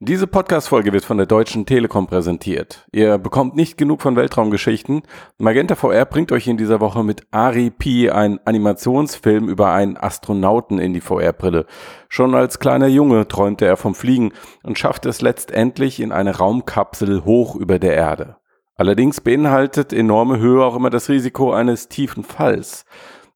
Diese 0.00 0.28
Podcast-Folge 0.28 0.92
wird 0.92 1.04
von 1.04 1.16
der 1.16 1.26
Deutschen 1.26 1.66
Telekom 1.66 2.06
präsentiert. 2.06 2.86
Ihr 2.92 3.18
bekommt 3.18 3.56
nicht 3.56 3.76
genug 3.76 4.00
von 4.00 4.14
Weltraumgeschichten. 4.14 5.02
Magenta 5.38 5.74
VR 5.74 6.04
bringt 6.04 6.30
euch 6.30 6.46
in 6.46 6.56
dieser 6.56 6.78
Woche 6.78 7.02
mit 7.02 7.26
Ari 7.32 7.70
P. 7.70 8.08
einen 8.08 8.38
Animationsfilm 8.44 9.48
über 9.48 9.72
einen 9.72 9.96
Astronauten 9.96 10.78
in 10.78 10.92
die 10.92 11.00
VR-Brille. 11.00 11.66
Schon 12.08 12.36
als 12.36 12.60
kleiner 12.60 12.86
Junge 12.86 13.26
träumte 13.26 13.64
er 13.64 13.76
vom 13.76 13.96
Fliegen 13.96 14.30
und 14.62 14.78
schaffte 14.78 15.08
es 15.08 15.20
letztendlich 15.20 15.98
in 15.98 16.12
eine 16.12 16.36
Raumkapsel 16.36 17.24
hoch 17.24 17.56
über 17.56 17.80
der 17.80 17.94
Erde. 17.96 18.36
Allerdings 18.76 19.20
beinhaltet 19.20 19.92
enorme 19.92 20.38
Höhe 20.38 20.64
auch 20.64 20.76
immer 20.76 20.90
das 20.90 21.08
Risiko 21.08 21.52
eines 21.52 21.88
tiefen 21.88 22.22
Falls. 22.22 22.84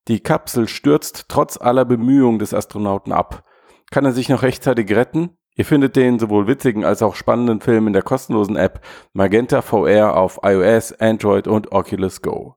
Die 0.06 0.20
Kapsel 0.20 0.68
stürzt 0.68 1.24
trotz 1.26 1.60
aller 1.60 1.84
Bemühungen 1.84 2.38
des 2.38 2.54
Astronauten 2.54 3.12
ab. 3.12 3.42
Kann 3.90 4.04
er 4.04 4.12
sich 4.12 4.28
noch 4.28 4.42
rechtzeitig 4.42 4.94
retten? 4.94 5.36
Ihr 5.54 5.64
findet 5.64 5.96
den 5.96 6.18
sowohl 6.18 6.46
witzigen 6.46 6.84
als 6.84 7.02
auch 7.02 7.14
spannenden 7.14 7.60
Film 7.60 7.86
in 7.86 7.92
der 7.92 8.02
kostenlosen 8.02 8.56
App 8.56 8.80
Magenta 9.12 9.60
VR 9.60 10.16
auf 10.16 10.40
iOS, 10.42 10.92
Android 10.92 11.46
und 11.46 11.72
Oculus 11.72 12.22
Go. 12.22 12.56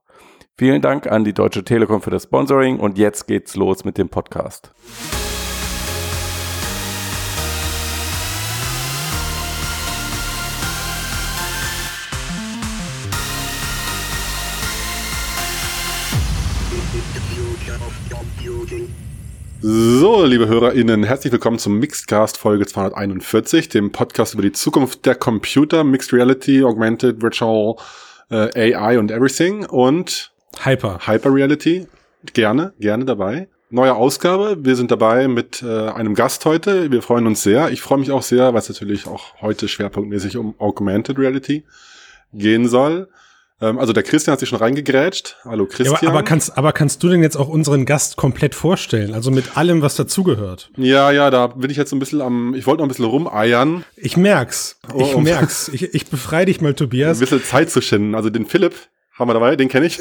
Vielen 0.56 0.80
Dank 0.80 1.06
an 1.06 1.24
die 1.24 1.34
Deutsche 1.34 1.64
Telekom 1.64 2.00
für 2.00 2.10
das 2.10 2.22
Sponsoring 2.22 2.80
und 2.80 2.96
jetzt 2.96 3.26
geht's 3.26 3.56
los 3.56 3.84
mit 3.84 3.98
dem 3.98 4.08
Podcast. 4.08 4.72
So, 19.62 20.24
liebe 20.24 20.48
HörerInnen, 20.48 21.02
herzlich 21.02 21.32
willkommen 21.32 21.58
zum 21.58 21.78
Mixedcast 21.78 22.36
Folge 22.36 22.66
241, 22.66 23.70
dem 23.70 23.90
Podcast 23.90 24.34
über 24.34 24.42
die 24.42 24.52
Zukunft 24.52 25.06
der 25.06 25.14
Computer, 25.14 25.82
Mixed 25.82 26.12
Reality, 26.12 26.62
Augmented, 26.62 27.22
Virtual, 27.22 27.76
äh, 28.30 28.74
AI 28.74 28.98
und 28.98 29.10
Everything 29.10 29.64
und 29.64 30.32
Hyper. 30.62 31.00
Hyper 31.06 31.32
Reality. 31.32 31.86
Gerne, 32.34 32.74
gerne 32.78 33.06
dabei. 33.06 33.48
Neue 33.70 33.94
Ausgabe. 33.94 34.58
Wir 34.60 34.76
sind 34.76 34.90
dabei 34.90 35.26
mit 35.26 35.62
äh, 35.62 35.88
einem 35.88 36.14
Gast 36.14 36.44
heute. 36.44 36.92
Wir 36.92 37.00
freuen 37.00 37.26
uns 37.26 37.42
sehr. 37.42 37.70
Ich 37.70 37.80
freue 37.80 37.98
mich 37.98 38.12
auch 38.12 38.22
sehr, 38.22 38.52
weil 38.52 38.60
es 38.60 38.68
natürlich 38.68 39.06
auch 39.06 39.40
heute 39.40 39.68
schwerpunktmäßig 39.68 40.36
um 40.36 40.54
Augmented 40.58 41.18
Reality 41.18 41.64
gehen 42.32 42.68
soll. 42.68 43.08
Ähm, 43.60 43.78
also 43.78 43.92
der 43.92 44.02
Christian 44.02 44.32
hat 44.32 44.40
sich 44.40 44.48
schon 44.48 44.58
reingegrätscht. 44.58 45.36
Hallo 45.44 45.66
Christian. 45.66 45.98
Ja, 46.02 46.10
aber, 46.10 46.22
kannst, 46.22 46.56
aber 46.58 46.72
kannst 46.72 47.02
du 47.02 47.08
denn 47.08 47.22
jetzt 47.22 47.36
auch 47.36 47.48
unseren 47.48 47.86
Gast 47.86 48.16
komplett 48.16 48.54
vorstellen? 48.54 49.14
Also 49.14 49.30
mit 49.30 49.56
allem, 49.56 49.82
was 49.82 49.96
dazugehört? 49.96 50.70
Ja, 50.76 51.10
ja, 51.10 51.30
da 51.30 51.48
bin 51.48 51.70
ich 51.70 51.76
jetzt 51.76 51.92
ein 51.92 51.98
bisschen 51.98 52.20
am, 52.20 52.54
ich 52.54 52.66
wollte 52.66 52.80
noch 52.80 52.86
ein 52.86 52.88
bisschen 52.88 53.06
rumeiern. 53.06 53.84
Ich 53.96 54.16
merk's. 54.16 54.78
Ich 54.96 55.14
oh, 55.14 55.20
merk's. 55.20 55.68
Ich, 55.68 55.94
ich 55.94 56.06
befreie 56.06 56.46
dich 56.46 56.60
mal, 56.60 56.74
Tobias. 56.74 57.16
Ein 57.16 57.20
bisschen 57.20 57.44
Zeit 57.44 57.70
zu 57.70 57.80
schinden. 57.80 58.14
Also 58.14 58.28
den 58.28 58.46
Philipp, 58.46 58.74
haben 59.18 59.28
wir 59.28 59.34
dabei, 59.34 59.56
den 59.56 59.68
kenne 59.68 59.86
ich. 59.86 59.98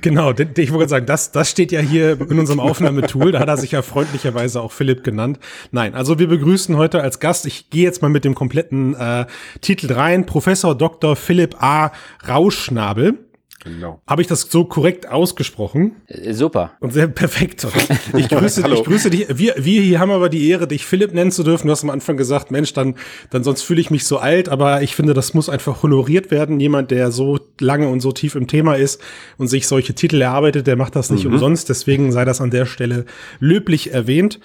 Genau, 0.00 0.32
den, 0.32 0.50
ich 0.56 0.72
wollte 0.72 0.88
sagen, 0.88 1.06
das, 1.06 1.32
das 1.32 1.50
steht 1.50 1.70
ja 1.70 1.80
hier 1.80 2.20
in 2.20 2.38
unserem 2.38 2.60
Aufnahmetool. 2.60 3.32
Da 3.32 3.40
hat 3.40 3.48
er 3.48 3.56
sich 3.56 3.72
ja 3.72 3.82
freundlicherweise 3.82 4.60
auch 4.60 4.72
Philipp 4.72 5.04
genannt. 5.04 5.38
Nein, 5.70 5.94
also 5.94 6.18
wir 6.18 6.28
begrüßen 6.28 6.76
heute 6.76 7.02
als 7.02 7.20
Gast, 7.20 7.46
ich 7.46 7.70
gehe 7.70 7.84
jetzt 7.84 8.02
mal 8.02 8.08
mit 8.08 8.24
dem 8.24 8.34
kompletten 8.34 8.94
äh, 8.94 9.26
Titel 9.60 9.92
rein, 9.92 10.26
Professor 10.26 10.76
Dr. 10.76 11.14
Philipp 11.14 11.62
A. 11.62 11.92
Rauschnabel. 12.26 13.18
Genau. 13.64 14.02
Habe 14.08 14.22
ich 14.22 14.28
das 14.28 14.42
so 14.42 14.64
korrekt 14.64 15.08
ausgesprochen? 15.08 15.96
Äh, 16.08 16.32
super. 16.32 16.72
Und 16.80 16.92
sehr 16.92 17.08
perfekt. 17.08 17.66
Ich 18.16 18.28
grüße, 18.28 18.62
ich 18.66 18.84
grüße 18.84 19.10
dich. 19.10 19.26
Wir, 19.36 19.54
wir 19.56 19.82
hier 19.82 19.98
haben 19.98 20.10
aber 20.10 20.28
die 20.28 20.48
Ehre, 20.48 20.66
dich 20.66 20.84
Philipp 20.84 21.14
nennen 21.14 21.30
zu 21.30 21.42
dürfen. 21.42 21.66
Du 21.66 21.72
hast 21.72 21.82
am 21.82 21.90
Anfang 21.90 22.16
gesagt, 22.16 22.50
Mensch, 22.50 22.72
dann, 22.72 22.96
dann 23.30 23.44
sonst 23.44 23.62
fühle 23.62 23.80
ich 23.80 23.90
mich 23.90 24.04
so 24.04 24.18
alt. 24.18 24.48
Aber 24.48 24.82
ich 24.82 24.94
finde, 24.94 25.14
das 25.14 25.34
muss 25.34 25.48
einfach 25.48 25.82
honoriert 25.82 26.30
werden. 26.30 26.60
Jemand, 26.60 26.90
der 26.90 27.10
so 27.10 27.38
lange 27.60 27.88
und 27.88 28.00
so 28.00 28.12
tief 28.12 28.34
im 28.34 28.48
Thema 28.48 28.74
ist 28.74 29.00
und 29.38 29.48
sich 29.48 29.66
solche 29.66 29.94
Titel 29.94 30.20
erarbeitet, 30.20 30.66
der 30.66 30.76
macht 30.76 30.96
das 30.96 31.10
nicht 31.10 31.24
mhm. 31.24 31.34
umsonst. 31.34 31.68
Deswegen 31.68 32.12
sei 32.12 32.24
das 32.24 32.40
an 32.40 32.50
der 32.50 32.66
Stelle 32.66 33.04
löblich 33.38 33.92
erwähnt. 33.92 34.40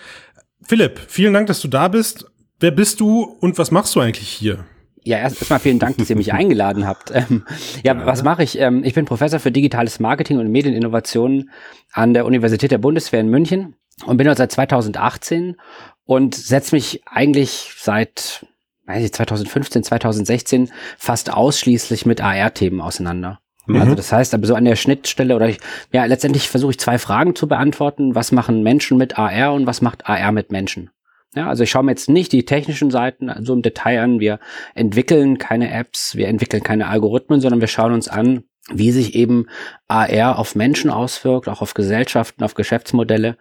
Philipp, 0.63 0.99
vielen 1.07 1.33
Dank, 1.33 1.47
dass 1.47 1.61
du 1.61 1.67
da 1.67 1.87
bist. 1.87 2.25
Wer 2.59 2.71
bist 2.71 2.99
du 2.99 3.23
und 3.39 3.57
was 3.57 3.71
machst 3.71 3.95
du 3.95 3.99
eigentlich 3.99 4.29
hier? 4.29 4.65
Ja, 5.07 5.19
erstmal 5.19 5.59
vielen 5.59 5.79
Dank, 5.79 5.97
dass 5.97 6.09
ihr 6.09 6.17
mich 6.17 6.33
eingeladen 6.33 6.85
habt. 6.85 7.11
Ähm, 7.13 7.45
ja, 7.83 7.95
ja, 7.95 8.05
was 8.05 8.23
mache 8.23 8.43
ich? 8.43 8.59
Ähm, 8.59 8.83
ich 8.83 8.93
bin 8.93 9.05
Professor 9.05 9.39
für 9.39 9.51
digitales 9.51 9.99
Marketing 9.99 10.37
und 10.37 10.51
Medieninnovation 10.51 11.49
an 11.93 12.13
der 12.13 12.25
Universität 12.25 12.71
der 12.71 12.77
Bundeswehr 12.77 13.21
in 13.21 13.29
München 13.29 13.75
und 14.05 14.17
bin 14.17 14.27
dort 14.27 14.37
seit 14.37 14.51
2018 14.51 15.55
und 16.03 16.35
setze 16.35 16.75
mich 16.75 17.03
eigentlich 17.05 17.71
seit 17.77 18.45
weiß 18.85 19.03
ich, 19.03 19.13
2015, 19.13 19.83
2016 19.83 20.71
fast 20.97 21.31
ausschließlich 21.31 22.05
mit 22.05 22.21
AR-Themen 22.21 22.81
auseinander. 22.81 23.39
Mhm. 23.65 23.81
Also 23.81 23.95
das 23.95 24.11
heißt, 24.11 24.33
aber 24.33 24.47
so 24.47 24.55
an 24.55 24.65
der 24.65 24.75
Schnittstelle 24.75 25.35
oder 25.35 25.49
ich, 25.49 25.59
ja, 25.91 26.05
letztendlich 26.05 26.49
versuche 26.49 26.71
ich 26.71 26.79
zwei 26.79 26.97
Fragen 26.97 27.35
zu 27.35 27.47
beantworten. 27.47 28.15
Was 28.15 28.31
machen 28.31 28.63
Menschen 28.63 28.97
mit 28.97 29.17
AR 29.17 29.53
und 29.53 29.67
was 29.67 29.81
macht 29.81 30.09
AR 30.09 30.31
mit 30.31 30.51
Menschen? 30.51 30.89
Ja, 31.37 31.47
also 31.47 31.63
ich 31.63 31.69
schaue 31.69 31.83
mir 31.83 31.91
jetzt 31.91 32.09
nicht 32.09 32.31
die 32.31 32.45
technischen 32.45 32.91
Seiten 32.91 33.31
so 33.43 33.53
im 33.53 33.61
Detail 33.61 34.01
an. 34.01 34.19
Wir 34.19 34.39
entwickeln 34.75 35.37
keine 35.37 35.71
Apps, 35.71 36.15
wir 36.15 36.27
entwickeln 36.27 36.63
keine 36.63 36.87
Algorithmen, 36.87 37.39
sondern 37.39 37.61
wir 37.61 37.67
schauen 37.67 37.93
uns 37.93 38.07
an, 38.07 38.43
wie 38.69 38.91
sich 38.91 39.15
eben 39.15 39.45
AR 39.87 40.37
auf 40.37 40.55
Menschen 40.55 40.89
auswirkt, 40.89 41.47
auch 41.47 41.61
auf 41.61 41.73
Gesellschaften, 41.73 42.43
auf 42.43 42.53
Geschäftsmodelle 42.53 43.37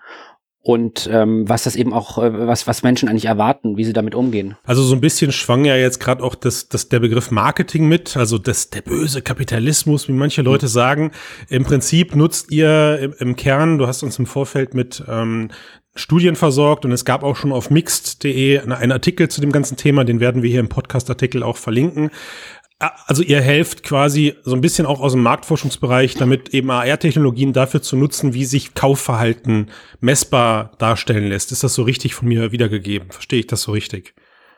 und 0.66 1.08
ähm, 1.12 1.48
was 1.48 1.62
das 1.62 1.76
eben 1.76 1.92
auch, 1.92 2.18
äh, 2.18 2.46
was, 2.48 2.66
was 2.66 2.82
Menschen 2.82 3.08
eigentlich 3.08 3.26
erwarten, 3.26 3.76
wie 3.76 3.84
sie 3.84 3.92
damit 3.92 4.16
umgehen. 4.16 4.56
Also 4.64 4.82
so 4.82 4.96
ein 4.96 5.00
bisschen 5.00 5.30
schwang 5.30 5.64
ja 5.64 5.76
jetzt 5.76 6.00
gerade 6.00 6.24
auch 6.24 6.34
das, 6.34 6.68
das, 6.68 6.88
der 6.88 6.98
Begriff 6.98 7.30
Marketing 7.30 7.86
mit, 7.86 8.16
also 8.16 8.36
das, 8.36 8.70
der 8.70 8.80
böse 8.80 9.22
Kapitalismus, 9.22 10.08
wie 10.08 10.12
manche 10.12 10.42
Leute 10.42 10.66
sagen. 10.66 11.12
Im 11.48 11.62
Prinzip 11.62 12.16
nutzt 12.16 12.50
ihr 12.50 12.98
im, 12.98 13.14
im 13.20 13.36
Kern, 13.36 13.78
du 13.78 13.86
hast 13.86 14.02
uns 14.02 14.18
im 14.18 14.26
Vorfeld 14.26 14.74
mit 14.74 15.04
ähm, 15.06 15.50
Studien 15.96 16.36
versorgt 16.36 16.84
und 16.84 16.92
es 16.92 17.04
gab 17.04 17.22
auch 17.22 17.36
schon 17.36 17.52
auf 17.52 17.70
mixed.de 17.70 18.60
einen 18.60 18.92
Artikel 18.92 19.28
zu 19.28 19.40
dem 19.40 19.50
ganzen 19.50 19.76
Thema, 19.76 20.04
den 20.04 20.20
werden 20.20 20.42
wir 20.42 20.50
hier 20.50 20.60
im 20.60 20.68
Podcast-Artikel 20.68 21.42
auch 21.42 21.56
verlinken. 21.56 22.10
Also 22.78 23.22
ihr 23.22 23.40
helft 23.40 23.82
quasi 23.82 24.34
so 24.44 24.54
ein 24.54 24.60
bisschen 24.60 24.84
auch 24.84 25.00
aus 25.00 25.12
dem 25.12 25.22
Marktforschungsbereich, 25.22 26.14
damit 26.14 26.50
eben 26.50 26.70
AR-Technologien 26.70 27.54
dafür 27.54 27.80
zu 27.80 27.96
nutzen, 27.96 28.34
wie 28.34 28.44
sich 28.44 28.74
Kaufverhalten 28.74 29.70
messbar 30.00 30.72
darstellen 30.78 31.28
lässt. 31.28 31.52
Ist 31.52 31.64
das 31.64 31.72
so 31.72 31.84
richtig 31.84 32.14
von 32.14 32.28
mir 32.28 32.52
wiedergegeben? 32.52 33.10
Verstehe 33.10 33.40
ich 33.40 33.46
das 33.46 33.62
so 33.62 33.72
richtig? 33.72 34.14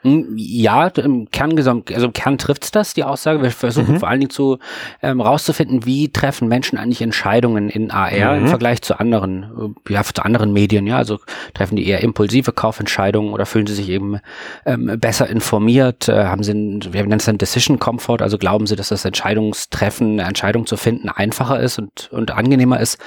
Hm, 0.09 0.35
ja, 0.37 0.89
im 0.89 1.31
Kern, 1.31 1.57
also 1.57 2.07
im 2.07 2.13
Kern 2.13 2.39
trifft's 2.39 2.71
das, 2.71 2.95
die 2.95 3.05
Aussage. 3.05 3.43
Wir 3.43 3.51
versuchen 3.51 3.95
mhm. 3.95 3.99
vor 3.99 4.09
allen 4.09 4.21
Dingen 4.21 4.31
zu 4.31 4.59
ähm, 5.03 5.21
rauszufinden, 5.21 5.85
wie 5.85 6.11
treffen 6.11 6.49
Menschen 6.49 6.79
eigentlich 6.79 7.03
Entscheidungen 7.03 7.69
in 7.69 7.91
AR 7.91 8.37
mhm. 8.37 8.43
im 8.43 8.49
Vergleich 8.49 8.83
zu 8.83 8.99
anderen, 8.99 9.75
äh, 9.89 9.93
ja, 9.93 10.03
zu 10.03 10.25
anderen 10.25 10.53
Medien, 10.53 10.87
ja. 10.87 10.97
Also 10.97 11.19
treffen 11.55 11.77
die 11.77 11.87
eher 11.87 12.03
impulsive 12.03 12.53
Kaufentscheidungen 12.53 13.33
oder 13.33 13.47
fühlen 13.47 13.67
sie 13.67 13.75
sich 13.75 13.89
eben 13.89 14.21
ähm, 14.67 14.99
besser 14.99 15.29
informiert, 15.29 16.09
äh, 16.09 16.25
haben 16.25 16.43
sie, 16.43 16.53
wir 16.53 17.03
nennen 17.03 17.19
es 17.19 17.27
dann 17.27 17.39
Decision 17.39 17.79
Comfort, 17.79 18.23
also 18.23 18.39
glauben 18.39 18.67
sie, 18.67 18.77
dass 18.77 18.89
das 18.89 19.05
Entscheidungstreffen, 19.05 20.21
eine 20.21 20.29
Entscheidung 20.29 20.67
zu 20.67 20.77
finden 20.77 21.09
einfacher 21.09 21.61
ist 21.61 21.79
und, 21.79 22.09
und 22.13 22.31
angenehmer 22.31 22.81
ist, 22.81 22.99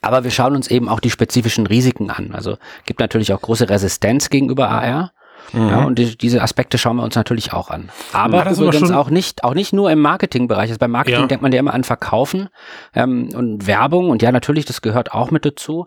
aber 0.00 0.24
wir 0.24 0.30
schauen 0.30 0.54
uns 0.54 0.68
eben 0.68 0.88
auch 0.88 1.00
die 1.00 1.10
spezifischen 1.10 1.66
Risiken 1.66 2.10
an. 2.10 2.32
Also 2.32 2.56
gibt 2.84 3.00
natürlich 3.00 3.32
auch 3.32 3.40
große 3.40 3.68
Resistenz 3.68 4.30
gegenüber 4.30 4.68
AR. 4.68 5.12
Mhm. 5.52 5.68
Ja, 5.68 5.84
und 5.84 5.98
die, 5.98 6.16
diese 6.16 6.42
Aspekte 6.42 6.78
schauen 6.78 6.96
wir 6.96 7.02
uns 7.02 7.14
natürlich 7.14 7.52
auch 7.52 7.70
an. 7.70 7.90
Aber 8.12 8.44
ja, 8.44 8.52
übrigens 8.52 8.90
auch 8.90 9.10
nicht, 9.10 9.44
auch 9.44 9.54
nicht 9.54 9.72
nur 9.72 9.90
im 9.90 10.00
Marketingbereich. 10.00 10.70
Also 10.70 10.78
beim 10.78 10.90
Marketing 10.90 11.22
ja. 11.22 11.26
denkt 11.26 11.42
man 11.42 11.52
ja 11.52 11.60
immer 11.60 11.74
an 11.74 11.84
Verkaufen 11.84 12.48
ähm, 12.94 13.30
und 13.34 13.66
Werbung 13.66 14.10
und 14.10 14.22
ja, 14.22 14.32
natürlich, 14.32 14.64
das 14.64 14.82
gehört 14.82 15.12
auch 15.12 15.30
mit 15.30 15.44
dazu. 15.44 15.86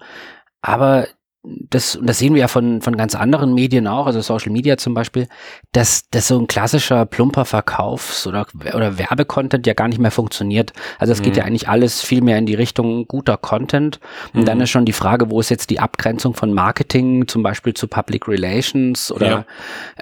Aber 0.61 1.07
das, 1.43 1.95
und 1.95 2.07
das 2.07 2.19
sehen 2.19 2.35
wir 2.35 2.41
ja 2.41 2.47
von, 2.47 2.81
von 2.81 2.95
ganz 2.95 3.15
anderen 3.15 3.55
Medien 3.55 3.87
auch, 3.87 4.05
also 4.05 4.21
Social 4.21 4.51
Media 4.51 4.77
zum 4.77 4.93
Beispiel, 4.93 5.27
dass, 5.71 6.07
dass 6.11 6.27
so 6.27 6.37
ein 6.37 6.45
klassischer 6.45 7.07
plumper 7.07 7.45
Verkaufs- 7.45 8.27
oder, 8.27 8.45
oder 8.75 8.99
Werbecontent 8.99 9.65
ja 9.65 9.73
gar 9.73 9.87
nicht 9.87 9.99
mehr 9.99 10.11
funktioniert. 10.11 10.71
Also 10.99 11.13
es 11.13 11.19
mhm. 11.19 11.23
geht 11.23 11.37
ja 11.37 11.43
eigentlich 11.43 11.67
alles 11.67 12.03
viel 12.03 12.21
mehr 12.21 12.37
in 12.37 12.45
die 12.45 12.53
Richtung 12.53 13.07
guter 13.07 13.37
Content. 13.37 13.99
Und 14.33 14.41
mhm. 14.41 14.45
dann 14.45 14.61
ist 14.61 14.69
schon 14.69 14.85
die 14.85 14.93
Frage, 14.93 15.31
wo 15.31 15.39
ist 15.39 15.49
jetzt 15.49 15.71
die 15.71 15.79
Abgrenzung 15.79 16.35
von 16.35 16.53
Marketing, 16.53 17.27
zum 17.27 17.41
Beispiel 17.41 17.73
zu 17.73 17.87
Public 17.87 18.27
Relations 18.27 19.11
oder 19.11 19.27
ja. 19.27 19.45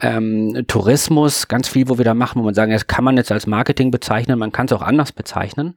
ähm, 0.01 0.65
Tourismus, 0.67 1.47
ganz 1.47 1.69
viel, 1.69 1.87
wo 1.87 1.97
wir 1.97 2.05
da 2.05 2.15
machen, 2.15 2.41
wo 2.41 2.45
man 2.45 2.53
sagen, 2.53 2.73
das 2.73 2.87
kann 2.87 3.05
man 3.05 3.15
jetzt 3.15 3.31
als 3.31 3.47
Marketing 3.47 3.91
bezeichnen, 3.91 4.39
man 4.39 4.51
kann 4.51 4.65
es 4.65 4.73
auch 4.73 4.81
anders 4.81 5.13
bezeichnen. 5.13 5.75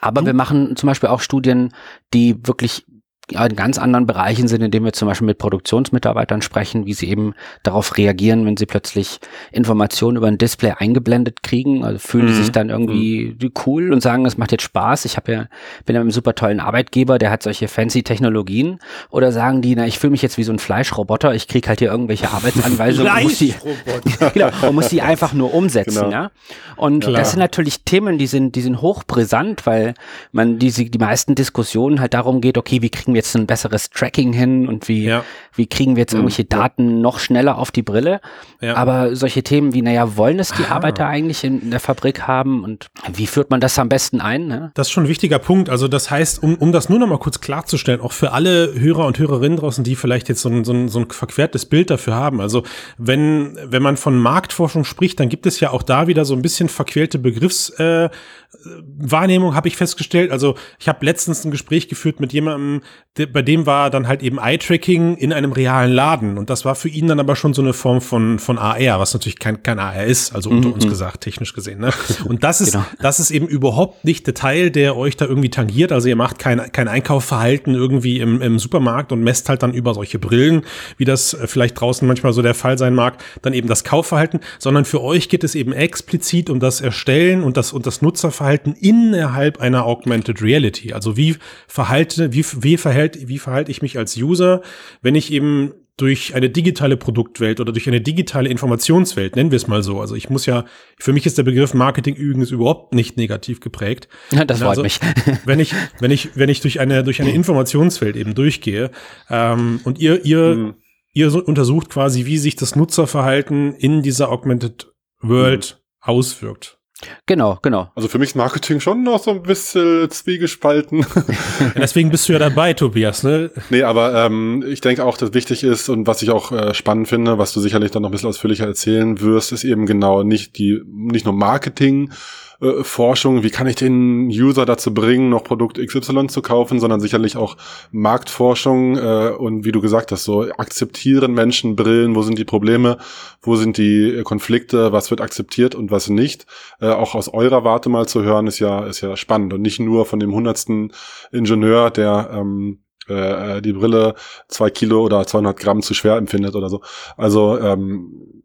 Aber 0.00 0.22
mhm. 0.22 0.26
wir 0.26 0.34
machen 0.34 0.76
zum 0.76 0.86
Beispiel 0.86 1.10
auch 1.10 1.20
Studien, 1.20 1.74
die 2.14 2.46
wirklich 2.46 2.86
in 3.30 3.56
ganz 3.56 3.78
anderen 3.78 4.06
Bereichen 4.06 4.48
sind, 4.48 4.62
indem 4.62 4.84
wir 4.84 4.92
zum 4.92 5.08
Beispiel 5.08 5.26
mit 5.26 5.38
Produktionsmitarbeitern 5.38 6.40
sprechen, 6.40 6.86
wie 6.86 6.94
sie 6.94 7.08
eben 7.08 7.34
darauf 7.62 7.96
reagieren, 7.98 8.46
wenn 8.46 8.56
sie 8.56 8.66
plötzlich 8.66 9.20
Informationen 9.52 10.16
über 10.16 10.28
ein 10.28 10.38
Display 10.38 10.72
eingeblendet 10.78 11.42
kriegen. 11.42 11.84
Also 11.84 11.98
fühlen 11.98 12.26
mhm. 12.26 12.34
sich 12.34 12.52
dann 12.52 12.70
irgendwie 12.70 13.36
mhm. 13.40 13.52
cool 13.66 13.92
und 13.92 14.00
sagen, 14.00 14.24
es 14.24 14.38
macht 14.38 14.52
jetzt 14.52 14.62
Spaß. 14.62 15.04
Ich 15.04 15.16
habe 15.16 15.32
ja, 15.32 15.38
bin 15.84 15.94
ja 15.94 16.00
mit 16.00 16.06
einem 16.06 16.10
super 16.10 16.34
tollen 16.34 16.60
Arbeitgeber, 16.60 17.18
der 17.18 17.30
hat 17.30 17.42
solche 17.42 17.68
fancy 17.68 18.02
Technologien. 18.02 18.78
Oder 19.10 19.30
sagen 19.30 19.60
die, 19.60 19.76
na, 19.76 19.86
ich 19.86 19.98
fühle 19.98 20.12
mich 20.12 20.22
jetzt 20.22 20.38
wie 20.38 20.44
so 20.44 20.52
ein 20.52 20.58
Fleischroboter, 20.58 21.34
ich 21.34 21.48
krieg 21.48 21.68
halt 21.68 21.80
hier 21.80 21.90
irgendwelche 21.90 22.30
Arbeitsanweisungen 22.32 23.12
und 23.12 23.22
muss 23.24 23.38
die, 23.38 23.54
genau, 24.32 24.48
und 24.66 24.74
muss 24.74 24.88
die 24.88 25.02
einfach 25.02 25.34
nur 25.34 25.52
umsetzen. 25.52 26.04
Genau. 26.04 26.10
Ja? 26.10 26.30
Und 26.76 27.04
Klar. 27.04 27.18
das 27.18 27.32
sind 27.32 27.40
natürlich 27.40 27.84
Themen, 27.84 28.16
die 28.16 28.26
sind, 28.26 28.54
die 28.54 28.62
sind 28.62 28.80
hochbrisant, 28.80 29.66
weil 29.66 29.94
man 30.32 30.58
diese, 30.58 30.86
die 30.86 30.98
meisten 30.98 31.34
Diskussionen 31.34 32.00
halt 32.00 32.14
darum 32.14 32.40
geht, 32.40 32.56
okay, 32.56 32.80
wie 32.80 32.88
kriegen 32.88 33.12
wir 33.12 33.17
jetzt 33.18 33.36
ein 33.36 33.46
besseres 33.46 33.90
Tracking 33.90 34.32
hin 34.32 34.68
und 34.68 34.88
wie, 34.88 35.04
ja. 35.04 35.24
wie 35.54 35.66
kriegen 35.66 35.96
wir 35.96 36.02
jetzt 36.02 36.12
mhm. 36.12 36.20
irgendwelche 36.20 36.44
Daten 36.44 37.00
noch 37.00 37.18
schneller 37.18 37.58
auf 37.58 37.70
die 37.70 37.82
Brille. 37.82 38.20
Ja. 38.60 38.74
Aber 38.74 39.14
solche 39.14 39.42
Themen 39.42 39.74
wie, 39.74 39.82
naja, 39.82 40.16
wollen 40.16 40.38
es 40.38 40.52
die 40.52 40.64
Aha. 40.64 40.76
Arbeiter 40.76 41.06
eigentlich 41.06 41.44
in, 41.44 41.60
in, 41.60 41.70
der 41.70 41.80
Fabrik 41.80 42.26
haben 42.26 42.64
und 42.64 42.88
wie 43.12 43.26
führt 43.26 43.50
man 43.50 43.60
das 43.60 43.78
am 43.78 43.88
besten 43.88 44.20
ein? 44.20 44.46
Ne? 44.46 44.70
Das 44.74 44.88
ist 44.88 44.92
schon 44.92 45.04
ein 45.04 45.08
wichtiger 45.08 45.38
Punkt. 45.38 45.68
Also 45.68 45.88
das 45.88 46.10
heißt, 46.10 46.42
um, 46.42 46.56
um 46.56 46.72
das 46.72 46.88
nur 46.88 46.98
noch 46.98 47.06
mal 47.06 47.18
kurz 47.18 47.40
klarzustellen, 47.40 48.00
auch 48.00 48.12
für 48.12 48.32
alle 48.32 48.74
Hörer 48.74 49.06
und 49.06 49.18
Hörerinnen 49.18 49.58
draußen, 49.58 49.84
die 49.84 49.96
vielleicht 49.96 50.28
jetzt 50.28 50.42
so 50.42 50.48
ein, 50.48 50.64
so 50.64 50.72
ein, 50.72 50.88
so 50.88 51.00
ein 51.00 51.10
verquertes 51.10 51.66
Bild 51.66 51.90
dafür 51.90 52.14
haben. 52.14 52.40
Also 52.40 52.62
wenn, 52.96 53.58
wenn 53.64 53.82
man 53.82 53.96
von 53.96 54.16
Marktforschung 54.16 54.84
spricht, 54.84 55.20
dann 55.20 55.28
gibt 55.28 55.46
es 55.46 55.60
ja 55.60 55.70
auch 55.70 55.82
da 55.82 56.06
wieder 56.06 56.24
so 56.24 56.34
ein 56.34 56.42
bisschen 56.42 56.68
verquälte 56.68 57.18
Begriffswahrnehmung, 57.18 59.52
äh, 59.52 59.54
habe 59.54 59.68
ich 59.68 59.76
festgestellt. 59.76 60.30
Also 60.30 60.54
ich 60.78 60.88
habe 60.88 61.04
letztens 61.04 61.44
ein 61.44 61.50
Gespräch 61.50 61.88
geführt 61.88 62.20
mit 62.20 62.32
jemandem, 62.32 62.82
bei 63.26 63.42
dem 63.42 63.66
war 63.66 63.90
dann 63.90 64.06
halt 64.08 64.22
eben 64.22 64.38
Eye-Tracking 64.38 65.16
in 65.16 65.32
einem 65.32 65.52
realen 65.52 65.92
Laden. 65.92 66.38
Und 66.38 66.50
das 66.50 66.64
war 66.64 66.74
für 66.74 66.88
ihn 66.88 67.08
dann 67.08 67.20
aber 67.20 67.36
schon 67.36 67.54
so 67.54 67.62
eine 67.62 67.72
Form 67.72 68.00
von, 68.00 68.38
von 68.38 68.58
AR, 68.58 69.00
was 69.00 69.14
natürlich 69.14 69.38
kein, 69.38 69.62
kein 69.62 69.78
AR 69.78 70.04
ist, 70.04 70.34
also 70.34 70.50
unter 70.50 70.68
-hmm. 70.68 70.74
uns 70.74 70.84
mhm. 70.84 70.90
gesagt, 70.90 71.22
technisch 71.22 71.52
gesehen. 71.52 71.80
Ne? 71.80 71.90
Und 72.24 72.44
das 72.44 72.60
ist, 72.60 72.72
genau. 72.72 72.84
das 73.00 73.20
ist 73.20 73.30
eben 73.30 73.46
überhaupt 73.46 74.04
nicht 74.04 74.26
der 74.26 74.34
Teil, 74.34 74.70
der 74.70 74.96
euch 74.96 75.16
da 75.16 75.26
irgendwie 75.26 75.50
tangiert. 75.50 75.92
Also 75.92 76.08
ihr 76.08 76.16
macht 76.16 76.38
kein, 76.38 76.60
kein 76.72 76.88
Einkaufverhalten 76.88 77.74
irgendwie 77.74 78.20
im, 78.20 78.40
im 78.40 78.58
Supermarkt 78.58 79.12
und 79.12 79.22
messt 79.22 79.48
halt 79.48 79.62
dann 79.62 79.74
über 79.74 79.94
solche 79.94 80.18
Brillen, 80.18 80.62
wie 80.96 81.04
das 81.04 81.34
äh, 81.34 81.46
vielleicht 81.46 81.80
draußen 81.80 82.06
manchmal 82.06 82.32
so 82.32 82.42
der 82.42 82.54
Fall 82.54 82.78
sein 82.78 82.94
mag, 82.94 83.22
dann 83.42 83.52
eben 83.52 83.68
das 83.68 83.84
Kaufverhalten, 83.84 84.40
sondern 84.58 84.84
für 84.84 85.02
euch 85.02 85.28
geht 85.28 85.44
es 85.44 85.54
eben 85.54 85.72
explizit 85.72 86.50
um 86.50 86.60
das 86.60 86.80
Erstellen 86.80 87.42
und 87.42 87.56
das, 87.56 87.72
und 87.72 87.86
das 87.86 88.02
Nutzerverhalten 88.02 88.74
innerhalb 88.74 89.60
einer 89.60 89.86
Augmented 89.86 90.42
Reality. 90.42 90.92
Also 90.92 91.16
wie 91.16 91.36
verhalte, 91.66 92.32
wie, 92.32 92.44
wie 92.60 92.76
verhält 92.76 93.07
verhält, 93.16 93.28
wie 93.28 93.38
verhalte 93.38 93.70
ich 93.70 93.82
mich 93.82 93.98
als 93.98 94.16
User, 94.16 94.62
wenn 95.02 95.14
ich 95.14 95.32
eben 95.32 95.72
durch 95.96 96.36
eine 96.36 96.48
digitale 96.48 96.96
Produktwelt 96.96 97.58
oder 97.58 97.72
durch 97.72 97.88
eine 97.88 98.00
digitale 98.00 98.48
Informationswelt, 98.48 99.34
nennen 99.34 99.50
wir 99.50 99.56
es 99.56 99.66
mal 99.66 99.82
so. 99.82 100.00
Also 100.00 100.14
ich 100.14 100.30
muss 100.30 100.46
ja, 100.46 100.64
für 100.96 101.12
mich 101.12 101.26
ist 101.26 101.38
der 101.38 101.42
Begriff 101.42 101.74
Marketing 101.74 102.14
übrigens 102.14 102.52
überhaupt 102.52 102.94
nicht 102.94 103.16
negativ 103.16 103.58
geprägt. 103.58 104.08
Ja, 104.30 104.44
das 104.44 104.60
freut 104.60 104.78
also, 104.78 104.82
mich. 104.82 105.00
wenn 105.44 105.58
ich, 105.58 105.74
wenn 105.98 106.12
ich, 106.12 106.36
wenn 106.36 106.48
ich 106.48 106.60
durch 106.60 106.78
eine, 106.78 107.02
durch 107.02 107.20
eine 107.20 107.32
Informationswelt 107.32 108.14
eben 108.14 108.36
durchgehe 108.36 108.92
ähm, 109.28 109.80
und 109.82 109.98
ihr, 109.98 110.24
ihr, 110.24 110.54
mhm. 110.54 110.74
ihr 111.12 111.30
so 111.30 111.42
untersucht 111.42 111.90
quasi, 111.90 112.26
wie 112.26 112.38
sich 112.38 112.54
das 112.54 112.76
Nutzerverhalten 112.76 113.74
in 113.74 114.02
dieser 114.02 114.30
Augmented 114.30 114.92
World 115.20 115.80
mhm. 115.80 116.12
auswirkt. 116.12 116.77
Genau, 117.26 117.58
genau. 117.62 117.92
Also 117.94 118.08
für 118.08 118.18
mich 118.18 118.30
ist 118.30 118.34
Marketing 118.34 118.80
schon 118.80 119.04
noch 119.04 119.22
so 119.22 119.30
ein 119.30 119.42
bisschen 119.42 120.10
zwiegespalten. 120.10 121.06
Ja, 121.60 121.72
deswegen 121.76 122.10
bist 122.10 122.28
du 122.28 122.32
ja 122.32 122.38
dabei, 122.38 122.72
Tobias, 122.72 123.22
ne? 123.22 123.50
Nee, 123.70 123.82
aber 123.82 124.14
ähm, 124.14 124.64
ich 124.66 124.80
denke 124.80 125.04
auch, 125.04 125.16
dass 125.16 125.34
wichtig 125.34 125.64
ist 125.64 125.88
und 125.88 126.06
was 126.06 126.22
ich 126.22 126.30
auch 126.30 126.52
äh, 126.52 126.72
spannend 126.72 127.08
finde, 127.08 127.38
was 127.38 127.52
du 127.52 127.60
sicherlich 127.60 127.90
dann 127.90 128.02
noch 128.02 128.10
ein 128.10 128.12
bisschen 128.12 128.28
ausführlicher 128.28 128.66
erzählen 128.66 129.20
wirst, 129.20 129.52
ist 129.52 129.64
eben 129.64 129.86
genau 129.86 130.22
nicht 130.22 130.56
die, 130.58 130.80
nicht 130.86 131.24
nur 131.24 131.34
Marketing, 131.34 132.12
äh, 132.60 132.82
Forschung, 132.82 133.42
wie 133.42 133.50
kann 133.50 133.66
ich 133.66 133.76
den 133.76 134.28
User 134.28 134.66
dazu 134.66 134.92
bringen, 134.92 135.30
noch 135.30 135.44
Produkt 135.44 135.78
XY 135.78 136.26
zu 136.26 136.42
kaufen, 136.42 136.80
sondern 136.80 137.00
sicherlich 137.00 137.36
auch 137.36 137.56
Marktforschung 137.92 138.96
äh, 138.96 139.30
und 139.30 139.64
wie 139.64 139.72
du 139.72 139.80
gesagt 139.80 140.10
hast, 140.10 140.24
so 140.24 140.42
akzeptieren 140.42 141.32
Menschen 141.32 141.76
Brillen, 141.76 142.14
wo 142.16 142.22
sind 142.22 142.38
die 142.38 142.44
Probleme, 142.44 142.98
wo 143.42 143.56
sind 143.56 143.78
die 143.78 144.22
Konflikte, 144.24 144.92
was 144.92 145.10
wird 145.10 145.20
akzeptiert 145.20 145.74
und 145.74 145.90
was 145.90 146.08
nicht. 146.08 146.46
Äh, 146.80 146.88
auch 146.88 147.14
aus 147.14 147.28
eurer 147.28 147.64
Warte 147.64 147.88
mal 147.88 148.08
zu 148.08 148.22
hören, 148.22 148.46
ist 148.46 148.58
ja, 148.58 148.86
ist 148.86 149.00
ja 149.00 149.16
spannend 149.16 149.52
und 149.52 149.62
nicht 149.62 149.78
nur 149.78 150.04
von 150.06 150.18
dem 150.18 150.34
hundertsten 150.34 150.92
Ingenieur, 151.30 151.90
der 151.90 152.30
ähm, 152.32 152.80
äh, 153.08 153.62
die 153.62 153.72
Brille 153.72 154.14
zwei 154.48 154.70
Kilo 154.70 155.04
oder 155.04 155.26
200 155.26 155.58
Gramm 155.58 155.82
zu 155.82 155.94
schwer 155.94 156.16
empfindet 156.16 156.54
oder 156.54 156.68
so. 156.68 156.82
Also 157.16 157.58
ähm, 157.58 158.37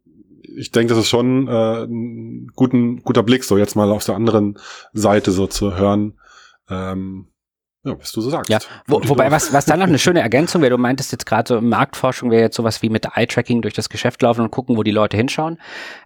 ich 0.56 0.72
denke, 0.72 0.94
das 0.94 1.04
ist 1.04 1.10
schon 1.10 1.48
äh, 1.48 1.84
ein 1.84 2.48
guten, 2.56 3.04
guter 3.04 3.24
Blick, 3.24 3.44
so 3.44 3.58
jetzt 3.58 3.76
mal 3.76 3.92
auf 3.92 4.06
der 4.06 4.16
anderen 4.16 4.58
Seite 4.94 5.32
so 5.32 5.48
zu 5.48 5.76
hören. 5.76 6.20
Ähm, 6.70 7.28
ja, 7.86 8.00
was 8.00 8.14
du 8.14 8.22
so 8.22 8.30
sagst. 8.30 8.50
Ja, 8.50 8.60
wo, 8.88 9.02
wobei, 9.04 9.30
was, 9.30 9.52
was 9.52 9.66
dann 9.66 9.80
noch 9.80 9.88
eine 9.88 10.00
schöne 10.00 10.22
Ergänzung 10.22 10.62
wäre, 10.62 10.72
du 10.72 10.78
meintest 10.78 11.12
jetzt 11.12 11.26
gerade 11.26 11.48
so, 11.48 11.60
Marktforschung 11.60 12.32
wäre 12.32 12.42
jetzt 12.42 12.56
sowas 12.56 12.82
wie 12.82 12.90
mit 12.90 13.06
Eye-Tracking 13.14 13.62
durch 13.62 13.74
das 13.74 13.90
Geschäft 13.90 14.22
laufen 14.22 14.42
und 14.42 14.52
gucken, 14.52 14.78
wo 14.78 14.84
die 14.84 14.92
Leute 14.92 15.18
hinschauen. 15.18 15.58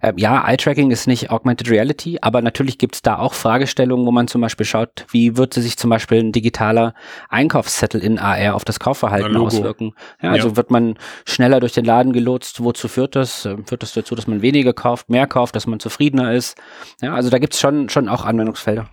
Ähm, 0.02 0.18
ja, 0.18 0.44
Eye-Tracking 0.48 0.90
ist 0.90 1.06
nicht 1.06 1.30
Augmented 1.30 1.70
Reality, 1.70 2.18
aber 2.20 2.42
natürlich 2.42 2.78
gibt 2.78 2.96
es 2.96 3.02
da 3.02 3.18
auch 3.18 3.32
Fragestellungen, 3.32 4.06
wo 4.06 4.10
man 4.10 4.26
zum 4.26 4.40
Beispiel 4.40 4.66
schaut, 4.66 5.06
wie 5.10 5.36
würde 5.36 5.60
sich 5.60 5.76
zum 5.76 5.90
Beispiel 5.90 6.18
ein 6.18 6.32
digitaler 6.32 6.94
Einkaufszettel 7.28 8.02
in 8.02 8.18
AR 8.18 8.56
auf 8.56 8.64
das 8.64 8.80
Kaufverhalten 8.80 9.36
auswirken. 9.36 9.94
Ja, 10.20 10.32
also 10.32 10.48
ja. 10.48 10.56
wird 10.56 10.72
man 10.72 10.96
schneller 11.26 11.60
durch 11.60 11.74
den 11.74 11.84
Laden 11.84 12.12
gelotst, 12.12 12.62
wozu 12.64 12.88
führt 12.88 13.14
das? 13.14 13.44
Ähm, 13.44 13.64
führt 13.66 13.84
das 13.84 13.92
dazu, 13.92 14.16
dass 14.16 14.26
man 14.26 14.42
weniger 14.42 14.72
kauft, 14.72 15.10
mehr 15.10 15.28
kauft, 15.28 15.54
dass 15.54 15.68
man 15.68 15.78
zufriedener 15.78 16.32
ist? 16.32 16.58
Ja, 17.00 17.14
also 17.14 17.30
da 17.30 17.38
gibt 17.38 17.54
es 17.54 17.60
schon, 17.60 17.88
schon 17.88 18.08
auch 18.08 18.24
Anwendungsfelder. 18.24 18.88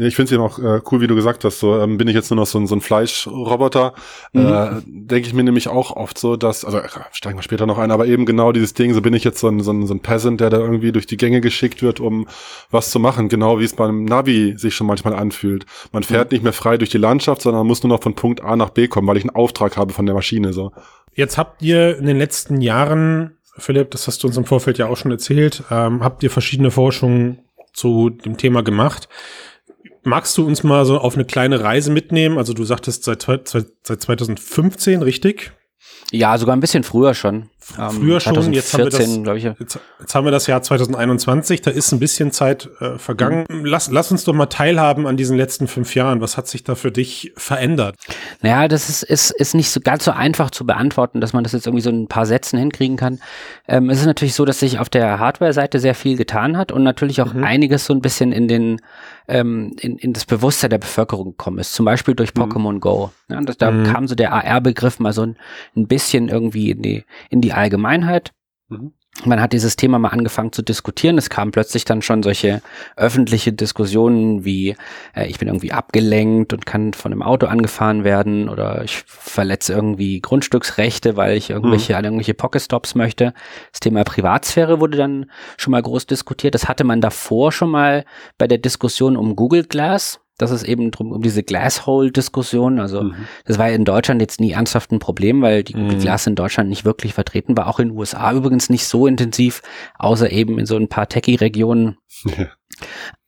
Ich 0.00 0.16
finde 0.16 0.24
es 0.24 0.30
ja 0.30 0.38
noch 0.38 0.58
äh, 0.58 0.80
cool, 0.90 1.00
wie 1.00 1.06
du 1.06 1.14
gesagt 1.14 1.44
hast, 1.44 1.58
so 1.58 1.80
ähm, 1.80 1.98
bin 1.98 2.06
ich 2.08 2.14
jetzt 2.14 2.30
nur 2.30 2.36
noch 2.36 2.46
so, 2.46 2.58
ein 2.58 2.66
so 2.66 2.74
ein 2.74 2.80
Fleischroboter. 2.80 3.94
Mhm. 4.32 4.46
Äh, 4.46 4.70
Denke 4.86 5.28
ich 5.28 5.34
mir 5.34 5.42
nämlich 5.42 5.68
auch 5.68 5.96
oft 5.96 6.18
so, 6.18 6.36
dass, 6.36 6.64
also 6.64 6.78
äh, 6.78 6.88
steigen 7.12 7.38
wir 7.38 7.42
später 7.42 7.66
noch 7.66 7.78
ein, 7.78 7.90
aber 7.90 8.06
eben 8.06 8.26
genau 8.26 8.52
dieses 8.52 8.74
Ding, 8.74 8.94
so 8.94 9.02
bin 9.02 9.14
ich 9.14 9.24
jetzt 9.24 9.40
so 9.40 9.48
ein, 9.48 9.60
so 9.60 9.72
ein, 9.72 9.86
so 9.86 9.94
ein 9.94 10.00
Peasant, 10.00 10.40
der 10.40 10.50
da 10.50 10.58
irgendwie 10.58 10.92
durch 10.92 11.06
die 11.06 11.16
Gänge 11.16 11.40
geschickt 11.40 11.82
wird, 11.82 12.00
um 12.00 12.28
was 12.70 12.90
zu 12.90 13.00
machen, 13.00 13.28
genau 13.28 13.58
wie 13.58 13.64
es 13.64 13.74
beim 13.74 14.04
Navi 14.04 14.54
sich 14.56 14.74
schon 14.74 14.86
manchmal 14.86 15.14
anfühlt. 15.14 15.66
Man 15.92 16.02
fährt 16.02 16.30
mhm. 16.30 16.36
nicht 16.36 16.42
mehr 16.44 16.52
frei 16.52 16.76
durch 16.76 16.90
die 16.90 16.98
Landschaft, 16.98 17.42
sondern 17.42 17.66
muss 17.66 17.82
nur 17.82 17.90
noch 17.90 18.02
von 18.02 18.14
Punkt 18.14 18.42
A 18.42 18.56
nach 18.56 18.70
B 18.70 18.88
kommen, 18.88 19.08
weil 19.08 19.16
ich 19.16 19.24
einen 19.24 19.34
Auftrag 19.34 19.76
habe 19.76 19.92
von 19.92 20.06
der 20.06 20.14
Maschine. 20.14 20.52
so. 20.52 20.72
Jetzt 21.14 21.36
habt 21.36 21.62
ihr 21.62 21.98
in 21.98 22.06
den 22.06 22.18
letzten 22.18 22.60
Jahren, 22.60 23.32
Philipp, 23.56 23.90
das 23.90 24.06
hast 24.06 24.22
du 24.22 24.28
uns 24.28 24.36
im 24.36 24.44
Vorfeld 24.44 24.78
ja 24.78 24.86
auch 24.86 24.96
schon 24.96 25.10
erzählt, 25.10 25.64
ähm, 25.70 26.04
habt 26.04 26.22
ihr 26.22 26.30
verschiedene 26.30 26.70
Forschungen 26.70 27.40
zu 27.72 28.10
dem 28.10 28.36
Thema 28.36 28.62
gemacht. 28.62 29.08
Magst 30.08 30.38
du 30.38 30.46
uns 30.46 30.62
mal 30.62 30.86
so 30.86 30.98
auf 30.98 31.14
eine 31.14 31.26
kleine 31.26 31.62
Reise 31.62 31.90
mitnehmen? 31.90 32.38
Also 32.38 32.54
du 32.54 32.64
sagtest 32.64 33.04
seit, 33.04 33.22
seit 33.22 34.02
2015, 34.02 35.02
richtig? 35.02 35.52
Ja, 36.10 36.38
sogar 36.38 36.56
ein 36.56 36.60
bisschen 36.60 36.84
früher 36.84 37.12
schon. 37.12 37.50
Ähm, 37.78 37.90
früher 37.90 38.20
schon, 38.20 38.52
jetzt, 38.54 38.72
haben 38.72 38.84
wir 38.84 38.90
das, 38.90 39.36
ich. 39.36 39.44
Jetzt, 39.44 39.78
jetzt, 40.00 40.14
haben 40.14 40.24
wir 40.24 40.30
das 40.30 40.46
Jahr 40.46 40.62
2021, 40.62 41.60
da 41.60 41.70
ist 41.70 41.92
ein 41.92 41.98
bisschen 41.98 42.32
Zeit 42.32 42.70
äh, 42.80 42.96
vergangen. 42.96 43.44
Mhm. 43.50 43.66
Lass, 43.66 43.90
lass 43.90 44.10
uns 44.10 44.24
doch 44.24 44.32
mal 44.32 44.46
teilhaben 44.46 45.06
an 45.06 45.18
diesen 45.18 45.36
letzten 45.36 45.68
fünf 45.68 45.94
Jahren. 45.94 46.22
Was 46.22 46.38
hat 46.38 46.48
sich 46.48 46.64
da 46.64 46.76
für 46.76 46.90
dich 46.90 47.32
verändert? 47.36 47.96
Naja, 48.40 48.68
das 48.68 48.88
ist, 48.88 49.02
ist, 49.02 49.32
ist 49.32 49.54
nicht 49.54 49.70
so 49.70 49.80
ganz 49.80 50.06
so 50.06 50.12
einfach 50.12 50.50
zu 50.50 50.64
beantworten, 50.64 51.20
dass 51.20 51.34
man 51.34 51.44
das 51.44 51.52
jetzt 51.52 51.66
irgendwie 51.66 51.82
so 51.82 51.90
in 51.90 52.04
ein 52.04 52.08
paar 52.08 52.24
Sätzen 52.24 52.58
hinkriegen 52.58 52.96
kann. 52.96 53.20
Ähm, 53.66 53.90
es 53.90 54.00
ist 54.00 54.06
natürlich 54.06 54.34
so, 54.34 54.46
dass 54.46 54.60
sich 54.60 54.78
auf 54.78 54.88
der 54.88 55.18
Hardware-Seite 55.18 55.78
sehr 55.78 55.94
viel 55.94 56.16
getan 56.16 56.56
hat 56.56 56.72
und 56.72 56.82
natürlich 56.82 57.20
auch 57.20 57.34
mhm. 57.34 57.44
einiges 57.44 57.84
so 57.84 57.92
ein 57.92 58.00
bisschen 58.00 58.32
in 58.32 58.48
den 58.48 58.80
ähm, 59.28 59.76
in, 59.80 59.98
in 59.98 60.12
das 60.12 60.24
Bewusstsein 60.24 60.70
der 60.70 60.78
Bevölkerung 60.78 61.36
gekommen 61.36 61.58
ist. 61.58 61.74
Zum 61.74 61.84
Beispiel 61.84 62.14
durch 62.14 62.34
mhm. 62.34 62.42
Pokémon 62.42 62.78
Go. 62.80 63.10
Ja, 63.28 63.40
das, 63.40 63.58
da 63.58 63.70
mhm. 63.70 63.84
kam 63.84 64.08
so 64.08 64.14
der 64.14 64.32
AR-Begriff 64.32 64.98
mal 64.98 65.12
so 65.12 65.22
ein, 65.22 65.36
ein 65.76 65.86
bisschen 65.86 66.28
irgendwie 66.28 66.70
in 66.70 66.82
die, 66.82 67.04
in 67.30 67.40
die 67.40 67.52
Allgemeinheit. 67.52 68.32
Mhm. 68.68 68.92
Man 69.24 69.40
hat 69.40 69.52
dieses 69.52 69.76
Thema 69.76 69.98
mal 69.98 70.10
angefangen 70.10 70.52
zu 70.52 70.62
diskutieren. 70.62 71.18
Es 71.18 71.28
kamen 71.28 71.50
plötzlich 71.50 71.84
dann 71.84 72.02
schon 72.02 72.22
solche 72.22 72.62
öffentliche 72.96 73.52
Diskussionen 73.52 74.44
wie, 74.44 74.76
äh, 75.14 75.26
ich 75.26 75.38
bin 75.38 75.48
irgendwie 75.48 75.72
abgelenkt 75.72 76.52
und 76.52 76.66
kann 76.66 76.92
von 76.92 77.12
einem 77.12 77.22
Auto 77.22 77.46
angefahren 77.46 78.04
werden 78.04 78.48
oder 78.48 78.84
ich 78.84 79.02
verletze 79.06 79.72
irgendwie 79.72 80.20
Grundstücksrechte, 80.20 81.16
weil 81.16 81.36
ich 81.36 81.50
irgendwelche, 81.50 81.96
mhm. 81.98 82.04
irgendwelche 82.04 82.34
Pokestops 82.34 82.94
möchte. 82.94 83.34
Das 83.72 83.80
Thema 83.80 84.04
Privatsphäre 84.04 84.78
wurde 84.78 84.96
dann 84.96 85.30
schon 85.56 85.72
mal 85.72 85.82
groß 85.82 86.06
diskutiert. 86.06 86.54
Das 86.54 86.68
hatte 86.68 86.84
man 86.84 87.00
davor 87.00 87.50
schon 87.50 87.70
mal 87.70 88.04
bei 88.38 88.46
der 88.46 88.58
Diskussion 88.58 89.16
um 89.16 89.34
Google 89.34 89.64
Glass 89.64 90.20
das 90.38 90.52
ist 90.52 90.62
eben 90.62 90.90
drum 90.90 91.12
um 91.12 91.20
diese 91.20 91.42
Glasshole-Diskussion. 91.42 92.78
Also 92.78 93.02
mhm. 93.02 93.14
das 93.44 93.58
war 93.58 93.68
in 93.70 93.84
Deutschland 93.84 94.20
jetzt 94.22 94.40
nie 94.40 94.52
ernsthaft 94.52 94.92
ein 94.92 95.00
Problem, 95.00 95.42
weil 95.42 95.64
die 95.64 95.76
mhm. 95.76 95.98
Glas 95.98 96.26
in 96.26 96.36
Deutschland 96.36 96.70
nicht 96.70 96.84
wirklich 96.84 97.12
vertreten 97.12 97.56
war. 97.56 97.66
Auch 97.66 97.80
in 97.80 97.88
den 97.88 97.98
USA 97.98 98.32
übrigens 98.32 98.70
nicht 98.70 98.86
so 98.86 99.06
intensiv, 99.06 99.62
außer 99.98 100.30
eben 100.30 100.58
in 100.58 100.66
so 100.66 100.76
ein 100.76 100.88
paar 100.88 101.08
Techie-Regionen. 101.08 101.98
Ja. 102.24 102.46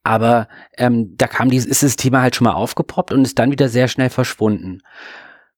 Aber 0.03 0.49
ähm, 0.79 1.17
da 1.17 1.27
kam 1.27 1.51
dieses, 1.51 1.67
ist 1.67 1.83
das 1.83 1.97
Thema 1.97 2.23
halt 2.23 2.37
schon 2.37 2.47
mal 2.47 2.55
aufgepoppt 2.55 3.13
und 3.13 3.23
ist 3.23 3.39
dann 3.39 3.51
wieder 3.51 3.69
sehr 3.69 3.89
schnell 3.89 4.09
verschwunden. 4.09 4.81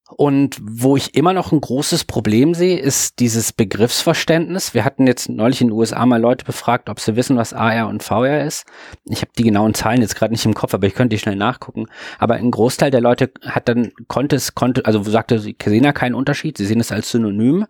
Und 0.09 0.57
wo 0.61 0.97
ich 0.97 1.15
immer 1.15 1.33
noch 1.33 1.51
ein 1.51 1.61
großes 1.61 2.03
Problem 2.03 2.53
sehe, 2.53 2.77
ist 2.77 3.19
dieses 3.19 3.53
Begriffsverständnis. 3.53 4.73
Wir 4.73 4.83
hatten 4.83 5.07
jetzt 5.07 5.29
neulich 5.29 5.61
in 5.61 5.67
den 5.67 5.77
USA 5.77 6.05
mal 6.05 6.19
Leute 6.19 6.43
befragt, 6.43 6.89
ob 6.89 6.99
sie 6.99 7.15
wissen, 7.15 7.37
was 7.37 7.53
AR 7.53 7.87
und 7.87 8.03
VR 8.03 8.43
ist. 8.43 8.65
Ich 9.05 9.21
habe 9.21 9.31
die 9.37 9.43
genauen 9.43 9.73
Zahlen 9.73 10.01
jetzt 10.01 10.15
gerade 10.15 10.33
nicht 10.33 10.45
im 10.45 10.53
Kopf, 10.53 10.73
aber 10.73 10.87
ich 10.87 10.93
könnte 10.93 11.15
die 11.15 11.19
schnell 11.19 11.37
nachgucken. 11.37 11.87
Aber 12.19 12.35
ein 12.35 12.51
Großteil 12.51 12.91
der 12.91 13.01
Leute 13.01 13.31
hat 13.43 13.69
dann, 13.69 13.93
konnte 14.07 14.35
es, 14.35 14.53
konnte, 14.53 14.85
also 14.85 15.03
sagte, 15.03 15.39
sie 15.39 15.55
sehen 15.63 15.85
ja 15.85 15.93
keinen 15.93 16.15
Unterschied, 16.15 16.57
sie 16.57 16.65
sehen 16.65 16.81
es 16.81 16.91
als 16.91 17.09
Synonym. 17.09 17.65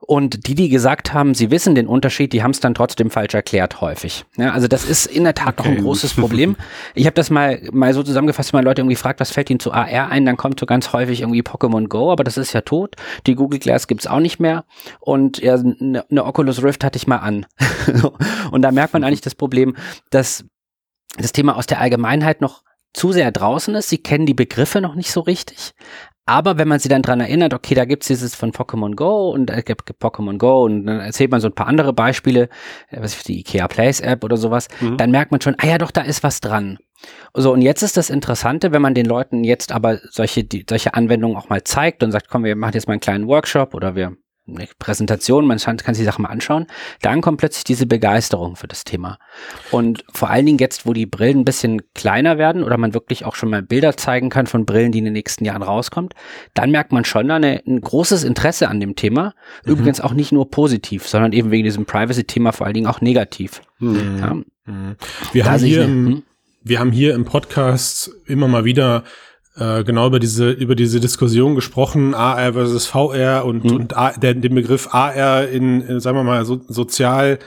Und 0.00 0.46
die, 0.46 0.54
die 0.54 0.68
gesagt 0.68 1.12
haben, 1.12 1.34
sie 1.34 1.50
wissen 1.50 1.74
den 1.74 1.88
Unterschied, 1.88 2.32
die 2.32 2.42
haben 2.42 2.52
es 2.52 2.60
dann 2.60 2.72
trotzdem 2.72 3.10
falsch 3.10 3.34
erklärt, 3.34 3.80
häufig. 3.80 4.24
Ja, 4.36 4.52
also 4.52 4.68
das 4.68 4.84
ist 4.84 5.06
in 5.06 5.24
der 5.24 5.34
Tat 5.34 5.58
okay. 5.58 5.68
noch 5.68 5.76
ein 5.76 5.82
großes 5.82 6.14
Problem. 6.16 6.56
Ich 6.94 7.06
habe 7.06 7.14
das 7.14 7.30
mal, 7.30 7.60
mal 7.72 7.92
so 7.92 8.02
zusammengefasst, 8.02 8.52
wenn 8.52 8.58
man 8.58 8.64
Leute 8.64 8.80
irgendwie 8.80 8.96
fragt, 8.96 9.18
was 9.18 9.32
fällt 9.32 9.50
ihnen 9.50 9.60
zu 9.60 9.72
AR 9.72 10.08
ein, 10.08 10.24
dann 10.24 10.36
kommt 10.36 10.60
so 10.60 10.66
ganz 10.66 10.92
häufig 10.92 11.22
irgendwie 11.22 11.42
Pokémon 11.42 11.88
Go, 11.88 12.12
aber 12.12 12.22
das 12.22 12.38
ist 12.38 12.52
ja 12.52 12.60
tot. 12.60 12.94
Die 13.26 13.34
Google 13.34 13.58
Glass 13.58 13.88
gibt's 13.88 14.06
auch 14.06 14.20
nicht 14.20 14.38
mehr. 14.38 14.64
Und 15.00 15.38
ja, 15.38 15.54
eine 15.54 16.04
ne 16.08 16.24
Oculus 16.24 16.62
Rift 16.62 16.84
hatte 16.84 16.96
ich 16.96 17.08
mal 17.08 17.16
an. 17.16 17.46
und 18.52 18.62
da 18.62 18.70
merkt 18.70 18.92
man 18.92 19.02
eigentlich 19.02 19.20
das 19.20 19.34
Problem, 19.34 19.76
dass 20.10 20.44
das 21.16 21.32
Thema 21.32 21.56
aus 21.56 21.66
der 21.66 21.80
Allgemeinheit 21.80 22.40
noch 22.40 22.62
zu 22.94 23.12
sehr 23.12 23.32
draußen 23.32 23.74
ist. 23.74 23.88
Sie 23.88 23.98
kennen 23.98 24.26
die 24.26 24.34
Begriffe 24.34 24.80
noch 24.80 24.94
nicht 24.94 25.10
so 25.10 25.20
richtig. 25.20 25.74
Aber 26.28 26.58
wenn 26.58 26.68
man 26.68 26.78
sie 26.78 26.90
dann 26.90 27.00
dran 27.00 27.20
erinnert, 27.20 27.54
okay, 27.54 27.74
da 27.74 27.86
gibt's 27.86 28.06
dieses 28.06 28.34
von 28.34 28.52
Pokémon 28.52 28.94
Go 28.94 29.30
und 29.30 29.50
äh, 29.50 29.62
gibt 29.62 29.90
Pokémon 30.00 30.36
Go 30.36 30.64
und 30.64 30.84
dann 30.84 31.00
erzählt 31.00 31.30
man 31.30 31.40
so 31.40 31.48
ein 31.48 31.54
paar 31.54 31.66
andere 31.66 31.94
Beispiele, 31.94 32.50
äh, 32.90 33.00
was 33.00 33.16
ist 33.16 33.28
die 33.28 33.40
IKEA 33.40 33.66
Place 33.66 34.00
App 34.00 34.22
oder 34.24 34.36
sowas, 34.36 34.68
mhm. 34.80 34.98
dann 34.98 35.10
merkt 35.10 35.30
man 35.30 35.40
schon, 35.40 35.56
ah 35.58 35.66
ja, 35.66 35.78
doch, 35.78 35.90
da 35.90 36.02
ist 36.02 36.22
was 36.22 36.40
dran. 36.40 36.78
So, 37.32 37.52
und 37.52 37.62
jetzt 37.62 37.82
ist 37.82 37.96
das 37.96 38.10
Interessante, 38.10 38.72
wenn 38.72 38.82
man 38.82 38.92
den 38.92 39.06
Leuten 39.06 39.42
jetzt 39.42 39.72
aber 39.72 39.98
solche, 40.10 40.44
die, 40.44 40.66
solche 40.68 40.94
Anwendungen 40.94 41.36
auch 41.36 41.48
mal 41.48 41.64
zeigt 41.64 42.02
und 42.02 42.12
sagt, 42.12 42.28
komm, 42.28 42.44
wir 42.44 42.56
machen 42.56 42.74
jetzt 42.74 42.88
mal 42.88 42.94
einen 42.94 43.00
kleinen 43.00 43.26
Workshop 43.26 43.74
oder 43.74 43.94
wir 43.94 44.16
eine 44.48 44.68
Präsentation, 44.78 45.46
man 45.46 45.58
kann 45.58 45.76
sich 45.94 45.98
die 45.98 46.04
Sachen 46.04 46.22
mal 46.22 46.28
anschauen, 46.28 46.66
dann 47.02 47.20
kommt 47.20 47.38
plötzlich 47.38 47.64
diese 47.64 47.86
Begeisterung 47.86 48.56
für 48.56 48.68
das 48.68 48.84
Thema. 48.84 49.18
Und 49.70 50.04
vor 50.12 50.30
allen 50.30 50.46
Dingen 50.46 50.58
jetzt, 50.58 50.86
wo 50.86 50.92
die 50.92 51.06
Brillen 51.06 51.40
ein 51.40 51.44
bisschen 51.44 51.82
kleiner 51.94 52.38
werden 52.38 52.62
oder 52.62 52.78
man 52.78 52.94
wirklich 52.94 53.24
auch 53.24 53.34
schon 53.34 53.50
mal 53.50 53.62
Bilder 53.62 53.96
zeigen 53.96 54.30
kann 54.30 54.46
von 54.46 54.66
Brillen, 54.66 54.92
die 54.92 54.98
in 54.98 55.04
den 55.04 55.12
nächsten 55.12 55.44
Jahren 55.44 55.62
rauskommt, 55.62 56.14
dann 56.54 56.70
merkt 56.70 56.92
man 56.92 57.04
schon 57.04 57.30
eine, 57.30 57.62
ein 57.66 57.80
großes 57.80 58.24
Interesse 58.24 58.68
an 58.68 58.80
dem 58.80 58.96
Thema. 58.96 59.34
Mhm. 59.64 59.72
Übrigens 59.72 60.00
auch 60.00 60.12
nicht 60.12 60.32
nur 60.32 60.50
positiv, 60.50 61.06
sondern 61.06 61.32
eben 61.32 61.50
wegen 61.50 61.64
diesem 61.64 61.86
Privacy-Thema 61.86 62.52
vor 62.52 62.66
allen 62.66 62.74
Dingen 62.74 62.86
auch 62.86 63.00
negativ. 63.00 63.62
Mhm. 63.78 64.18
Ja. 64.20 64.34
Mhm. 64.66 64.96
Wir, 65.32 65.44
haben 65.46 65.64
hier, 65.64 65.84
im, 65.84 66.06
hm? 66.06 66.22
wir 66.62 66.80
haben 66.80 66.92
hier 66.92 67.14
im 67.14 67.24
Podcast 67.24 68.10
immer 68.26 68.48
mal 68.48 68.64
wieder 68.64 69.04
äh, 69.58 69.84
genau 69.84 70.06
über 70.06 70.20
diese 70.20 70.50
über 70.50 70.74
diese 70.74 71.00
Diskussion 71.00 71.54
gesprochen, 71.54 72.14
AR 72.14 72.52
versus 72.52 72.86
VR 72.86 73.44
und 73.44 73.64
mhm. 73.64 73.76
und 73.76 73.96
A, 73.96 74.12
der, 74.12 74.34
den 74.34 74.54
Begriff 74.54 74.88
AR 74.92 75.48
in, 75.48 75.80
in 75.82 76.00
sagen 76.00 76.16
wir 76.16 76.24
mal 76.24 76.44
so, 76.44 76.60
sozial 76.68 77.38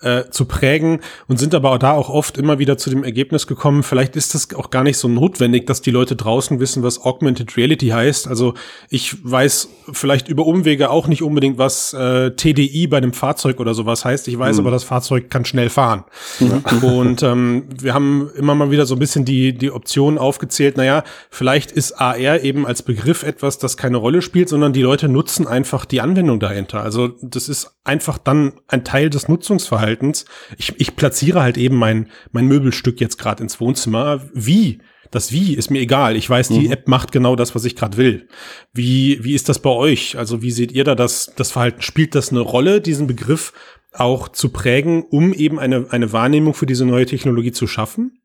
äh, 0.00 0.30
zu 0.30 0.44
prägen 0.44 1.00
und 1.26 1.38
sind 1.38 1.54
aber 1.54 1.76
da 1.78 1.92
auch 1.92 2.08
oft 2.08 2.38
immer 2.38 2.58
wieder 2.60 2.78
zu 2.78 2.88
dem 2.88 3.02
Ergebnis 3.02 3.48
gekommen, 3.48 3.82
vielleicht 3.82 4.14
ist 4.14 4.34
das 4.34 4.54
auch 4.54 4.70
gar 4.70 4.84
nicht 4.84 4.96
so 4.96 5.08
notwendig, 5.08 5.66
dass 5.66 5.82
die 5.82 5.90
Leute 5.90 6.14
draußen 6.14 6.60
wissen, 6.60 6.84
was 6.84 7.04
Augmented 7.04 7.56
Reality 7.56 7.88
heißt. 7.88 8.28
Also 8.28 8.54
ich 8.90 9.16
weiß 9.24 9.68
vielleicht 9.92 10.28
über 10.28 10.46
Umwege 10.46 10.90
auch 10.90 11.08
nicht 11.08 11.22
unbedingt, 11.22 11.58
was 11.58 11.92
äh, 11.94 12.30
TDI 12.30 12.86
bei 12.86 12.98
einem 12.98 13.12
Fahrzeug 13.12 13.58
oder 13.58 13.74
sowas 13.74 14.04
heißt. 14.04 14.28
Ich 14.28 14.38
weiß 14.38 14.56
mhm. 14.56 14.60
aber, 14.60 14.70
das 14.70 14.84
Fahrzeug 14.84 15.30
kann 15.30 15.44
schnell 15.44 15.68
fahren. 15.68 16.04
Mhm. 16.38 16.62
Und 16.82 17.22
ähm, 17.24 17.64
wir 17.68 17.92
haben 17.92 18.30
immer 18.36 18.54
mal 18.54 18.70
wieder 18.70 18.86
so 18.86 18.94
ein 18.94 19.00
bisschen 19.00 19.24
die, 19.24 19.52
die 19.52 19.72
Option 19.72 20.16
aufgezählt, 20.16 20.76
naja, 20.76 21.02
vielleicht 21.30 21.72
ist 21.72 22.00
AR 22.00 22.40
eben 22.42 22.66
als 22.66 22.82
Begriff 22.82 23.24
etwas, 23.24 23.58
das 23.58 23.76
keine 23.76 23.96
Rolle 23.96 24.22
spielt, 24.22 24.48
sondern 24.48 24.72
die 24.72 24.82
Leute 24.82 25.08
nutzen 25.08 25.48
einfach 25.48 25.84
die 25.84 26.00
Anwendung 26.00 26.38
dahinter. 26.38 26.82
Also 26.82 27.08
das 27.20 27.48
ist 27.48 27.72
einfach 27.82 28.18
dann 28.18 28.52
ein 28.68 28.84
Teil 28.84 29.10
des 29.10 29.28
Nutzungsverhaltens 29.28 29.87
Verhaltens. 29.88 30.24
Ich, 30.56 30.74
ich 30.78 30.96
platziere 30.96 31.42
halt 31.42 31.56
eben 31.56 31.76
mein, 31.76 32.08
mein 32.32 32.46
Möbelstück 32.46 33.00
jetzt 33.00 33.18
gerade 33.18 33.42
ins 33.42 33.60
Wohnzimmer. 33.60 34.28
Wie? 34.34 34.80
Das 35.10 35.32
Wie 35.32 35.54
ist 35.54 35.70
mir 35.70 35.80
egal. 35.80 36.16
Ich 36.16 36.28
weiß, 36.28 36.48
die 36.48 36.66
mhm. 36.66 36.72
App 36.72 36.88
macht 36.88 37.12
genau 37.12 37.34
das, 37.34 37.54
was 37.54 37.64
ich 37.64 37.76
gerade 37.76 37.96
will. 37.96 38.28
Wie, 38.74 39.24
wie 39.24 39.34
ist 39.34 39.48
das 39.48 39.58
bei 39.60 39.70
euch? 39.70 40.18
Also 40.18 40.42
wie 40.42 40.50
seht 40.50 40.72
ihr 40.72 40.84
da 40.84 40.94
das, 40.94 41.32
das 41.34 41.50
Verhalten? 41.50 41.80
Spielt 41.80 42.14
das 42.14 42.30
eine 42.30 42.40
Rolle, 42.40 42.82
diesen 42.82 43.06
Begriff 43.06 43.54
auch 43.92 44.28
zu 44.28 44.50
prägen, 44.50 45.04
um 45.04 45.32
eben 45.32 45.58
eine, 45.58 45.86
eine 45.90 46.12
Wahrnehmung 46.12 46.52
für 46.52 46.66
diese 46.66 46.84
neue 46.84 47.06
Technologie 47.06 47.52
zu 47.52 47.66
schaffen? 47.66 48.20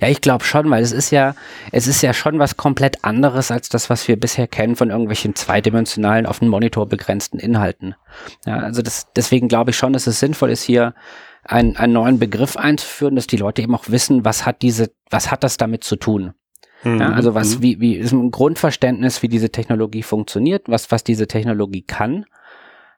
Ja, 0.00 0.08
ich 0.08 0.20
glaube 0.20 0.44
schon, 0.44 0.70
weil 0.70 0.82
es 0.82 0.92
ist 0.92 1.10
ja, 1.10 1.34
es 1.72 1.86
ist 1.86 2.02
ja 2.02 2.14
schon 2.14 2.38
was 2.38 2.56
komplett 2.56 3.04
anderes 3.04 3.50
als 3.50 3.68
das, 3.68 3.90
was 3.90 4.06
wir 4.06 4.18
bisher 4.18 4.46
kennen 4.46 4.76
von 4.76 4.90
irgendwelchen 4.90 5.34
zweidimensionalen, 5.34 6.26
auf 6.26 6.38
den 6.38 6.48
Monitor 6.48 6.88
begrenzten 6.88 7.38
Inhalten. 7.38 7.96
Ja, 8.44 8.58
also 8.58 8.82
das, 8.82 9.08
deswegen 9.16 9.48
glaube 9.48 9.70
ich 9.70 9.76
schon, 9.76 9.92
dass 9.92 10.06
es 10.06 10.20
sinnvoll 10.20 10.50
ist, 10.50 10.62
hier 10.62 10.94
einen, 11.42 11.76
einen 11.76 11.92
neuen 11.92 12.18
Begriff 12.18 12.56
einzuführen, 12.56 13.16
dass 13.16 13.26
die 13.26 13.36
Leute 13.36 13.62
eben 13.62 13.74
auch 13.74 13.88
wissen, 13.88 14.24
was 14.24 14.46
hat 14.46 14.62
diese, 14.62 14.92
was 15.10 15.30
hat 15.30 15.42
das 15.42 15.56
damit 15.56 15.82
zu 15.82 15.96
tun? 15.96 16.34
Mhm. 16.84 17.00
Ja, 17.00 17.12
also 17.12 17.34
was, 17.34 17.58
mhm. 17.58 17.62
wie, 17.62 17.80
wie 17.80 17.96
ist 17.96 18.12
ein 18.12 18.30
Grundverständnis, 18.30 19.22
wie 19.22 19.28
diese 19.28 19.50
Technologie 19.50 20.02
funktioniert, 20.02 20.68
was, 20.68 20.90
was 20.92 21.02
diese 21.02 21.26
Technologie 21.26 21.82
kann 21.82 22.24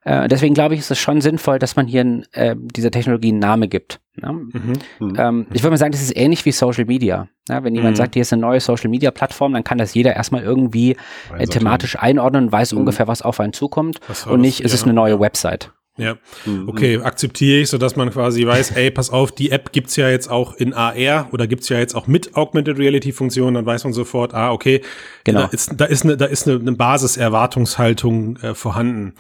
äh, 0.09 0.27
deswegen 0.27 0.55
glaube 0.55 0.73
ich, 0.73 0.81
ist 0.81 0.91
es 0.91 0.99
schon 0.99 1.21
sinnvoll, 1.21 1.59
dass 1.59 1.77
man 1.77 1.87
hier 1.87 2.23
äh, 2.33 2.57
dieser 2.57 2.91
Technologie 2.91 3.29
einen 3.29 3.41
Namen 3.41 3.69
gibt. 3.69 4.01
Ne? 4.17 4.33
Mhm. 4.33 4.73
Mhm. 5.01 5.17
Ähm, 5.19 5.47
ich 5.53 5.63
würde 5.63 5.73
mal 5.73 5.77
sagen, 5.77 5.93
das 5.93 6.01
ist 6.01 6.17
ähnlich 6.17 6.47
wie 6.47 6.53
Social 6.53 6.87
Media. 6.87 7.29
Ja, 7.47 7.63
wenn 7.63 7.75
jemand 7.75 7.97
mhm. 7.97 7.99
sagt, 7.99 8.15
hier 8.15 8.23
ist 8.23 8.33
eine 8.33 8.41
neue 8.41 8.61
Social 8.61 8.89
Media 8.89 9.11
Plattform, 9.11 9.53
dann 9.53 9.65
kann 9.65 9.77
das 9.77 9.93
jeder 9.93 10.17
erstmal 10.17 10.43
irgendwie 10.43 10.97
äh, 11.37 11.47
thematisch 11.47 11.99
einordnen 11.99 12.47
und 12.47 12.53
weiß 12.53 12.73
mhm. 12.73 12.79
ungefähr, 12.79 13.07
was 13.07 13.21
auf 13.21 13.39
einen 13.39 13.53
zukommt. 13.53 14.01
Und 14.27 14.41
nicht, 14.41 14.61
ist 14.61 14.73
es 14.73 14.85
eine 14.85 14.95
neue 14.95 15.21
Website. 15.21 15.73
Ja, 15.99 16.17
mhm. 16.47 16.69
okay, 16.69 17.01
akzeptiere 17.03 17.61
ich, 17.61 17.69
so 17.69 17.77
dass 17.77 17.97
man 17.97 18.09
quasi 18.11 18.47
weiß, 18.47 18.71
ey, 18.71 18.91
pass 18.91 19.11
auf, 19.11 19.33
die 19.33 19.51
App 19.51 19.73
gibt's 19.73 19.97
ja 19.97 20.09
jetzt 20.09 20.31
auch 20.31 20.55
in 20.55 20.73
AR 20.73 21.29
oder 21.33 21.47
gibt's 21.47 21.69
ja 21.69 21.79
jetzt 21.79 21.95
auch 21.95 22.07
mit 22.07 22.35
Augmented 22.35 22.79
Reality 22.79 23.13
Funktion, 23.13 23.55
dann 23.55 23.67
weiß 23.67 23.85
man 23.85 23.93
sofort, 23.93 24.33
ah, 24.33 24.53
okay, 24.53 24.81
genau. 25.25 25.41
da 25.41 25.47
ist, 25.49 25.73
da 25.77 25.85
ist 25.85 26.05
eine, 26.05 26.17
da 26.17 26.27
ist 26.27 26.49
eine, 26.49 26.61
eine 26.61 26.73
Basiserwartungshaltung 26.73 28.37
äh, 28.37 28.55
vorhanden. 28.55 29.15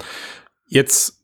Jetzt 0.69 1.19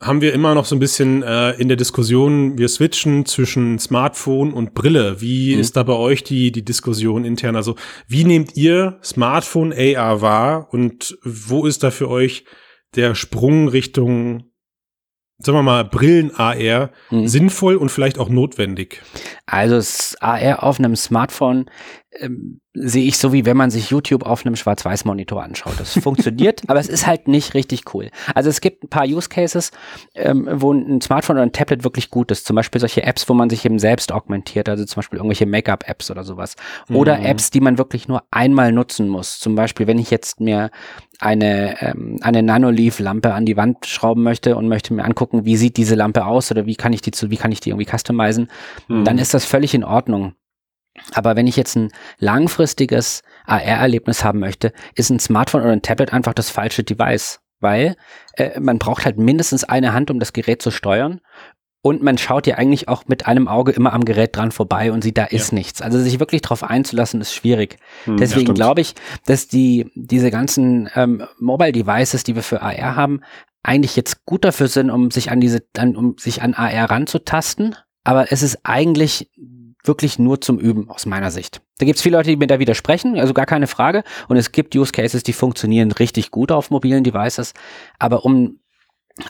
haben 0.00 0.20
wir 0.20 0.32
immer 0.32 0.54
noch 0.54 0.64
so 0.64 0.76
ein 0.76 0.78
bisschen 0.78 1.22
äh, 1.22 1.52
in 1.52 1.68
der 1.68 1.76
Diskussion, 1.76 2.56
wir 2.56 2.68
switchen 2.68 3.26
zwischen 3.26 3.78
Smartphone 3.78 4.52
und 4.52 4.74
Brille. 4.74 5.20
Wie 5.20 5.54
mhm. 5.54 5.60
ist 5.60 5.76
da 5.76 5.82
bei 5.82 5.94
euch 5.94 6.22
die, 6.22 6.52
die 6.52 6.64
Diskussion 6.64 7.24
intern? 7.24 7.56
Also 7.56 7.74
wie 8.06 8.24
nehmt 8.24 8.56
ihr 8.56 8.98
Smartphone 9.02 9.72
AR 9.72 10.20
wahr 10.20 10.68
und 10.72 11.18
wo 11.24 11.66
ist 11.66 11.82
da 11.82 11.90
für 11.90 12.08
euch 12.08 12.44
der 12.94 13.14
Sprung 13.14 13.68
Richtung 13.68 14.44
sagen 15.40 15.56
wir 15.56 15.62
mal, 15.62 15.84
Brillen-AR 15.84 16.90
mhm. 17.10 17.28
sinnvoll 17.28 17.76
und 17.76 17.90
vielleicht 17.90 18.18
auch 18.18 18.28
notwendig? 18.28 19.02
Also 19.46 19.76
das 19.76 20.16
AR 20.20 20.62
auf 20.62 20.78
einem 20.78 20.96
Smartphone 20.96 21.66
ähm, 22.20 22.60
sehe 22.74 23.04
ich 23.04 23.18
so, 23.18 23.32
wie 23.32 23.44
wenn 23.44 23.56
man 23.56 23.70
sich 23.70 23.90
YouTube 23.90 24.24
auf 24.24 24.44
einem 24.44 24.56
Schwarz-Weiß-Monitor 24.56 25.42
anschaut. 25.42 25.74
Das 25.78 25.98
funktioniert, 25.98 26.62
aber 26.68 26.80
es 26.80 26.88
ist 26.88 27.06
halt 27.06 27.28
nicht 27.28 27.54
richtig 27.54 27.94
cool. 27.94 28.10
Also 28.34 28.50
es 28.50 28.60
gibt 28.60 28.84
ein 28.84 28.88
paar 28.88 29.06
Use 29.06 29.28
Cases, 29.28 29.70
ähm, 30.14 30.48
wo 30.50 30.72
ein 30.72 31.00
Smartphone 31.00 31.36
oder 31.36 31.44
ein 31.44 31.52
Tablet 31.52 31.84
wirklich 31.84 32.10
gut 32.10 32.30
ist. 32.30 32.46
Zum 32.46 32.56
Beispiel 32.56 32.80
solche 32.80 33.02
Apps, 33.02 33.28
wo 33.28 33.34
man 33.34 33.50
sich 33.50 33.64
eben 33.64 33.78
selbst 33.78 34.12
augmentiert, 34.12 34.68
also 34.68 34.84
zum 34.84 34.96
Beispiel 34.96 35.18
irgendwelche 35.18 35.46
Make-up-Apps 35.46 36.10
oder 36.10 36.24
sowas. 36.24 36.56
Oder 36.90 37.18
mhm. 37.18 37.24
Apps, 37.24 37.50
die 37.50 37.60
man 37.60 37.78
wirklich 37.78 38.08
nur 38.08 38.22
einmal 38.30 38.72
nutzen 38.72 39.08
muss. 39.08 39.38
Zum 39.38 39.54
Beispiel, 39.54 39.86
wenn 39.86 39.98
ich 39.98 40.10
jetzt 40.10 40.40
mir 40.40 40.70
eine, 41.20 41.80
ähm, 41.82 42.18
eine 42.22 42.42
Nanoleaf-Lampe 42.42 43.34
an 43.34 43.44
die 43.44 43.56
Wand 43.56 43.86
schrauben 43.86 44.22
möchte 44.22 44.56
und 44.56 44.68
möchte 44.68 44.94
mir 44.94 45.04
angucken, 45.04 45.44
wie 45.44 45.56
sieht 45.56 45.76
diese 45.76 45.94
Lampe 45.94 46.26
aus 46.26 46.50
oder 46.50 46.66
wie 46.66 46.76
kann 46.76 46.92
ich 46.92 47.02
die 47.02 47.10
zu, 47.10 47.30
wie 47.30 47.36
kann 47.36 47.50
ich 47.50 47.60
die 47.60 47.70
irgendwie 47.70 47.88
customizen, 47.90 48.48
mhm. 48.86 49.04
dann 49.04 49.18
ist 49.18 49.34
das 49.34 49.44
völlig 49.44 49.74
in 49.74 49.84
Ordnung. 49.84 50.34
Aber 51.12 51.36
wenn 51.36 51.46
ich 51.46 51.56
jetzt 51.56 51.76
ein 51.76 51.90
langfristiges 52.18 53.22
AR-Erlebnis 53.46 54.24
haben 54.24 54.40
möchte, 54.40 54.72
ist 54.94 55.10
ein 55.10 55.20
Smartphone 55.20 55.62
oder 55.62 55.72
ein 55.72 55.82
Tablet 55.82 56.12
einfach 56.12 56.34
das 56.34 56.50
falsche 56.50 56.84
Device, 56.84 57.40
weil 57.60 57.96
äh, 58.34 58.58
man 58.60 58.78
braucht 58.78 59.04
halt 59.04 59.18
mindestens 59.18 59.64
eine 59.64 59.92
Hand, 59.92 60.10
um 60.10 60.18
das 60.18 60.32
Gerät 60.32 60.62
zu 60.62 60.70
steuern. 60.70 61.20
Und 61.80 62.02
man 62.02 62.18
schaut 62.18 62.48
ja 62.48 62.56
eigentlich 62.56 62.88
auch 62.88 63.04
mit 63.06 63.26
einem 63.26 63.46
Auge 63.46 63.70
immer 63.70 63.92
am 63.92 64.04
Gerät 64.04 64.36
dran 64.36 64.50
vorbei 64.50 64.90
und 64.90 65.04
sieht, 65.04 65.16
da 65.16 65.24
ist 65.24 65.52
ja. 65.52 65.58
nichts. 65.58 65.80
Also 65.80 66.00
sich 66.00 66.18
wirklich 66.18 66.42
darauf 66.42 66.64
einzulassen, 66.64 67.20
ist 67.20 67.32
schwierig. 67.32 67.78
Hm, 68.04 68.16
Deswegen 68.16 68.52
glaube 68.52 68.80
ich, 68.80 68.94
dass 69.26 69.46
die 69.46 69.90
diese 69.94 70.32
ganzen 70.32 70.90
ähm, 70.96 71.24
Mobile 71.38 71.72
Devices, 71.72 72.24
die 72.24 72.34
wir 72.34 72.42
für 72.42 72.62
AR 72.62 72.96
haben, 72.96 73.20
eigentlich 73.62 73.94
jetzt 73.94 74.26
gut 74.26 74.44
dafür 74.44 74.66
sind, 74.66 74.90
um 74.90 75.10
sich 75.12 75.30
an 75.30 75.40
diese, 75.40 75.62
an, 75.76 75.96
um 75.96 76.16
sich 76.18 76.42
an 76.42 76.54
AR 76.54 76.90
ranzutasten. 76.90 77.76
Aber 78.02 78.32
es 78.32 78.42
ist 78.42 78.58
eigentlich 78.64 79.30
wirklich 79.84 80.18
nur 80.18 80.40
zum 80.40 80.58
Üben 80.58 80.90
aus 80.90 81.06
meiner 81.06 81.30
Sicht. 81.30 81.60
Da 81.78 81.86
gibt 81.86 81.96
es 81.96 82.02
viele 82.02 82.16
Leute, 82.16 82.30
die 82.30 82.36
mir 82.36 82.46
da 82.46 82.58
widersprechen, 82.58 83.18
also 83.18 83.34
gar 83.34 83.46
keine 83.46 83.66
Frage. 83.66 84.02
Und 84.28 84.36
es 84.36 84.52
gibt 84.52 84.74
Use 84.74 84.92
Cases, 84.92 85.22
die 85.22 85.32
funktionieren 85.32 85.92
richtig 85.92 86.30
gut 86.30 86.52
auf 86.52 86.70
mobilen 86.70 87.04
Devices. 87.04 87.54
Aber 87.98 88.24
um 88.24 88.58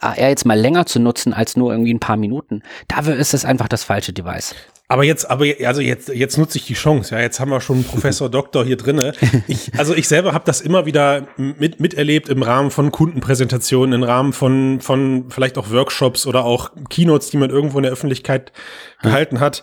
AR 0.00 0.28
jetzt 0.28 0.44
mal 0.44 0.58
länger 0.58 0.86
zu 0.86 1.00
nutzen 1.00 1.32
als 1.32 1.56
nur 1.56 1.72
irgendwie 1.72 1.94
ein 1.94 2.00
paar 2.00 2.16
Minuten, 2.16 2.62
dafür 2.88 3.16
ist 3.16 3.34
es 3.34 3.44
einfach 3.44 3.68
das 3.68 3.84
falsche 3.84 4.12
Device. 4.12 4.54
Aber 4.90 5.04
jetzt, 5.04 5.28
aber 5.28 5.44
also 5.64 5.82
jetzt, 5.82 6.08
jetzt 6.08 6.38
nutze 6.38 6.56
ich 6.56 6.64
die 6.64 6.74
Chance. 6.74 7.14
Ja, 7.14 7.20
jetzt 7.20 7.40
haben 7.40 7.50
wir 7.50 7.60
schon 7.60 7.84
Professor 7.84 8.30
Doktor 8.30 8.64
hier 8.64 8.78
drinne. 8.78 9.12
Ich, 9.46 9.78
also 9.78 9.94
ich 9.94 10.08
selber 10.08 10.32
habe 10.32 10.44
das 10.46 10.62
immer 10.62 10.86
wieder 10.86 11.28
mit, 11.36 11.78
miterlebt 11.78 12.30
im 12.30 12.42
Rahmen 12.42 12.70
von 12.70 12.90
Kundenpräsentationen, 12.90 13.92
im 13.92 14.02
Rahmen 14.02 14.32
von 14.32 14.80
von 14.80 15.26
vielleicht 15.28 15.58
auch 15.58 15.70
Workshops 15.70 16.26
oder 16.26 16.44
auch 16.44 16.70
Keynotes, 16.88 17.28
die 17.28 17.36
man 17.36 17.50
irgendwo 17.50 17.76
in 17.78 17.82
der 17.82 17.92
Öffentlichkeit 17.92 18.52
gehalten 19.02 19.40
hat. 19.40 19.62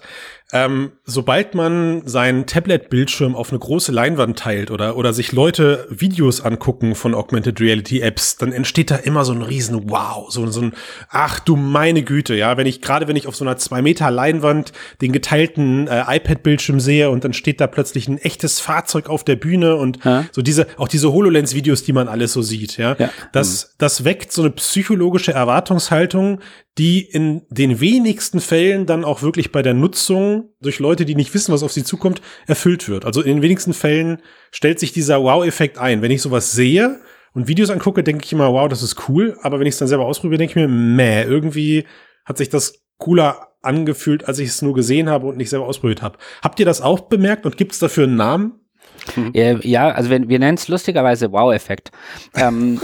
Ähm, 0.54 0.92
sobald 1.04 1.56
man 1.56 2.04
seinen 2.06 2.46
Tablet-Bildschirm 2.46 3.36
auf 3.36 3.50
eine 3.50 3.58
große 3.58 3.92
Leinwand 3.92 4.38
teilt 4.38 4.70
oder, 4.70 4.96
oder 4.96 5.12
sich 5.12 5.32
Leute 5.32 5.88
Videos 5.90 6.40
angucken 6.40 6.94
von 6.94 7.16
Augmented 7.16 7.60
Reality 7.60 8.02
Apps, 8.02 8.38
dann 8.38 8.52
entsteht 8.52 8.92
da 8.92 8.96
immer 8.96 9.26
so 9.26 9.34
ein 9.34 9.42
riesen 9.42 9.90
Wow, 9.90 10.32
so, 10.32 10.46
so 10.46 10.62
ein, 10.62 10.74
ach 11.10 11.40
du 11.40 11.56
meine 11.56 12.04
Güte, 12.04 12.36
ja, 12.36 12.58
wenn 12.58 12.68
ich, 12.68 12.82
gerade 12.82 13.08
wenn 13.08 13.16
ich 13.16 13.26
auf 13.26 13.36
so 13.36 13.44
einer 13.44 13.58
zwei 13.58 13.82
Meter 13.82 14.12
Leinwand 14.12 14.72
den 15.02 15.14
geteilten 15.14 15.88
äh, 15.88 16.04
iPad-Bildschirm 16.16 16.80
sehe 16.80 17.10
und 17.10 17.24
dann 17.24 17.34
steht 17.34 17.60
da 17.60 17.66
plötzlich 17.66 18.08
ein 18.08 18.20
echtes 18.20 18.60
Fahrzeug 18.60 19.10
auf 19.10 19.24
der 19.24 19.38
Bühne 19.38 19.78
und 19.78 20.06
ja. 20.06 20.26
so 20.32 20.44
diese, 20.44 20.68
auch 20.78 20.88
diese 20.88 21.12
HoloLens-Videos, 21.12 21.84
die 21.84 21.94
man 21.94 22.08
alles 22.08 22.34
so 22.34 22.44
sieht, 22.44 22.78
ja, 22.78 22.96
ja. 23.00 23.10
Das, 23.32 23.76
das 23.80 24.04
weckt 24.04 24.32
so 24.32 24.44
eine 24.44 24.52
psychologische 24.52 25.34
Erwartungshaltung, 25.34 26.40
die 26.78 27.02
in 27.02 27.44
den 27.50 27.80
wenigsten 27.80 28.42
Fällen 28.42 28.86
dann 28.86 29.06
auch 29.06 29.22
wirklich 29.22 29.52
bei 29.52 29.62
der 29.62 29.74
Nutzung 29.74 30.50
durch 30.62 30.80
Leute, 30.80 31.06
die 31.06 31.16
nicht 31.16 31.34
wissen, 31.34 31.54
was 31.54 31.64
auf 31.64 31.72
sie 31.72 31.86
zukommt, 31.86 32.22
erfüllt 32.48 32.90
wird. 32.90 33.06
Also 33.06 33.22
in 33.22 33.38
den 33.38 33.42
wenigsten 33.42 33.74
Fällen 33.74 34.22
stellt 34.52 34.80
sich 34.80 34.92
dieser 34.92 35.24
Wow-Effekt 35.24 35.78
ein. 35.78 36.02
Wenn 36.02 36.12
ich 36.12 36.22
sowas 36.22 36.52
sehe 36.52 37.00
und 37.34 37.48
Videos 37.48 37.70
angucke, 37.70 38.04
denke 38.04 38.26
ich 38.26 38.34
immer, 38.34 38.52
wow, 38.52 38.68
das 38.68 38.84
ist 38.84 39.08
cool. 39.08 39.38
Aber 39.42 39.60
wenn 39.60 39.68
ich 39.68 39.76
es 39.76 39.80
dann 39.80 39.88
selber 39.88 40.06
ausprobiere, 40.06 40.40
denke 40.40 40.52
ich 40.52 40.56
mir, 40.56 40.68
meh, 40.68 41.24
irgendwie 41.24 41.86
hat 42.26 42.38
sich 42.38 42.50
das 42.50 42.84
cooler 42.98 43.56
angefühlt, 43.62 44.28
als 44.28 44.40
ich 44.40 44.50
es 44.50 44.62
nur 44.62 44.74
gesehen 44.74 45.10
habe 45.10 45.28
und 45.28 45.38
nicht 45.38 45.50
selber 45.50 45.68
ausprobiert 45.68 46.02
habe. 46.02 46.18
Habt 46.42 46.60
ihr 46.60 46.66
das 46.66 46.82
auch 46.82 47.02
bemerkt 47.02 47.46
und 47.46 47.58
gibt 47.58 47.72
es 47.72 47.80
dafür 47.80 48.04
einen 48.04 48.16
Namen? 48.16 48.65
Mhm. 49.16 49.32
Ja, 49.34 49.90
also 49.92 50.10
wir, 50.10 50.28
wir 50.28 50.40
nennen 50.40 50.58
es 50.58 50.68
lustigerweise 50.68 51.32
Wow-Effekt. 51.32 51.92
Ähm, 52.36 52.82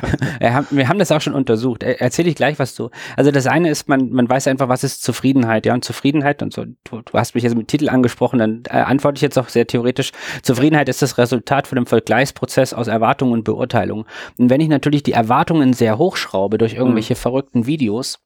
wir 0.70 0.88
haben 0.88 0.98
das 0.98 1.12
auch 1.12 1.20
schon 1.20 1.34
untersucht. 1.34 1.82
Erzähle 1.82 2.28
ich 2.28 2.34
gleich 2.34 2.58
was 2.58 2.74
zu. 2.74 2.90
Also 3.16 3.30
das 3.30 3.46
eine 3.46 3.70
ist, 3.70 3.88
man, 3.88 4.10
man 4.10 4.28
weiß 4.28 4.48
einfach, 4.48 4.68
was 4.68 4.84
ist 4.84 5.02
Zufriedenheit. 5.02 5.66
Ja, 5.66 5.74
und 5.74 5.84
Zufriedenheit, 5.84 6.42
und 6.42 6.52
so, 6.52 6.64
du, 6.64 7.02
du 7.02 7.12
hast 7.12 7.34
mich 7.34 7.44
jetzt 7.44 7.56
mit 7.56 7.68
Titel 7.68 7.88
angesprochen, 7.88 8.38
dann 8.38 8.62
äh, 8.68 8.78
antworte 8.78 9.18
ich 9.18 9.22
jetzt 9.22 9.38
auch 9.38 9.48
sehr 9.48 9.66
theoretisch. 9.66 10.12
Zufriedenheit 10.42 10.88
ist 10.88 11.02
das 11.02 11.18
Resultat 11.18 11.66
von 11.66 11.76
dem 11.76 11.86
Vergleichsprozess 11.86 12.74
aus 12.74 12.88
Erwartung 12.88 13.32
und 13.32 13.44
Beurteilung. 13.44 14.06
Und 14.38 14.50
wenn 14.50 14.60
ich 14.60 14.68
natürlich 14.68 15.02
die 15.02 15.12
Erwartungen 15.12 15.72
sehr 15.72 15.98
hochschraube 15.98 16.58
durch 16.58 16.74
irgendwelche 16.74 17.14
mhm. 17.14 17.18
verrückten 17.18 17.66
Videos, 17.66 18.20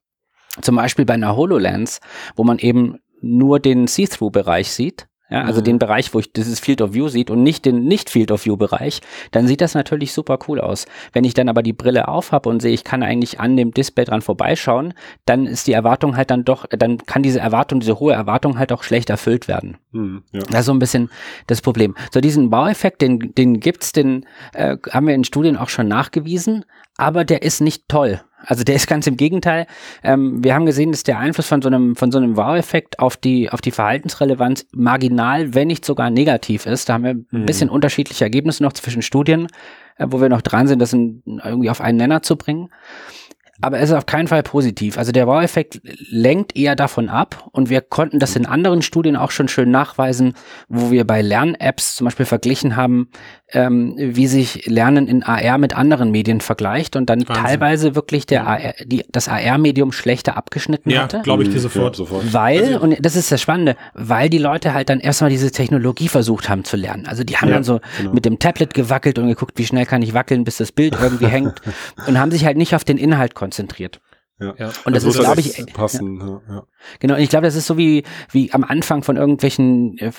zum 0.60 0.76
Beispiel 0.76 1.04
bei 1.04 1.14
einer 1.14 1.36
HoloLens, 1.36 2.00
wo 2.36 2.44
man 2.44 2.58
eben 2.58 2.98
nur 3.20 3.58
den 3.58 3.86
See-Through-Bereich 3.86 4.70
sieht, 4.72 5.08
ja, 5.34 5.42
also 5.42 5.60
mhm. 5.60 5.64
den 5.64 5.78
Bereich, 5.80 6.14
wo 6.14 6.20
ich 6.20 6.32
dieses 6.32 6.60
Field 6.60 6.80
of 6.80 6.94
View 6.94 7.08
sieht 7.08 7.28
und 7.28 7.42
nicht 7.42 7.64
den 7.64 7.86
nicht 7.86 8.08
Field 8.08 8.30
of 8.30 8.44
View 8.44 8.56
Bereich, 8.56 9.00
dann 9.32 9.48
sieht 9.48 9.60
das 9.60 9.74
natürlich 9.74 10.12
super 10.12 10.38
cool 10.46 10.60
aus. 10.60 10.86
Wenn 11.12 11.24
ich 11.24 11.34
dann 11.34 11.48
aber 11.48 11.64
die 11.64 11.72
Brille 11.72 12.06
auf 12.06 12.30
habe 12.30 12.48
und 12.48 12.62
sehe, 12.62 12.72
ich 12.72 12.84
kann 12.84 13.02
eigentlich 13.02 13.40
an 13.40 13.56
dem 13.56 13.72
Display 13.72 14.04
dran 14.04 14.22
vorbeischauen, 14.22 14.94
dann 15.26 15.46
ist 15.46 15.66
die 15.66 15.72
Erwartung 15.72 16.16
halt 16.16 16.30
dann 16.30 16.44
doch, 16.44 16.66
dann 16.66 16.98
kann 16.98 17.24
diese 17.24 17.40
Erwartung, 17.40 17.80
diese 17.80 17.98
hohe 17.98 18.12
Erwartung 18.12 18.60
halt 18.60 18.70
auch 18.70 18.84
schlecht 18.84 19.10
erfüllt 19.10 19.48
werden. 19.48 19.76
Mhm, 19.90 20.22
ja. 20.30 20.42
Das 20.42 20.60
ist 20.60 20.66
so 20.66 20.72
ein 20.72 20.78
bisschen 20.78 21.10
das 21.48 21.60
Problem. 21.60 21.96
So 22.12 22.20
diesen 22.20 22.48
Baueffekt, 22.48 23.02
den, 23.02 23.34
den 23.34 23.58
gibt's, 23.58 23.90
den 23.90 24.26
äh, 24.52 24.76
haben 24.92 25.08
wir 25.08 25.16
in 25.16 25.24
Studien 25.24 25.56
auch 25.56 25.68
schon 25.68 25.88
nachgewiesen, 25.88 26.64
aber 26.96 27.24
der 27.24 27.42
ist 27.42 27.60
nicht 27.60 27.88
toll. 27.88 28.20
Also 28.46 28.64
der 28.64 28.74
ist 28.74 28.86
ganz 28.86 29.06
im 29.06 29.16
Gegenteil. 29.16 29.66
Ähm, 30.02 30.42
wir 30.42 30.54
haben 30.54 30.66
gesehen, 30.66 30.92
dass 30.92 31.02
der 31.02 31.18
Einfluss 31.18 31.46
von 31.46 31.62
so 31.62 31.68
einem, 31.68 31.96
von 31.96 32.12
so 32.12 32.18
einem 32.18 32.36
Wow-Effekt 32.36 32.98
auf 32.98 33.16
die, 33.16 33.50
auf 33.50 33.60
die 33.60 33.70
Verhaltensrelevanz 33.70 34.66
marginal, 34.72 35.54
wenn 35.54 35.68
nicht 35.68 35.84
sogar 35.84 36.10
negativ 36.10 36.66
ist. 36.66 36.88
Da 36.88 36.94
haben 36.94 37.04
wir 37.04 37.10
ein 37.10 37.26
mhm. 37.30 37.46
bisschen 37.46 37.70
unterschiedliche 37.70 38.24
Ergebnisse 38.24 38.62
noch 38.62 38.72
zwischen 38.72 39.02
Studien, 39.02 39.48
äh, 39.96 40.06
wo 40.08 40.20
wir 40.20 40.28
noch 40.28 40.42
dran 40.42 40.66
sind, 40.66 40.80
das 40.80 40.92
in, 40.92 41.22
irgendwie 41.44 41.70
auf 41.70 41.80
einen 41.80 41.98
Nenner 41.98 42.22
zu 42.22 42.36
bringen 42.36 42.68
aber 43.60 43.78
es 43.78 43.90
ist 43.90 43.96
auf 43.96 44.06
keinen 44.06 44.28
Fall 44.28 44.42
positiv. 44.42 44.98
Also 44.98 45.12
der 45.12 45.26
Wow-Effekt 45.26 45.80
lenkt 46.10 46.56
eher 46.56 46.74
davon 46.74 47.08
ab 47.08 47.48
und 47.52 47.70
wir 47.70 47.80
konnten 47.80 48.18
das 48.18 48.36
in 48.36 48.46
anderen 48.46 48.82
Studien 48.82 49.16
auch 49.16 49.30
schon 49.30 49.48
schön 49.48 49.70
nachweisen, 49.70 50.34
wo 50.68 50.90
wir 50.90 51.06
bei 51.06 51.22
Lern-Apps 51.22 51.94
zum 51.94 52.06
Beispiel 52.06 52.26
verglichen 52.26 52.76
haben, 52.76 53.10
ähm, 53.54 53.94
wie 53.96 54.26
sich 54.26 54.66
Lernen 54.66 55.06
in 55.06 55.22
AR 55.22 55.58
mit 55.58 55.74
anderen 55.76 56.10
Medien 56.10 56.40
vergleicht 56.40 56.96
und 56.96 57.08
dann 57.08 57.26
Wahnsinn. 57.28 57.44
teilweise 57.44 57.94
wirklich 57.94 58.26
der 58.26 58.46
AR, 58.46 58.74
die, 58.84 59.04
das 59.10 59.28
AR-Medium 59.28 59.92
schlechter 59.92 60.36
abgeschnitten 60.36 60.90
ja, 60.90 61.02
hatte. 61.02 61.20
glaube 61.22 61.44
ich 61.44 61.50
dir 61.50 61.60
sofort. 61.60 61.94
Ja, 61.94 61.98
sofort. 61.98 62.32
Weil, 62.32 62.64
also, 62.64 62.80
und 62.80 62.96
das 63.00 63.16
ist 63.16 63.30
das 63.30 63.40
Spannende, 63.40 63.76
weil 63.94 64.28
die 64.28 64.38
Leute 64.38 64.74
halt 64.74 64.90
dann 64.90 65.00
erstmal 65.00 65.30
diese 65.30 65.50
Technologie 65.52 66.08
versucht 66.08 66.48
haben 66.48 66.64
zu 66.64 66.76
lernen. 66.76 67.06
Also 67.06 67.22
die 67.22 67.36
haben 67.36 67.48
ja, 67.48 67.54
dann 67.54 67.64
so 67.64 67.80
genau. 67.98 68.12
mit 68.12 68.24
dem 68.24 68.38
Tablet 68.38 68.74
gewackelt 68.74 69.18
und 69.18 69.28
geguckt, 69.28 69.52
wie 69.56 69.66
schnell 69.66 69.86
kann 69.86 70.02
ich 70.02 70.14
wackeln, 70.14 70.44
bis 70.44 70.56
das 70.56 70.72
Bild 70.72 70.96
irgendwie 71.00 71.26
hängt 71.26 71.62
und 72.06 72.18
haben 72.18 72.32
sich 72.32 72.44
halt 72.44 72.56
nicht 72.56 72.74
auf 72.74 72.84
den 72.84 72.98
Inhalt 72.98 73.34
konzentriert. 73.34 74.00
Ja. 74.40 74.54
ja. 74.58 74.72
Und 74.84 74.96
das, 74.96 75.04
das 75.04 75.14
ist, 75.14 75.20
glaube 75.20 75.40
ich, 75.40 75.66
passen. 75.72 76.18
Ja. 76.18 76.54
Ja, 76.54 76.66
Genau. 76.98 77.14
Und 77.14 77.20
ich 77.20 77.28
glaube, 77.28 77.46
das 77.46 77.54
ist 77.54 77.66
so 77.66 77.76
wie 77.76 78.02
wie 78.30 78.52
am 78.52 78.64
Anfang 78.64 79.02
von 79.02 79.16
irgendwelchen 79.16 79.96
äh, 79.98 80.10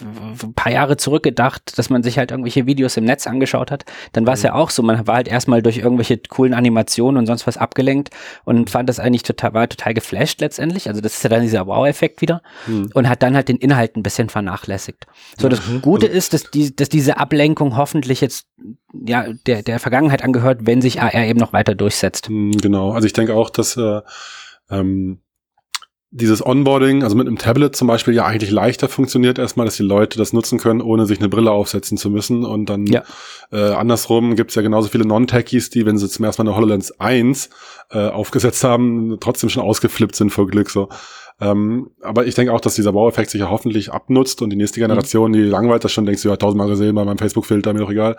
paar 0.55 0.71
Jahre 0.71 0.97
zurückgedacht, 0.97 1.77
dass 1.77 1.89
man 1.89 2.03
sich 2.03 2.17
halt 2.17 2.31
irgendwelche 2.31 2.65
Videos 2.65 2.97
im 2.97 3.05
Netz 3.05 3.27
angeschaut 3.27 3.71
hat. 3.71 3.85
Dann 4.13 4.25
war 4.25 4.33
es 4.33 4.41
mhm. 4.41 4.47
ja 4.47 4.53
auch 4.53 4.69
so. 4.69 4.83
Man 4.83 5.05
war 5.07 5.15
halt 5.15 5.27
erstmal 5.27 5.61
durch 5.61 5.77
irgendwelche 5.77 6.17
coolen 6.17 6.53
Animationen 6.53 7.17
und 7.17 7.25
sonst 7.25 7.47
was 7.47 7.57
abgelenkt 7.57 8.09
und 8.43 8.69
fand 8.69 8.89
das 8.89 8.99
eigentlich 8.99 9.23
total 9.23 9.53
war 9.53 9.69
total 9.69 9.93
geflasht 9.93 10.41
letztendlich. 10.41 10.87
Also 10.87 11.01
das 11.01 11.15
ist 11.15 11.23
ja 11.23 11.29
dann 11.29 11.41
dieser 11.41 11.67
Wow-Effekt 11.67 12.21
wieder 12.21 12.41
mhm. 12.67 12.89
und 12.93 13.09
hat 13.09 13.21
dann 13.23 13.35
halt 13.35 13.49
den 13.49 13.57
Inhalt 13.57 13.95
ein 13.95 14.03
bisschen 14.03 14.29
vernachlässigt. 14.29 15.05
So 15.37 15.49
das 15.49 15.67
mhm. 15.67 15.81
Gute 15.81 16.07
ist, 16.07 16.33
dass 16.33 16.49
die 16.51 16.75
dass 16.75 16.89
diese 16.89 17.17
Ablenkung 17.17 17.77
hoffentlich 17.77 18.21
jetzt 18.21 18.47
ja 18.93 19.25
der 19.45 19.61
der 19.61 19.79
Vergangenheit 19.79 20.23
angehört, 20.23 20.59
wenn 20.63 20.81
sich 20.81 21.01
AR 21.01 21.25
eben 21.25 21.39
noch 21.39 21.53
weiter 21.53 21.75
durchsetzt. 21.75 22.29
Mhm, 22.29 22.53
genau. 22.53 22.91
Also 22.91 23.07
ich 23.07 23.13
denke 23.13 23.35
auch, 23.35 23.49
dass 23.49 23.77
äh, 23.77 24.01
ähm, 24.69 25.19
dieses 26.15 26.45
Onboarding, 26.45 27.03
also 27.03 27.15
mit 27.17 27.27
einem 27.27 27.37
Tablet 27.37 27.75
zum 27.75 27.89
Beispiel, 27.89 28.13
ja 28.13 28.25
eigentlich 28.25 28.49
leichter 28.49 28.87
funktioniert 28.87 29.37
erstmal, 29.37 29.65
dass 29.65 29.75
die 29.75 29.83
Leute 29.83 30.17
das 30.17 30.31
nutzen 30.31 30.59
können, 30.59 30.79
ohne 30.79 31.05
sich 31.05 31.19
eine 31.19 31.27
Brille 31.27 31.51
aufsetzen 31.51 31.97
zu 31.97 32.09
müssen. 32.09 32.45
Und 32.45 32.69
dann 32.69 32.85
ja. 32.85 33.03
äh, 33.51 33.71
andersrum 33.73 34.37
gibt's 34.37 34.55
ja 34.55 34.61
genauso 34.61 34.87
viele 34.87 35.05
Non-Techies, 35.05 35.71
die, 35.71 35.85
wenn 35.85 35.97
sie 35.97 36.07
zum 36.07 36.23
ersten 36.23 36.43
Mal 36.43 36.51
eine 36.51 36.57
HoloLens 36.57 37.01
1 37.01 37.49
äh, 37.91 38.07
aufgesetzt 38.07 38.63
haben, 38.63 39.17
trotzdem 39.19 39.49
schon 39.49 39.63
ausgeflippt 39.63 40.15
sind 40.15 40.29
vor 40.29 40.47
Glück. 40.47 40.69
So. 40.69 40.87
Ähm, 41.41 41.91
aber 42.01 42.25
ich 42.25 42.35
denke 42.35 42.53
auch, 42.53 42.61
dass 42.61 42.75
dieser 42.75 42.93
Baueffekt 42.93 43.29
sich 43.29 43.41
ja 43.41 43.49
hoffentlich 43.49 43.91
abnutzt 43.91 44.41
und 44.41 44.51
die 44.51 44.55
nächste 44.55 44.79
Generation, 44.79 45.31
mhm. 45.31 45.33
die 45.33 45.41
langweilt 45.41 45.83
das 45.83 45.91
schon, 45.91 46.05
denkst 46.05 46.21
du, 46.21 46.29
ja, 46.29 46.37
tausendmal 46.37 46.69
gesehen 46.69 46.95
bei 46.95 47.03
meinem 47.03 47.17
Facebook-Filter, 47.17 47.73
mir 47.73 47.79
doch 47.79 47.91
egal, 47.91 48.15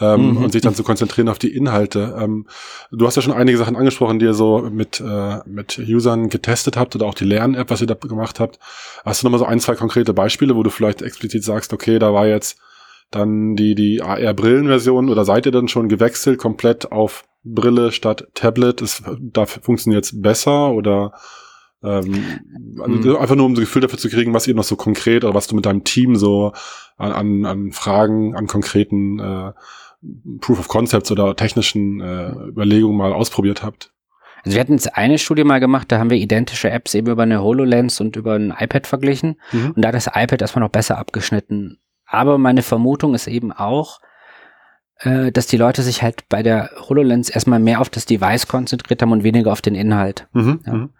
ähm, 0.00 0.30
mhm. 0.30 0.36
und 0.38 0.52
sich 0.52 0.62
dann 0.62 0.74
zu 0.74 0.82
konzentrieren 0.82 1.28
auf 1.28 1.38
die 1.38 1.54
Inhalte. 1.54 2.16
Ähm, 2.18 2.46
du 2.90 3.06
hast 3.06 3.16
ja 3.16 3.22
schon 3.22 3.34
einige 3.34 3.58
Sachen 3.58 3.76
angesprochen, 3.76 4.18
die 4.18 4.24
ihr 4.24 4.34
so 4.34 4.62
mit, 4.70 4.98
äh, 5.00 5.38
mit 5.46 5.78
Usern 5.78 6.30
getestet 6.30 6.78
habt 6.78 6.96
oder 6.96 7.04
auch 7.04 7.14
die 7.14 7.26
Lern-App, 7.26 7.68
was 7.68 7.82
ihr 7.82 7.86
da 7.86 7.94
gemacht 7.94 8.40
habt. 8.40 8.58
Hast 9.04 9.22
du 9.22 9.26
nochmal 9.26 9.40
so 9.40 9.46
ein, 9.46 9.60
zwei 9.60 9.74
konkrete 9.74 10.14
Beispiele, 10.14 10.56
wo 10.56 10.62
du 10.62 10.70
vielleicht 10.70 11.02
explizit 11.02 11.44
sagst, 11.44 11.74
okay, 11.74 11.98
da 11.98 12.14
war 12.14 12.26
jetzt 12.26 12.58
dann 13.10 13.56
die, 13.56 13.74
die 13.74 14.00
AR-Brillenversion 14.00 15.10
oder 15.10 15.26
seid 15.26 15.44
ihr 15.44 15.52
dann 15.52 15.68
schon 15.68 15.90
gewechselt 15.90 16.38
komplett 16.38 16.92
auf 16.92 17.24
Brille 17.44 17.92
statt 17.92 18.26
Tablet? 18.32 18.80
Ist, 18.80 19.02
da 19.20 19.44
funktioniert 19.44 20.04
es 20.04 20.20
besser 20.20 20.70
oder 20.72 21.12
ähm, 21.84 22.24
also 22.80 23.10
mhm. 23.10 23.16
Einfach 23.16 23.36
nur, 23.36 23.46
um 23.46 23.54
so 23.54 23.60
ein 23.60 23.64
Gefühl 23.64 23.82
dafür 23.82 23.98
zu 23.98 24.08
kriegen, 24.08 24.34
was 24.34 24.46
ihr 24.46 24.54
noch 24.54 24.64
so 24.64 24.76
konkret 24.76 25.24
oder 25.24 25.34
was 25.34 25.46
du 25.46 25.54
mit 25.54 25.66
deinem 25.66 25.84
Team 25.84 26.16
so 26.16 26.52
an, 26.96 27.12
an, 27.12 27.44
an 27.44 27.72
Fragen, 27.72 28.34
an 28.34 28.46
konkreten 28.46 29.18
äh, 29.18 29.52
Proof 30.40 30.58
of 30.58 30.68
Concepts 30.68 31.10
oder 31.10 31.36
technischen 31.36 32.00
äh, 32.00 32.30
Überlegungen 32.48 32.96
mal 32.96 33.12
ausprobiert 33.12 33.62
habt. 33.62 33.92
Also 34.44 34.56
wir 34.56 34.60
hatten 34.60 34.72
jetzt 34.72 34.96
eine 34.96 35.18
Studie 35.18 35.44
mal 35.44 35.60
gemacht, 35.60 35.90
da 35.90 35.98
haben 35.98 36.10
wir 36.10 36.18
identische 36.18 36.70
Apps 36.70 36.94
eben 36.94 37.10
über 37.10 37.22
eine 37.22 37.42
HoloLens 37.42 38.00
und 38.00 38.16
über 38.16 38.34
ein 38.34 38.54
iPad 38.58 38.86
verglichen. 38.86 39.40
Mhm. 39.52 39.72
Und 39.72 39.82
da 39.82 39.88
hat 39.88 39.94
das 39.94 40.08
iPad 40.08 40.42
erstmal 40.42 40.62
noch 40.62 40.70
besser 40.70 40.98
abgeschnitten. 40.98 41.78
Aber 42.06 42.36
meine 42.36 42.62
Vermutung 42.62 43.14
ist 43.14 43.26
eben 43.26 43.52
auch, 43.52 44.00
äh, 44.98 45.32
dass 45.32 45.46
die 45.46 45.56
Leute 45.56 45.82
sich 45.82 46.02
halt 46.02 46.28
bei 46.28 46.42
der 46.42 46.70
HoloLens 46.88 47.30
erstmal 47.30 47.58
mehr 47.58 47.80
auf 47.80 47.88
das 47.88 48.04
Device 48.04 48.46
konzentriert 48.46 49.00
haben 49.00 49.12
und 49.12 49.24
weniger 49.24 49.50
auf 49.50 49.62
den 49.62 49.74
Inhalt. 49.74 50.28
Mhm. 50.32 50.60
Ja. 50.66 50.72
Mhm. 50.74 50.90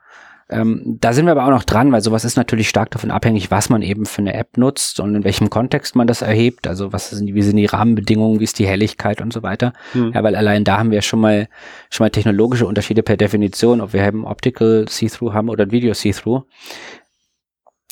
Ähm, 0.50 0.98
da 1.00 1.12
sind 1.12 1.24
wir 1.24 1.32
aber 1.32 1.46
auch 1.46 1.50
noch 1.50 1.64
dran, 1.64 1.90
weil 1.90 2.02
sowas 2.02 2.24
ist 2.24 2.36
natürlich 2.36 2.68
stark 2.68 2.90
davon 2.90 3.10
abhängig, 3.10 3.50
was 3.50 3.70
man 3.70 3.80
eben 3.80 4.04
für 4.04 4.20
eine 4.20 4.34
App 4.34 4.58
nutzt 4.58 5.00
und 5.00 5.14
in 5.14 5.24
welchem 5.24 5.48
Kontext 5.48 5.96
man 5.96 6.06
das 6.06 6.22
erhebt. 6.22 6.66
Also 6.66 6.92
was 6.92 7.10
sind, 7.10 7.34
wie 7.34 7.42
sind 7.42 7.56
die 7.56 7.66
Rahmenbedingungen, 7.66 8.40
wie 8.40 8.44
ist 8.44 8.58
die 8.58 8.66
Helligkeit 8.66 9.20
und 9.20 9.32
so 9.32 9.42
weiter. 9.42 9.72
Hm. 9.92 10.12
Ja, 10.12 10.22
weil 10.22 10.36
allein 10.36 10.64
da 10.64 10.78
haben 10.78 10.90
wir 10.90 11.02
schon 11.02 11.20
mal 11.20 11.48
schon 11.90 12.04
mal 12.04 12.10
technologische 12.10 12.66
Unterschiede 12.66 13.02
per 13.02 13.16
Definition, 13.16 13.80
ob 13.80 13.92
wir 13.92 14.06
eben 14.06 14.26
Optical 14.26 14.86
See-Through 14.88 15.32
haben 15.32 15.48
oder 15.48 15.70
Video 15.70 15.94
See-Through. 15.94 16.44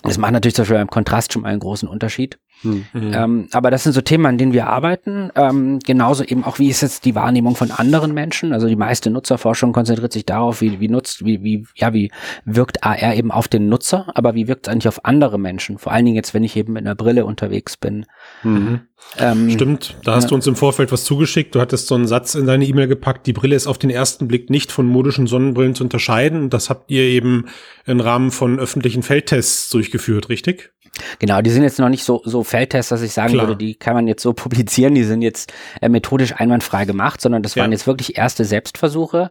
Das 0.02 0.18
macht 0.18 0.32
natürlich 0.32 0.54
zum 0.54 0.64
Beispiel 0.64 0.78
beim 0.78 0.90
Kontrast 0.90 1.32
schon 1.32 1.42
mal 1.42 1.48
einen 1.48 1.60
großen 1.60 1.88
Unterschied. 1.88 2.38
Mhm. 2.62 2.86
Ähm, 2.94 3.48
aber 3.52 3.70
das 3.70 3.84
sind 3.84 3.92
so 3.92 4.00
Themen, 4.00 4.26
an 4.26 4.38
denen 4.38 4.52
wir 4.52 4.66
arbeiten. 4.68 5.30
Ähm, 5.34 5.78
genauso 5.80 6.24
eben 6.24 6.44
auch, 6.44 6.58
wie 6.58 6.68
ist 6.68 6.80
jetzt 6.80 7.04
die 7.04 7.14
Wahrnehmung 7.14 7.56
von 7.56 7.70
anderen 7.70 8.14
Menschen? 8.14 8.52
Also 8.52 8.68
die 8.68 8.76
meiste 8.76 9.10
Nutzerforschung 9.10 9.72
konzentriert 9.72 10.12
sich 10.12 10.26
darauf, 10.26 10.60
wie, 10.60 10.80
wie 10.80 10.88
nutzt, 10.88 11.24
wie, 11.24 11.42
wie, 11.42 11.66
ja, 11.74 11.92
wie 11.92 12.10
wirkt 12.44 12.84
AR 12.84 13.14
eben 13.14 13.30
auf 13.30 13.48
den 13.48 13.68
Nutzer, 13.68 14.06
aber 14.14 14.34
wie 14.34 14.48
wirkt 14.48 14.66
es 14.66 14.72
eigentlich 14.72 14.88
auf 14.88 15.04
andere 15.04 15.38
Menschen? 15.38 15.78
Vor 15.78 15.92
allen 15.92 16.04
Dingen 16.04 16.16
jetzt, 16.16 16.34
wenn 16.34 16.44
ich 16.44 16.56
eben 16.56 16.74
mit 16.74 16.84
einer 16.84 16.94
Brille 16.94 17.24
unterwegs 17.24 17.76
bin. 17.76 18.06
Mhm. 18.42 18.80
Ähm, 19.18 19.50
Stimmt, 19.50 19.96
da 20.04 20.14
hast 20.14 20.24
ja. 20.24 20.28
du 20.30 20.34
uns 20.36 20.46
im 20.46 20.56
Vorfeld 20.56 20.90
was 20.92 21.04
zugeschickt. 21.04 21.54
Du 21.54 21.60
hattest 21.60 21.86
so 21.86 21.94
einen 21.94 22.06
Satz 22.06 22.34
in 22.34 22.46
deine 22.46 22.64
E-Mail 22.64 22.88
gepackt, 22.88 23.26
die 23.26 23.32
Brille 23.32 23.56
ist 23.56 23.66
auf 23.66 23.78
den 23.78 23.90
ersten 23.90 24.28
Blick 24.28 24.48
nicht 24.48 24.72
von 24.72 24.86
modischen 24.86 25.26
Sonnenbrillen 25.26 25.74
zu 25.74 25.84
unterscheiden. 25.84 26.50
Das 26.50 26.70
habt 26.70 26.90
ihr 26.90 27.02
eben 27.02 27.46
im 27.84 28.00
Rahmen 28.00 28.30
von 28.30 28.58
öffentlichen 28.58 29.02
Feldtests 29.02 29.68
durchgeführt, 29.70 30.28
richtig? 30.28 30.72
Genau, 31.18 31.40
die 31.40 31.50
sind 31.50 31.62
jetzt 31.62 31.78
noch 31.78 31.88
nicht 31.88 32.04
so, 32.04 32.20
so 32.24 32.44
Feldtests, 32.44 32.90
dass 32.90 33.00
ich 33.00 33.12
sagen 33.12 33.32
Klar. 33.32 33.46
würde, 33.46 33.56
die 33.56 33.74
kann 33.74 33.94
man 33.94 34.06
jetzt 34.06 34.22
so 34.22 34.32
publizieren, 34.34 34.94
die 34.94 35.04
sind 35.04 35.22
jetzt 35.22 35.52
äh, 35.80 35.88
methodisch 35.88 36.34
einwandfrei 36.36 36.84
gemacht, 36.84 37.20
sondern 37.20 37.42
das 37.42 37.54
ja. 37.54 37.62
waren 37.62 37.72
jetzt 37.72 37.86
wirklich 37.86 38.18
erste 38.18 38.44
Selbstversuche 38.44 39.30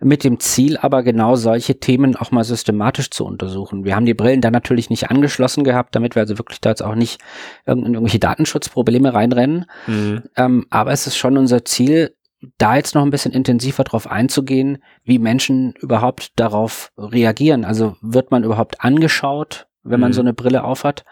mit 0.00 0.22
dem 0.22 0.38
Ziel, 0.38 0.76
aber 0.76 1.02
genau 1.02 1.34
solche 1.34 1.80
Themen 1.80 2.16
auch 2.16 2.30
mal 2.30 2.44
systematisch 2.44 3.10
zu 3.10 3.24
untersuchen. 3.24 3.84
Wir 3.84 3.96
haben 3.96 4.06
die 4.06 4.14
Brillen 4.14 4.40
dann 4.40 4.52
natürlich 4.52 4.88
nicht 4.88 5.10
angeschlossen 5.10 5.64
gehabt, 5.64 5.94
damit 5.94 6.14
wir 6.14 6.22
also 6.22 6.38
wirklich 6.38 6.60
da 6.60 6.70
jetzt 6.70 6.82
auch 6.82 6.94
nicht 6.94 7.20
in 7.66 7.84
irgendwelche 7.84 8.20
Datenschutzprobleme 8.20 9.12
reinrennen. 9.12 9.66
Mhm. 9.86 10.22
Ähm, 10.36 10.66
aber 10.70 10.92
es 10.92 11.06
ist 11.06 11.16
schon 11.16 11.36
unser 11.36 11.64
Ziel, 11.64 12.14
da 12.56 12.76
jetzt 12.76 12.94
noch 12.94 13.02
ein 13.02 13.10
bisschen 13.10 13.32
intensiver 13.32 13.84
drauf 13.84 14.10
einzugehen, 14.10 14.78
wie 15.04 15.18
Menschen 15.18 15.74
überhaupt 15.80 16.38
darauf 16.38 16.92
reagieren. 16.96 17.64
Also 17.64 17.96
wird 18.00 18.30
man 18.30 18.44
überhaupt 18.44 18.82
angeschaut? 18.82 19.66
Wenn 19.90 20.00
man 20.00 20.10
mhm. 20.10 20.14
so 20.14 20.20
eine 20.20 20.32
Brille 20.32 20.64
aufhat. 20.64 21.04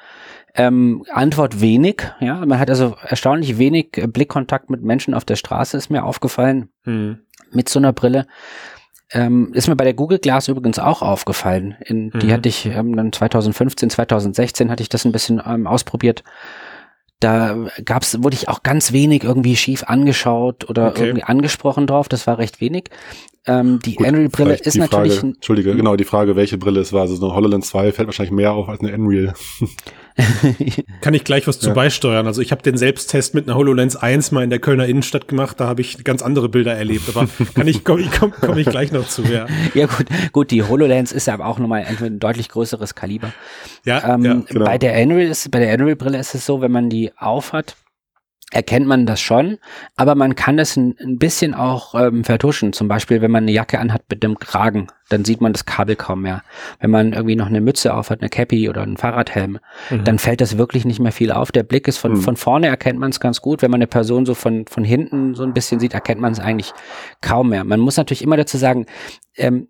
Ähm, 0.54 1.04
Antwort 1.12 1.60
wenig, 1.60 2.02
ja. 2.20 2.44
Man 2.44 2.58
hat 2.58 2.70
also 2.70 2.96
erstaunlich 3.02 3.58
wenig 3.58 3.90
Blickkontakt 3.92 4.70
mit 4.70 4.82
Menschen 4.82 5.14
auf 5.14 5.24
der 5.24 5.36
Straße, 5.36 5.76
ist 5.76 5.90
mir 5.90 6.04
aufgefallen, 6.04 6.70
mhm. 6.84 7.20
mit 7.52 7.68
so 7.68 7.78
einer 7.78 7.92
Brille. 7.92 8.26
Ähm, 9.10 9.52
ist 9.54 9.68
mir 9.68 9.76
bei 9.76 9.84
der 9.84 9.94
Google 9.94 10.18
Glass 10.18 10.48
übrigens 10.48 10.78
auch 10.78 11.00
aufgefallen. 11.00 11.76
In, 11.84 12.10
mhm. 12.12 12.18
Die 12.18 12.32
hatte 12.32 12.48
ich 12.48 12.66
ähm, 12.66 12.94
dann 12.94 13.12
2015, 13.12 13.90
2016 13.90 14.70
hatte 14.70 14.82
ich 14.82 14.88
das 14.88 15.04
ein 15.04 15.12
bisschen 15.12 15.40
ähm, 15.44 15.66
ausprobiert. 15.66 16.24
Da 17.20 17.66
gab's, 17.84 18.22
wurde 18.22 18.34
ich 18.34 18.48
auch 18.48 18.62
ganz 18.62 18.92
wenig 18.92 19.24
irgendwie 19.24 19.56
schief 19.56 19.84
angeschaut 19.84 20.68
oder 20.68 20.88
okay. 20.88 21.06
irgendwie 21.06 21.24
angesprochen 21.24 21.86
drauf. 21.86 22.08
Das 22.08 22.26
war 22.26 22.38
recht 22.38 22.60
wenig. 22.60 22.90
Ähm, 23.48 23.78
die 23.80 23.96
Unreal-Brille 23.96 24.54
ist 24.54 24.74
die 24.74 24.78
natürlich. 24.78 25.14
Frage, 25.14 25.34
Entschuldige, 25.34 25.74
genau, 25.74 25.96
die 25.96 26.04
Frage, 26.04 26.36
welche 26.36 26.58
Brille 26.58 26.80
es 26.80 26.92
war. 26.92 27.02
Also 27.02 27.16
so 27.16 27.26
eine 27.26 27.34
HoloLens 27.34 27.68
2 27.68 27.92
fällt 27.92 28.06
wahrscheinlich 28.06 28.32
mehr 28.32 28.52
auf 28.52 28.68
als 28.68 28.80
eine 28.80 28.92
Unreal. 28.92 29.32
Kann 31.00 31.14
ich 31.14 31.24
gleich 31.24 31.46
was 31.46 31.58
zu 31.58 31.68
ja. 31.68 31.74
beisteuern. 31.74 32.26
Also 32.26 32.42
ich 32.42 32.52
habe 32.52 32.60
den 32.60 32.76
Selbsttest 32.76 33.34
mit 33.34 33.48
einer 33.48 33.56
HoloLens 33.56 33.96
1 33.96 34.32
mal 34.32 34.44
in 34.44 34.50
der 34.50 34.58
Kölner 34.58 34.86
Innenstadt 34.86 35.28
gemacht, 35.28 35.58
da 35.60 35.66
habe 35.66 35.80
ich 35.80 36.04
ganz 36.04 36.20
andere 36.22 36.48
Bilder 36.48 36.74
erlebt, 36.74 37.08
aber 37.08 37.26
kann 37.54 37.66
ich 37.66 37.84
komme 37.84 38.04
komm, 38.18 38.32
komm 38.38 38.58
ich 38.58 38.66
gleich 38.66 38.92
noch 38.92 39.08
zu, 39.08 39.22
ja. 39.22 39.46
Ja 39.74 39.86
gut, 39.86 40.06
gut, 40.32 40.50
die 40.50 40.62
HoloLens 40.62 41.12
ist 41.12 41.26
ja 41.26 41.34
aber 41.34 41.46
auch 41.46 41.58
nochmal 41.58 41.86
ein 41.86 42.18
deutlich 42.18 42.48
größeres 42.48 42.94
Kaliber. 42.94 43.32
Ja, 43.84 44.14
ähm, 44.14 44.24
ja 44.24 44.42
genau. 44.46 44.64
bei 44.66 44.76
der 44.76 45.00
Unreal 45.02 45.28
ist 45.28 45.50
bei 45.50 45.60
der 45.60 45.72
Unreal 45.74 45.96
Brille 45.96 46.18
ist 46.18 46.34
es 46.34 46.44
so, 46.44 46.60
wenn 46.60 46.72
man 46.72 46.90
die 46.90 47.12
aufhat, 47.16 47.76
erkennt 48.50 48.86
man 48.86 49.04
das 49.04 49.20
schon, 49.20 49.58
aber 49.96 50.14
man 50.14 50.34
kann 50.34 50.58
es 50.58 50.76
ein, 50.76 50.96
ein 51.00 51.18
bisschen 51.18 51.54
auch 51.54 51.94
ähm, 51.94 52.24
vertuschen. 52.24 52.72
Zum 52.72 52.88
Beispiel, 52.88 53.20
wenn 53.20 53.30
man 53.30 53.44
eine 53.44 53.52
Jacke 53.52 53.78
anhat 53.78 54.02
mit 54.08 54.22
dem 54.22 54.38
Kragen, 54.38 54.86
dann 55.10 55.24
sieht 55.24 55.40
man 55.40 55.52
das 55.52 55.66
Kabel 55.66 55.96
kaum 55.96 56.22
mehr. 56.22 56.42
Wenn 56.80 56.90
man 56.90 57.12
irgendwie 57.12 57.36
noch 57.36 57.46
eine 57.46 57.60
Mütze 57.60 57.92
aufhat, 57.92 58.20
eine 58.20 58.30
Cappy 58.30 58.68
oder 58.68 58.82
einen 58.82 58.96
Fahrradhelm, 58.96 59.58
mhm. 59.90 60.04
dann 60.04 60.18
fällt 60.18 60.40
das 60.40 60.56
wirklich 60.56 60.86
nicht 60.86 61.00
mehr 61.00 61.12
viel 61.12 61.30
auf. 61.30 61.52
Der 61.52 61.62
Blick 61.62 61.88
ist 61.88 61.98
von, 61.98 62.12
mhm. 62.12 62.22
von 62.22 62.36
vorne 62.36 62.68
erkennt 62.68 62.98
man 62.98 63.10
es 63.10 63.20
ganz 63.20 63.42
gut. 63.42 63.60
Wenn 63.60 63.70
man 63.70 63.78
eine 63.78 63.86
Person 63.86 64.24
so 64.24 64.34
von, 64.34 64.66
von 64.66 64.84
hinten 64.84 65.34
so 65.34 65.42
ein 65.42 65.52
bisschen 65.52 65.78
sieht, 65.78 65.92
erkennt 65.92 66.20
man 66.20 66.32
es 66.32 66.40
eigentlich 66.40 66.72
kaum 67.20 67.50
mehr. 67.50 67.64
Man 67.64 67.80
muss 67.80 67.98
natürlich 67.98 68.22
immer 68.22 68.36
dazu 68.38 68.56
sagen, 68.56 68.86
ähm, 69.36 69.68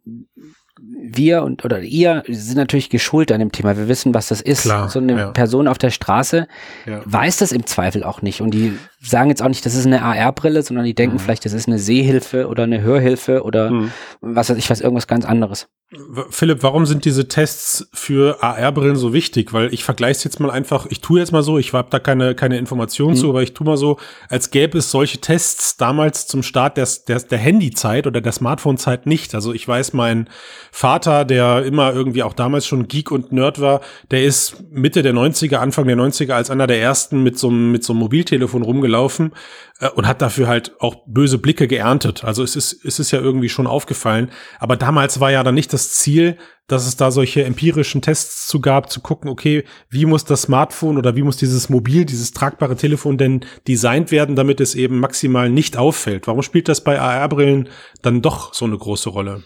wir 0.80 1.42
und 1.42 1.64
oder 1.64 1.80
ihr 1.80 2.22
sind 2.28 2.56
natürlich 2.56 2.90
geschult 2.90 3.32
an 3.32 3.40
dem 3.40 3.52
Thema. 3.52 3.76
Wir 3.76 3.88
wissen, 3.88 4.14
was 4.14 4.28
das 4.28 4.40
ist. 4.40 4.62
Klar, 4.62 4.88
so 4.88 4.98
eine 4.98 5.16
ja. 5.16 5.30
Person 5.30 5.68
auf 5.68 5.78
der 5.78 5.90
Straße 5.90 6.46
ja. 6.86 7.00
weiß 7.04 7.38
das 7.38 7.52
im 7.52 7.66
Zweifel 7.66 8.04
auch 8.04 8.22
nicht. 8.22 8.40
Und 8.40 8.52
die 8.52 8.78
sagen 9.00 9.30
jetzt 9.30 9.42
auch 9.42 9.48
nicht, 9.48 9.64
das 9.64 9.74
ist 9.74 9.86
eine 9.86 10.02
AR-Brille, 10.02 10.62
sondern 10.62 10.84
die 10.84 10.94
denken 10.94 11.16
mhm. 11.16 11.20
vielleicht, 11.20 11.44
das 11.44 11.52
ist 11.52 11.68
eine 11.68 11.78
Sehhilfe 11.78 12.48
oder 12.48 12.64
eine 12.64 12.80
Hörhilfe 12.80 13.42
oder 13.42 13.70
mhm. 13.70 13.92
was 14.20 14.50
weiß 14.50 14.56
ich 14.56 14.68
was, 14.70 14.80
irgendwas 14.80 15.06
ganz 15.06 15.24
anderes. 15.24 15.68
Philipp, 16.28 16.62
warum 16.62 16.84
sind 16.84 17.06
diese 17.06 17.28
Tests 17.28 17.88
für 17.94 18.42
AR-Brillen 18.42 18.96
so 18.96 19.14
wichtig? 19.14 19.54
Weil 19.54 19.72
ich 19.72 19.84
vergleiche 19.84 20.18
es 20.18 20.24
jetzt 20.24 20.38
mal 20.38 20.50
einfach, 20.50 20.86
ich 20.90 21.00
tue 21.00 21.18
jetzt 21.20 21.32
mal 21.32 21.42
so, 21.42 21.56
ich 21.58 21.72
habe 21.72 21.88
da 21.90 21.98
keine, 21.98 22.34
keine 22.34 22.58
Informationen 22.58 23.14
mhm. 23.14 23.18
zu, 23.18 23.30
aber 23.30 23.42
ich 23.42 23.54
tue 23.54 23.66
mal 23.66 23.78
so, 23.78 23.98
als 24.28 24.50
gäbe 24.50 24.76
es 24.76 24.90
solche 24.90 25.18
Tests 25.18 25.76
damals 25.78 26.26
zum 26.26 26.42
Start 26.42 26.76
der, 26.76 26.86
der, 27.06 27.20
der 27.20 27.38
Handyzeit 27.38 28.06
oder 28.06 28.20
der 28.20 28.32
Smartphone-Zeit 28.32 29.06
nicht. 29.06 29.34
Also 29.34 29.54
ich 29.54 29.66
weiß, 29.66 29.94
mein 29.94 30.28
Vater, 30.70 31.24
der 31.24 31.64
immer 31.64 31.92
irgendwie 31.92 32.22
auch 32.22 32.32
damals 32.32 32.66
schon 32.66 32.88
Geek 32.88 33.10
und 33.10 33.32
Nerd 33.32 33.60
war, 33.60 33.80
der 34.10 34.24
ist 34.24 34.64
Mitte 34.70 35.02
der 35.02 35.14
90er, 35.14 35.56
Anfang 35.56 35.86
der 35.86 35.96
90er 35.96 36.32
als 36.32 36.50
einer 36.50 36.66
der 36.66 36.80
ersten 36.80 37.22
mit 37.22 37.38
so, 37.38 37.50
mit 37.50 37.84
so 37.84 37.92
einem 37.92 38.00
Mobiltelefon 38.00 38.62
rumgelaufen 38.62 39.32
äh, 39.80 39.88
und 39.90 40.06
hat 40.06 40.22
dafür 40.22 40.48
halt 40.48 40.72
auch 40.80 40.96
böse 41.06 41.38
Blicke 41.38 41.68
geerntet. 41.68 42.24
Also 42.24 42.42
es 42.42 42.56
ist, 42.56 42.84
es 42.84 42.98
ist 42.98 43.10
ja 43.10 43.20
irgendwie 43.20 43.48
schon 43.48 43.66
aufgefallen. 43.66 44.30
Aber 44.58 44.76
damals 44.76 45.20
war 45.20 45.30
ja 45.30 45.42
dann 45.42 45.54
nicht 45.54 45.72
das 45.72 45.92
Ziel, 45.92 46.36
dass 46.68 46.86
es 46.86 46.96
da 46.96 47.10
solche 47.10 47.44
empirischen 47.44 48.02
Tests 48.02 48.46
zu 48.46 48.60
gab, 48.60 48.90
zu 48.90 49.00
gucken, 49.00 49.30
okay, 49.30 49.64
wie 49.88 50.04
muss 50.04 50.24
das 50.24 50.42
Smartphone 50.42 50.98
oder 50.98 51.16
wie 51.16 51.22
muss 51.22 51.38
dieses 51.38 51.70
Mobil, 51.70 52.04
dieses 52.04 52.32
tragbare 52.32 52.76
Telefon 52.76 53.16
denn 53.16 53.40
designt 53.66 54.10
werden, 54.10 54.36
damit 54.36 54.60
es 54.60 54.74
eben 54.74 55.00
maximal 55.00 55.48
nicht 55.48 55.78
auffällt? 55.78 56.26
Warum 56.26 56.42
spielt 56.42 56.68
das 56.68 56.84
bei 56.84 57.00
AR-Brillen 57.00 57.70
dann 58.02 58.20
doch 58.20 58.52
so 58.52 58.66
eine 58.66 58.76
große 58.76 59.08
Rolle? 59.08 59.42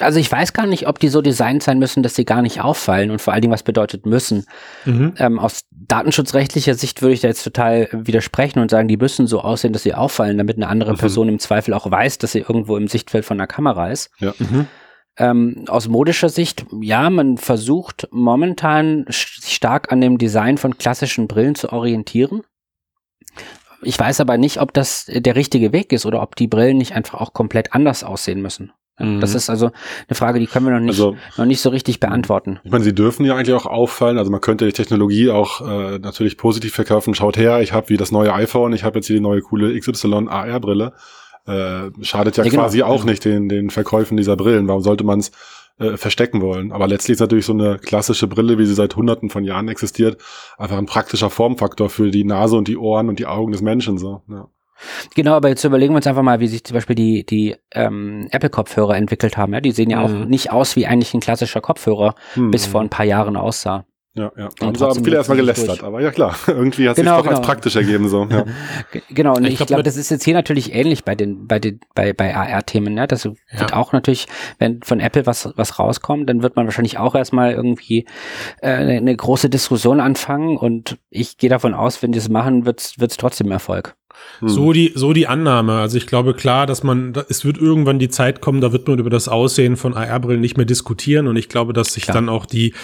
Also 0.00 0.18
ich 0.18 0.30
weiß 0.30 0.52
gar 0.52 0.66
nicht, 0.66 0.88
ob 0.88 0.98
die 0.98 1.08
so 1.08 1.22
designt 1.22 1.62
sein 1.62 1.78
müssen, 1.78 2.02
dass 2.02 2.16
sie 2.16 2.24
gar 2.24 2.42
nicht 2.42 2.60
auffallen 2.60 3.10
und 3.10 3.20
vor 3.20 3.32
allen 3.32 3.42
Dingen, 3.42 3.52
was 3.52 3.62
bedeutet 3.62 4.04
müssen. 4.04 4.44
Mhm. 4.84 5.14
Ähm, 5.18 5.38
aus 5.38 5.60
datenschutzrechtlicher 5.70 6.74
Sicht 6.74 7.02
würde 7.02 7.14
ich 7.14 7.20
da 7.20 7.28
jetzt 7.28 7.44
total 7.44 7.88
widersprechen 7.92 8.58
und 8.58 8.70
sagen, 8.70 8.88
die 8.88 8.96
müssen 8.96 9.26
so 9.26 9.40
aussehen, 9.40 9.72
dass 9.72 9.84
sie 9.84 9.94
auffallen, 9.94 10.38
damit 10.38 10.56
eine 10.56 10.68
andere 10.68 10.92
mhm. 10.92 10.98
Person 10.98 11.28
im 11.28 11.38
Zweifel 11.38 11.72
auch 11.72 11.88
weiß, 11.90 12.18
dass 12.18 12.32
sie 12.32 12.40
irgendwo 12.40 12.76
im 12.76 12.88
Sichtfeld 12.88 13.24
von 13.24 13.38
der 13.38 13.46
Kamera 13.46 13.90
ist. 13.90 14.10
Ja. 14.18 14.34
Mhm. 14.38 14.66
Ähm, 15.18 15.64
aus 15.68 15.88
modischer 15.88 16.28
Sicht, 16.28 16.66
ja, 16.80 17.08
man 17.08 17.38
versucht 17.38 18.08
momentan 18.10 19.06
sich 19.08 19.54
stark 19.54 19.90
an 19.90 20.00
dem 20.00 20.18
Design 20.18 20.58
von 20.58 20.76
klassischen 20.76 21.26
Brillen 21.26 21.54
zu 21.54 21.72
orientieren. 21.72 22.42
Ich 23.82 23.98
weiß 23.98 24.20
aber 24.20 24.36
nicht, 24.36 24.60
ob 24.60 24.74
das 24.74 25.06
der 25.06 25.36
richtige 25.36 25.72
Weg 25.72 25.92
ist 25.92 26.06
oder 26.06 26.20
ob 26.20 26.36
die 26.36 26.48
Brillen 26.48 26.76
nicht 26.76 26.92
einfach 26.94 27.20
auch 27.20 27.32
komplett 27.32 27.72
anders 27.72 28.04
aussehen 28.04 28.42
müssen. 28.42 28.72
Mhm. 28.98 29.20
Das 29.20 29.34
ist 29.34 29.50
also 29.50 29.70
eine 30.08 30.14
Frage, 30.14 30.38
die 30.38 30.46
können 30.46 30.66
wir 30.66 30.72
noch 30.72 30.80
nicht, 30.80 30.90
also, 30.90 31.16
noch 31.36 31.44
nicht 31.44 31.60
so 31.60 31.70
richtig 31.70 32.00
beantworten. 32.00 32.58
Ich 32.64 32.70
meine, 32.70 32.84
sie 32.84 32.94
dürfen 32.94 33.26
ja 33.26 33.36
eigentlich 33.36 33.54
auch 33.54 33.66
auffallen. 33.66 34.18
Also 34.18 34.30
man 34.30 34.40
könnte 34.40 34.64
die 34.66 34.72
Technologie 34.72 35.30
auch 35.30 35.60
äh, 35.60 35.98
natürlich 35.98 36.38
positiv 36.38 36.74
verkaufen. 36.74 37.14
Schaut 37.14 37.36
her, 37.36 37.60
ich 37.60 37.72
habe 37.72 37.88
wie 37.90 37.96
das 37.96 38.12
neue 38.12 38.32
iPhone, 38.32 38.72
ich 38.72 38.84
habe 38.84 38.98
jetzt 38.98 39.06
hier 39.06 39.16
die 39.16 39.22
neue 39.22 39.42
coole 39.42 39.78
XY 39.78 40.28
AR-Brille. 40.28 40.92
Äh, 41.46 41.90
schadet 42.02 42.36
ja, 42.36 42.44
ja 42.44 42.50
genau. 42.50 42.62
quasi 42.64 42.82
auch 42.82 43.04
nicht 43.04 43.24
den, 43.24 43.48
den 43.48 43.70
Verkäufen 43.70 44.16
dieser 44.16 44.36
Brillen. 44.36 44.66
Warum 44.66 44.82
sollte 44.82 45.04
man 45.04 45.20
es 45.20 45.30
äh, 45.78 45.96
verstecken 45.96 46.40
wollen? 46.40 46.72
Aber 46.72 46.88
letztlich 46.88 47.14
ist 47.14 47.20
natürlich 47.20 47.46
so 47.46 47.52
eine 47.52 47.78
klassische 47.78 48.26
Brille, 48.26 48.58
wie 48.58 48.66
sie 48.66 48.74
seit 48.74 48.96
hunderten 48.96 49.30
von 49.30 49.44
Jahren 49.44 49.68
existiert, 49.68 50.20
einfach 50.58 50.78
ein 50.78 50.86
praktischer 50.86 51.30
Formfaktor 51.30 51.88
für 51.88 52.10
die 52.10 52.24
Nase 52.24 52.56
und 52.56 52.66
die 52.66 52.76
Ohren 52.76 53.08
und 53.08 53.18
die 53.18 53.26
Augen 53.26 53.52
des 53.52 53.62
Menschen. 53.62 53.98
So. 53.98 54.22
Ja. 54.28 54.48
Genau, 55.14 55.34
aber 55.34 55.48
jetzt 55.48 55.64
überlegen 55.64 55.92
wir 55.92 55.96
uns 55.96 56.06
einfach 56.06 56.22
mal, 56.22 56.40
wie 56.40 56.48
sich 56.48 56.64
zum 56.64 56.74
Beispiel 56.74 56.96
die, 56.96 57.24
die 57.24 57.56
ähm, 57.72 58.28
Apple-Kopfhörer 58.30 58.96
entwickelt 58.96 59.36
haben. 59.36 59.52
Ja? 59.54 59.60
Die 59.60 59.72
sehen 59.72 59.90
ja 59.90 59.98
mhm. 59.98 60.04
auch 60.04 60.26
nicht 60.26 60.52
aus, 60.52 60.76
wie 60.76 60.86
eigentlich 60.86 61.14
ein 61.14 61.20
klassischer 61.20 61.60
Kopfhörer 61.60 62.14
mhm. 62.34 62.50
bis 62.50 62.66
vor 62.66 62.80
ein 62.80 62.90
paar 62.90 63.06
Jahren 63.06 63.36
aussah. 63.36 63.84
Ja, 64.16 64.32
ja. 64.34 64.48
Da 64.58 64.66
haben 64.66 64.94
sie 64.94 65.04
viele 65.04 65.16
erstmal 65.16 65.36
gelästert, 65.36 65.68
durch. 65.68 65.82
aber 65.82 66.00
ja 66.00 66.10
klar, 66.10 66.34
irgendwie 66.46 66.88
hat 66.88 66.96
genau, 66.96 67.16
sich 67.16 67.18
doch 67.18 67.24
genau. 67.24 67.36
als 67.36 67.46
praktisch 67.46 67.76
ergeben 67.76 68.08
so. 68.08 68.26
Ja. 68.30 68.46
genau, 69.10 69.36
und 69.36 69.44
ich, 69.44 69.50
ich 69.50 69.56
glaube, 69.58 69.74
glaub, 69.74 69.84
das 69.84 69.98
ist 69.98 70.10
jetzt 70.10 70.24
hier 70.24 70.32
natürlich 70.32 70.72
ähnlich 70.74 71.04
bei 71.04 71.14
den 71.14 71.46
bei 71.46 71.58
den 71.58 71.80
bei 71.94 72.14
bei 72.14 72.34
AR-Themen. 72.34 72.94
Ne? 72.94 73.06
Das 73.06 73.26
wird 73.26 73.36
ja. 73.52 73.72
auch 73.74 73.92
natürlich, 73.92 74.26
wenn 74.58 74.80
von 74.82 75.00
Apple 75.00 75.26
was 75.26 75.52
was 75.56 75.78
rauskommt, 75.78 76.30
dann 76.30 76.42
wird 76.42 76.56
man 76.56 76.64
wahrscheinlich 76.64 76.96
auch 76.96 77.14
erstmal 77.14 77.52
irgendwie 77.52 78.06
äh, 78.62 78.70
eine, 78.70 78.96
eine 78.96 79.14
große 79.14 79.50
Diskussion 79.50 80.00
anfangen. 80.00 80.56
Und 80.56 80.96
ich 81.10 81.36
gehe 81.36 81.50
davon 81.50 81.74
aus, 81.74 82.02
wenn 82.02 82.12
die 82.12 82.18
es 82.18 82.30
machen, 82.30 82.64
wird 82.64 82.80
es 82.80 83.16
trotzdem 83.18 83.50
Erfolg. 83.50 83.96
Hm. 84.40 84.48
So 84.48 84.72
die, 84.72 84.92
so 84.94 85.12
die 85.12 85.26
Annahme. 85.26 85.74
Also 85.74 85.96
ich 85.96 86.06
glaube 86.06 86.34
klar, 86.34 86.66
dass 86.66 86.82
man, 86.82 87.14
es 87.28 87.44
wird 87.44 87.58
irgendwann 87.58 87.98
die 87.98 88.08
Zeit 88.08 88.40
kommen, 88.40 88.60
da 88.60 88.72
wird 88.72 88.86
man 88.88 88.98
über 88.98 89.10
das 89.10 89.28
Aussehen 89.28 89.76
von 89.76 89.94
AR-Brillen 89.94 90.40
nicht 90.40 90.56
mehr 90.56 90.66
diskutieren. 90.66 91.26
Und 91.26 91.36
ich 91.36 91.48
glaube, 91.48 91.72
dass 91.72 91.94
sich 91.94 92.04
klar. 92.04 92.14
dann 92.14 92.28
auch 92.28 92.46
die, 92.46 92.74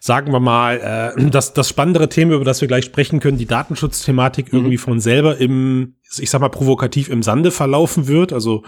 sagen 0.00 0.32
wir 0.32 0.40
mal, 0.40 1.12
äh, 1.16 1.30
das, 1.30 1.54
das 1.54 1.68
spannendere 1.68 2.08
Thema, 2.08 2.34
über 2.34 2.44
das 2.44 2.60
wir 2.60 2.68
gleich 2.68 2.84
sprechen 2.84 3.20
können, 3.20 3.38
die 3.38 3.46
Datenschutzthematik 3.46 4.52
mhm. 4.52 4.58
irgendwie 4.58 4.78
von 4.78 5.00
selber 5.00 5.38
im 5.38 5.94
ich 6.18 6.30
sag 6.30 6.40
mal, 6.40 6.48
provokativ 6.48 7.08
im 7.08 7.22
Sande 7.22 7.50
verlaufen 7.50 8.06
wird. 8.08 8.32
Also 8.32 8.62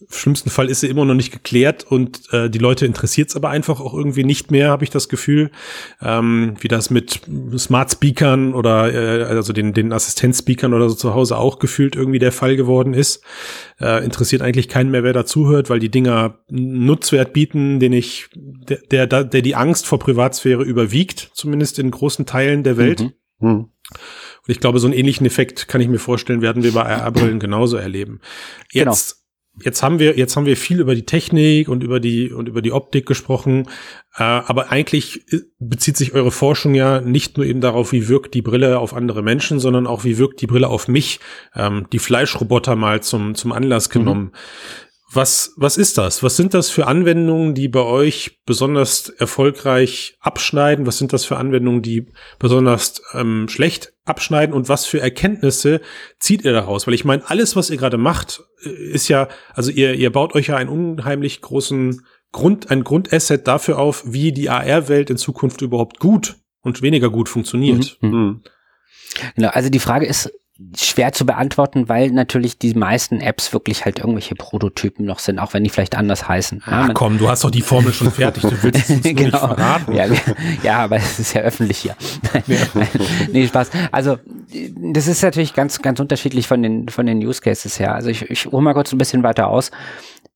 im 0.00 0.06
schlimmsten 0.10 0.50
Fall 0.50 0.70
ist 0.70 0.80
sie 0.80 0.88
immer 0.88 1.04
noch 1.04 1.14
nicht 1.14 1.30
geklärt 1.30 1.84
und 1.84 2.32
äh, 2.32 2.48
die 2.48 2.58
Leute 2.58 2.86
interessiert 2.86 3.28
es 3.28 3.36
aber 3.36 3.50
einfach 3.50 3.80
auch 3.80 3.92
irgendwie 3.92 4.24
nicht 4.24 4.50
mehr, 4.50 4.70
habe 4.70 4.84
ich 4.84 4.90
das 4.90 5.08
Gefühl. 5.08 5.50
Ähm, 6.00 6.54
wie 6.60 6.68
das 6.68 6.88
mit 6.90 7.20
Smart 7.58 7.92
Speakern 7.92 8.54
oder 8.54 8.92
äh, 8.92 9.24
also 9.24 9.52
den, 9.52 9.74
den 9.74 9.92
Assistenzspeakern 9.92 10.72
oder 10.72 10.88
so 10.88 10.94
zu 10.94 11.14
Hause 11.14 11.36
auch 11.36 11.58
gefühlt 11.58 11.96
irgendwie 11.96 12.18
der 12.18 12.32
Fall 12.32 12.56
geworden 12.56 12.94
ist. 12.94 13.22
Äh, 13.78 14.04
interessiert 14.04 14.42
eigentlich 14.42 14.68
keinen 14.68 14.90
mehr, 14.90 15.04
wer 15.04 15.12
dazuhört, 15.12 15.68
weil 15.68 15.80
die 15.80 15.90
Dinger 15.90 16.38
Nutzwert 16.48 17.32
bieten, 17.32 17.78
den 17.78 17.92
ich, 17.92 18.28
der, 18.34 19.06
der, 19.06 19.24
der 19.24 19.42
die 19.42 19.54
Angst 19.54 19.86
vor 19.86 19.98
Privatsphäre 19.98 20.62
überwiegt, 20.62 21.30
zumindest 21.34 21.78
in 21.78 21.90
großen 21.90 22.24
Teilen 22.24 22.62
der 22.62 22.78
Welt. 22.78 23.00
Mhm. 23.00 23.12
Mhm. 23.40 23.68
Und 24.46 24.50
ich 24.50 24.60
glaube, 24.60 24.78
so 24.78 24.86
einen 24.86 24.96
ähnlichen 24.96 25.26
Effekt 25.26 25.68
kann 25.68 25.80
ich 25.80 25.88
mir 25.88 25.98
vorstellen, 25.98 26.42
werden 26.42 26.62
wir 26.62 26.72
bei 26.72 26.84
AR-Brillen 26.84 27.38
genauso 27.38 27.76
erleben. 27.76 28.20
Jetzt, 28.72 29.24
genau. 29.52 29.64
jetzt 29.64 29.82
haben 29.82 29.98
wir, 29.98 30.16
jetzt 30.16 30.36
haben 30.36 30.46
wir 30.46 30.56
viel 30.56 30.80
über 30.80 30.94
die 30.94 31.06
Technik 31.06 31.68
und 31.68 31.82
über 31.82 32.00
die, 32.00 32.30
und 32.30 32.48
über 32.48 32.62
die 32.62 32.72
Optik 32.72 33.06
gesprochen. 33.06 33.68
Äh, 34.16 34.22
aber 34.22 34.70
eigentlich 34.70 35.24
bezieht 35.58 35.96
sich 35.96 36.14
eure 36.14 36.30
Forschung 36.30 36.74
ja 36.74 37.00
nicht 37.00 37.36
nur 37.36 37.46
eben 37.46 37.60
darauf, 37.60 37.92
wie 37.92 38.08
wirkt 38.08 38.34
die 38.34 38.42
Brille 38.42 38.78
auf 38.78 38.94
andere 38.94 39.22
Menschen, 39.22 39.60
sondern 39.60 39.86
auch, 39.86 40.04
wie 40.04 40.18
wirkt 40.18 40.40
die 40.40 40.46
Brille 40.46 40.68
auf 40.68 40.88
mich. 40.88 41.20
Ähm, 41.54 41.86
die 41.92 41.98
Fleischroboter 41.98 42.76
mal 42.76 43.02
zum, 43.02 43.34
zum 43.34 43.52
Anlass 43.52 43.88
mhm. 43.88 43.92
genommen. 43.92 44.22
Mhm. 44.22 44.30
Was, 45.12 45.54
was 45.56 45.76
ist 45.76 45.98
das? 45.98 46.22
Was 46.22 46.36
sind 46.36 46.54
das 46.54 46.70
für 46.70 46.86
Anwendungen, 46.86 47.54
die 47.54 47.66
bei 47.66 47.82
euch 47.82 48.38
besonders 48.46 49.08
erfolgreich 49.08 50.16
abschneiden? 50.20 50.86
Was 50.86 50.98
sind 50.98 51.12
das 51.12 51.24
für 51.24 51.36
Anwendungen, 51.36 51.82
die 51.82 52.06
besonders 52.38 53.02
ähm, 53.14 53.48
schlecht 53.48 53.92
abschneiden? 54.04 54.54
Und 54.54 54.68
was 54.68 54.86
für 54.86 55.00
Erkenntnisse 55.00 55.80
zieht 56.20 56.44
ihr 56.44 56.52
daraus? 56.52 56.86
Weil 56.86 56.94
ich 56.94 57.04
meine, 57.04 57.28
alles, 57.28 57.56
was 57.56 57.70
ihr 57.70 57.76
gerade 57.76 57.98
macht, 57.98 58.44
äh, 58.62 58.68
ist 58.68 59.08
ja, 59.08 59.28
also 59.52 59.72
ihr, 59.72 59.94
ihr 59.94 60.12
baut 60.12 60.36
euch 60.36 60.46
ja 60.46 60.56
einen 60.56 60.70
unheimlich 60.70 61.40
großen 61.40 62.06
Grund, 62.30 62.70
ein 62.70 62.84
Grundasset 62.84 63.48
dafür 63.48 63.80
auf, 63.80 64.04
wie 64.06 64.30
die 64.30 64.48
AR-Welt 64.48 65.10
in 65.10 65.16
Zukunft 65.16 65.60
überhaupt 65.60 65.98
gut 65.98 66.36
und 66.60 66.82
weniger 66.82 67.10
gut 67.10 67.28
funktioniert. 67.28 67.98
Mhm. 68.00 68.10
Mhm. 68.10 68.42
Genau, 69.34 69.48
also 69.48 69.70
die 69.70 69.80
Frage 69.80 70.06
ist, 70.06 70.32
schwer 70.76 71.12
zu 71.12 71.26
beantworten, 71.26 71.88
weil 71.88 72.10
natürlich 72.10 72.58
die 72.58 72.74
meisten 72.74 73.20
Apps 73.20 73.52
wirklich 73.52 73.84
halt 73.84 73.98
irgendwelche 73.98 74.34
Prototypen 74.34 75.04
noch 75.04 75.18
sind, 75.18 75.38
auch 75.38 75.54
wenn 75.54 75.64
die 75.64 75.70
vielleicht 75.70 75.96
anders 75.96 76.28
heißen. 76.28 76.62
Ach 76.66 76.88
ja, 76.88 76.94
komm, 76.94 77.18
du 77.18 77.28
hast 77.28 77.44
doch 77.44 77.50
die 77.50 77.62
Formel 77.62 77.92
schon 77.92 78.10
fertig, 78.12 78.42
du 78.42 78.62
willst 78.62 78.88
es 78.88 78.96
uns 78.96 79.02
genau. 79.02 79.22
nicht 79.22 79.38
verraten. 79.38 79.92
Ja, 79.94 80.06
ja, 80.62 80.78
aber 80.78 80.96
es 80.96 81.18
ist 81.18 81.34
ja 81.34 81.42
öffentlich 81.42 81.78
hier. 81.78 81.96
Ja. 82.46 82.58
nee, 83.32 83.46
Spaß. 83.46 83.70
Also, 83.90 84.18
das 84.92 85.06
ist 85.06 85.22
natürlich 85.22 85.54
ganz, 85.54 85.82
ganz 85.82 85.98
unterschiedlich 86.00 86.46
von 86.46 86.62
den, 86.62 86.88
von 86.88 87.06
den 87.06 87.18
Use 87.18 87.40
Cases 87.40 87.78
her. 87.78 87.94
Also 87.94 88.10
ich, 88.10 88.22
ich 88.30 88.46
hole 88.46 88.62
mal 88.62 88.74
kurz 88.74 88.92
ein 88.92 88.98
bisschen 88.98 89.22
weiter 89.22 89.48
aus. 89.48 89.70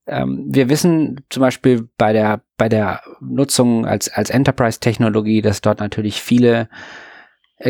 Ähm, 0.07 0.45
wir 0.49 0.69
wissen 0.69 1.21
zum 1.31 1.41
Beispiel 1.41 1.89
bei 1.97 2.13
der, 2.13 2.43
bei 2.57 2.69
der 2.69 3.01
Nutzung 3.21 3.87
als, 3.87 4.09
als 4.09 4.31
Enterprise-Technologie, 4.31 5.43
dass 5.43 5.61
dort 5.61 5.81
natürlich 5.81 6.21
viele 6.21 6.69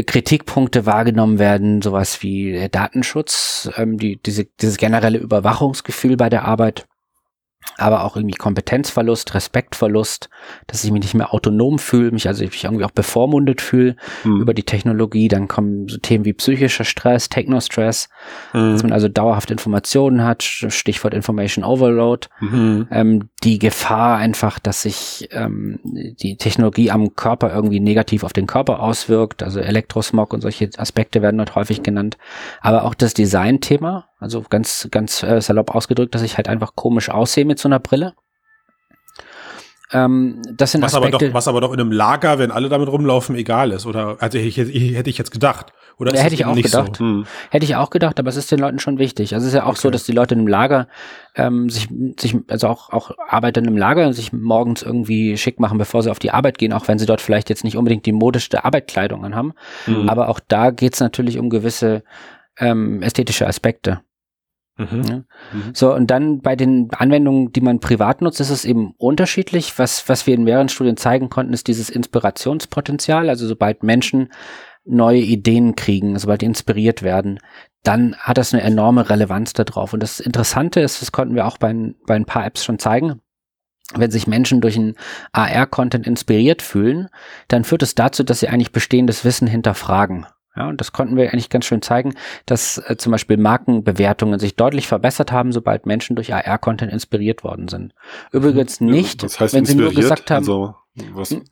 Kritikpunkte 0.02 0.86
wahrgenommen 0.86 1.38
werden, 1.38 1.82
sowas 1.82 2.22
wie 2.22 2.68
Datenschutz, 2.70 3.70
ähm, 3.76 3.98
die, 3.98 4.20
diese, 4.20 4.44
dieses 4.44 4.76
generelle 4.76 5.18
Überwachungsgefühl 5.18 6.16
bei 6.16 6.28
der 6.28 6.44
Arbeit 6.44 6.86
aber 7.76 8.04
auch 8.04 8.16
irgendwie 8.16 8.36
Kompetenzverlust, 8.36 9.34
Respektverlust, 9.34 10.28
dass 10.66 10.84
ich 10.84 10.92
mich 10.92 11.02
nicht 11.02 11.14
mehr 11.14 11.34
autonom 11.34 11.78
fühle, 11.78 12.12
mich 12.12 12.28
also 12.28 12.44
ich 12.44 12.64
irgendwie 12.64 12.84
auch 12.84 12.90
bevormundet 12.90 13.60
fühle 13.60 13.96
mhm. 14.22 14.40
über 14.42 14.54
die 14.54 14.62
Technologie. 14.62 15.28
Dann 15.28 15.48
kommen 15.48 15.88
so 15.88 15.98
Themen 15.98 16.24
wie 16.24 16.32
psychischer 16.32 16.84
Stress, 16.84 17.28
Technostress, 17.28 18.08
mhm. 18.52 18.72
dass 18.72 18.82
man 18.82 18.92
also 18.92 19.08
dauerhaft 19.08 19.50
Informationen 19.50 20.22
hat, 20.22 20.42
Stichwort 20.42 21.14
Information 21.14 21.64
Overload. 21.64 22.28
Mhm. 22.40 22.88
Ähm, 22.90 23.28
die 23.42 23.58
Gefahr 23.58 24.18
einfach, 24.18 24.58
dass 24.58 24.82
sich 24.82 25.28
ähm, 25.32 25.80
die 25.82 26.36
Technologie 26.36 26.90
am 26.90 27.14
Körper 27.14 27.52
irgendwie 27.52 27.80
negativ 27.80 28.24
auf 28.24 28.32
den 28.32 28.46
Körper 28.46 28.80
auswirkt, 28.80 29.42
also 29.42 29.60
Elektrosmog 29.60 30.32
und 30.32 30.40
solche 30.40 30.70
Aspekte 30.76 31.22
werden 31.22 31.38
dort 31.38 31.54
häufig 31.54 31.82
genannt. 31.82 32.18
Aber 32.60 32.84
auch 32.84 32.94
das 32.94 33.14
Design-Thema, 33.14 34.08
also 34.24 34.42
ganz, 34.48 34.88
ganz 34.90 35.22
äh, 35.22 35.40
salopp 35.40 35.74
ausgedrückt, 35.74 36.14
dass 36.14 36.22
ich 36.22 36.36
halt 36.36 36.48
einfach 36.48 36.74
komisch 36.74 37.10
aussehe 37.10 37.44
mit 37.44 37.58
so 37.58 37.68
einer 37.68 37.78
Brille. 37.78 38.14
Ähm, 39.92 40.40
das 40.56 40.72
sind 40.72 40.82
was 40.82 40.94
Aspekte, 40.94 41.16
aber 41.16 41.26
doch, 41.26 41.34
was 41.34 41.46
aber 41.46 41.60
doch 41.60 41.72
in 41.72 41.80
einem 41.80 41.92
Lager, 41.92 42.38
wenn 42.38 42.50
alle 42.50 42.68
damit 42.68 42.88
rumlaufen, 42.88 43.36
egal 43.36 43.70
ist. 43.70 43.86
Oder 43.86 44.16
also 44.18 44.38
ich, 44.38 44.58
ich, 44.58 44.96
hätte 44.96 45.10
ich 45.10 45.18
jetzt 45.18 45.30
gedacht. 45.30 45.72
Oder 45.98 46.14
ja, 46.14 46.22
hätte 46.22 46.34
ich 46.34 46.44
auch 46.44 46.56
gedacht. 46.56 46.96
So? 46.96 47.04
Hm. 47.04 47.26
Hätte 47.50 47.64
ich 47.64 47.76
auch 47.76 47.90
gedacht, 47.90 48.18
aber 48.18 48.28
es 48.28 48.36
ist 48.36 48.50
den 48.50 48.58
Leuten 48.58 48.80
schon 48.80 48.98
wichtig. 48.98 49.34
Also 49.34 49.46
es 49.46 49.52
ist 49.52 49.56
ja 49.56 49.64
auch 49.64 49.72
okay. 49.72 49.80
so, 49.82 49.90
dass 49.90 50.04
die 50.04 50.12
Leute 50.12 50.34
in 50.34 50.40
einem 50.40 50.48
Lager 50.48 50.88
ähm, 51.36 51.68
sich, 51.70 51.88
sich, 52.18 52.36
also 52.48 52.66
auch, 52.66 52.90
auch 52.90 53.12
Arbeiter 53.28 53.60
in 53.60 53.68
einem 53.68 53.76
Lager 53.76 54.12
sich 54.12 54.32
morgens 54.32 54.82
irgendwie 54.82 55.36
schick 55.36 55.60
machen, 55.60 55.78
bevor 55.78 56.02
sie 56.02 56.10
auf 56.10 56.18
die 56.18 56.32
Arbeit 56.32 56.58
gehen, 56.58 56.72
auch 56.72 56.88
wenn 56.88 56.98
sie 56.98 57.06
dort 57.06 57.20
vielleicht 57.20 57.48
jetzt 57.48 57.62
nicht 57.62 57.76
unbedingt 57.76 58.06
die 58.06 58.12
modischste 58.12 58.64
Arbeitkleidung 58.64 59.24
anhaben. 59.24 59.52
Hm. 59.84 60.08
Aber 60.08 60.28
auch 60.28 60.40
da 60.48 60.70
geht 60.70 60.94
es 60.94 61.00
natürlich 61.00 61.38
um 61.38 61.50
gewisse 61.50 62.02
ähm, 62.58 63.02
ästhetische 63.02 63.46
Aspekte. 63.46 64.00
Mhm. 64.76 65.02
Ja. 65.08 65.16
Mhm. 65.52 65.70
So, 65.72 65.94
und 65.94 66.10
dann 66.10 66.40
bei 66.40 66.56
den 66.56 66.90
Anwendungen, 66.92 67.52
die 67.52 67.60
man 67.60 67.80
privat 67.80 68.22
nutzt, 68.22 68.40
ist 68.40 68.50
es 68.50 68.64
eben 68.64 68.94
unterschiedlich. 68.98 69.78
Was, 69.78 70.08
was 70.08 70.26
wir 70.26 70.34
in 70.34 70.44
mehreren 70.44 70.68
Studien 70.68 70.96
zeigen 70.96 71.28
konnten, 71.30 71.52
ist 71.52 71.68
dieses 71.68 71.90
Inspirationspotenzial. 71.90 73.28
Also 73.28 73.46
sobald 73.46 73.82
Menschen 73.82 74.32
neue 74.84 75.20
Ideen 75.20 75.76
kriegen, 75.76 76.18
sobald 76.18 76.42
die 76.42 76.46
inspiriert 76.46 77.02
werden, 77.02 77.38
dann 77.82 78.16
hat 78.16 78.38
das 78.38 78.52
eine 78.52 78.62
enorme 78.62 79.08
Relevanz 79.08 79.52
darauf. 79.52 79.92
Und 79.92 80.02
das 80.02 80.20
Interessante 80.20 80.80
ist, 80.80 81.02
das 81.02 81.12
konnten 81.12 81.34
wir 81.34 81.46
auch 81.46 81.58
bei, 81.58 81.72
bei 82.06 82.16
ein 82.16 82.26
paar 82.26 82.44
Apps 82.44 82.64
schon 82.64 82.78
zeigen, 82.78 83.20
wenn 83.94 84.10
sich 84.10 84.26
Menschen 84.26 84.60
durch 84.60 84.76
einen 84.76 84.94
AR-Content 85.32 86.06
inspiriert 86.06 86.62
fühlen, 86.62 87.08
dann 87.48 87.64
führt 87.64 87.82
es 87.82 87.94
dazu, 87.94 88.24
dass 88.24 88.40
sie 88.40 88.48
eigentlich 88.48 88.72
bestehendes 88.72 89.24
Wissen 89.24 89.46
hinterfragen. 89.46 90.26
Ja, 90.56 90.68
und 90.68 90.80
das 90.80 90.92
konnten 90.92 91.16
wir 91.16 91.32
eigentlich 91.32 91.50
ganz 91.50 91.64
schön 91.64 91.82
zeigen, 91.82 92.14
dass 92.46 92.78
äh, 92.78 92.96
zum 92.96 93.10
Beispiel 93.10 93.36
Markenbewertungen 93.36 94.38
sich 94.38 94.54
deutlich 94.54 94.86
verbessert 94.86 95.32
haben, 95.32 95.50
sobald 95.50 95.84
Menschen 95.84 96.14
durch 96.14 96.32
AR-Content 96.32 96.92
inspiriert 96.92 97.42
worden 97.42 97.66
sind. 97.68 97.92
Übrigens 98.30 98.80
nicht, 98.80 99.22
das 99.22 99.40
heißt 99.40 99.54
wenn 99.54 99.64
sie 99.64 99.74
nur 99.74 99.92
gesagt 99.92 100.30
haben, 100.30 100.38
also, 100.38 100.74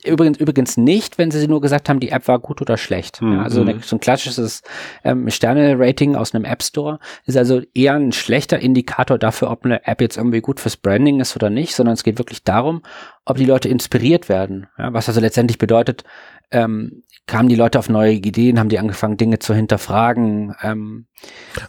übrigens, 0.04 0.38
übrigens 0.38 0.76
nicht, 0.76 1.18
wenn 1.18 1.32
sie 1.32 1.48
nur 1.48 1.60
gesagt 1.60 1.88
haben, 1.88 1.98
die 1.98 2.10
App 2.10 2.28
war 2.28 2.38
gut 2.38 2.60
oder 2.60 2.76
schlecht. 2.76 3.20
Mhm. 3.20 3.32
Ja, 3.32 3.42
also 3.42 3.62
eine, 3.62 3.80
so 3.80 3.96
ein 3.96 4.00
klassisches 4.00 4.62
ähm, 5.02 5.28
Sterne-Rating 5.28 6.14
aus 6.14 6.32
einem 6.32 6.44
App 6.44 6.62
Store 6.62 7.00
ist 7.24 7.36
also 7.36 7.60
eher 7.74 7.94
ein 7.94 8.12
schlechter 8.12 8.60
Indikator 8.60 9.18
dafür, 9.18 9.50
ob 9.50 9.64
eine 9.64 9.84
App 9.84 10.00
jetzt 10.00 10.16
irgendwie 10.16 10.40
gut 10.40 10.60
fürs 10.60 10.76
Branding 10.76 11.18
ist 11.18 11.34
oder 11.34 11.50
nicht, 11.50 11.74
sondern 11.74 11.94
es 11.94 12.04
geht 12.04 12.18
wirklich 12.18 12.44
darum, 12.44 12.82
ob 13.24 13.36
die 13.36 13.46
Leute 13.46 13.68
inspiriert 13.68 14.28
werden. 14.28 14.68
Ja, 14.78 14.92
was 14.92 15.08
also 15.08 15.20
letztendlich 15.20 15.58
bedeutet, 15.58 16.04
ähm, 16.52 17.02
kamen 17.26 17.48
die 17.48 17.54
Leute 17.54 17.78
auf 17.78 17.88
neue 17.88 18.12
Ideen, 18.12 18.58
haben 18.58 18.68
die 18.68 18.78
angefangen, 18.78 19.16
Dinge 19.16 19.38
zu 19.38 19.54
hinterfragen. 19.54 20.54
Ähm. 20.62 21.06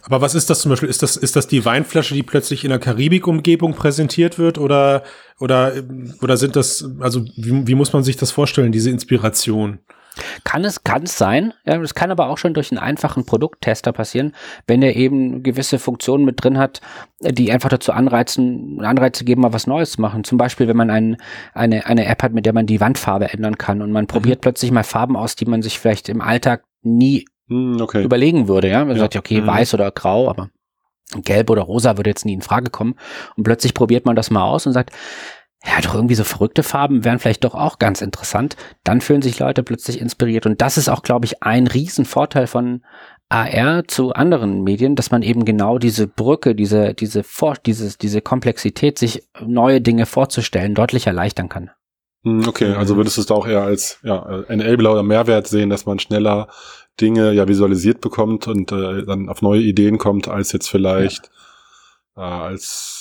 Aber 0.02 0.20
was 0.20 0.34
ist 0.34 0.50
das 0.50 0.60
zum 0.60 0.70
Beispiel? 0.70 0.88
Ist 0.88 1.02
das, 1.02 1.16
ist 1.16 1.36
das 1.36 1.46
die 1.46 1.64
Weinflasche, 1.64 2.14
die 2.14 2.22
plötzlich 2.22 2.64
in 2.64 2.70
der 2.70 2.78
Karibik-Umgebung 2.78 3.74
präsentiert 3.74 4.38
wird 4.38 4.58
oder, 4.58 5.04
oder, 5.38 5.72
oder 6.20 6.36
sind 6.36 6.56
das, 6.56 6.88
also 7.00 7.24
wie, 7.36 7.66
wie 7.66 7.74
muss 7.74 7.92
man 7.92 8.02
sich 8.02 8.16
das 8.16 8.30
vorstellen, 8.30 8.72
diese 8.72 8.90
Inspiration? 8.90 9.78
Kann 10.44 10.64
es, 10.64 10.84
kann 10.84 11.04
es 11.04 11.18
sein. 11.18 11.52
Ja, 11.64 11.78
das 11.78 11.94
kann 11.94 12.10
aber 12.10 12.28
auch 12.28 12.38
schon 12.38 12.54
durch 12.54 12.70
einen 12.70 12.78
einfachen 12.78 13.26
Produkttester 13.26 13.92
passieren, 13.92 14.34
wenn 14.66 14.82
er 14.82 14.96
eben 14.96 15.42
gewisse 15.42 15.78
Funktionen 15.78 16.24
mit 16.24 16.42
drin 16.42 16.58
hat, 16.58 16.80
die 17.20 17.50
einfach 17.50 17.68
dazu 17.68 17.92
anreizen, 17.92 18.80
Anreize 18.84 19.24
geben, 19.24 19.42
mal 19.42 19.52
was 19.52 19.66
Neues 19.66 19.92
zu 19.92 20.00
machen. 20.00 20.24
Zum 20.24 20.38
Beispiel, 20.38 20.68
wenn 20.68 20.76
man 20.76 20.90
ein, 20.90 21.16
eine, 21.52 21.86
eine 21.86 22.06
App 22.06 22.22
hat, 22.22 22.32
mit 22.32 22.46
der 22.46 22.52
man 22.52 22.66
die 22.66 22.80
Wandfarbe 22.80 23.32
ändern 23.32 23.58
kann 23.58 23.82
und 23.82 23.90
man 23.90 24.04
mhm. 24.04 24.08
probiert 24.08 24.40
plötzlich 24.40 24.70
mal 24.70 24.84
Farben 24.84 25.16
aus, 25.16 25.36
die 25.36 25.46
man 25.46 25.62
sich 25.62 25.78
vielleicht 25.78 26.08
im 26.08 26.20
Alltag 26.20 26.64
nie 26.82 27.26
mhm, 27.48 27.80
okay. 27.80 28.04
überlegen 28.04 28.48
würde. 28.48 28.68
Ja, 28.68 28.84
man 28.84 28.96
ja. 28.96 29.02
sagt, 29.02 29.16
okay, 29.16 29.40
mhm. 29.40 29.46
weiß 29.46 29.74
oder 29.74 29.90
grau, 29.90 30.28
aber 30.28 30.50
Gelb 31.22 31.50
oder 31.50 31.62
Rosa 31.62 31.96
würde 31.96 32.10
jetzt 32.10 32.24
nie 32.24 32.34
in 32.34 32.42
Frage 32.42 32.70
kommen. 32.70 32.94
Und 33.36 33.44
plötzlich 33.44 33.74
probiert 33.74 34.06
man 34.06 34.16
das 34.16 34.30
mal 34.30 34.44
aus 34.44 34.66
und 34.66 34.72
sagt, 34.72 34.90
ja, 35.66 35.80
doch 35.80 35.94
irgendwie 35.94 36.14
so 36.14 36.24
verrückte 36.24 36.62
Farben 36.62 37.04
wären 37.04 37.18
vielleicht 37.18 37.44
doch 37.44 37.54
auch 37.54 37.78
ganz 37.78 38.02
interessant. 38.02 38.56
Dann 38.84 39.00
fühlen 39.00 39.22
sich 39.22 39.38
Leute 39.38 39.62
plötzlich 39.62 40.00
inspiriert. 40.00 40.46
Und 40.46 40.60
das 40.60 40.76
ist 40.76 40.88
auch, 40.88 41.02
glaube 41.02 41.24
ich, 41.24 41.42
ein 41.42 41.66
Riesenvorteil 41.66 42.46
von 42.46 42.82
AR 43.30 43.88
zu 43.88 44.12
anderen 44.12 44.62
Medien, 44.62 44.94
dass 44.94 45.10
man 45.10 45.22
eben 45.22 45.44
genau 45.44 45.78
diese 45.78 46.06
Brücke, 46.06 46.54
diese, 46.54 46.92
diese, 46.94 47.22
Vor 47.24 47.54
dieses, 47.64 47.96
diese 47.96 48.20
Komplexität, 48.20 48.98
sich 48.98 49.26
neue 49.40 49.80
Dinge 49.80 50.06
vorzustellen, 50.06 50.74
deutlich 50.74 51.06
erleichtern 51.06 51.48
kann. 51.48 51.70
Hm, 52.24 52.46
okay, 52.46 52.74
also 52.74 52.96
würdest 52.96 53.16
du 53.16 53.22
es 53.22 53.26
da 53.26 53.34
auch 53.34 53.46
eher 53.46 53.62
als 53.62 53.98
ja, 54.02 54.44
Enabler 54.48 54.92
oder 54.92 55.02
Mehrwert 55.02 55.46
sehen, 55.46 55.70
dass 55.70 55.86
man 55.86 55.98
schneller 55.98 56.48
Dinge 57.00 57.32
ja 57.32 57.48
visualisiert 57.48 58.00
bekommt 58.00 58.46
und 58.46 58.70
äh, 58.70 59.04
dann 59.04 59.28
auf 59.28 59.42
neue 59.42 59.62
Ideen 59.62 59.98
kommt, 59.98 60.28
als 60.28 60.52
jetzt 60.52 60.68
vielleicht 60.68 61.30
ja. 62.16 62.22
äh, 62.22 62.42
als 62.50 62.93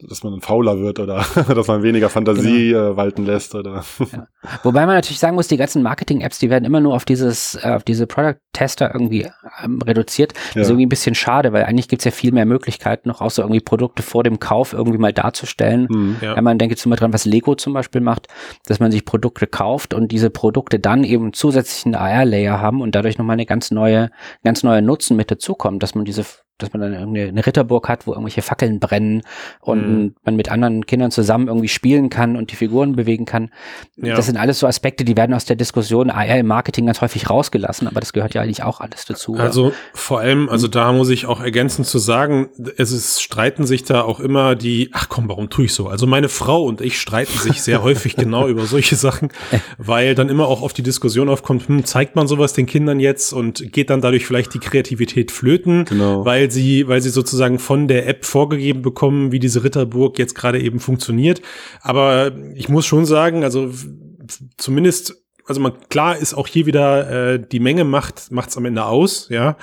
dass 0.00 0.22
man 0.22 0.40
fauler 0.40 0.78
wird 0.78 1.00
oder 1.00 1.24
dass 1.54 1.66
man 1.66 1.82
weniger 1.82 2.08
Fantasie 2.08 2.68
genau. 2.68 2.92
äh, 2.92 2.96
walten 2.96 3.24
lässt 3.24 3.54
oder. 3.54 3.84
Ja. 3.98 4.28
Wobei 4.62 4.86
man 4.86 4.94
natürlich 4.94 5.18
sagen 5.18 5.34
muss, 5.34 5.48
die 5.48 5.56
ganzen 5.56 5.82
Marketing-Apps, 5.82 6.38
die 6.38 6.50
werden 6.50 6.64
immer 6.64 6.80
nur 6.80 6.94
auf 6.94 7.04
dieses, 7.04 7.56
äh, 7.56 7.70
auf 7.70 7.82
diese 7.82 8.06
Product-Tester 8.06 8.92
irgendwie 8.94 9.28
ähm, 9.62 9.82
reduziert. 9.82 10.34
Das 10.34 10.54
ja. 10.54 10.62
ist 10.62 10.68
irgendwie 10.68 10.86
ein 10.86 10.90
bisschen 10.90 11.16
schade, 11.16 11.52
weil 11.52 11.64
eigentlich 11.64 11.88
gibt's 11.88 12.04
ja 12.04 12.12
viel 12.12 12.30
mehr 12.32 12.46
Möglichkeiten, 12.46 13.08
noch 13.08 13.20
außer 13.20 13.42
irgendwie 13.42 13.60
Produkte 13.60 14.04
vor 14.04 14.22
dem 14.22 14.38
Kauf 14.38 14.72
irgendwie 14.72 14.98
mal 14.98 15.12
darzustellen. 15.12 15.88
Mhm, 15.90 16.16
ja. 16.20 16.36
Wenn 16.36 16.44
man 16.44 16.58
denkt 16.58 16.72
jetzt 16.72 16.86
mal 16.86 16.96
dran, 16.96 17.12
was 17.12 17.24
Lego 17.24 17.56
zum 17.56 17.72
Beispiel 17.72 18.00
macht, 18.00 18.28
dass 18.66 18.78
man 18.78 18.92
sich 18.92 19.04
Produkte 19.04 19.48
kauft 19.48 19.94
und 19.94 20.12
diese 20.12 20.30
Produkte 20.30 20.78
dann 20.78 21.02
eben 21.02 21.32
zusätzlichen 21.32 21.96
AR-Layer 21.96 22.60
haben 22.60 22.82
und 22.82 22.94
dadurch 22.94 23.18
nochmal 23.18 23.34
eine 23.34 23.46
ganz 23.46 23.72
neue, 23.72 24.10
ganz 24.44 24.62
neue 24.62 24.80
Nutzen 24.80 25.16
mit 25.16 25.30
dazukommt, 25.30 25.82
dass 25.82 25.96
man 25.96 26.04
diese 26.04 26.24
dass 26.58 26.72
man 26.72 26.82
dann 26.82 26.92
irgendwie 26.92 27.22
eine 27.22 27.46
Ritterburg 27.46 27.88
hat, 27.88 28.06
wo 28.06 28.12
irgendwelche 28.12 28.42
Fackeln 28.42 28.80
brennen 28.80 29.22
und 29.60 29.88
mhm. 29.88 30.14
man 30.24 30.36
mit 30.36 30.50
anderen 30.50 30.86
Kindern 30.86 31.10
zusammen 31.10 31.48
irgendwie 31.48 31.68
spielen 31.68 32.10
kann 32.10 32.36
und 32.36 32.50
die 32.50 32.56
Figuren 32.56 32.96
bewegen 32.96 33.24
kann. 33.24 33.50
Ja. 33.96 34.16
Das 34.16 34.26
sind 34.26 34.36
alles 34.36 34.58
so 34.58 34.66
Aspekte, 34.66 35.04
die 35.04 35.16
werden 35.16 35.34
aus 35.34 35.44
der 35.44 35.56
Diskussion 35.56 36.10
AR 36.10 36.38
im 36.38 36.46
Marketing 36.46 36.86
ganz 36.86 37.00
häufig 37.00 37.30
rausgelassen, 37.30 37.86
aber 37.86 38.00
das 38.00 38.12
gehört 38.12 38.34
ja 38.34 38.42
eigentlich 38.42 38.62
auch 38.62 38.80
alles 38.80 39.04
dazu. 39.04 39.34
Also 39.34 39.72
vor 39.94 40.20
allem, 40.20 40.48
also 40.48 40.68
da 40.68 40.92
muss 40.92 41.08
ich 41.10 41.26
auch 41.26 41.40
ergänzend 41.40 41.86
zu 41.86 41.98
sagen, 41.98 42.48
es 42.76 42.92
ist, 42.92 43.22
streiten 43.22 43.66
sich 43.66 43.84
da 43.84 44.02
auch 44.02 44.20
immer 44.20 44.56
die, 44.56 44.90
ach 44.92 45.08
komm, 45.08 45.28
warum 45.28 45.50
tue 45.50 45.66
ich 45.66 45.74
so? 45.74 45.88
Also 45.88 46.06
meine 46.06 46.28
Frau 46.28 46.64
und 46.64 46.80
ich 46.80 47.00
streiten 47.00 47.38
sich 47.38 47.62
sehr 47.62 47.82
häufig 47.84 48.16
genau 48.16 48.48
über 48.48 48.66
solche 48.66 48.96
Sachen, 48.96 49.30
weil 49.78 50.14
dann 50.14 50.28
immer 50.28 50.48
auch 50.48 50.62
auf 50.62 50.72
die 50.72 50.82
Diskussion 50.82 51.28
aufkommt, 51.28 51.68
hm, 51.68 51.84
zeigt 51.84 52.16
man 52.16 52.26
sowas 52.26 52.52
den 52.52 52.66
Kindern 52.66 53.00
jetzt 53.00 53.32
und 53.32 53.72
geht 53.72 53.90
dann 53.90 54.00
dadurch 54.00 54.26
vielleicht 54.26 54.54
die 54.54 54.58
Kreativität 54.58 55.30
flöten, 55.30 55.84
genau. 55.84 56.24
weil 56.24 56.47
weil 56.48 56.52
sie, 56.52 56.88
weil 56.88 57.00
sie 57.02 57.10
sozusagen 57.10 57.58
von 57.58 57.88
der 57.88 58.08
App 58.08 58.24
vorgegeben 58.24 58.80
bekommen, 58.80 59.32
wie 59.32 59.38
diese 59.38 59.64
Ritterburg 59.64 60.18
jetzt 60.18 60.34
gerade 60.34 60.60
eben 60.60 60.80
funktioniert. 60.80 61.42
Aber 61.82 62.32
ich 62.54 62.70
muss 62.70 62.86
schon 62.86 63.04
sagen, 63.04 63.44
also 63.44 63.70
zumindest 64.56 65.22
also 65.48 65.60
man 65.60 65.72
klar 65.88 66.16
ist 66.16 66.34
auch 66.34 66.46
hier 66.46 66.66
wieder 66.66 67.32
äh, 67.34 67.40
die 67.40 67.58
Menge 67.60 67.84
macht 67.84 68.30
macht's 68.30 68.56
am 68.56 68.66
Ende 68.66 68.84
aus, 68.84 69.28
ja. 69.30 69.56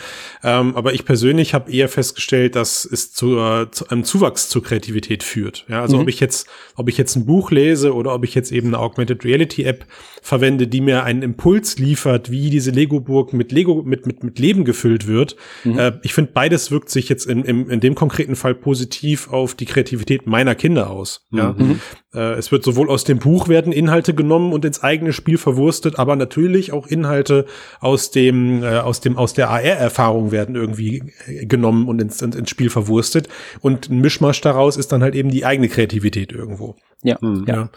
Ähm, 0.43 0.75
aber 0.75 0.93
ich 0.93 1.05
persönlich 1.05 1.53
habe 1.53 1.71
eher 1.71 1.89
festgestellt, 1.89 2.55
dass 2.55 2.85
es 2.85 3.13
zu, 3.13 3.37
äh, 3.37 3.69
zu 3.69 3.87
einem 3.89 4.03
Zuwachs 4.03 4.49
zur 4.49 4.63
Kreativität 4.63 5.23
führt. 5.23 5.65
Ja, 5.69 5.81
also 5.81 5.97
mhm. 5.97 6.03
ob 6.03 6.09
ich 6.09 6.19
jetzt 6.19 6.47
ob 6.75 6.89
ich 6.89 6.97
jetzt 6.97 7.15
ein 7.15 7.25
Buch 7.25 7.51
lese 7.51 7.93
oder 7.93 8.13
ob 8.13 8.23
ich 8.23 8.33
jetzt 8.33 8.51
eben 8.51 8.67
eine 8.67 8.79
Augmented 8.79 9.23
Reality 9.23 9.63
App 9.63 9.85
verwende, 10.21 10.67
die 10.67 10.81
mir 10.81 11.03
einen 11.03 11.21
Impuls 11.21 11.77
liefert, 11.77 12.31
wie 12.31 12.49
diese 12.49 12.71
Lego 12.71 12.99
Burg 12.99 13.33
mit 13.33 13.51
Lego 13.51 13.83
mit 13.83 14.07
mit 14.07 14.23
mit 14.23 14.39
Leben 14.39 14.65
gefüllt 14.65 15.05
wird. 15.05 15.35
Mhm. 15.63 15.77
Äh, 15.77 15.91
ich 16.01 16.13
finde 16.13 16.31
beides 16.33 16.71
wirkt 16.71 16.89
sich 16.89 17.09
jetzt 17.09 17.27
in, 17.27 17.43
in 17.43 17.69
in 17.69 17.79
dem 17.79 17.93
konkreten 17.93 18.35
Fall 18.35 18.55
positiv 18.55 19.29
auf 19.29 19.53
die 19.53 19.65
Kreativität 19.65 20.25
meiner 20.25 20.55
Kinder 20.55 20.89
aus. 20.89 21.27
Ja, 21.31 21.53
mhm. 21.53 21.79
Äh, 22.15 22.33
es 22.33 22.51
wird 22.51 22.63
sowohl 22.63 22.89
aus 22.89 23.03
dem 23.03 23.19
Buch 23.19 23.49
werden 23.49 23.73
Inhalte 23.73 24.13
genommen 24.13 24.53
und 24.53 24.63
ins 24.65 24.81
eigene 24.81 25.11
Spiel 25.11 25.37
verwurstet 25.37 25.99
aber 26.05 26.15
natürlich 26.15 26.71
auch 26.71 26.87
Inhalte 26.87 27.45
aus 27.79 28.11
dem, 28.11 28.63
äh, 28.63 28.77
aus 28.77 29.01
dem, 29.01 29.17
aus 29.17 29.33
der 29.33 29.49
AR-Erfahrung 29.49 30.31
werden 30.31 30.55
irgendwie 30.55 31.03
äh, 31.25 31.45
genommen 31.45 31.87
und 31.87 32.01
ins, 32.01 32.21
ins 32.21 32.49
Spiel 32.49 32.69
verwurstet. 32.69 33.27
Und 33.61 33.89
ein 33.89 34.01
Mischmasch 34.01 34.41
daraus 34.41 34.77
ist 34.77 34.91
dann 34.91 35.01
halt 35.01 35.15
eben 35.15 35.29
die 35.29 35.45
eigene 35.45 35.67
Kreativität 35.67 36.31
irgendwo. 36.31 36.75
Ja. 37.03 37.17
Mhm. 37.21 37.45
ja. 37.47 37.69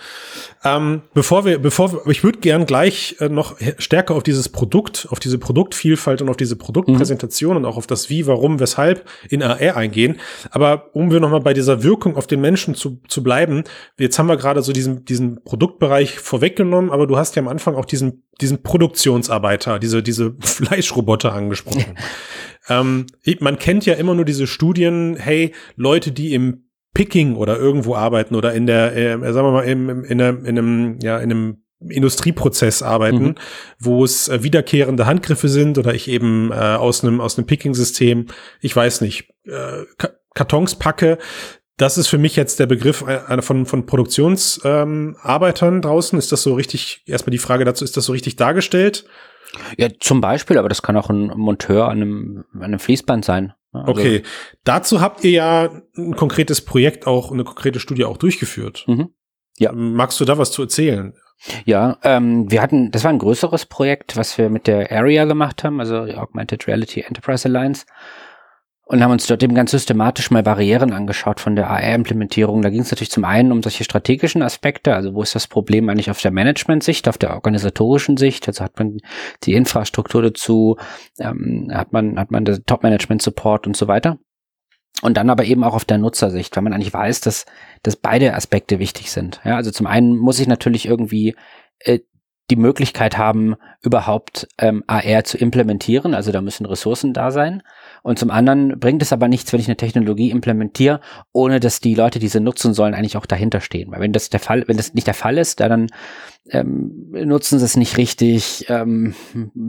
Ähm, 0.65 1.03
bevor 1.13 1.45
wir, 1.45 1.59
bevor 1.59 1.93
wir, 1.93 2.11
ich 2.11 2.25
würde 2.25 2.39
gern 2.39 2.65
gleich 2.65 3.17
äh, 3.21 3.29
noch 3.29 3.57
stärker 3.79 4.15
auf 4.15 4.23
dieses 4.23 4.49
Produkt, 4.49 5.07
auf 5.11 5.21
diese 5.21 5.39
Produktvielfalt 5.39 6.23
und 6.23 6.31
auf 6.31 6.37
diese 6.37 6.57
Produktpräsentation 6.57 7.51
mhm. 7.53 7.57
und 7.59 7.65
auch 7.67 7.77
auf 7.77 7.87
das 7.87 8.09
Wie, 8.09 8.27
Warum, 8.27 8.59
Weshalb 8.59 9.07
in 9.29 9.43
AR 9.43 9.77
eingehen. 9.77 10.17
Aber 10.51 10.91
um 10.95 11.11
wir 11.11 11.21
nochmal 11.21 11.41
bei 11.41 11.53
dieser 11.53 11.83
Wirkung 11.83 12.17
auf 12.17 12.27
den 12.27 12.41
Menschen 12.41 12.75
zu, 12.75 13.01
zu 13.09 13.23
bleiben, 13.23 13.65
jetzt 13.99 14.19
haben 14.19 14.29
wir 14.29 14.37
gerade 14.37 14.63
so 14.63 14.73
diesen, 14.73 15.05
diesen 15.05 15.45
Produktbereich 15.45 16.19
vorweggenommen, 16.19 16.91
aber 16.91 17.07
du 17.07 17.19
hast 17.19 17.37
ja 17.37 17.43
am 17.43 17.49
Anfang 17.49 17.75
auch 17.75 17.85
diesen, 17.85 18.25
diesen 18.41 18.63
Produktionsarbeiter, 18.63 19.79
diese, 19.79 20.03
diese 20.03 20.37
Fleischroboter 20.41 21.35
angesprochen. 21.35 21.99
ähm, 22.69 23.07
man 23.41 23.59
kennt 23.59 23.85
ja 23.85 23.95
immer 23.95 24.15
nur 24.15 24.25
diese 24.25 24.47
Studien, 24.47 25.17
hey, 25.17 25.53
Leute, 25.77 26.13
die 26.13 26.33
im 26.33 26.68
Picking 26.99 27.37
oder 27.37 27.57
irgendwo 27.57 27.95
arbeiten 27.95 28.35
oder 28.35 28.55
in 28.55 28.67
der, 28.67 28.97
äh, 28.97 29.33
sagen 29.33 29.47
wir 29.47 29.53
mal, 29.53 29.63
in, 29.63 29.89
einem, 29.89 30.45
in 30.45 30.59
einem, 30.59 30.99
ja, 31.01 31.19
in 31.19 31.31
einem 31.31 31.63
Industrieprozess 31.79 32.83
arbeiten, 32.83 33.23
mhm. 33.23 33.35
wo 33.79 34.03
es 34.03 34.27
äh, 34.27 34.43
wiederkehrende 34.43 35.07
Handgriffe 35.07 35.49
sind 35.49 35.79
oder 35.79 35.95
ich 35.95 36.09
eben 36.09 36.51
äh, 36.51 36.57
aus 36.57 37.05
einem 37.05 37.21
aus 37.21 37.39
einem 37.39 37.47
Picking-System, 37.47 38.27
ich 38.61 38.75
weiß 38.75 39.01
nicht, 39.03 39.33
äh, 39.45 39.85
Kartons 40.35 40.75
packe. 40.75 41.19
Das 41.77 41.99
ist 41.99 42.09
für 42.09 42.19
mich 42.19 42.35
jetzt 42.35 42.59
der 42.59 42.67
Begriff 42.67 43.05
einer 43.05 43.43
von 43.43 43.65
von 43.65 43.87
Produktionsarbeitern 43.87 45.75
ähm, 45.75 45.83
draußen. 45.83 46.19
Ist 46.19 46.33
das 46.33 46.43
so 46.43 46.55
richtig? 46.55 47.05
Erstmal 47.07 47.31
die 47.31 47.39
Frage 47.39 47.65
dazu: 47.65 47.85
Ist 47.85 47.97
das 47.97 48.07
so 48.07 48.13
richtig 48.13 48.35
dargestellt? 48.35 49.05
Ja, 49.77 49.89
zum 50.01 50.21
Beispiel, 50.21 50.59
aber 50.59 50.69
das 50.69 50.83
kann 50.83 50.97
auch 50.97 51.11
ein 51.11 51.29
Monteur 51.29 51.89
an 51.89 52.03
einem, 52.03 52.45
an 52.55 52.65
einem 52.65 52.81
Fließband 52.81 53.25
sein. 53.25 53.53
Also 53.73 53.93
okay, 53.93 54.23
dazu 54.65 55.01
habt 55.01 55.25
ihr 55.25 55.31
ja 55.31 55.83
ein 55.97 56.17
konkretes 56.17 56.65
Projekt 56.65 57.07
auch, 57.07 57.33
eine 57.33 57.45
konkrete 57.45 57.81
Studie 57.81 58.05
auch 58.05 58.17
durchgeführt. 58.17 58.85
Mhm. 58.87 59.11
Ja. 59.59 59.73
Magst 59.73 60.21
du 60.21 60.25
da 60.25 60.39
was 60.39 60.53
zu 60.53 60.63
erzählen? 60.63 61.15
Ja, 61.65 61.99
ähm, 62.03 62.51
wir 62.51 62.63
hatten, 62.63 62.91
das 62.91 63.05
war 63.05 63.11
ein 63.11 63.19
größeres 63.19 63.67
Projekt, 63.67 64.17
was 64.17 64.39
wir 64.39 64.51
mit 64.51 64.67
der 64.67 64.91
Area 64.91 65.25
gemacht 65.25 65.63
haben, 65.63 65.79
also 65.81 66.07
die 66.07 66.17
Augmented 66.17 66.67
Reality 66.67 67.03
Enterprise 67.03 67.47
Alliance 67.47 67.87
und 68.89 69.05
haben 69.05 69.11
uns 69.11 69.27
dort 69.27 69.43
eben 69.43 69.55
ganz 69.55 69.71
systematisch 69.71 70.31
mal 70.31 70.43
Barrieren 70.43 70.95
angeschaut 70.95 71.41
von 71.41 71.55
der 71.55 71.69
AR-Implementierung. 71.69 72.63
Da 72.63 72.71
ging 72.71 72.81
es 72.81 72.91
natürlich 72.91 73.11
zum 73.11 73.27
einen 73.27 73.53
um 73.53 73.63
solche 73.63 73.85
strategischen 73.85 74.43
Aspekte, 74.43 74.95
also 74.95 75.15
wo 75.15 75.23
ist 75.23 75.35
das 75.35 75.47
Problem 75.47 75.91
eigentlich 75.91 76.11
auf 76.11 76.23
der 76.23 76.31
Management-Sicht, 76.31 77.07
auf 77.07 77.19
der 77.19 77.35
organisatorischen 77.35 78.17
Sicht, 78.17 78.49
also 78.49 78.65
hat 78.65 78.79
man 78.79 78.99
die 79.45 79.53
Infrastruktur 79.53 80.23
dazu, 80.23 80.79
ähm, 81.19 81.71
hat 81.71 81.93
man 81.93 82.19
hat 82.19 82.31
man 82.31 82.47
das 82.47 82.63
Top-Management-Support 82.65 83.67
und 83.67 83.77
so 83.77 83.89
weiter. 83.89 84.19
Und 85.03 85.19
dann 85.19 85.29
aber 85.29 85.45
eben 85.45 85.65
auch 85.65 85.75
auf 85.75 85.85
der 85.85 85.99
Nutzersicht, 85.99 86.57
weil 86.57 86.65
man 86.65 86.73
eigentlich 86.73 86.93
weiß, 86.93 87.21
dass, 87.21 87.45
dass 87.83 87.95
beide 87.95 88.35
Aspekte 88.35 88.79
wichtig 88.79 89.13
sind. 89.13 89.41
Ja, 89.45 89.57
also 89.57 89.71
zum 89.71 89.87
einen 89.87 90.17
muss 90.17 90.41
ich 90.41 90.49
natürlich 90.49 90.87
irgendwie 90.87 91.37
äh, 91.81 92.01
die 92.51 92.57
Möglichkeit 92.57 93.19
haben, 93.19 93.57
überhaupt 93.83 94.49
ähm, 94.59 94.83
AR 94.87 95.25
zu 95.25 95.37
implementieren. 95.37 96.15
Also 96.15 96.33
da 96.33 96.41
müssen 96.41 96.65
Ressourcen 96.67 97.13
da 97.13 97.31
sein. 97.31 97.63
Und 98.03 98.19
zum 98.19 98.31
anderen 98.31 98.79
bringt 98.79 99.03
es 99.03 99.13
aber 99.13 99.29
nichts, 99.29 99.53
wenn 99.53 99.61
ich 99.61 99.69
eine 99.69 99.77
Technologie 99.77 100.31
implementiere, 100.31 101.01
ohne 101.33 101.61
dass 101.61 101.81
die 101.81 101.95
Leute, 101.95 102.19
die 102.19 102.29
sie 102.29 102.41
nutzen 102.41 102.75
sollen, 102.75 102.95
eigentlich 102.95 103.17
auch 103.17 103.27
dahinter 103.27 103.61
stehen. 103.61 103.91
Weil 103.91 104.01
wenn 104.01 104.13
das 104.13 104.31
der 104.31 104.41
Fall, 104.41 104.65
wenn 104.67 104.77
das 104.77 104.95
nicht 104.95 105.07
der 105.07 105.15
Fall 105.15 105.39
ist, 105.39 105.61
dann 105.61 105.89
ähm, 106.51 107.11
nutzen 107.11 107.59
sie 107.59 107.65
es 107.65 107.77
nicht 107.77 107.97
richtig, 107.97 108.67
ähm, 108.69 109.15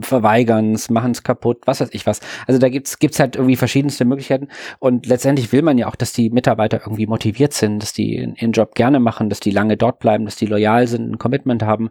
verweigern 0.00 0.72
es, 0.74 0.90
machen 0.90 1.12
es 1.12 1.22
kaputt, 1.22 1.62
was 1.66 1.80
weiß 1.80 1.90
ich 1.92 2.06
was. 2.06 2.20
Also 2.46 2.58
da 2.58 2.68
gibt's 2.68 2.98
gibt's 2.98 3.20
halt 3.20 3.36
irgendwie 3.36 3.56
verschiedenste 3.56 4.04
Möglichkeiten. 4.04 4.48
Und 4.78 5.06
letztendlich 5.06 5.52
will 5.52 5.62
man 5.62 5.78
ja 5.78 5.88
auch, 5.88 5.96
dass 5.96 6.12
die 6.12 6.30
Mitarbeiter 6.30 6.80
irgendwie 6.80 7.06
motiviert 7.06 7.52
sind, 7.52 7.82
dass 7.82 7.92
die 7.92 8.14
ihren 8.14 8.52
Job 8.52 8.74
gerne 8.74 9.00
machen, 9.00 9.28
dass 9.28 9.40
die 9.40 9.50
lange 9.50 9.76
dort 9.76 9.98
bleiben, 9.98 10.24
dass 10.24 10.36
die 10.36 10.46
loyal 10.46 10.86
sind, 10.86 11.10
ein 11.10 11.18
Commitment 11.18 11.62
haben. 11.62 11.90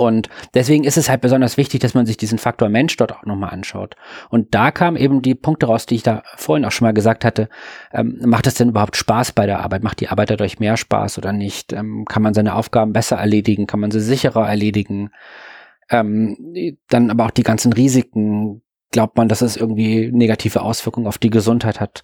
Und 0.00 0.30
deswegen 0.54 0.84
ist 0.84 0.96
es 0.96 1.10
halt 1.10 1.20
besonders 1.20 1.58
wichtig, 1.58 1.80
dass 1.80 1.92
man 1.92 2.06
sich 2.06 2.16
diesen 2.16 2.38
Faktor 2.38 2.70
Mensch 2.70 2.96
dort 2.96 3.12
auch 3.12 3.26
nochmal 3.26 3.50
anschaut. 3.50 3.96
Und 4.30 4.54
da 4.54 4.70
kamen 4.70 4.96
eben 4.96 5.20
die 5.20 5.34
Punkte 5.34 5.66
raus, 5.66 5.84
die 5.84 5.96
ich 5.96 6.02
da 6.02 6.22
vorhin 6.36 6.64
auch 6.64 6.72
schon 6.72 6.86
mal 6.86 6.94
gesagt 6.94 7.22
hatte. 7.22 7.50
Ähm, 7.92 8.18
macht 8.24 8.46
es 8.46 8.54
denn 8.54 8.70
überhaupt 8.70 8.96
Spaß 8.96 9.32
bei 9.32 9.44
der 9.44 9.60
Arbeit? 9.60 9.82
Macht 9.82 10.00
die 10.00 10.08
Arbeit 10.08 10.30
dadurch 10.30 10.58
mehr 10.58 10.78
Spaß 10.78 11.18
oder 11.18 11.34
nicht? 11.34 11.74
Ähm, 11.74 12.06
kann 12.08 12.22
man 12.22 12.32
seine 12.32 12.54
Aufgaben 12.54 12.94
besser 12.94 13.16
erledigen? 13.16 13.66
Kann 13.66 13.80
man 13.80 13.90
sie 13.90 14.00
sicherer 14.00 14.48
erledigen? 14.48 15.10
Ähm, 15.90 16.78
dann 16.88 17.10
aber 17.10 17.26
auch 17.26 17.30
die 17.30 17.42
ganzen 17.42 17.74
Risiken. 17.74 18.62
Glaubt 18.92 19.18
man, 19.18 19.28
dass 19.28 19.42
es 19.42 19.58
irgendwie 19.58 20.10
negative 20.10 20.62
Auswirkungen 20.62 21.08
auf 21.08 21.18
die 21.18 21.30
Gesundheit 21.30 21.78
hat? 21.78 22.02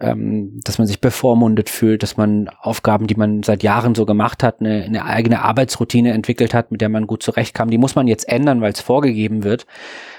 Ähm, 0.00 0.60
dass 0.64 0.78
man 0.78 0.86
sich 0.86 1.00
bevormundet 1.00 1.70
fühlt, 1.70 2.02
dass 2.02 2.16
man 2.16 2.48
Aufgaben, 2.60 3.06
die 3.06 3.14
man 3.14 3.42
seit 3.42 3.62
Jahren 3.62 3.94
so 3.94 4.06
gemacht 4.06 4.42
hat, 4.42 4.60
eine, 4.60 4.84
eine 4.84 5.04
eigene 5.04 5.42
Arbeitsroutine 5.42 6.12
entwickelt 6.12 6.52
hat, 6.52 6.72
mit 6.72 6.80
der 6.80 6.88
man 6.88 7.06
gut 7.06 7.22
zurechtkam, 7.22 7.70
die 7.70 7.78
muss 7.78 7.94
man 7.94 8.08
jetzt 8.08 8.28
ändern, 8.28 8.60
weil 8.60 8.72
es 8.72 8.80
vorgegeben 8.80 9.44
wird. 9.44 9.66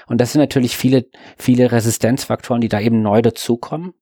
Und 0.06 0.20
das 0.20 0.32
sind 0.32 0.40
natürlich 0.40 0.76
viele, 0.76 1.06
viele 1.36 1.72
Resistenzfaktoren, 1.72 2.60
die 2.60 2.68
da 2.68 2.80
eben 2.80 3.02
neu 3.02 3.20
dazukommen. 3.20 3.92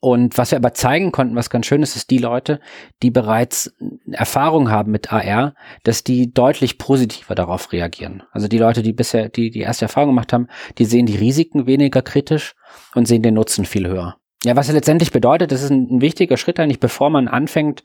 Und 0.00 0.38
was 0.38 0.52
wir 0.52 0.58
aber 0.58 0.72
zeigen 0.74 1.12
konnten, 1.12 1.36
was 1.36 1.50
ganz 1.50 1.66
schön 1.66 1.82
ist, 1.82 1.96
ist 1.96 2.10
die 2.10 2.18
Leute, 2.18 2.60
die 3.02 3.10
bereits 3.10 3.74
Erfahrung 4.10 4.70
haben 4.70 4.92
mit 4.92 5.12
AR, 5.12 5.54
dass 5.82 6.04
die 6.04 6.32
deutlich 6.32 6.78
positiver 6.78 7.34
darauf 7.34 7.72
reagieren. 7.72 8.22
Also 8.32 8.48
die 8.48 8.58
Leute, 8.58 8.82
die 8.82 8.92
bisher 8.92 9.28
die, 9.28 9.50
die 9.50 9.60
erste 9.60 9.84
Erfahrung 9.84 10.10
gemacht 10.10 10.32
haben, 10.32 10.48
die 10.78 10.84
sehen 10.84 11.06
die 11.06 11.16
Risiken 11.16 11.66
weniger 11.66 12.02
kritisch 12.02 12.54
und 12.94 13.06
sehen 13.06 13.22
den 13.22 13.34
Nutzen 13.34 13.66
viel 13.66 13.86
höher. 13.86 14.16
Ja, 14.44 14.54
was 14.54 14.70
letztendlich 14.70 15.10
bedeutet, 15.10 15.50
das 15.50 15.62
ist 15.62 15.70
ein, 15.70 15.88
ein 15.96 16.00
wichtiger 16.00 16.36
Schritt 16.36 16.60
eigentlich, 16.60 16.80
bevor 16.80 17.10
man 17.10 17.26
anfängt, 17.26 17.82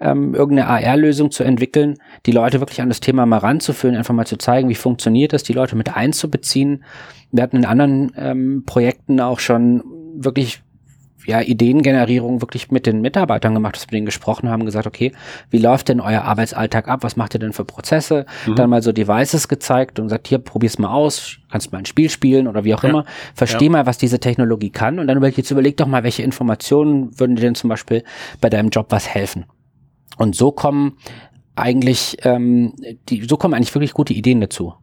ähm, 0.00 0.34
irgendeine 0.34 0.68
AR-Lösung 0.68 1.30
zu 1.30 1.44
entwickeln, 1.44 1.98
die 2.26 2.32
Leute 2.32 2.58
wirklich 2.60 2.80
an 2.82 2.88
das 2.88 2.98
Thema 2.98 3.26
mal 3.26 3.38
ranzuführen, 3.38 3.96
einfach 3.96 4.14
mal 4.14 4.26
zu 4.26 4.36
zeigen, 4.36 4.68
wie 4.68 4.74
funktioniert 4.74 5.32
das, 5.32 5.44
die 5.44 5.52
Leute 5.52 5.76
mit 5.76 5.96
einzubeziehen. 5.96 6.84
Wir 7.30 7.44
hatten 7.44 7.58
in 7.58 7.64
anderen 7.64 8.12
ähm, 8.16 8.64
Projekten 8.66 9.20
auch 9.20 9.38
schon 9.38 9.84
wirklich 10.16 10.63
ja, 11.26 11.40
Ideengenerierung 11.40 12.40
wirklich 12.40 12.70
mit 12.70 12.86
den 12.86 13.00
Mitarbeitern 13.00 13.54
gemacht, 13.54 13.76
dass 13.76 13.82
wir 13.82 13.86
mit 13.86 13.94
denen 13.94 14.06
gesprochen 14.06 14.48
haben, 14.48 14.64
gesagt, 14.64 14.86
okay, 14.86 15.12
wie 15.50 15.58
läuft 15.58 15.88
denn 15.88 16.00
euer 16.00 16.22
Arbeitsalltag 16.22 16.88
ab? 16.88 17.02
Was 17.02 17.16
macht 17.16 17.34
ihr 17.34 17.40
denn 17.40 17.52
für 17.52 17.64
Prozesse? 17.64 18.26
Mhm. 18.46 18.56
Dann 18.56 18.70
mal 18.70 18.82
so 18.82 18.92
Devices 18.92 19.48
gezeigt 19.48 19.98
und 19.98 20.06
gesagt, 20.06 20.28
hier, 20.28 20.38
probier's 20.38 20.78
mal 20.78 20.92
aus, 20.92 21.38
kannst 21.50 21.72
mal 21.72 21.78
ein 21.78 21.86
Spiel 21.86 22.10
spielen 22.10 22.46
oder 22.46 22.64
wie 22.64 22.74
auch 22.74 22.82
ja. 22.82 22.90
immer. 22.90 23.04
Versteh 23.34 23.66
ja. 23.66 23.70
mal, 23.70 23.86
was 23.86 23.98
diese 23.98 24.20
Technologie 24.20 24.70
kann 24.70 24.98
und 24.98 25.06
dann 25.06 25.16
überleg, 25.16 25.36
jetzt 25.36 25.50
überleg 25.50 25.76
doch 25.76 25.86
mal, 25.86 26.04
welche 26.04 26.22
Informationen 26.22 27.18
würden 27.18 27.36
dir 27.36 27.42
denn 27.42 27.54
zum 27.54 27.68
Beispiel 27.68 28.04
bei 28.40 28.50
deinem 28.50 28.68
Job 28.68 28.86
was 28.90 29.08
helfen? 29.08 29.46
Und 30.16 30.36
so 30.36 30.52
kommen 30.52 30.98
eigentlich, 31.56 32.18
ähm, 32.22 32.74
die, 33.08 33.24
so 33.28 33.36
kommen 33.36 33.54
eigentlich 33.54 33.74
wirklich 33.74 33.94
gute 33.94 34.12
Ideen 34.12 34.40
dazu. 34.40 34.74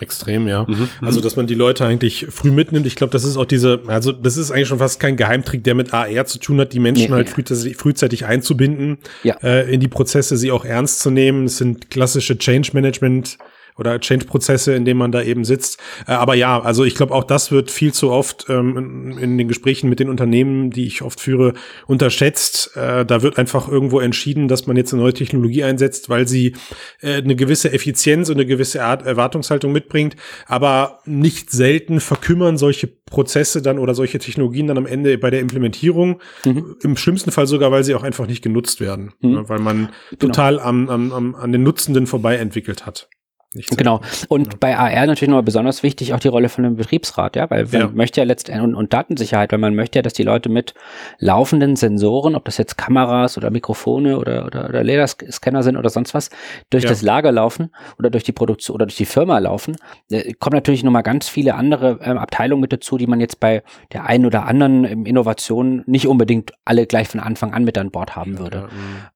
Extrem, 0.00 0.48
ja. 0.48 0.64
Mhm. 0.68 0.88
Also, 1.00 1.20
dass 1.20 1.36
man 1.36 1.46
die 1.46 1.54
Leute 1.54 1.84
eigentlich 1.84 2.26
früh 2.30 2.50
mitnimmt. 2.50 2.86
Ich 2.86 2.96
glaube, 2.96 3.12
das 3.12 3.24
ist 3.24 3.36
auch 3.36 3.44
diese, 3.44 3.82
also 3.86 4.10
das 4.10 4.36
ist 4.36 4.50
eigentlich 4.50 4.68
schon 4.68 4.78
fast 4.78 4.98
kein 4.98 5.16
Geheimtrick, 5.16 5.62
der 5.64 5.74
mit 5.74 5.94
AR 5.94 6.26
zu 6.26 6.38
tun 6.38 6.60
hat, 6.60 6.72
die 6.72 6.80
Menschen 6.80 7.10
nee, 7.10 7.12
halt 7.12 7.28
nee. 7.28 7.32
Frühzeitig, 7.32 7.76
frühzeitig 7.76 8.26
einzubinden, 8.26 8.98
ja. 9.22 9.36
äh, 9.42 9.72
in 9.72 9.80
die 9.80 9.88
Prozesse, 9.88 10.36
sie 10.36 10.50
auch 10.50 10.64
ernst 10.64 11.00
zu 11.00 11.10
nehmen. 11.10 11.44
Es 11.44 11.58
sind 11.58 11.90
klassische 11.90 12.36
Change 12.36 12.70
Management 12.72 13.38
oder 13.76 13.98
Change-Prozesse, 13.98 14.74
in 14.74 14.84
denen 14.84 14.98
man 14.98 15.12
da 15.12 15.22
eben 15.22 15.44
sitzt. 15.44 15.78
Äh, 16.06 16.12
aber 16.12 16.34
ja, 16.34 16.60
also 16.60 16.84
ich 16.84 16.94
glaube, 16.94 17.14
auch 17.14 17.24
das 17.24 17.50
wird 17.50 17.70
viel 17.70 17.92
zu 17.92 18.10
oft 18.10 18.46
ähm, 18.48 19.18
in, 19.18 19.38
den 19.38 19.48
Gesprächen 19.48 19.88
mit 19.88 20.00
den 20.00 20.08
Unternehmen, 20.08 20.70
die 20.70 20.86
ich 20.86 21.02
oft 21.02 21.20
führe, 21.20 21.54
unterschätzt. 21.86 22.76
Äh, 22.76 23.04
da 23.04 23.22
wird 23.22 23.38
einfach 23.38 23.68
irgendwo 23.68 24.00
entschieden, 24.00 24.48
dass 24.48 24.66
man 24.66 24.76
jetzt 24.76 24.92
eine 24.92 25.02
neue 25.02 25.14
Technologie 25.14 25.64
einsetzt, 25.64 26.08
weil 26.08 26.28
sie 26.28 26.54
äh, 27.00 27.14
eine 27.14 27.36
gewisse 27.36 27.72
Effizienz 27.72 28.28
und 28.28 28.36
eine 28.36 28.46
gewisse 28.46 28.84
Art 28.84 29.06
Erwartungshaltung 29.06 29.72
mitbringt. 29.72 30.16
Aber 30.46 31.00
nicht 31.04 31.50
selten 31.50 32.00
verkümmern 32.00 32.56
solche 32.56 32.86
Prozesse 32.86 33.62
dann 33.62 33.78
oder 33.78 33.94
solche 33.94 34.18
Technologien 34.18 34.66
dann 34.66 34.78
am 34.78 34.86
Ende 34.86 35.16
bei 35.18 35.30
der 35.30 35.40
Implementierung. 35.40 36.20
Mhm. 36.44 36.76
Im 36.82 36.96
schlimmsten 36.96 37.30
Fall 37.30 37.46
sogar, 37.46 37.70
weil 37.70 37.84
sie 37.84 37.94
auch 37.94 38.02
einfach 38.02 38.26
nicht 38.26 38.42
genutzt 38.42 38.80
werden, 38.80 39.12
mhm. 39.20 39.32
Ne, 39.32 39.48
weil 39.48 39.58
man 39.58 39.76
genau. 40.10 40.32
total 40.32 40.60
am, 40.60 40.88
am, 40.88 41.12
am, 41.12 41.34
an 41.34 41.52
den 41.52 41.62
Nutzenden 41.62 42.06
vorbei 42.06 42.36
entwickelt 42.36 42.86
hat. 42.86 43.08
Nicht 43.54 43.76
genau. 43.76 44.00
Und 44.28 44.46
ja. 44.46 44.58
bei 44.60 44.78
AR 44.78 45.06
natürlich 45.06 45.28
nochmal 45.28 45.42
besonders 45.42 45.82
wichtig 45.82 46.14
auch 46.14 46.20
die 46.20 46.28
Rolle 46.28 46.48
von 46.48 46.64
dem 46.64 46.76
Betriebsrat, 46.76 47.36
ja, 47.36 47.50
weil 47.50 47.64
man 47.64 47.80
ja. 47.80 47.90
möchte 47.92 48.20
ja 48.20 48.24
letztendlich 48.24 48.64
und, 48.64 48.74
und, 48.74 48.94
Datensicherheit, 48.94 49.52
weil 49.52 49.58
man 49.58 49.74
möchte 49.74 49.98
ja, 49.98 50.02
dass 50.02 50.14
die 50.14 50.22
Leute 50.22 50.48
mit 50.48 50.72
laufenden 51.18 51.76
Sensoren, 51.76 52.34
ob 52.34 52.46
das 52.46 52.56
jetzt 52.56 52.78
Kameras 52.78 53.36
oder 53.36 53.50
Mikrofone 53.50 54.18
oder, 54.18 54.46
oder, 54.46 54.70
oder 54.70 54.82
Lederscanner 54.82 55.62
sind 55.62 55.76
oder 55.76 55.90
sonst 55.90 56.14
was, 56.14 56.30
durch 56.70 56.84
ja. 56.84 56.90
das 56.90 57.02
Lager 57.02 57.30
laufen 57.30 57.70
oder 57.98 58.08
durch 58.08 58.24
die 58.24 58.32
Produktion 58.32 58.74
oder 58.74 58.86
durch 58.86 58.96
die 58.96 59.04
Firma 59.04 59.38
laufen, 59.38 59.76
äh, 60.10 60.32
kommen 60.32 60.54
natürlich 60.54 60.82
nochmal 60.82 61.02
ganz 61.02 61.28
viele 61.28 61.54
andere 61.54 61.98
ähm, 62.02 62.16
Abteilungen 62.16 62.62
mit 62.62 62.72
dazu, 62.72 62.96
die 62.96 63.06
man 63.06 63.20
jetzt 63.20 63.38
bei 63.38 63.62
der 63.92 64.06
einen 64.06 64.24
oder 64.24 64.46
anderen 64.46 64.84
ähm, 64.84 65.04
Innovation 65.04 65.82
nicht 65.86 66.06
unbedingt 66.06 66.52
alle 66.64 66.86
gleich 66.86 67.08
von 67.08 67.20
Anfang 67.20 67.52
an 67.52 67.64
mit 67.64 67.76
an 67.76 67.90
Bord 67.90 68.16
haben 68.16 68.38
würde. 68.38 68.68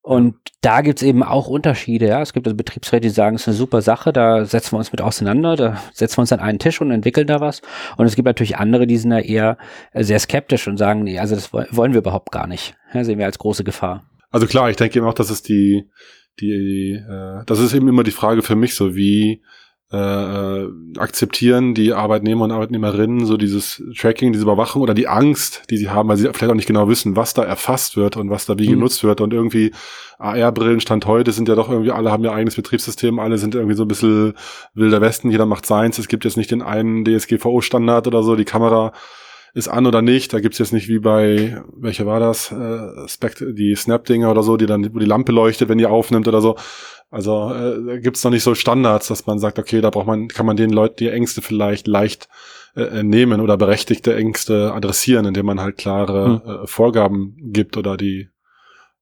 Und 0.03 0.35
da 0.61 0.83
gibt's 0.83 1.03
eben 1.03 1.23
auch 1.23 1.47
Unterschiede, 1.47 2.09
ja. 2.09 2.21
Es 2.21 2.33
gibt 2.33 2.47
also 2.47 2.57
Betriebsräte, 2.57 3.03
die 3.03 3.09
sagen, 3.09 3.37
es 3.37 3.43
ist 3.43 3.49
eine 3.49 3.57
super 3.57 3.83
Sache, 3.83 4.13
da 4.13 4.26
setzen 4.45 4.73
wir 4.73 4.79
uns 4.79 4.93
mit 4.93 5.01
auseinander, 5.01 5.57
da 5.57 5.83
setzen 5.93 6.19
wir 6.19 6.23
uns 6.23 6.33
an 6.33 6.41
einen 6.41 6.59
Tisch 6.59 6.81
und 6.81 6.91
entwickeln 6.91 7.27
da 7.27 7.41
was. 7.41 7.63
Und 7.97 8.07
es 8.07 8.17
gibt 8.17 8.27
natürlich 8.27 8.57
andere, 8.57 8.87
die 8.87 8.97
sind 8.97 9.11
da 9.11 9.19
eher 9.19 9.59
sehr 9.95 10.19
skeptisch 10.19 10.69
und 10.69 10.77
sagen, 10.77 11.05
nee, 11.05 11.19
also 11.19 11.35
das 11.35 11.53
wollen 11.53 11.93
wir 11.93 11.99
überhaupt 11.99 12.33
gar 12.33 12.47
nicht. 12.47 12.77
Ja, 12.93 13.05
sehen 13.05 13.19
wir 13.19 13.27
als 13.27 13.39
große 13.39 13.65
Gefahr. 13.65 14.05
Also 14.31 14.47
klar, 14.47 14.71
ich 14.71 14.77
denke 14.77 14.99
eben 14.99 15.07
auch, 15.07 15.15
dass 15.15 15.31
es 15.31 15.43
die, 15.43 15.89
die, 16.41 16.93
äh, 16.93 17.43
das 17.47 17.59
ist 17.61 17.75
eben 17.75 17.89
immer 17.89 18.03
die 18.03 18.11
Frage 18.11 18.43
für 18.43 18.57
mich, 18.57 18.75
so 18.75 18.95
wie 18.95 19.43
äh, 19.93 19.97
äh, 19.97 20.69
akzeptieren 20.99 21.75
die 21.75 21.93
Arbeitnehmer 21.93 22.47
und 22.47 22.51
Arbeitnehmerinnen 22.51 23.25
so 23.25 23.37
dieses 23.37 23.81
Tracking, 23.97 24.33
diese 24.33 24.43
Überwachung 24.43 24.83
oder 24.83 24.95
die 24.95 25.07
Angst, 25.07 25.63
die 25.71 25.77
sie 25.77 25.91
haben, 25.91 26.09
weil 26.09 26.17
sie 26.17 26.25
vielleicht 26.25 26.51
auch 26.51 26.57
nicht 26.57 26.67
genau 26.67 26.89
wissen, 26.89 27.15
was 27.15 27.35
da 27.35 27.45
erfasst 27.45 27.97
wird 27.97 28.17
und 28.17 28.29
was 28.29 28.47
da 28.47 28.59
wie 28.59 28.67
mhm. 28.67 28.73
genutzt 28.73 29.05
wird 29.05 29.21
und 29.21 29.33
irgendwie 29.33 29.71
AR-Brillen 30.19 30.81
Stand 30.81 31.07
heute 31.07 31.31
sind 31.31 31.49
ja 31.49 31.55
doch 31.55 31.71
irgendwie, 31.71 31.93
alle 31.93 32.11
haben 32.11 32.25
ihr 32.25 32.33
eigenes 32.33 32.57
Betriebssystem, 32.57 33.21
alle 33.21 33.39
sind 33.39 33.55
irgendwie 33.55 33.77
so 33.77 33.85
ein 33.85 33.89
bisschen 33.89 34.35
wilder 34.75 35.01
Westen, 35.01 35.31
jeder 35.31 35.47
macht 35.47 35.67
seins, 35.67 35.99
es 35.99 36.09
gibt 36.09 36.25
jetzt 36.25 36.37
nicht 36.37 36.51
den 36.51 36.63
einen 36.63 37.05
DSGVO-Standard 37.05 38.09
oder 38.09 38.25
so, 38.25 38.35
die 38.35 38.45
Kamera 38.45 38.93
ist 39.57 39.69
an 39.69 39.87
oder 39.87 40.03
nicht. 40.03 40.35
Da 40.35 40.41
gibt's 40.41 40.59
jetzt 40.59 40.75
nicht 40.75 40.87
wie 40.87 40.99
bei, 40.99 41.63
welcher 41.75 42.05
war 42.05 42.21
das? 42.21 42.53
Äh, 42.53 43.09
Spect 43.09 43.43
die 43.53 43.75
Snap-Dinger 43.75 44.31
oder 44.31 44.43
so, 44.43 44.59
die 44.59 44.67
dann, 44.67 44.95
wo 44.95 44.99
die 44.99 45.07
Lampe 45.07 45.33
leuchtet, 45.33 45.71
wenn 45.71 45.79
die 45.79 45.87
aufnimmt 45.87 46.29
oder 46.29 46.43
so. 46.43 46.57
Also 47.11 47.55
äh, 47.55 48.01
gibt 48.01 48.17
es 48.17 48.25
noch 48.25 48.31
nicht 48.31 48.43
so 48.43 48.55
Standards, 48.55 49.09
dass 49.09 49.27
man 49.27 49.39
sagt, 49.39 49.59
okay, 49.59 49.81
da 49.81 49.91
braucht 49.91 50.07
man, 50.07 50.29
kann 50.29 50.47
man 50.47 50.57
den 50.57 50.71
Leuten 50.71 50.97
die 50.97 51.09
Ängste 51.09 51.41
vielleicht 51.41 51.87
leicht 51.87 52.29
äh, 52.75 53.03
nehmen 53.03 53.41
oder 53.41 53.57
berechtigte 53.57 54.15
Ängste 54.15 54.73
adressieren, 54.73 55.25
indem 55.25 55.47
man 55.47 55.61
halt 55.61 55.79
klare 55.79 56.43
hm. 56.45 56.51
äh, 56.51 56.67
Vorgaben 56.67 57.37
gibt 57.53 57.77
oder 57.77 57.97
die 57.97 58.29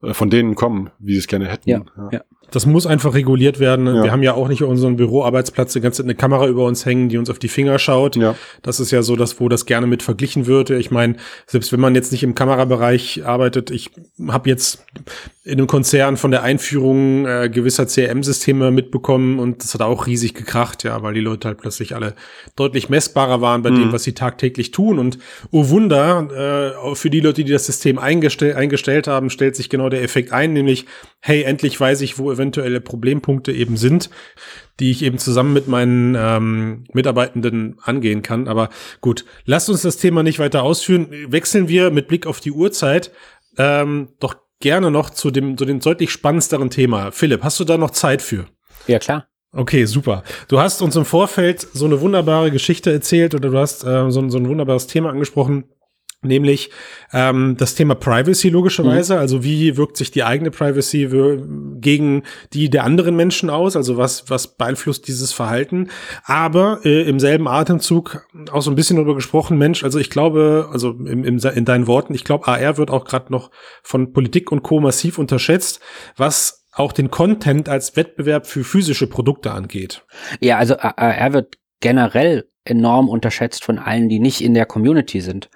äh, 0.03 0.15
von 0.15 0.31
denen 0.31 0.55
kommen, 0.55 0.91
wie 0.99 1.13
sie 1.15 1.21
es 1.21 1.27
gerne 1.27 1.49
hätten. 1.49 1.71
Ja, 1.71 1.83
ja. 1.97 2.09
ja. 2.13 2.21
Das 2.55 2.67
muss 2.67 2.87
einfach 2.87 3.15
reguliert 3.15 3.59
werden. 3.59 3.87
Ja. 3.87 4.05
Wir 4.05 4.13
haben 4.13 4.23
ja 4.23 4.35
auch 4.35 4.49
nicht 4.49 4.63
unseren 4.63 4.97
Büroarbeitsplatz 4.97 5.73
die 5.73 5.81
ganze 5.81 5.99
Zeit 5.99 6.07
eine 6.07 6.15
Kamera 6.15 6.47
über 6.47 6.65
uns 6.67 6.87
hängen, 6.87 7.09
die 7.09 7.19
uns 7.19 7.29
auf 7.31 7.39
die 7.39 7.49
Finger 7.49 7.79
schaut. 7.79 8.17
Ja. 8.17 8.37
Das 8.63 8.81
ist 8.81 8.91
ja 8.91 9.03
so, 9.03 9.17
dass 9.17 9.41
wo 9.41 9.49
das 9.49 9.67
gerne 9.67 9.87
mit 9.87 10.03
verglichen 10.03 10.47
wird. 10.47 10.71
Ich 10.71 10.91
meine, 10.91 11.17
selbst 11.47 11.73
wenn 11.73 11.81
man 11.81 11.95
jetzt 11.95 12.13
nicht 12.13 12.23
im 12.23 12.35
Kamerabereich 12.35 13.27
arbeitet, 13.27 13.71
ich 13.71 13.91
habe 14.29 14.49
jetzt 14.49 14.85
in 15.45 15.59
einem 15.59 15.67
Konzern 15.67 16.17
von 16.17 16.31
der 16.31 16.43
Einführung 16.43 17.27
äh, 17.27 17.51
gewisser 17.53 17.87
CRM-Systeme 17.87 18.71
mitbekommen 18.71 19.39
und 19.39 19.63
das 19.63 19.75
hat 19.75 19.83
auch 19.83 20.07
riesig 20.07 20.33
gekracht, 20.33 20.85
ja, 20.85 21.03
weil 21.03 21.13
die 21.13 21.21
Leute 21.21 21.49
halt 21.49 21.59
plötzlich 21.59 21.95
alle 21.95 22.15
deutlich 22.57 22.89
messbarer 22.89 23.43
waren 23.43 23.63
bei 23.63 23.71
mhm. 23.71 23.81
dem, 23.81 23.93
was 23.93 24.05
sie 24.05 24.15
tagtäglich 24.15 24.71
tun. 24.71 24.99
Und 24.99 25.19
oh 25.51 25.69
Wunder, 25.69 26.73
äh, 26.83 26.95
für 26.95 27.11
die 27.11 27.21
Leute, 27.21 27.45
die 27.45 27.53
das 27.53 27.67
System 27.67 27.99
eingestell 27.99 28.55
eingestellt 28.55 29.07
haben, 29.07 29.29
stellt 29.29 29.55
sich 29.55 29.69
genau 29.69 29.91
der 29.91 30.03
Effekt 30.03 30.33
ein, 30.33 30.55
nämlich, 30.55 30.87
hey, 31.21 31.43
endlich 31.43 31.79
weiß 31.79 32.01
ich, 32.01 32.19
wo 32.19 32.31
eventuelle 32.45 32.81
Problempunkte 32.81 33.53
eben 33.53 33.77
sind, 33.77 34.11
die 34.81 34.91
ich 34.91 35.03
eben 35.03 35.19
zusammen 35.19 35.53
mit 35.53 35.69
meinen 35.69 36.15
ähm, 36.19 36.85
Mitarbeitenden 36.93 37.77
angehen 37.83 38.23
kann. 38.23 38.49
Aber 38.49 38.69
gut, 39.01 39.25
lasst 39.47 39.71
uns 39.71 39.83
das 39.83 39.97
Thema 39.97 40.23
nicht 40.23 40.39
weiter 40.39 40.63
ausführen. 40.63 41.09
Wechseln 41.29 41.69
wir 41.69 41.91
mit 41.91 42.09
Blick 42.09 42.27
auf 42.27 42.41
die 42.41 42.53
Uhrzeit 42.53 43.11
ähm, 43.57 44.09
doch 44.21 44.37
gerne 44.61 44.91
noch 44.91 45.11
zu 45.11 45.31
dem, 45.31 45.57
zu 45.57 45.65
dem 45.65 45.81
deutlich 45.81 46.11
spannenderen 46.11 46.71
Thema. 46.71 47.13
Philipp, 47.13 47.43
hast 47.43 47.59
du 47.61 47.65
da 47.65 47.79
noch 47.79 47.91
Zeit 47.91 48.23
für? 48.23 48.47
Ja, 48.87 48.99
klar. 48.99 49.27
Okay, 49.53 49.85
super. 49.85 50.25
Du 50.49 50.59
hast 50.59 50.83
uns 50.83 50.97
im 50.97 51.05
Vorfeld 51.05 51.61
so 51.73 51.85
eine 51.85 52.01
wunderbare 52.01 52.51
Geschichte 52.51 52.93
erzählt 52.93 53.35
oder 53.37 53.51
du 53.51 53.59
hast 53.59 53.85
äh, 53.85 54.11
so, 54.11 54.29
so 54.29 54.39
ein 54.39 54.49
wunderbares 54.49 54.89
Thema 54.89 55.11
angesprochen, 55.11 55.65
nämlich 56.25 56.71
ähm, 57.13 57.57
das 57.59 57.75
Thema 57.75 57.95
Privacy 57.95 58.49
logischerweise. 58.49 59.15
Mhm. 59.15 59.21
Also 59.21 59.45
wie 59.45 59.77
wirkt 59.77 59.97
sich 59.97 60.11
die 60.11 60.25
eigene 60.25 60.51
Privacy 60.51 61.09
gegen 61.81 62.23
die 62.53 62.71
der 62.71 62.85
anderen 62.85 63.17
Menschen 63.17 63.51
aus? 63.51 63.77
Also 63.77 63.97
was 63.97 64.29
was 64.31 64.57
beeinflusst 64.57 65.09
dieses 65.09 65.33
Verhalten? 65.33 65.91
Aber 66.25 66.81
äh, 66.85 67.03
im 67.03 67.21
selben 67.21 67.49
Atemzug 67.49 68.27
auch 68.51 68.63
so 68.63 68.71
ein 68.71 68.77
bisschen 68.77 68.97
darüber 68.97 69.15
gesprochen, 69.15 69.59
Mensch. 69.59 69.85
Also 69.85 69.99
ich 69.99 70.11
glaube, 70.11 70.69
also 70.73 70.91
im, 70.91 71.25
im, 71.25 71.39
in 71.39 71.65
deinen 71.65 71.87
Worten, 71.87 72.15
ich 72.15 72.25
glaube, 72.25 72.49
AR 72.49 72.77
wird 72.77 72.91
auch 72.91 73.05
gerade 73.05 73.33
noch 73.33 73.51
von 73.83 74.13
Politik 74.13 74.53
und 74.53 74.63
Co 74.63 74.81
massiv 74.81 75.19
unterschätzt, 75.19 75.81
was 76.17 76.65
auch 76.73 76.93
den 76.93 77.11
Content 77.11 77.69
als 77.69 77.97
Wettbewerb 77.97 78.47
für 78.47 78.65
physische 78.65 79.07
Produkte 79.07 79.53
angeht. 79.53 80.05
Ja, 80.41 80.59
also 80.59 80.77
AR 80.77 81.33
wird 81.33 81.57
generell 81.81 82.49
enorm 82.65 83.09
unterschätzt 83.09 83.65
von 83.65 83.79
allen, 83.79 84.09
die 84.09 84.19
nicht 84.19 84.41
in 84.41 84.55
der 84.55 84.67
Community 84.67 85.21
sind 85.21 85.51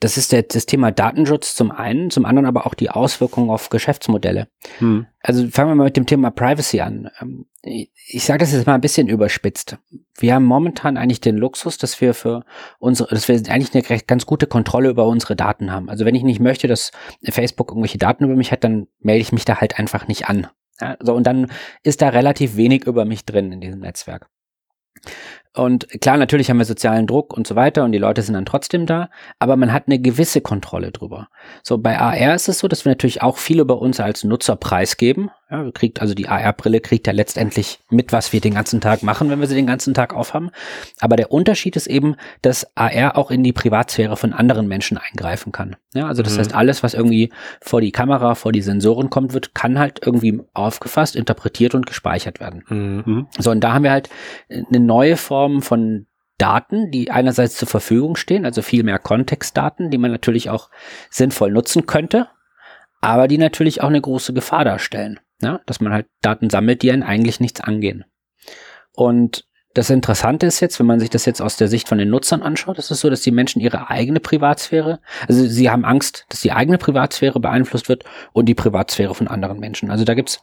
das 0.00 0.16
ist 0.16 0.32
der, 0.32 0.42
das 0.42 0.66
Thema 0.66 0.90
Datenschutz 0.90 1.54
zum 1.54 1.70
einen, 1.70 2.10
zum 2.10 2.24
anderen 2.24 2.46
aber 2.46 2.66
auch 2.66 2.74
die 2.74 2.90
Auswirkungen 2.90 3.50
auf 3.50 3.70
Geschäftsmodelle. 3.70 4.48
Hm. 4.78 5.06
Also 5.20 5.48
fangen 5.48 5.70
wir 5.70 5.74
mal 5.74 5.84
mit 5.84 5.96
dem 5.96 6.06
Thema 6.06 6.30
Privacy 6.30 6.80
an. 6.80 7.10
Ähm, 7.20 7.46
ich 7.62 8.24
sage 8.24 8.40
das 8.40 8.52
jetzt 8.52 8.66
mal 8.66 8.74
ein 8.74 8.80
bisschen 8.80 9.08
überspitzt. 9.08 9.78
Wir 10.16 10.34
haben 10.34 10.44
momentan 10.44 10.96
eigentlich 10.96 11.20
den 11.20 11.36
Luxus, 11.36 11.78
dass 11.78 12.00
wir 12.00 12.14
für 12.14 12.44
unsere, 12.78 13.08
dass 13.08 13.26
wir 13.28 13.34
eigentlich 13.48 13.74
eine 13.74 14.00
ganz 14.00 14.26
gute 14.26 14.46
Kontrolle 14.46 14.88
über 14.88 15.06
unsere 15.06 15.34
Daten 15.34 15.72
haben. 15.72 15.88
Also 15.88 16.04
wenn 16.04 16.14
ich 16.14 16.22
nicht 16.22 16.40
möchte, 16.40 16.68
dass 16.68 16.92
Facebook 17.24 17.70
irgendwelche 17.70 17.98
Daten 17.98 18.24
über 18.24 18.36
mich 18.36 18.52
hat, 18.52 18.62
dann 18.62 18.86
melde 19.00 19.22
ich 19.22 19.32
mich 19.32 19.44
da 19.44 19.60
halt 19.60 19.78
einfach 19.78 20.06
nicht 20.06 20.28
an. 20.28 20.46
Ja, 20.80 20.96
so, 21.00 21.14
und 21.14 21.26
dann 21.26 21.50
ist 21.82 22.02
da 22.02 22.10
relativ 22.10 22.56
wenig 22.56 22.84
über 22.84 23.04
mich 23.04 23.24
drin 23.24 23.50
in 23.50 23.60
diesem 23.60 23.80
Netzwerk. 23.80 24.28
Und 25.56 25.88
klar, 26.02 26.18
natürlich 26.18 26.50
haben 26.50 26.58
wir 26.58 26.66
sozialen 26.66 27.06
Druck 27.06 27.34
und 27.34 27.46
so 27.46 27.56
weiter 27.56 27.84
und 27.84 27.92
die 27.92 27.98
Leute 27.98 28.20
sind 28.20 28.34
dann 28.34 28.44
trotzdem 28.44 28.84
da, 28.84 29.08
aber 29.38 29.56
man 29.56 29.72
hat 29.72 29.84
eine 29.86 29.98
gewisse 29.98 30.42
Kontrolle 30.42 30.92
drüber. 30.92 31.28
So, 31.62 31.78
bei 31.78 31.98
AR 31.98 32.34
ist 32.34 32.48
es 32.48 32.58
so, 32.58 32.68
dass 32.68 32.84
wir 32.84 32.90
natürlich 32.90 33.22
auch 33.22 33.38
viel 33.38 33.60
über 33.60 33.80
uns 33.80 33.98
als 33.98 34.22
Nutzer 34.22 34.56
preisgeben. 34.56 35.30
Ja, 35.48 35.70
kriegt 35.70 36.00
also 36.00 36.12
die 36.12 36.28
AR-Brille 36.28 36.80
kriegt 36.80 37.06
ja 37.06 37.12
letztendlich 37.12 37.78
mit, 37.88 38.12
was 38.12 38.32
wir 38.32 38.40
den 38.40 38.54
ganzen 38.54 38.80
Tag 38.80 39.04
machen, 39.04 39.30
wenn 39.30 39.38
wir 39.38 39.46
sie 39.46 39.54
den 39.54 39.68
ganzen 39.68 39.94
Tag 39.94 40.12
aufhaben. 40.12 40.50
Aber 40.98 41.14
der 41.14 41.30
Unterschied 41.30 41.76
ist 41.76 41.86
eben, 41.86 42.16
dass 42.42 42.66
AR 42.76 43.16
auch 43.16 43.30
in 43.30 43.44
die 43.44 43.52
Privatsphäre 43.52 44.16
von 44.16 44.32
anderen 44.32 44.66
Menschen 44.66 44.98
eingreifen 44.98 45.52
kann. 45.52 45.76
Ja, 45.94 46.08
also 46.08 46.24
das 46.24 46.34
mhm. 46.34 46.38
heißt, 46.40 46.54
alles, 46.54 46.82
was 46.82 46.94
irgendwie 46.94 47.32
vor 47.60 47.80
die 47.80 47.92
Kamera, 47.92 48.34
vor 48.34 48.50
die 48.50 48.60
Sensoren 48.60 49.08
kommt, 49.08 49.34
wird, 49.34 49.54
kann 49.54 49.78
halt 49.78 50.00
irgendwie 50.04 50.40
aufgefasst, 50.52 51.14
interpretiert 51.14 51.76
und 51.76 51.86
gespeichert 51.86 52.40
werden. 52.40 52.64
Mhm. 52.68 53.26
So, 53.38 53.52
und 53.52 53.60
da 53.60 53.72
haben 53.72 53.84
wir 53.84 53.92
halt 53.92 54.10
eine 54.50 54.80
neue 54.80 55.16
Form 55.16 55.62
von 55.62 56.06
Daten, 56.38 56.90
die 56.90 57.12
einerseits 57.12 57.56
zur 57.56 57.68
Verfügung 57.68 58.16
stehen, 58.16 58.44
also 58.44 58.62
viel 58.62 58.82
mehr 58.82 58.98
Kontextdaten, 58.98 59.90
die 59.90 59.98
man 59.98 60.10
natürlich 60.10 60.50
auch 60.50 60.70
sinnvoll 61.08 61.52
nutzen 61.52 61.86
könnte, 61.86 62.28
aber 63.00 63.28
die 63.28 63.38
natürlich 63.38 63.80
auch 63.80 63.88
eine 63.88 64.00
große 64.00 64.34
Gefahr 64.34 64.64
darstellen. 64.64 65.20
Ja? 65.42 65.60
Dass 65.66 65.80
man 65.80 65.92
halt 65.92 66.06
Daten 66.22 66.50
sammelt, 66.50 66.82
die 66.82 66.92
einen 66.92 67.02
eigentlich 67.02 67.40
nichts 67.40 67.60
angehen. 67.60 68.04
Und 68.92 69.46
das 69.76 69.90
Interessante 69.90 70.46
ist 70.46 70.60
jetzt, 70.60 70.78
wenn 70.78 70.86
man 70.86 71.00
sich 71.00 71.10
das 71.10 71.26
jetzt 71.26 71.42
aus 71.42 71.58
der 71.58 71.68
Sicht 71.68 71.86
von 71.86 71.98
den 71.98 72.08
Nutzern 72.08 72.42
anschaut, 72.42 72.78
ist 72.78 72.90
es 72.90 73.00
so, 73.00 73.10
dass 73.10 73.20
die 73.20 73.30
Menschen 73.30 73.60
ihre 73.60 73.90
eigene 73.90 74.20
Privatsphäre, 74.20 75.00
also 75.28 75.46
sie 75.46 75.68
haben 75.68 75.84
Angst, 75.84 76.24
dass 76.30 76.40
die 76.40 76.52
eigene 76.52 76.78
Privatsphäre 76.78 77.40
beeinflusst 77.40 77.90
wird 77.90 78.04
und 78.32 78.46
die 78.46 78.54
Privatsphäre 78.54 79.14
von 79.14 79.28
anderen 79.28 79.60
Menschen. 79.60 79.90
Also 79.90 80.04
da 80.04 80.14
gibt's 80.14 80.40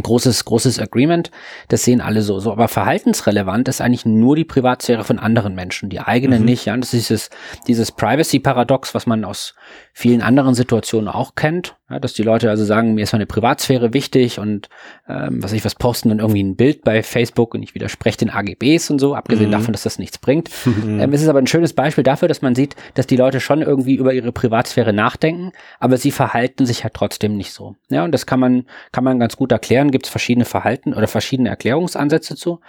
großes, 0.00 0.44
großes 0.44 0.78
Agreement. 0.78 1.30
Das 1.68 1.82
sehen 1.82 2.00
alle 2.00 2.22
so. 2.22 2.38
So, 2.38 2.52
aber 2.52 2.68
verhaltensrelevant 2.68 3.68
ist 3.68 3.80
eigentlich 3.80 4.06
nur 4.06 4.36
die 4.36 4.44
Privatsphäre 4.44 5.04
von 5.04 5.18
anderen 5.18 5.54
Menschen, 5.54 5.90
die 5.90 6.00
eigene 6.00 6.38
mhm. 6.38 6.44
nicht. 6.44 6.64
Ja, 6.64 6.76
das 6.76 6.94
ist 6.94 7.10
dieses, 7.10 7.30
dieses 7.66 7.92
Privacy-Paradox, 7.92 8.94
was 8.94 9.06
man 9.06 9.24
aus 9.24 9.54
vielen 9.94 10.22
anderen 10.22 10.54
Situationen 10.54 11.08
auch 11.08 11.34
kennt. 11.34 11.76
Ja, 11.90 11.98
dass 11.98 12.14
die 12.14 12.22
Leute 12.22 12.48
also 12.48 12.64
sagen, 12.64 12.94
mir 12.94 13.02
ist 13.02 13.12
meine 13.12 13.26
Privatsphäre 13.26 13.92
wichtig 13.92 14.38
und 14.38 14.70
ähm, 15.06 15.42
was 15.42 15.52
ich 15.52 15.64
was 15.64 15.74
posten 15.74 16.08
dann 16.08 16.20
irgendwie 16.20 16.42
ein 16.42 16.56
Bild 16.56 16.82
bei 16.82 17.02
Facebook 17.02 17.54
und 17.54 17.62
ich 17.62 17.74
widerspreche 17.74 18.16
den 18.16 18.30
AGBs 18.30 18.90
und 18.90 18.98
so, 18.98 19.14
abgesehen 19.14 19.48
mhm. 19.48 19.52
davon, 19.52 19.72
dass 19.72 19.82
das 19.82 19.98
nichts 19.98 20.18
bringt. 20.18 20.50
Mhm. 20.64 20.92
Ähm, 21.02 21.12
es 21.14 21.22
ist 21.22 21.28
aber 21.28 21.38
ein 21.38 21.46
schönes 21.46 21.72
Beispiel 21.72 22.04
dafür, 22.04 22.28
dass 22.28 22.42
man 22.42 22.54
sieht, 22.54 22.76
dass 22.94 23.06
die 23.06 23.16
Leute 23.16 23.40
schon 23.40 23.62
irgendwie 23.62 23.94
über 23.94 24.12
ihre 24.12 24.30
Privatsphäre 24.30 24.92
nachdenken, 24.92 25.52
aber 25.80 25.96
sie 25.96 26.10
verhalten 26.10 26.66
sich 26.66 26.84
halt 26.84 26.94
trotzdem 26.94 27.36
nicht 27.36 27.52
so. 27.52 27.76
Ja, 27.88 28.04
und 28.04 28.12
das 28.12 28.26
kann 28.26 28.38
man, 28.38 28.66
kann 28.92 29.02
man 29.02 29.18
ganz 29.18 29.36
gut 29.36 29.52
erklären. 29.52 29.90
Gibt 29.90 30.06
es 30.06 30.10
verschiedene 30.10 30.44
Verhalten 30.44 30.92
oder 30.92 31.08
verschiedene 31.08 31.48
Erklärungsansätze 31.48 32.36
zu. 32.36 32.60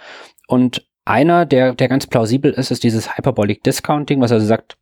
Und 0.48 0.86
einer, 1.04 1.44
der, 1.46 1.74
der 1.74 1.88
ganz 1.88 2.06
plausibel 2.06 2.52
ist, 2.52 2.70
ist 2.70 2.82
dieses 2.82 3.16
Hyperbolic 3.16 3.62
Discounting, 3.62 4.20
was 4.20 4.32
also 4.32 4.46
sagt, 4.46 4.76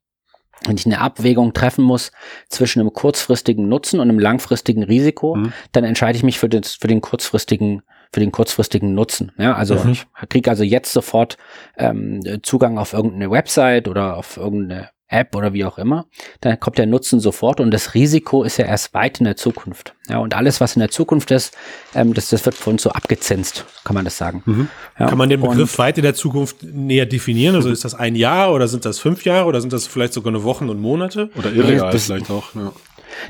wenn 0.66 0.76
ich 0.76 0.86
eine 0.86 1.00
Abwägung 1.00 1.52
treffen 1.52 1.84
muss 1.84 2.12
zwischen 2.48 2.80
einem 2.80 2.92
kurzfristigen 2.92 3.68
Nutzen 3.68 4.00
und 4.00 4.08
einem 4.08 4.18
langfristigen 4.18 4.82
Risiko, 4.82 5.36
mhm. 5.36 5.52
dann 5.72 5.84
entscheide 5.84 6.16
ich 6.16 6.24
mich 6.24 6.38
für, 6.38 6.48
den, 6.48 6.62
für 6.64 6.88
den 6.88 7.00
kurzfristigen 7.00 7.82
für 8.14 8.20
den 8.20 8.30
kurzfristigen 8.30 8.94
Nutzen. 8.94 9.32
Ja, 9.38 9.54
also 9.54 9.74
mhm. 9.74 9.92
ich 9.92 10.06
kriege 10.28 10.50
also 10.50 10.64
jetzt 10.64 10.92
sofort 10.92 11.38
ähm, 11.78 12.20
Zugang 12.42 12.76
auf 12.76 12.92
irgendeine 12.92 13.30
Website 13.30 13.88
oder 13.88 14.18
auf 14.18 14.36
irgendeine 14.36 14.90
App 15.12 15.34
oder 15.36 15.52
wie 15.52 15.64
auch 15.64 15.78
immer, 15.78 16.06
dann 16.40 16.58
kommt 16.58 16.78
der 16.78 16.86
Nutzen 16.86 17.20
sofort 17.20 17.60
und 17.60 17.70
das 17.70 17.94
Risiko 17.94 18.42
ist 18.42 18.56
ja 18.56 18.66
erst 18.66 18.94
weit 18.94 19.20
in 19.20 19.24
der 19.24 19.36
Zukunft. 19.36 19.94
Ja, 20.08 20.18
und 20.18 20.34
alles, 20.34 20.60
was 20.60 20.74
in 20.74 20.80
der 20.80 20.90
Zukunft 20.90 21.30
ist, 21.30 21.56
ähm, 21.94 22.12
das, 22.12 22.28
das 22.28 22.44
wird 22.44 22.56
von 22.56 22.74
uns 22.74 22.82
so 22.82 22.90
abgezinst, 22.90 23.64
kann 23.84 23.94
man 23.94 24.04
das 24.04 24.18
sagen. 24.18 24.42
Mhm. 24.44 24.68
Ja, 24.98 25.06
kann 25.06 25.18
man 25.18 25.28
den 25.28 25.40
Begriff 25.40 25.78
weit 25.78 25.98
in 25.98 26.02
der 26.02 26.14
Zukunft 26.14 26.62
näher 26.62 27.06
definieren? 27.06 27.54
Also 27.54 27.70
ist 27.70 27.84
das 27.84 27.94
ein 27.94 28.16
Jahr 28.16 28.52
oder 28.52 28.66
sind 28.68 28.84
das 28.84 28.98
fünf 28.98 29.24
Jahre 29.24 29.46
oder 29.46 29.60
sind 29.60 29.72
das 29.72 29.86
vielleicht 29.86 30.12
sogar 30.12 30.32
eine 30.32 30.42
Wochen 30.42 30.68
und 30.68 30.80
Monate? 30.80 31.30
Oder 31.36 31.52
irreal 31.52 31.96
vielleicht 31.96 32.30
auch. 32.30 32.54
Ja. 32.54 32.72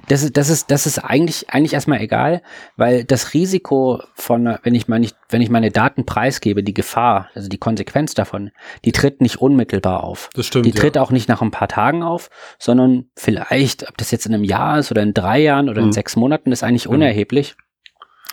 Das 0.09 0.23
ist, 0.23 0.37
das 0.37 0.49
ist, 0.49 0.71
das 0.71 0.87
ist 0.87 0.99
eigentlich, 0.99 1.51
eigentlich 1.51 1.75
erstmal 1.75 2.01
egal, 2.01 2.43
weil 2.77 3.05
das 3.05 3.35
Risiko 3.35 4.03
von, 4.15 4.59
wenn 4.63 4.75
ich 4.75 4.89
meine, 4.89 5.09
wenn 5.29 5.43
ich 5.43 5.51
meine 5.51 5.71
Daten 5.71 6.07
preisgebe, 6.07 6.63
die 6.63 6.75
Gefahr, 6.75 7.31
also 7.35 7.49
die 7.49 7.59
Konsequenz 7.59 8.15
davon, 8.15 8.51
die 8.85 8.93
tritt 8.93 9.21
nicht 9.21 9.37
unmittelbar 9.41 10.05
auf. 10.05 10.31
Das 10.35 10.47
stimmt. 10.47 10.67
Die 10.67 10.73
tritt 10.73 10.97
ja. 10.97 11.03
auch 11.03 11.11
nicht 11.11 11.29
nach 11.29 11.43
ein 11.43 11.51
paar 11.51 11.69
Tagen 11.69 12.03
auf, 12.03 12.31
sondern 12.59 13.07
vielleicht, 13.17 13.89
ob 13.89 13.97
das 13.97 14.11
jetzt 14.11 14.27
in 14.27 14.35
einem 14.35 14.45
Jahr 14.45 14.79
ist 14.79 14.91
oder 14.91 15.03
in 15.03 15.15
drei 15.15 15.41
Jahren 15.41 15.69
oder 15.69 15.81
in 15.81 15.89
mhm. 15.89 15.93
sechs 15.93 16.17
Monaten, 16.17 16.53
ist 16.53 16.63
eigentlich 16.63 16.89
mhm. 16.89 16.95
unerheblich, 16.95 17.57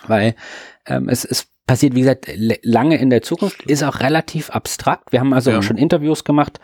weil 0.06 0.34
ähm, 0.86 1.08
es, 1.08 1.24
es 1.24 1.48
passiert, 1.66 1.94
wie 1.94 2.00
gesagt, 2.00 2.28
lange 2.62 2.96
in 2.96 3.10
der 3.10 3.22
Zukunft, 3.22 3.62
ist 3.62 3.84
auch 3.84 4.00
relativ 4.00 4.50
abstrakt. 4.50 5.12
Wir 5.12 5.20
haben 5.20 5.32
also 5.32 5.50
ja. 5.52 5.58
auch 5.58 5.62
schon 5.62 5.76
Interviews 5.76 6.24
gemacht 6.24 6.58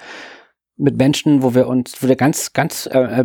mit 0.76 0.96
Menschen, 0.96 1.42
wo 1.42 1.54
wir 1.54 1.68
uns, 1.68 2.02
wo 2.02 2.08
wir 2.08 2.16
ganz, 2.16 2.52
ganz 2.52 2.86
äh, 2.86 3.20
äh 3.20 3.24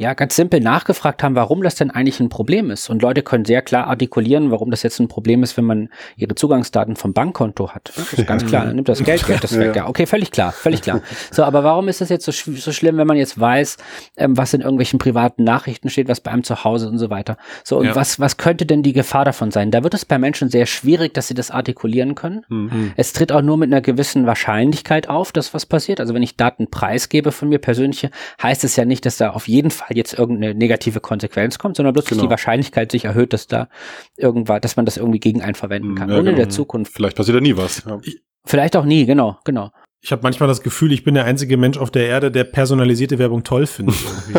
ja, 0.00 0.14
ganz 0.14 0.34
simpel 0.34 0.60
nachgefragt 0.60 1.22
haben, 1.22 1.34
warum 1.34 1.62
das 1.62 1.74
denn 1.74 1.90
eigentlich 1.90 2.20
ein 2.20 2.30
Problem 2.30 2.70
ist. 2.70 2.88
Und 2.88 3.02
Leute 3.02 3.22
können 3.22 3.44
sehr 3.44 3.60
klar 3.60 3.86
artikulieren, 3.86 4.50
warum 4.50 4.70
das 4.70 4.82
jetzt 4.82 4.98
ein 4.98 5.08
Problem 5.08 5.42
ist, 5.42 5.58
wenn 5.58 5.66
man 5.66 5.90
ihre 6.16 6.34
Zugangsdaten 6.34 6.96
vom 6.96 7.12
Bankkonto 7.12 7.74
hat. 7.74 7.92
Das 7.94 8.14
ist 8.14 8.26
ganz 8.26 8.46
klar, 8.46 8.64
dann 8.64 8.76
nimmt 8.76 8.88
das 8.88 9.04
Geld, 9.04 9.26
Geld 9.26 9.44
das 9.44 9.58
weg. 9.58 9.76
Ja, 9.76 9.88
okay, 9.88 10.06
völlig 10.06 10.30
klar, 10.30 10.52
völlig 10.52 10.80
klar. 10.80 11.02
So, 11.30 11.44
aber 11.44 11.64
warum 11.64 11.88
ist 11.88 12.00
das 12.00 12.08
jetzt 12.08 12.24
so, 12.24 12.32
so 12.32 12.72
schlimm, 12.72 12.96
wenn 12.96 13.06
man 13.06 13.18
jetzt 13.18 13.38
weiß, 13.38 13.76
ähm, 14.16 14.38
was 14.38 14.54
in 14.54 14.62
irgendwelchen 14.62 14.98
privaten 14.98 15.44
Nachrichten 15.44 15.90
steht, 15.90 16.08
was 16.08 16.20
bei 16.20 16.30
einem 16.30 16.44
zu 16.44 16.64
Hause 16.64 16.88
und 16.88 16.96
so 16.96 17.10
weiter. 17.10 17.36
So, 17.62 17.78
und 17.78 17.86
ja. 17.86 17.94
was, 17.94 18.18
was 18.18 18.38
könnte 18.38 18.64
denn 18.64 18.82
die 18.82 18.94
Gefahr 18.94 19.26
davon 19.26 19.50
sein? 19.50 19.70
Da 19.70 19.82
wird 19.82 19.92
es 19.92 20.06
bei 20.06 20.18
Menschen 20.18 20.48
sehr 20.48 20.64
schwierig, 20.64 21.12
dass 21.12 21.28
sie 21.28 21.34
das 21.34 21.50
artikulieren 21.50 22.14
können. 22.14 22.46
Mhm. 22.48 22.92
Es 22.96 23.12
tritt 23.12 23.32
auch 23.32 23.42
nur 23.42 23.58
mit 23.58 23.70
einer 23.70 23.82
gewissen 23.82 24.24
Wahrscheinlichkeit 24.24 25.10
auf, 25.10 25.30
dass 25.30 25.52
was 25.52 25.66
passiert. 25.66 26.00
Also 26.00 26.14
wenn 26.14 26.22
ich 26.22 26.36
Daten 26.36 26.70
preisgebe 26.70 27.32
von 27.32 27.50
mir 27.50 27.58
persönlich, 27.58 28.08
heißt 28.42 28.64
es 28.64 28.76
ja 28.76 28.86
nicht, 28.86 29.04
dass 29.04 29.18
da 29.18 29.30
auf 29.30 29.46
jeden 29.46 29.70
Fall 29.70 29.89
jetzt 29.94 30.18
irgendeine 30.18 30.54
negative 30.54 31.00
Konsequenz 31.00 31.58
kommt, 31.58 31.76
sondern 31.76 31.92
bloß, 31.92 32.06
genau. 32.06 32.22
die 32.22 32.30
Wahrscheinlichkeit 32.30 32.90
sich 32.92 33.04
erhöht, 33.04 33.32
dass 33.32 33.46
da 33.46 33.68
irgendwas, 34.16 34.60
dass 34.60 34.76
man 34.76 34.86
das 34.86 34.96
irgendwie 34.96 35.20
gegen 35.20 35.42
einen 35.42 35.54
verwenden 35.54 35.94
kann. 35.94 36.10
Ja, 36.10 36.18
und 36.18 36.26
in 36.26 36.36
der 36.36 36.46
genau. 36.46 36.54
Zukunft. 36.54 36.92
Vielleicht 36.92 37.16
passiert 37.16 37.36
da 37.36 37.40
nie 37.40 37.56
was. 37.56 37.84
Ja. 37.86 38.00
Vielleicht 38.44 38.76
auch 38.76 38.84
nie, 38.84 39.04
genau, 39.06 39.38
genau. 39.44 39.70
Ich 40.02 40.12
habe 40.12 40.22
manchmal 40.22 40.48
das 40.48 40.62
Gefühl, 40.62 40.92
ich 40.92 41.04
bin 41.04 41.12
der 41.12 41.26
einzige 41.26 41.58
Mensch 41.58 41.76
auf 41.76 41.90
der 41.90 42.06
Erde, 42.06 42.30
der 42.30 42.44
personalisierte 42.44 43.18
Werbung 43.18 43.44
toll 43.44 43.66
findet. 43.66 43.96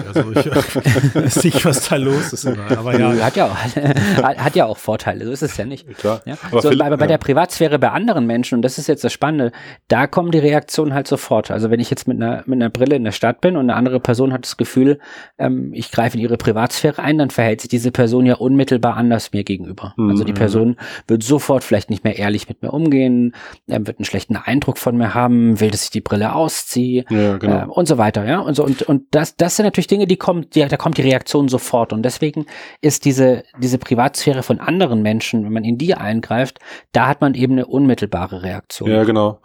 Also 0.08 0.32
ich 0.32 1.16
weiß 1.16 1.44
nicht, 1.44 1.64
was 1.64 1.88
da 1.88 1.98
los 1.98 2.34
ist. 2.34 2.48
Aber 2.48 3.00
ja. 3.00 3.14
Hat 3.24 3.36
ja, 3.36 3.46
auch, 3.46 3.56
hat 4.24 4.56
ja 4.56 4.66
auch 4.66 4.78
Vorteile, 4.78 5.24
so 5.24 5.32
ist 5.32 5.44
es 5.44 5.58
ja 5.58 5.66
nicht. 5.66 5.88
Klar. 6.00 6.22
Ja? 6.26 6.36
Aber, 6.50 6.64
so, 6.64 6.70
viel, 6.70 6.82
aber 6.82 6.98
bei 6.98 7.04
ja. 7.04 7.10
der 7.10 7.18
Privatsphäre 7.20 7.78
bei 7.78 7.92
anderen 7.92 8.26
Menschen, 8.26 8.56
und 8.56 8.64
das 8.64 8.80
ist 8.80 8.88
jetzt 8.88 9.04
das 9.04 9.14
Spannende, 9.14 9.52
da 9.88 10.08
kommen 10.08 10.32
die 10.32 10.40
Reaktionen 10.40 10.96
halt 10.96 11.08
sofort. 11.08 11.52
Also 11.52 11.70
wenn 11.70 11.80
ich 11.80 11.92
jetzt 11.92 12.08
mit 12.08 12.18
einer, 12.18 12.42
mit 12.48 12.60
einer 12.60 12.72
Brille 12.72 12.96
in 12.96 13.04
der 13.04 13.12
Stadt 13.12 13.40
bin 13.40 13.56
und 13.56 13.70
eine 13.70 13.76
andere 13.76 14.00
Person 14.00 14.34
hat 14.34 14.46
das 14.46 14.58
Gefühl, 14.58 14.98
ähm, 15.38 15.74
ich 15.76 15.92
greife 15.92 16.18
in 16.18 16.24
ihre 16.24 16.38
Privatsphäre 16.38 17.04
ein, 17.04 17.20
dann 17.20 17.30
verhält 17.30 17.62
sich 17.62 17.70
diese 17.70 17.92
Person 17.92 18.26
ja 18.26 18.34
unmittelbar 18.34 18.98
anders 18.98 19.32
mir 19.32 19.44
gegenüber. 19.44 19.94
Mhm. 19.96 20.10
Also 20.10 20.24
die 20.24 20.34
Person 20.34 20.78
wird 21.08 21.22
sofort 21.22 21.64
vielleicht 21.64 21.92
nicht 21.92 22.04
mehr 22.04 22.18
ehrlich 22.18 22.50
mit 22.50 22.64
mir 22.64 22.74
umgehen, 22.74 23.36
ähm, 23.68 23.86
wird 23.86 24.00
einen 24.00 24.06
schlechten 24.06 24.38
Eindruck 24.38 24.80
von 24.80 24.98
mir 24.98 25.14
haben, 25.14 25.51
will, 25.60 25.72
dass 25.72 25.86
ich 25.86 25.90
die 25.90 26.02
Brille 26.02 26.34
ausziehe 26.34 27.06
ja, 27.10 27.38
genau. 27.38 27.64
äh, 27.64 27.66
und 27.66 27.88
so 27.88 27.98
weiter, 27.98 28.26
ja. 28.26 28.40
Und 28.40 28.56
so, 28.56 28.64
und, 28.64 28.84
und 28.84 29.04
das, 29.12 29.36
das 29.36 29.56
sind 29.56 29.66
natürlich 29.66 29.88
Dinge, 29.88 30.08
die 30.08 30.18
kommen, 30.18 30.50
die, 30.52 30.66
da 30.66 30.78
kommt 30.78 30.98
die 30.98 31.02
Reaktion 31.02 31.50
sofort. 31.50 31.94
Und 31.94 32.04
deswegen 32.04 32.46
ist 32.82 33.06
diese, 33.06 33.44
diese 33.60 33.78
Privatsphäre 33.78 34.44
von 34.44 34.60
anderen 34.60 35.02
Menschen, 35.02 35.44
wenn 35.44 35.54
man 35.54 35.64
in 35.64 35.78
die 35.78 35.96
eingreift, 35.96 36.60
da 36.92 37.08
hat 37.08 37.22
man 37.22 37.34
eben 37.34 37.54
eine 37.54 37.66
unmittelbare 37.66 38.44
Reaktion. 38.44 38.90
Ja, 38.90 39.04
genau. 39.04 39.40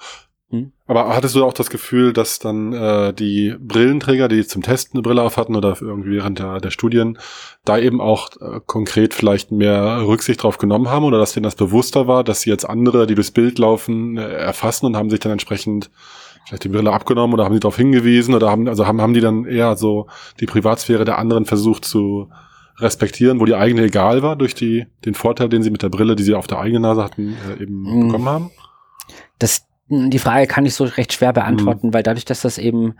Hm? 0.51 0.72
Aber 0.86 1.09
hattest 1.09 1.34
du 1.34 1.44
auch 1.44 1.53
das 1.53 1.70
Gefühl, 1.70 2.12
dass 2.12 2.38
dann 2.38 2.72
äh, 2.72 3.12
die 3.12 3.57
Brillenträger, 3.59 4.28
die 4.28 4.47
zum 4.47 4.62
Testen 4.62 4.97
eine 4.97 5.03
Brille 5.03 5.22
auf 5.22 5.36
hatten 5.36 5.57
oder 5.57 5.76
irgendwie 5.80 6.12
während 6.12 6.38
der, 6.38 6.61
der 6.61 6.70
Studien, 6.70 7.18
da 7.64 7.78
eben 7.78 8.01
auch 8.01 8.30
äh, 8.40 8.61
konkret 8.64 9.12
vielleicht 9.12 9.51
mehr 9.51 10.07
Rücksicht 10.07 10.42
drauf 10.42 10.59
genommen 10.59 10.88
haben 10.88 11.05
oder 11.05 11.18
dass 11.18 11.32
denen 11.32 11.44
das 11.44 11.57
bewusster 11.57 12.07
war, 12.07 12.22
dass 12.22 12.42
sie 12.42 12.51
jetzt 12.51 12.64
andere, 12.64 13.09
die 13.09 13.16
durchs 13.16 13.32
Bild 13.32 13.59
laufen, 13.59 14.18
äh, 14.18 14.22
erfassen 14.22 14.86
und 14.86 14.97
haben 14.97 15.11
sich 15.11 15.18
dann 15.18 15.32
entsprechend 15.32 15.90
vielleicht 16.47 16.62
die 16.62 16.68
Brille 16.68 16.92
abgenommen 16.92 17.34
oder 17.34 17.44
haben 17.44 17.55
die 17.55 17.61
darauf 17.61 17.76
hingewiesen 17.76 18.34
oder 18.34 18.49
haben, 18.49 18.68
also 18.68 18.86
haben, 18.86 19.01
haben 19.01 19.14
die 19.14 19.20
dann 19.20 19.47
eher 19.47 19.76
so 19.76 20.07
die 20.38 20.47
Privatsphäre 20.47 21.05
der 21.05 21.18
anderen 21.18 21.44
versucht 21.44 21.84
zu 21.84 22.30
respektieren, 22.78 23.40
wo 23.40 23.47
die 23.47 23.55
eigene 23.55 23.82
egal 23.82 24.22
war 24.22 24.36
durch 24.36 24.55
die, 24.55 24.86
den 25.05 25.14
Vorteil, 25.14 25.49
den 25.49 25.62
sie 25.62 25.70
mit 25.70 25.82
der 25.82 25.88
Brille, 25.88 26.14
die 26.14 26.22
sie 26.22 26.34
auf 26.34 26.47
der 26.47 26.61
eigenen 26.61 26.82
Nase 26.82 27.03
hatten, 27.03 27.36
äh, 27.49 27.62
eben 27.62 27.82
mhm. 27.82 28.07
bekommen 28.07 28.28
haben? 28.28 28.51
Das, 29.38 29.66
die 29.89 30.18
Frage 30.18 30.47
kann 30.47 30.66
ich 30.66 30.74
so 30.74 30.84
recht 30.84 31.12
schwer 31.12 31.32
beantworten, 31.32 31.89
mhm. 31.89 31.95
weil 31.95 32.03
dadurch, 32.03 32.24
dass 32.24 32.41
das 32.41 32.59
eben 32.59 32.95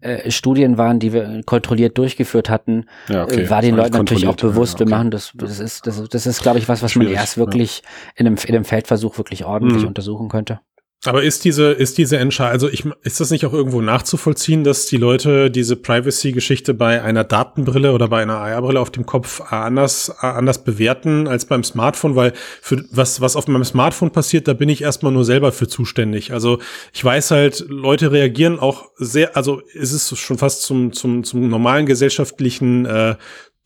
äh, 0.00 0.30
Studien 0.30 0.78
waren, 0.78 0.98
die 0.98 1.12
wir 1.12 1.42
kontrolliert 1.44 1.98
durchgeführt 1.98 2.48
hatten, 2.48 2.86
ja, 3.08 3.24
okay. 3.24 3.42
äh, 3.42 3.50
war 3.50 3.60
den 3.60 3.76
Leuten 3.76 3.96
natürlich 3.96 4.26
auch 4.26 4.36
bewusst, 4.36 4.80
ja, 4.80 4.84
okay. 4.84 4.90
wir 4.90 4.96
machen 4.96 5.10
das, 5.10 5.32
das 5.34 5.60
ist, 5.60 5.86
das, 5.86 6.08
das 6.08 6.26
ist, 6.26 6.40
glaube 6.40 6.58
ich, 6.58 6.68
was, 6.68 6.82
was 6.82 6.92
Schwierig, 6.92 7.10
man 7.12 7.20
erst 7.20 7.36
wirklich 7.36 7.82
ja. 7.82 8.12
in, 8.16 8.26
einem, 8.26 8.36
in 8.46 8.54
einem 8.54 8.64
Feldversuch 8.64 9.18
wirklich 9.18 9.44
ordentlich 9.44 9.82
mhm. 9.82 9.88
untersuchen 9.88 10.28
könnte. 10.28 10.60
Aber 11.06 11.22
ist 11.22 11.46
diese, 11.46 11.72
ist 11.72 11.96
diese 11.96 12.18
Entscheidung, 12.18 12.52
also 12.52 12.68
ich, 12.68 12.84
ist 13.04 13.20
das 13.20 13.30
nicht 13.30 13.46
auch 13.46 13.54
irgendwo 13.54 13.80
nachzuvollziehen, 13.80 14.64
dass 14.64 14.84
die 14.84 14.98
Leute 14.98 15.50
diese 15.50 15.76
Privacy-Geschichte 15.76 16.74
bei 16.74 17.02
einer 17.02 17.24
Datenbrille 17.24 17.92
oder 17.92 18.08
bei 18.08 18.20
einer 18.20 18.36
AR-Brille 18.36 18.78
auf 18.78 18.90
dem 18.90 19.06
Kopf 19.06 19.40
anders, 19.50 20.10
anders 20.20 20.62
bewerten 20.62 21.26
als 21.26 21.46
beim 21.46 21.64
Smartphone? 21.64 22.16
Weil 22.16 22.34
für 22.60 22.84
was, 22.90 23.22
was 23.22 23.34
auf 23.34 23.48
meinem 23.48 23.64
Smartphone 23.64 24.10
passiert, 24.10 24.46
da 24.46 24.52
bin 24.52 24.68
ich 24.68 24.82
erstmal 24.82 25.12
nur 25.12 25.24
selber 25.24 25.52
für 25.52 25.68
zuständig. 25.68 26.34
Also 26.34 26.58
ich 26.92 27.02
weiß 27.02 27.30
halt, 27.30 27.64
Leute 27.68 28.12
reagieren 28.12 28.58
auch 28.58 28.90
sehr, 28.96 29.38
also 29.38 29.62
ist 29.72 29.92
es 29.92 30.18
schon 30.18 30.36
fast 30.36 30.62
zum, 30.62 30.92
zum, 30.92 31.24
zum 31.24 31.48
normalen 31.48 31.86
gesellschaftlichen 31.86 32.84
äh, 32.84 33.16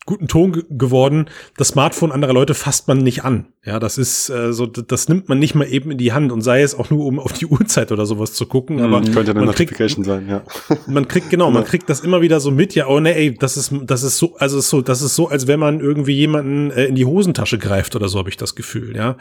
guten 0.07 0.29
Ton 0.29 0.65
geworden. 0.71 1.27
Das 1.57 1.69
Smartphone 1.69 2.13
anderer 2.13 2.33
Leute 2.33 2.55
fasst 2.55 2.89
man 2.89 2.99
nicht 2.99 3.25
an. 3.25 3.47
Ja, 3.67 3.79
das 3.79 3.97
ist 3.97 4.29
äh, 4.29 4.53
so, 4.53 4.67
das 4.67 5.09
nimmt 5.09 5.31
man 5.31 5.39
nicht 5.39 5.55
mal 5.55 5.67
eben 5.67 5.91
in 5.91 5.97
die 5.97 6.13
Hand 6.13 6.33
und 6.33 6.43
sei 6.43 6.61
es 6.61 6.75
auch 6.75 6.91
nur, 6.91 7.07
um 7.07 7.19
auf 7.19 7.33
die 7.33 7.47
Uhrzeit 7.55 7.93
oder 7.93 8.05
sowas 8.05 8.35
zu 8.35 8.45
gucken. 8.45 8.81
Aber 8.83 9.01
mhm. 9.01 9.13
könnte 9.13 9.31
eine 9.31 9.41
man 9.41 9.47
Notification 9.47 10.05
kriegt, 10.05 10.07
sein, 10.07 10.29
ja. 10.29 10.43
Man 10.87 11.09
kriegt 11.09 11.31
genau, 11.31 11.51
man 11.51 11.65
kriegt 11.65 11.89
das 11.89 12.01
immer 12.01 12.21
wieder 12.21 12.41
so 12.41 12.51
mit. 12.51 12.75
Ja, 12.75 12.89
oh 12.89 13.01
nee, 13.01 13.13
ey, 13.13 13.35
das 13.35 13.57
ist, 13.57 13.73
das 13.85 14.03
ist 14.03 14.19
so, 14.19 14.37
also 14.37 14.59
ist 14.59 14.69
so, 14.69 14.83
das 14.83 15.01
ist 15.01 15.17
so, 15.17 15.29
als 15.29 15.47
wenn 15.47 15.59
man 15.59 15.81
irgendwie 15.81 16.15
jemanden 16.15 16.71
äh, 16.71 16.85
in 16.85 16.95
die 16.95 17.07
Hosentasche 17.07 17.59
greift 17.59 17.97
oder 17.97 18.09
so 18.09 18.19
habe 18.19 18.29
ich 18.29 18.37
das 18.37 18.55
Gefühl. 18.55 18.95
Ja, 18.95 19.17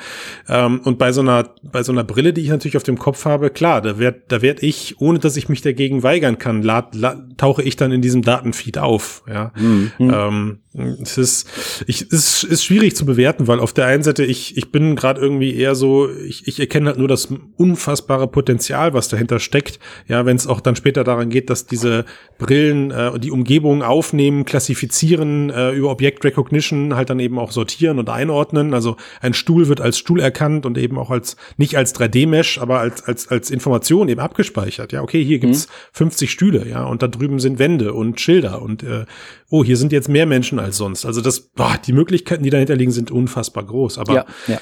ähm, 0.50 0.82
und 0.84 0.98
bei 0.98 1.12
so 1.12 1.22
einer, 1.22 1.50
bei 1.64 1.84
so 1.84 1.92
einer 1.92 2.04
Brille, 2.04 2.34
die 2.34 2.42
ich 2.42 2.50
natürlich 2.50 2.76
auf 2.76 2.84
dem 2.84 3.00
Kopf 3.00 3.26
habe, 3.26 3.50
klar, 3.50 3.82
da 3.82 3.98
werd, 3.98 4.32
da 4.32 4.42
werd 4.42 4.62
ich, 4.62 5.00
ohne 5.00 5.20
dass 5.20 5.38
ich 5.38 5.48
mich 5.48 5.62
dagegen 5.62 6.04
weigern 6.04 6.38
kann, 6.38 6.62
lad, 6.62 6.96
lad, 6.96 7.38
tauche 7.38 7.64
ich 7.64 7.78
dann 7.78 7.92
in 7.92 8.02
diesem 8.02 8.22
Datenfeed 8.22 8.78
auf. 8.78 9.24
Ja, 9.28 9.52
mhm. 9.56 9.92
ähm, 10.00 10.60
es 10.74 11.20
ist, 11.20 11.48
ich, 11.86 12.12
es 12.12 12.44
ist 12.44 12.66
schwierig 12.66 12.96
zu 12.96 13.06
bewerten, 13.06 13.48
weil 13.48 13.60
auf 13.60 13.74
der 13.74 13.86
einen 13.86 14.02
Seite 14.02 14.26
ich, 14.26 14.58
ich 14.58 14.72
bin 14.72 14.96
gerade 14.96 15.22
irgendwie 15.22 15.56
eher 15.56 15.76
so, 15.76 16.10
ich, 16.10 16.48
ich 16.48 16.60
erkenne 16.60 16.88
halt 16.88 16.98
nur 16.98 17.08
das 17.08 17.30
unfassbare 17.58 18.28
Potenzial, 18.28 18.94
was 18.94 19.08
dahinter 19.08 19.40
steckt. 19.40 19.80
Ja, 20.08 20.26
wenn 20.26 20.36
es 20.36 20.48
auch 20.48 20.62
dann 20.62 20.76
später 20.76 21.04
daran 21.04 21.30
geht, 21.30 21.52
dass 21.52 21.68
diese 21.68 22.06
Brillen 22.40 22.90
äh, 22.90 23.20
die 23.20 23.30
Umgebung 23.30 23.84
aufnehmen, 23.84 24.46
klassifizieren, 24.46 25.52
äh, 25.52 25.72
über 25.74 25.92
Object 25.92 26.26
Recognition 26.26 26.96
halt 26.96 27.12
dann 27.12 27.20
eben 27.20 27.38
auch 27.38 27.52
sortieren 27.52 28.00
und 28.00 28.10
einordnen. 28.10 28.74
Also 28.74 28.98
ein 29.22 29.36
Stuhl 29.36 29.68
wird 29.68 29.80
als 29.80 30.00
Stuhl 30.00 30.20
erkannt 30.20 30.66
und 30.66 30.80
eben 30.80 30.98
auch 30.98 31.12
als, 31.12 31.38
nicht 31.58 31.78
als 31.78 31.94
3D-Mesh, 31.94 32.58
aber 32.58 32.80
als, 32.80 33.04
als, 33.04 33.28
als 33.28 33.52
Information 33.52 34.10
eben 34.10 34.20
abgespeichert. 34.20 34.92
Ja, 34.92 35.04
okay, 35.04 35.24
hier 35.24 35.38
gibt's 35.38 35.68
mhm. 35.68 35.72
50 35.92 36.32
Stühle, 36.32 36.68
ja, 36.68 36.84
und 36.84 37.04
da 37.04 37.08
drüben 37.08 37.40
sind 37.40 37.60
Wände 37.60 37.94
und 37.94 38.20
Schilder 38.20 38.62
und 38.64 38.82
äh, 38.82 39.06
oh, 39.54 39.64
hier 39.64 39.78
sind 39.78 39.92
jetzt 39.92 40.10
mehr 40.10 40.26
Menschen 40.26 40.58
als 40.58 40.78
sonst. 40.78 41.06
Also 41.06 41.22
das, 41.22 41.40
boah, 41.40 41.78
die 41.86 41.94
Möglichkeiten, 41.94 42.42
die 42.42 42.50
dahinter 42.50 42.76
liegen, 42.76 42.92
sind 42.92 43.12
unfassbar 43.12 43.64
groß. 43.64 44.00
Aber 44.00 44.14
ja, 44.14 44.26
ja. 44.48 44.58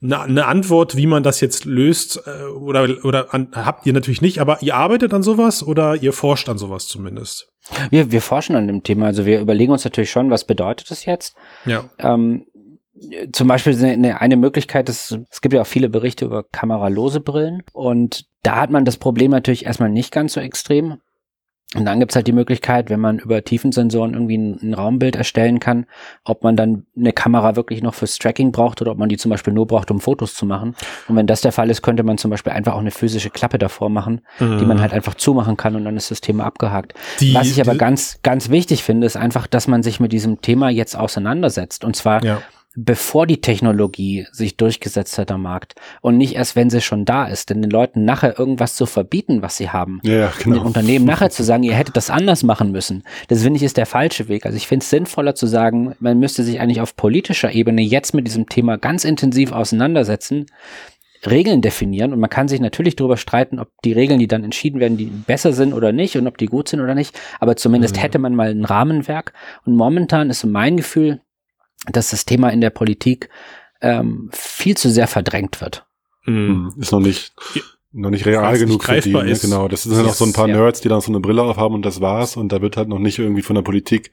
Eine, 0.00 0.20
eine 0.20 0.46
Antwort, 0.46 0.94
wie 0.94 1.06
man 1.06 1.24
das 1.24 1.40
jetzt 1.40 1.64
löst, 1.64 2.22
äh, 2.26 2.44
oder, 2.44 2.86
oder 3.02 3.34
an, 3.34 3.48
habt 3.54 3.86
ihr 3.86 3.92
natürlich 3.92 4.22
nicht, 4.22 4.38
aber 4.38 4.62
ihr 4.62 4.76
arbeitet 4.76 5.12
an 5.12 5.24
sowas 5.24 5.66
oder 5.66 5.96
ihr 5.96 6.12
forscht 6.12 6.48
an 6.48 6.58
sowas 6.58 6.86
zumindest? 6.86 7.48
Wir, 7.90 8.12
wir 8.12 8.22
forschen 8.22 8.54
an 8.54 8.68
dem 8.68 8.84
Thema. 8.84 9.06
Also 9.06 9.26
wir 9.26 9.40
überlegen 9.40 9.72
uns 9.72 9.84
natürlich 9.84 10.12
schon, 10.12 10.30
was 10.30 10.44
bedeutet 10.44 10.92
das 10.92 11.06
jetzt? 11.06 11.34
Ja. 11.64 11.90
Ähm, 11.98 12.46
zum 13.32 13.48
Beispiel 13.48 13.84
eine, 13.84 14.20
eine 14.20 14.36
Möglichkeit 14.36 14.88
ist, 14.88 15.18
es 15.28 15.40
gibt 15.40 15.54
ja 15.54 15.62
auch 15.62 15.66
viele 15.66 15.88
Berichte 15.88 16.24
über 16.24 16.44
kameralose 16.44 17.20
Brillen 17.20 17.62
und 17.72 18.26
da 18.42 18.60
hat 18.60 18.70
man 18.70 18.84
das 18.84 18.96
Problem 18.96 19.32
natürlich 19.32 19.66
erstmal 19.66 19.90
nicht 19.90 20.12
ganz 20.12 20.34
so 20.34 20.40
extrem. 20.40 20.98
Und 21.74 21.84
dann 21.84 21.98
gibt's 21.98 22.14
halt 22.14 22.28
die 22.28 22.32
Möglichkeit, 22.32 22.90
wenn 22.90 23.00
man 23.00 23.18
über 23.18 23.42
Tiefensensoren 23.42 24.14
irgendwie 24.14 24.38
ein, 24.38 24.58
ein, 24.62 24.74
Raumbild 24.74 25.16
erstellen 25.16 25.58
kann, 25.58 25.86
ob 26.24 26.44
man 26.44 26.56
dann 26.56 26.86
eine 26.96 27.12
Kamera 27.12 27.56
wirklich 27.56 27.82
noch 27.82 27.94
fürs 27.94 28.18
Tracking 28.18 28.52
braucht 28.52 28.80
oder 28.80 28.92
ob 28.92 28.98
man 28.98 29.08
die 29.08 29.16
zum 29.16 29.30
Beispiel 29.30 29.52
nur 29.52 29.66
braucht, 29.66 29.90
um 29.90 30.00
Fotos 30.00 30.34
zu 30.34 30.46
machen. 30.46 30.76
Und 31.08 31.16
wenn 31.16 31.26
das 31.26 31.40
der 31.40 31.50
Fall 31.50 31.68
ist, 31.68 31.82
könnte 31.82 32.04
man 32.04 32.18
zum 32.18 32.30
Beispiel 32.30 32.52
einfach 32.52 32.74
auch 32.74 32.80
eine 32.80 32.92
physische 32.92 33.30
Klappe 33.30 33.58
davor 33.58 33.90
machen, 33.90 34.20
mhm. 34.38 34.58
die 34.58 34.64
man 34.64 34.80
halt 34.80 34.92
einfach 34.92 35.16
zumachen 35.16 35.56
kann 35.56 35.74
und 35.74 35.84
dann 35.84 35.96
ist 35.96 36.12
das 36.12 36.20
Thema 36.20 36.44
abgehakt. 36.44 36.94
Die, 37.18 37.34
Was 37.34 37.48
ich 37.48 37.60
aber 37.60 37.74
ganz, 37.74 38.20
ganz 38.22 38.48
wichtig 38.48 38.84
finde, 38.84 39.04
ist 39.04 39.16
einfach, 39.16 39.48
dass 39.48 39.66
man 39.66 39.82
sich 39.82 39.98
mit 39.98 40.12
diesem 40.12 40.40
Thema 40.40 40.70
jetzt 40.70 40.96
auseinandersetzt. 40.96 41.84
Und 41.84 41.96
zwar 41.96 42.22
ja 42.22 42.42
bevor 42.76 43.26
die 43.26 43.40
Technologie 43.40 44.26
sich 44.32 44.56
durchgesetzt 44.56 45.18
hat 45.18 45.30
am 45.30 45.42
Markt 45.42 45.74
und 46.02 46.18
nicht 46.18 46.36
erst, 46.36 46.54
wenn 46.54 46.70
sie 46.70 46.82
schon 46.82 47.06
da 47.06 47.24
ist. 47.24 47.50
Denn 47.50 47.62
den 47.62 47.70
Leuten 47.70 48.04
nachher 48.04 48.38
irgendwas 48.38 48.76
zu 48.76 48.86
verbieten, 48.86 49.42
was 49.42 49.56
sie 49.56 49.70
haben. 49.70 50.00
Ja, 50.04 50.32
genau. 50.42 50.56
Den 50.56 50.66
Unternehmen 50.66 51.06
nachher 51.06 51.30
zu 51.30 51.42
sagen, 51.42 51.62
ihr 51.62 51.74
hättet 51.74 51.96
das 51.96 52.10
anders 52.10 52.42
machen 52.42 52.70
müssen. 52.70 53.02
Das 53.28 53.42
finde 53.42 53.56
ich 53.56 53.62
ist 53.62 53.78
der 53.78 53.86
falsche 53.86 54.28
Weg. 54.28 54.44
Also 54.44 54.56
ich 54.56 54.68
finde 54.68 54.84
es 54.84 54.90
sinnvoller 54.90 55.34
zu 55.34 55.46
sagen, 55.46 55.96
man 56.00 56.18
müsste 56.18 56.44
sich 56.44 56.60
eigentlich 56.60 56.82
auf 56.82 56.96
politischer 56.96 57.52
Ebene 57.52 57.80
jetzt 57.80 58.14
mit 58.14 58.26
diesem 58.26 58.48
Thema 58.48 58.76
ganz 58.76 59.04
intensiv 59.04 59.52
auseinandersetzen. 59.52 60.46
Regeln 61.24 61.62
definieren 61.62 62.12
und 62.12 62.20
man 62.20 62.30
kann 62.30 62.46
sich 62.46 62.60
natürlich 62.60 62.94
darüber 62.94 63.16
streiten, 63.16 63.58
ob 63.58 63.68
die 63.84 63.92
Regeln, 63.92 64.20
die 64.20 64.28
dann 64.28 64.44
entschieden 64.44 64.80
werden, 64.80 64.98
die 64.98 65.06
besser 65.06 65.52
sind 65.52 65.72
oder 65.72 65.90
nicht 65.90 66.16
und 66.16 66.26
ob 66.26 66.38
die 66.38 66.46
gut 66.46 66.68
sind 66.68 66.80
oder 66.80 66.94
nicht, 66.94 67.18
aber 67.40 67.56
zumindest 67.56 67.96
mhm. 67.96 68.00
hätte 68.00 68.18
man 68.18 68.34
mal 68.34 68.50
ein 68.50 68.64
Rahmenwerk 68.64 69.32
und 69.64 69.74
momentan 69.74 70.30
ist 70.30 70.44
mein 70.44 70.76
Gefühl, 70.76 71.20
dass 71.90 72.10
das 72.10 72.24
Thema 72.24 72.50
in 72.50 72.60
der 72.60 72.70
Politik 72.70 73.28
ähm, 73.80 74.30
viel 74.32 74.76
zu 74.76 74.90
sehr 74.90 75.06
verdrängt 75.06 75.60
wird. 75.60 75.86
Mhm. 76.24 76.74
Ist 76.78 76.92
noch 76.92 77.00
nicht, 77.00 77.34
noch 77.92 78.10
nicht 78.10 78.26
real 78.26 78.44
Fast 78.44 78.60
genug 78.60 78.84
für 78.84 79.00
die. 79.00 79.12
Ne? 79.12 79.30
Ist. 79.30 79.42
Genau, 79.42 79.68
das 79.68 79.84
sind 79.84 79.96
ja 79.96 80.02
noch 80.02 80.14
so 80.14 80.24
ein 80.24 80.32
paar 80.32 80.48
ja. 80.48 80.56
Nerds, 80.56 80.80
die 80.80 80.88
dann 80.88 81.00
so 81.00 81.10
eine 81.10 81.20
Brille 81.20 81.42
aufhaben 81.42 81.74
und 81.74 81.84
das 81.86 82.00
war's. 82.00 82.36
Und 82.36 82.52
da 82.52 82.60
wird 82.62 82.76
halt 82.76 82.88
noch 82.88 82.98
nicht 82.98 83.18
irgendwie 83.18 83.42
von 83.42 83.54
der 83.54 83.62
Politik 83.62 84.10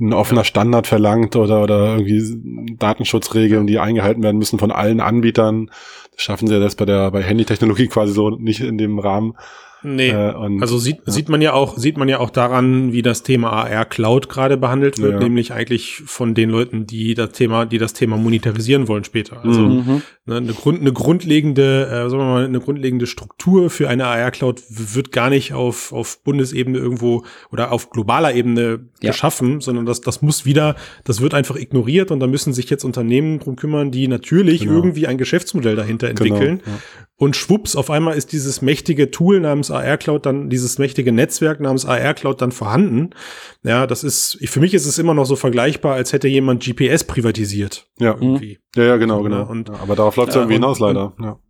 ein 0.00 0.12
offener 0.12 0.44
Standard 0.44 0.86
verlangt 0.86 1.34
oder, 1.34 1.62
oder 1.62 1.96
irgendwie 1.96 2.76
Datenschutzregeln, 2.76 3.66
die 3.66 3.80
eingehalten 3.80 4.22
werden 4.22 4.38
müssen 4.38 4.58
von 4.58 4.70
allen 4.70 5.00
Anbietern. 5.00 5.70
Das 6.12 6.22
schaffen 6.22 6.46
sie 6.46 6.54
ja 6.54 6.60
das 6.60 6.76
bei 6.76 6.84
der, 6.84 7.10
bei 7.10 7.22
Handytechnologie 7.22 7.88
quasi 7.88 8.12
so 8.12 8.30
nicht 8.30 8.60
in 8.60 8.78
dem 8.78 8.98
Rahmen. 9.00 9.34
Nee, 9.82 10.10
äh, 10.10 10.34
und, 10.34 10.60
also 10.60 10.78
sieht, 10.78 10.98
ja. 11.06 11.12
sieht 11.12 11.28
man 11.28 11.40
ja 11.40 11.52
auch, 11.52 11.78
sieht 11.78 11.96
man 11.96 12.08
ja 12.08 12.18
auch 12.18 12.30
daran, 12.30 12.92
wie 12.92 13.02
das 13.02 13.22
Thema 13.22 13.50
AR 13.52 13.84
Cloud 13.84 14.28
gerade 14.28 14.56
behandelt 14.56 14.98
wird, 14.98 15.14
ja. 15.14 15.18
nämlich 15.20 15.52
eigentlich 15.52 16.02
von 16.06 16.34
den 16.34 16.50
Leuten, 16.50 16.86
die 16.86 17.14
das 17.14 17.32
Thema, 17.32 17.64
die 17.64 17.78
das 17.78 17.92
Thema 17.92 18.16
monetarisieren 18.16 18.88
wollen 18.88 19.04
später. 19.04 19.44
Also 19.44 19.60
mhm. 19.60 20.02
ne, 20.26 20.36
eine, 20.36 20.52
Grund, 20.52 20.80
eine 20.80 20.92
grundlegende, 20.92 21.86
äh, 21.86 22.10
sagen 22.10 22.22
wir 22.22 22.26
mal, 22.26 22.44
eine 22.44 22.60
grundlegende 22.60 23.06
Struktur 23.06 23.70
für 23.70 23.88
eine 23.88 24.06
AR 24.06 24.30
Cloud 24.30 24.62
wird 24.68 25.12
gar 25.12 25.30
nicht 25.30 25.52
auf, 25.52 25.92
auf 25.92 26.22
Bundesebene 26.24 26.78
irgendwo 26.78 27.24
oder 27.52 27.70
auf 27.70 27.90
globaler 27.90 28.34
Ebene 28.34 28.80
ja. 29.00 29.10
geschaffen, 29.10 29.60
sondern 29.60 29.86
das, 29.86 30.00
das 30.00 30.22
muss 30.22 30.44
wieder, 30.44 30.74
das 31.04 31.20
wird 31.20 31.34
einfach 31.34 31.56
ignoriert 31.56 32.10
und 32.10 32.20
da 32.20 32.26
müssen 32.26 32.52
sich 32.52 32.68
jetzt 32.70 32.84
Unternehmen 32.84 33.38
drum 33.38 33.56
kümmern, 33.56 33.90
die 33.90 34.08
natürlich 34.08 34.62
genau. 34.62 34.74
irgendwie 34.74 35.06
ein 35.06 35.18
Geschäftsmodell 35.18 35.76
dahinter 35.76 36.12
genau, 36.12 36.34
entwickeln. 36.34 36.62
Genau, 36.64 36.76
und 37.18 37.34
schwupps, 37.34 37.74
auf 37.74 37.90
einmal 37.90 38.16
ist 38.16 38.32
dieses 38.32 38.62
mächtige 38.62 39.10
Tool 39.10 39.40
namens 39.40 39.72
AR 39.72 39.98
Cloud 39.98 40.24
dann, 40.24 40.50
dieses 40.50 40.78
mächtige 40.78 41.10
Netzwerk 41.10 41.58
namens 41.58 41.84
AR 41.84 42.14
Cloud 42.14 42.40
dann 42.40 42.52
vorhanden. 42.52 43.10
Ja, 43.64 43.88
das 43.88 44.04
ist, 44.04 44.38
für 44.44 44.60
mich 44.60 44.72
ist 44.72 44.86
es 44.86 44.98
immer 44.98 45.14
noch 45.14 45.26
so 45.26 45.34
vergleichbar, 45.34 45.94
als 45.94 46.12
hätte 46.12 46.28
jemand 46.28 46.64
GPS 46.64 47.02
privatisiert. 47.02 47.88
Ja, 47.98 48.12
irgendwie. 48.12 48.60
Ja, 48.76 48.84
ja, 48.84 48.96
genau, 48.98 49.22
genau. 49.24 49.48
Und, 49.48 49.68
ja, 49.68 49.74
aber 49.82 49.96
darauf 49.96 50.14
läuft 50.14 50.30
es 50.30 50.36
äh, 50.36 50.38
irgendwie 50.38 50.54
hinaus, 50.54 50.78
leider. 50.78 51.12
Ja. 51.20 51.40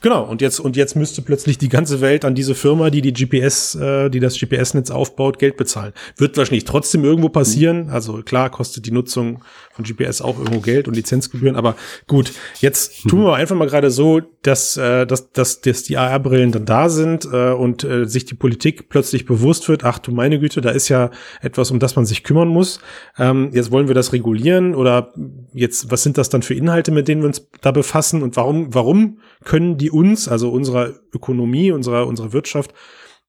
Genau, 0.00 0.24
und 0.24 0.40
jetzt, 0.40 0.58
und 0.58 0.76
jetzt 0.76 0.96
müsste 0.96 1.22
plötzlich 1.22 1.58
die 1.58 1.68
ganze 1.68 2.00
Welt 2.00 2.24
an 2.24 2.34
diese 2.34 2.54
Firma, 2.54 2.90
die 2.90 3.02
die 3.02 3.12
GPS, 3.12 3.76
äh, 3.76 4.10
die 4.10 4.18
das 4.20 4.38
GPS-Netz 4.38 4.90
aufbaut, 4.90 5.38
Geld 5.38 5.56
bezahlen. 5.56 5.92
Wird 6.16 6.36
wahrscheinlich 6.36 6.64
trotzdem 6.64 7.04
irgendwo 7.04 7.28
passieren. 7.28 7.88
Also 7.90 8.22
klar 8.22 8.50
kostet 8.50 8.86
die 8.86 8.90
Nutzung 8.90 9.42
von 9.76 9.84
GPS 9.84 10.22
auch 10.22 10.38
irgendwo 10.38 10.60
Geld 10.60 10.88
und 10.88 10.94
Lizenzgebühren, 10.94 11.56
aber 11.56 11.76
gut, 12.06 12.32
jetzt 12.60 13.08
tun 13.08 13.22
wir 13.22 13.34
einfach 13.34 13.54
mal 13.56 13.68
gerade 13.68 13.90
so, 13.90 14.20
dass, 14.42 14.76
äh, 14.76 15.06
dass, 15.06 15.32
dass, 15.32 15.60
dass 15.60 15.82
die 15.82 15.96
AR-Brillen 15.96 16.52
dann 16.52 16.64
da 16.64 16.88
sind 16.88 17.26
äh, 17.30 17.52
und 17.52 17.84
äh, 17.84 18.06
sich 18.06 18.24
die 18.24 18.34
Politik 18.34 18.88
plötzlich 18.88 19.26
bewusst 19.26 19.68
wird, 19.68 19.84
ach 19.84 19.98
du 19.98 20.12
meine 20.12 20.40
Güte, 20.40 20.60
da 20.60 20.70
ist 20.70 20.88
ja 20.88 21.10
etwas, 21.40 21.70
um 21.70 21.78
das 21.78 21.96
man 21.96 22.06
sich 22.06 22.24
kümmern 22.24 22.48
muss. 22.48 22.80
Ähm, 23.18 23.50
jetzt 23.52 23.70
wollen 23.70 23.88
wir 23.88 23.94
das 23.94 24.12
regulieren 24.12 24.74
oder 24.74 25.12
jetzt, 25.52 25.90
was 25.90 26.02
sind 26.02 26.18
das 26.18 26.28
dann 26.28 26.42
für 26.42 26.54
Inhalte, 26.54 26.90
mit 26.90 27.08
denen 27.08 27.22
wir 27.22 27.28
uns 27.28 27.48
da 27.60 27.70
befassen 27.70 28.22
und 28.22 28.36
warum, 28.36 28.74
warum 28.74 29.20
können 29.44 29.76
die 29.76 29.90
uns, 29.90 30.28
also 30.28 30.50
unserer 30.50 30.94
Ökonomie, 31.12 31.70
unserer, 31.70 32.06
unserer 32.06 32.32
Wirtschaft, 32.32 32.72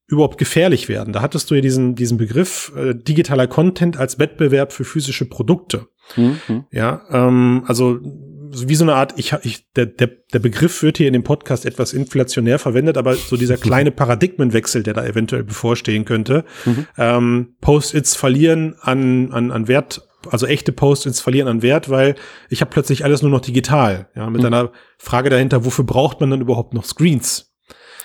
überhaupt 0.08 0.38
gefährlich 0.38 0.88
werden. 0.88 1.12
Da 1.12 1.20
hattest 1.20 1.50
du 1.50 1.54
ja 1.54 1.60
diesen, 1.60 1.94
diesen 1.94 2.16
Begriff 2.16 2.72
äh, 2.76 2.94
digitaler 2.94 3.46
Content 3.46 3.98
als 3.98 4.18
Wettbewerb 4.18 4.72
für 4.72 4.84
physische 4.84 5.26
Produkte. 5.26 5.88
Mhm. 6.16 6.64
Ja, 6.70 7.02
ähm, 7.10 7.64
also 7.66 7.98
wie 8.02 8.74
so 8.74 8.84
eine 8.84 8.94
Art, 8.94 9.14
ich, 9.16 9.34
ich 9.42 9.70
der, 9.72 9.86
der, 9.86 10.10
der 10.32 10.38
Begriff 10.38 10.82
wird 10.82 10.96
hier 10.96 11.06
in 11.06 11.12
dem 11.12 11.24
Podcast 11.24 11.66
etwas 11.66 11.92
inflationär 11.92 12.58
verwendet, 12.58 12.96
aber 12.96 13.14
so 13.14 13.36
dieser 13.36 13.56
kleine 13.58 13.90
Paradigmenwechsel, 13.90 14.82
der 14.82 14.94
da 14.94 15.04
eventuell 15.04 15.44
bevorstehen 15.44 16.04
könnte. 16.04 16.44
Mhm. 16.64 16.86
Ähm, 16.96 17.56
Post-its 17.60 18.16
verlieren 18.16 18.74
an, 18.80 19.32
an, 19.32 19.50
an 19.50 19.68
Wert 19.68 20.02
also 20.30 20.46
echte 20.46 20.72
Post-its 20.72 21.20
verlieren 21.20 21.48
an 21.48 21.62
Wert, 21.62 21.90
weil 21.90 22.16
ich 22.48 22.60
habe 22.60 22.70
plötzlich 22.70 23.04
alles 23.04 23.22
nur 23.22 23.30
noch 23.30 23.40
digital. 23.40 24.08
Ja, 24.14 24.28
mit 24.28 24.40
mhm. 24.40 24.46
einer 24.48 24.72
Frage 24.98 25.30
dahinter, 25.30 25.64
wofür 25.64 25.84
braucht 25.84 26.20
man 26.20 26.30
dann 26.30 26.40
überhaupt 26.40 26.74
noch 26.74 26.84
Screens? 26.84 27.54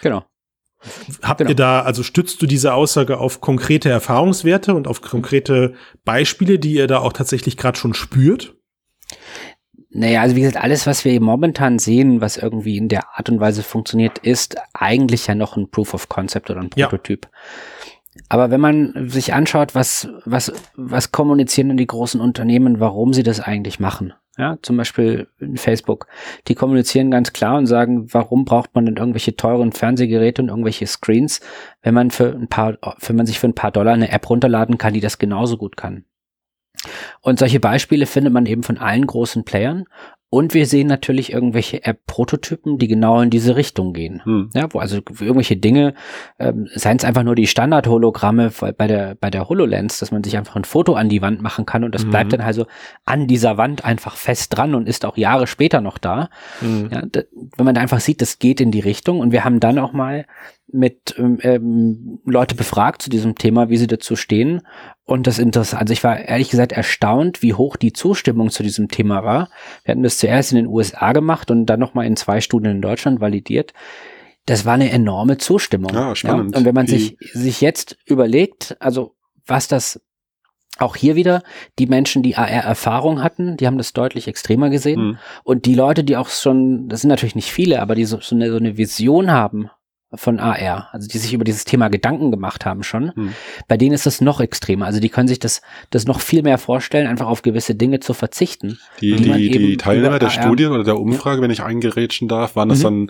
Genau. 0.01 0.23
Habt 1.21 1.39
genau. 1.39 1.49
ihr 1.51 1.55
da, 1.55 1.81
also 1.81 2.03
stützt 2.03 2.41
du 2.41 2.45
diese 2.45 2.73
Aussage 2.73 3.17
auf 3.19 3.41
konkrete 3.41 3.89
Erfahrungswerte 3.89 4.73
und 4.73 4.87
auf 4.87 5.01
konkrete 5.01 5.73
Beispiele, 6.03 6.59
die 6.59 6.73
ihr 6.73 6.87
da 6.87 6.99
auch 6.99 7.13
tatsächlich 7.13 7.57
gerade 7.57 7.77
schon 7.77 7.93
spürt? 7.93 8.55
Naja, 9.95 10.21
also 10.21 10.35
wie 10.35 10.41
gesagt, 10.41 10.63
alles, 10.63 10.87
was 10.87 11.05
wir 11.05 11.19
momentan 11.21 11.77
sehen, 11.77 12.19
was 12.19 12.37
irgendwie 12.37 12.77
in 12.77 12.89
der 12.89 13.15
Art 13.15 13.29
und 13.29 13.39
Weise 13.39 13.61
funktioniert, 13.61 14.17
ist 14.17 14.55
eigentlich 14.73 15.27
ja 15.27 15.35
noch 15.35 15.55
ein 15.55 15.69
Proof 15.69 15.93
of 15.93 16.09
Concept 16.09 16.49
oder 16.49 16.61
ein 16.61 16.71
Prototyp. 16.71 17.29
Ja. 17.31 17.39
Aber 18.29 18.51
wenn 18.51 18.61
man 18.61 19.09
sich 19.09 19.33
anschaut, 19.33 19.75
was, 19.75 20.07
was, 20.25 20.51
was 20.75 21.11
kommunizieren 21.11 21.69
denn 21.69 21.77
die 21.77 21.87
großen 21.87 22.21
Unternehmen, 22.21 22.79
warum 22.79 23.13
sie 23.13 23.23
das 23.23 23.39
eigentlich 23.39 23.79
machen? 23.79 24.13
Ja, 24.37 24.57
zum 24.63 24.77
Beispiel 24.77 25.27
Facebook. 25.55 26.07
Die 26.47 26.55
kommunizieren 26.55 27.11
ganz 27.11 27.33
klar 27.33 27.57
und 27.57 27.67
sagen, 27.67 28.11
warum 28.13 28.45
braucht 28.45 28.73
man 28.73 28.85
denn 28.85 28.97
irgendwelche 28.97 29.35
teuren 29.35 29.71
Fernsehgeräte 29.71 30.41
und 30.41 30.49
irgendwelche 30.49 30.87
Screens, 30.87 31.39
wenn 31.83 31.93
man 31.93 32.09
für 32.09 32.33
ein 32.33 32.47
paar, 32.47 32.77
wenn 32.99 33.15
man 33.15 33.27
sich 33.27 33.39
für 33.39 33.47
ein 33.47 33.53
paar 33.53 33.71
Dollar 33.71 33.93
eine 33.93 34.11
App 34.11 34.27
runterladen 34.27 34.79
kann, 34.79 34.95
die 34.95 35.01
das 35.01 35.19
genauso 35.19 35.57
gut 35.57 35.77
kann. 35.77 36.05
Und 37.21 37.39
solche 37.39 37.59
Beispiele 37.59 38.05
findet 38.05 38.33
man 38.33 38.45
eben 38.45 38.63
von 38.63 38.77
allen 38.77 39.05
großen 39.05 39.45
Playern. 39.45 39.85
Und 40.33 40.55
wir 40.55 40.65
sehen 40.65 40.87
natürlich 40.87 41.31
irgendwelche 41.31 41.85
App-Prototypen, 41.85 42.79
die 42.79 42.87
genau 42.87 43.21
in 43.21 43.29
diese 43.29 43.55
Richtung 43.55 43.93
gehen. 43.93 44.25
Hm. 44.25 44.49
Ja, 44.55 44.67
wo 44.71 44.79
also 44.79 44.95
irgendwelche 44.95 45.57
Dinge, 45.57 45.93
ähm, 46.39 46.67
seien 46.73 46.97
es 46.97 47.05
einfach 47.05 47.21
nur 47.21 47.35
die 47.35 47.45
Standard-Hologramme 47.45 48.51
bei 48.75 48.87
der, 48.87 49.13
bei 49.13 49.29
der 49.29 49.47
HoloLens, 49.47 49.99
dass 49.99 50.11
man 50.11 50.23
sich 50.23 50.35
einfach 50.35 50.55
ein 50.55 50.63
Foto 50.63 50.95
an 50.95 51.07
die 51.07 51.21
Wand 51.21 51.43
machen 51.43 51.67
kann 51.67 51.83
und 51.83 51.93
das 51.93 52.03
mhm. 52.03 52.09
bleibt 52.09 52.33
dann 52.33 52.41
also 52.41 52.65
an 53.05 53.27
dieser 53.27 53.57
Wand 53.57 53.85
einfach 53.85 54.15
fest 54.15 54.57
dran 54.57 54.73
und 54.73 54.89
ist 54.89 55.05
auch 55.05 55.17
Jahre 55.17 55.45
später 55.45 55.81
noch 55.81 55.99
da. 55.99 56.31
Mhm. 56.61 56.89
Ja, 56.91 57.03
da, 57.05 57.21
wenn 57.55 57.65
man 57.65 57.75
da 57.75 57.81
einfach 57.81 57.99
sieht, 57.99 58.19
das 58.19 58.39
geht 58.39 58.59
in 58.59 58.71
die 58.71 58.79
Richtung 58.79 59.19
und 59.19 59.33
wir 59.33 59.45
haben 59.45 59.59
dann 59.59 59.77
auch 59.77 59.93
mal 59.93 60.25
mit 60.67 61.15
ähm, 61.17 61.39
ähm, 61.41 62.19
Leute 62.25 62.55
befragt 62.55 63.01
zu 63.01 63.09
diesem 63.09 63.35
Thema, 63.35 63.69
wie 63.69 63.77
sie 63.77 63.87
dazu 63.87 64.15
stehen. 64.15 64.61
Und 65.05 65.27
das 65.27 65.37
Interessante, 65.37 65.81
also 65.81 65.93
ich 65.93 66.03
war 66.03 66.19
ehrlich 66.19 66.49
gesagt 66.49 66.71
erstaunt, 66.71 67.41
wie 67.41 67.53
hoch 67.53 67.75
die 67.75 67.93
Zustimmung 67.93 68.49
zu 68.49 68.63
diesem 68.63 68.87
Thema 68.87 69.23
war. 69.23 69.49
Wir 69.83 69.91
hatten 69.91 70.03
das 70.03 70.17
zuerst 70.17 70.51
in 70.51 70.57
den 70.57 70.67
USA 70.67 71.13
gemacht 71.13 71.51
und 71.51 71.65
dann 71.65 71.79
nochmal 71.79 72.05
in 72.05 72.15
zwei 72.15 72.41
Studien 72.41 72.71
in 72.71 72.81
Deutschland 72.81 73.19
validiert. 73.19 73.73
Das 74.45 74.65
war 74.65 74.73
eine 74.73 74.91
enorme 74.91 75.37
Zustimmung. 75.37 75.95
Ah, 75.95 76.15
spannend. 76.15 76.51
Ja? 76.51 76.59
Und 76.59 76.65
wenn 76.65 76.75
man 76.75 76.87
sich, 76.87 77.17
sich 77.19 77.61
jetzt 77.61 77.97
überlegt, 78.05 78.75
also 78.79 79.15
was 79.45 79.67
das 79.67 80.01
auch 80.79 80.95
hier 80.95 81.15
wieder, 81.15 81.43
die 81.77 81.85
Menschen, 81.85 82.23
die 82.23 82.35
AR-Erfahrung 82.35 83.21
hatten, 83.21 83.57
die 83.57 83.67
haben 83.67 83.77
das 83.77 83.93
deutlich 83.93 84.27
extremer 84.27 84.69
gesehen. 84.69 85.01
Mhm. 85.01 85.17
Und 85.43 85.65
die 85.65 85.75
Leute, 85.75 86.03
die 86.03 86.17
auch 86.17 86.29
schon, 86.29 86.89
das 86.89 87.01
sind 87.01 87.09
natürlich 87.09 87.35
nicht 87.35 87.51
viele, 87.51 87.79
aber 87.81 87.93
die 87.93 88.05
so, 88.05 88.19
so, 88.21 88.35
eine, 88.35 88.49
so 88.49 88.57
eine 88.57 88.75
Vision 88.75 89.31
haben 89.31 89.69
von 90.15 90.39
AR, 90.39 90.89
also 90.91 91.07
die 91.07 91.17
sich 91.17 91.33
über 91.33 91.43
dieses 91.43 91.65
Thema 91.65 91.89
Gedanken 91.89 92.31
gemacht 92.31 92.65
haben 92.65 92.83
schon. 92.83 93.15
Hm. 93.15 93.33
Bei 93.67 93.77
denen 93.77 93.93
ist 93.93 94.05
das 94.05 94.21
noch 94.21 94.39
extremer. 94.39 94.85
Also 94.85 94.99
die 94.99 95.09
können 95.09 95.27
sich 95.27 95.39
das, 95.39 95.61
das 95.89 96.05
noch 96.05 96.19
viel 96.19 96.43
mehr 96.43 96.57
vorstellen, 96.57 97.07
einfach 97.07 97.27
auf 97.27 97.41
gewisse 97.41 97.75
Dinge 97.75 97.99
zu 97.99 98.13
verzichten. 98.13 98.79
Die, 99.01 99.15
die, 99.15 99.49
die 99.49 99.77
Teilnehmer 99.77 100.19
der 100.19 100.29
AR 100.29 100.33
Studien 100.33 100.71
oder 100.71 100.83
der 100.83 100.99
Umfrage, 100.99 101.37
ja. 101.37 101.43
wenn 101.43 101.51
ich 101.51 101.63
eingerätschen 101.63 102.27
darf, 102.27 102.55
waren 102.55 102.69
das 102.69 102.79
mhm. 102.79 103.09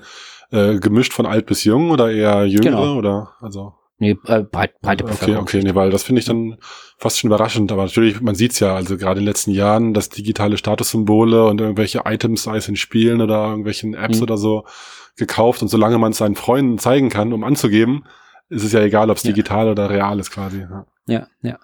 dann 0.52 0.76
äh, 0.76 0.80
gemischt 0.80 1.14
von 1.14 1.26
alt 1.26 1.46
bis 1.46 1.64
jung 1.64 1.92
oder 1.92 2.12
eher 2.12 2.46
jüngere 2.46 2.72
genau. 2.72 2.98
oder 2.98 3.32
also? 3.42 3.74
Nee, 4.00 4.18
äh, 4.28 4.42
breit, 4.42 4.82
breite 4.82 5.04
Bevölkerung. 5.04 5.44
Okay, 5.44 5.60
okay, 5.60 5.68
nee, 5.68 5.76
weil 5.76 5.90
das 5.90 6.04
finde 6.04 6.20
ich 6.20 6.26
dann 6.26 6.58
fast 6.98 7.20
schon 7.20 7.30
überraschend. 7.30 7.72
Aber 7.72 7.84
natürlich, 7.84 8.20
man 8.22 8.36
sieht's 8.36 8.60
ja, 8.60 8.76
also 8.76 8.98
gerade 8.98 9.20
in 9.20 9.26
den 9.26 9.30
letzten 9.30 9.52
Jahren, 9.52 9.94
dass 9.94 10.10
digitale 10.10 10.58
Statussymbole 10.58 11.46
und 11.46 11.62
irgendwelche 11.62 12.02
Items, 12.06 12.44
sei 12.44 12.58
es 12.58 12.68
in 12.68 12.76
Spielen 12.76 13.22
oder 13.22 13.48
irgendwelchen 13.48 13.94
Apps 13.94 14.18
mhm. 14.18 14.24
oder 14.24 14.38
so, 14.38 14.66
gekauft 15.16 15.62
und 15.62 15.68
solange 15.68 15.98
man 15.98 16.12
es 16.12 16.18
seinen 16.18 16.36
Freunden 16.36 16.78
zeigen 16.80 17.10
kann, 17.10 17.34
um 17.34 17.44
anzugeben, 17.44 18.06
ist 18.50 18.64
es 18.64 18.72
ja 18.72 18.82
egal, 18.82 19.10
ob 19.10 19.18
es 19.18 19.24
digital 19.24 19.70
oder 19.70 19.90
real 19.90 20.20
ist 20.20 20.32
quasi. 20.32 20.60
Ja, 20.62 20.86
ja. 21.08 21.28
ja. 21.42 21.58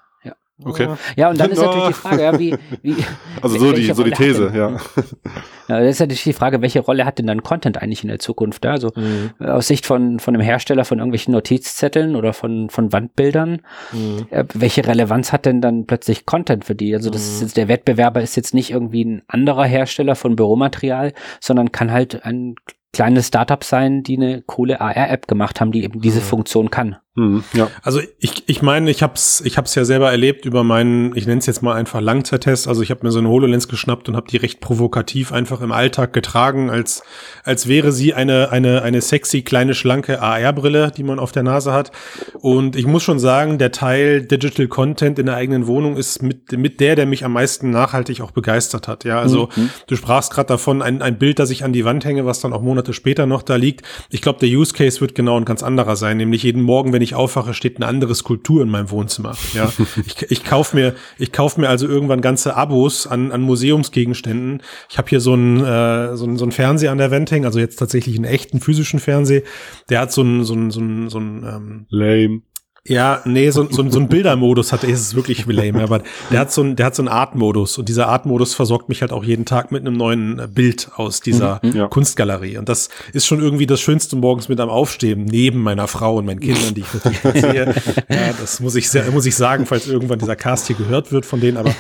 Okay. 0.66 0.90
Ja, 1.16 1.30
und 1.30 1.40
dann 1.40 1.52
ist 1.52 1.60
natürlich 1.62 1.88
die 1.88 1.94
Frage, 1.94 2.22
ja, 2.22 2.40
wie, 2.40 2.56
wie 2.82 2.96
Also 3.42 3.58
so 3.58 3.72
die, 3.72 3.94
so 3.94 4.04
die 4.04 4.12
These, 4.12 4.52
ja. 4.54 4.72
ja. 5.70 5.80
Das 5.80 5.90
ist 5.92 6.00
natürlich 6.00 6.24
die 6.24 6.34
Frage, 6.34 6.62
welche 6.62 6.82
Rolle 6.82 7.06
hat 7.06 7.18
denn 7.18 7.28
dann 7.28 7.44
Content 7.44 7.82
eigentlich 7.82 8.04
in 8.04 8.10
der 8.10 8.20
Zukunft? 8.20 8.66
Ja? 8.66 8.72
Also 8.72 8.92
mhm. 8.96 9.32
aus 9.40 9.68
Sicht 9.68 9.86
von, 9.86 10.20
von 10.20 10.36
einem 10.36 10.44
Hersteller 10.44 10.84
von 10.84 10.98
irgendwelchen 10.98 11.34
Notizzetteln 11.34 12.16
oder 12.16 12.34
von, 12.34 12.70
von 12.70 12.92
Wandbildern, 12.92 13.62
mhm. 13.94 14.28
äh, 14.32 14.44
welche 14.54 14.86
Relevanz 14.86 15.32
hat 15.32 15.46
denn 15.46 15.62
dann 15.62 15.86
plötzlich 15.86 16.26
Content 16.26 16.66
für 16.66 16.76
die? 16.76 16.94
Also 16.94 17.10
das 17.10 17.22
mhm. 17.22 17.34
ist 17.34 17.42
jetzt, 17.42 17.58
der 17.58 17.68
Wettbewerber 17.70 18.22
ist 18.22 18.36
jetzt 18.36 18.54
nicht 18.54 18.72
irgendwie 18.72 19.06
ein 19.06 19.22
anderer 19.28 19.66
Hersteller 19.66 20.16
von 20.16 20.36
Büromaterial, 20.36 21.14
sondern 21.40 21.72
kann 21.72 21.92
halt 21.92 22.26
ein 22.26 22.56
kleine 22.94 23.24
Startups 23.24 23.70
sein, 23.70 24.04
die 24.04 24.18
eine 24.18 24.42
coole 24.42 24.82
AR-App 24.82 25.28
gemacht 25.28 25.62
haben, 25.62 25.72
die 25.72 25.84
eben 25.84 26.02
diese 26.02 26.22
Funktion 26.22 26.70
kann. 26.70 26.98
Mhm, 27.20 27.44
ja. 27.54 27.70
Also 27.84 28.00
ich, 28.20 28.44
ich 28.48 28.62
meine, 28.62 28.90
ich 28.90 29.04
hab's, 29.04 29.42
ich 29.44 29.58
hab's 29.58 29.76
ja 29.76 29.84
selber 29.84 30.10
erlebt 30.10 30.46
über 30.46 30.64
meinen, 30.64 31.16
ich 31.16 31.28
nenne 31.28 31.40
es 31.40 31.46
jetzt 31.46 31.62
mal 31.62 31.76
einfach 31.76 32.00
Langzeittest. 32.00 32.68
Also 32.68 32.82
ich 32.82 32.92
habe 32.92 33.06
mir 33.06 33.12
so 33.12 33.20
eine 33.20 33.28
HoloLens 33.28 33.68
geschnappt 33.68 34.08
und 34.08 34.16
habe 34.16 34.28
die 34.28 34.38
recht 34.38 34.62
provokativ 34.62 35.34
einfach 35.34 35.60
im 35.62 35.74
Alltag 35.74 36.14
getragen, 36.14 36.70
als 36.70 37.04
als 37.44 37.68
wäre 37.68 37.92
sie 37.92 38.14
eine 38.14 38.52
eine 38.52 38.84
eine 38.84 39.02
sexy 39.02 39.42
kleine 39.42 39.74
schlanke 39.74 40.22
AR-Brille, 40.22 40.92
die 40.96 41.04
man 41.04 41.20
auf 41.20 41.34
der 41.34 41.44
Nase 41.44 41.74
hat. 41.74 41.92
Und 42.40 42.78
ich 42.78 42.86
muss 42.86 43.04
schon 43.04 43.20
sagen, 43.20 43.58
der 43.58 43.72
Teil 43.72 44.22
Digital 44.22 44.68
Content 44.68 45.20
in 45.20 45.26
der 45.26 45.36
eigenen 45.36 45.68
Wohnung 45.68 45.98
ist 45.98 46.24
mit 46.24 46.52
mit 46.54 46.80
der, 46.80 46.96
der 46.96 47.06
mich 47.06 47.26
am 47.26 47.34
meisten 47.34 47.70
nachhaltig 47.70 48.22
auch 48.22 48.32
begeistert 48.32 48.88
hat. 48.88 49.04
Ja, 49.04 49.20
also 49.20 49.50
mhm. 49.56 49.70
du 49.88 49.96
sprachst 49.98 50.32
gerade 50.32 50.48
davon, 50.48 50.82
ein 50.82 51.02
ein 51.02 51.18
Bild, 51.18 51.40
das 51.40 51.50
ich 51.50 51.66
an 51.66 51.74
die 51.74 51.84
Wand 51.84 52.06
hänge, 52.06 52.26
was 52.26 52.40
dann 52.40 52.54
auch 52.54 52.62
Monate 52.62 52.94
später 52.94 53.26
noch 53.26 53.42
da 53.42 53.58
liegt. 53.58 53.86
Ich 54.10 54.22
glaube, 54.22 54.40
der 54.40 54.50
Use 54.50 54.74
Case 54.74 55.02
wird 55.02 55.16
genau 55.16 55.38
ein 55.38 55.46
ganz 55.46 55.64
anderer 55.64 55.98
sein, 55.98 56.18
nämlich 56.18 56.44
jeden 56.44 56.62
Morgen, 56.62 56.94
wenn 56.94 57.02
ich 57.02 57.09
ich 57.10 57.16
aufwache, 57.16 57.54
steht 57.54 57.78
eine 57.78 57.88
andere 57.88 58.14
Skulptur 58.14 58.62
in 58.62 58.70
meinem 58.70 58.92
Wohnzimmer. 58.92 59.36
Ja, 59.54 59.72
ich, 60.06 60.32
ich 60.32 60.44
kaufe 60.44 60.76
mir, 60.76 60.96
ich 61.18 61.32
kaufe 61.32 61.60
mir 61.60 61.70
also 61.70 61.88
irgendwann 61.88 62.22
ganze 62.22 62.56
Abos 62.56 63.08
an, 63.08 63.32
an 63.32 63.42
Museumsgegenständen. 63.42 64.62
Ich 64.90 64.98
habe 64.98 65.10
hier 65.10 65.20
so 65.20 65.34
einen, 65.34 65.60
äh, 65.60 66.16
so 66.16 66.26
einen 66.26 66.38
so 66.38 66.46
einen 66.46 66.52
Fernseher 66.52 66.92
an 66.92 66.98
der 67.00 67.12
Wand 67.12 67.32
hängen, 67.32 67.46
also 67.46 67.60
jetzt 67.60 67.78
tatsächlich 67.78 68.16
einen 68.16 68.26
echten 68.26 68.60
physischen 68.60 69.00
Fernseher. 69.00 69.42
Der 69.90 70.02
hat 70.02 70.12
so 70.12 70.22
einen 70.22 70.44
so 70.44 70.54
einen 70.54 70.72
so 70.72 70.80
einen, 70.80 71.10
so 71.10 71.18
einen 71.18 71.44
ähm, 71.44 71.86
Lame. 71.90 72.42
Ja, 72.90 73.22
nee, 73.24 73.52
so, 73.52 73.68
so, 73.70 73.88
so 73.88 74.00
ein 74.00 74.08
Bildermodus 74.08 74.74
hat, 74.74 74.84
ist 74.84 75.00
es 75.00 75.16
wirklich 75.16 75.46
lame, 75.46 75.84
aber 75.84 76.02
der 76.32 76.40
hat 76.40 76.52
so 76.52 76.64
ein, 76.64 76.76
der 76.76 76.88
hat 76.88 76.96
so 76.96 77.04
einen 77.04 77.08
Artmodus 77.08 77.78
und 77.78 77.88
dieser 77.88 78.08
Artmodus 78.08 78.56
versorgt 78.56 78.90
mich 78.90 79.02
halt 79.02 79.12
auch 79.12 79.24
jeden 79.24 79.46
Tag 79.46 79.72
mit 79.72 79.86
einem 79.86 79.96
neuen 79.96 80.40
äh, 80.40 80.48
Bild 80.48 80.90
aus 80.96 81.22
dieser 81.22 81.60
mhm, 81.62 81.76
ja. 81.76 81.88
Kunstgalerie 81.88 82.58
und 82.58 82.68
das 82.68 82.90
ist 83.14 83.28
schon 83.28 83.42
irgendwie 83.42 83.68
das 83.68 83.80
Schönste 83.80 84.16
morgens 84.16 84.50
mit 84.50 84.60
am 84.60 84.70
Aufstehen, 84.70 85.26
neben 85.26 85.62
meiner 85.62 85.88
Frau 85.88 86.18
und 86.18 86.26
meinen 86.26 86.40
Kindern, 86.40 86.74
die 86.74 86.82
ich 86.82 86.94
natürlich 86.94 87.22
sehe. 87.42 87.76
Ja, 88.10 88.34
das 88.40 88.60
muss 88.60 88.74
ich, 88.74 88.90
sehr, 88.90 89.12
muss 89.12 89.28
ich 89.28 89.36
sagen, 89.36 89.68
falls 89.68 89.88
irgendwann 89.88 90.18
dieser 90.18 90.36
Cast 90.36 90.66
hier 90.66 90.76
gehört 90.76 91.12
wird 91.12 91.28
von 91.28 91.40
denen, 91.40 91.58
aber 91.58 91.76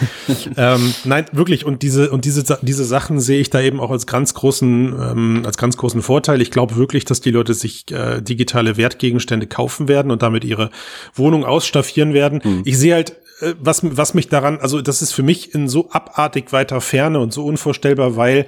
ähm, 0.57 0.93
nein, 1.05 1.26
wirklich 1.32 1.66
und 1.66 1.82
diese, 1.82 2.12
und 2.12 2.26
diese, 2.26 2.43
diese 2.62 2.86
Sachen 2.86 3.20
sehe 3.20 3.41
ich 3.41 3.49
da 3.49 3.62
eben 3.62 3.80
auch 3.80 3.89
als 3.89 4.05
ganz 4.05 4.36
großen, 4.36 4.93
ähm, 4.93 5.41
als 5.43 5.57
ganz 5.57 5.76
großen 5.76 6.03
Vorteil. 6.03 6.39
Ich 6.39 6.51
glaube 6.51 6.76
wirklich, 6.76 7.03
dass 7.03 7.20
die 7.20 7.32
Leute 7.32 7.55
sich 7.55 7.91
äh, 7.91 8.22
digitale 8.22 8.78
Wertgegenstände 8.78 9.47
kaufen 9.47 9.88
werden 9.88 10.12
und 10.12 10.22
damit 10.22 10.43
ihre 10.43 10.70
Wohnung 11.14 11.45
ausstaffieren 11.45 12.14
werden. 12.14 12.41
Mhm. 12.43 12.62
Ich 12.66 12.78
sehe 12.78 12.93
halt, 12.93 13.18
äh, 13.41 13.54
was, 13.60 13.82
was 13.84 14.14
mich 14.14 14.30
daran, 14.30 14.60
also 14.60 14.82
das 14.82 15.02
ist 15.02 15.14
für 15.14 15.24
mich 15.24 15.54
in 15.54 15.68
so 15.68 15.89
abartig 15.91 16.52
weiter 16.52 16.82
Ferne 16.82 17.20
und 17.20 17.34
so 17.34 17.45
unvorstellbar, 17.45 18.16
weil 18.16 18.45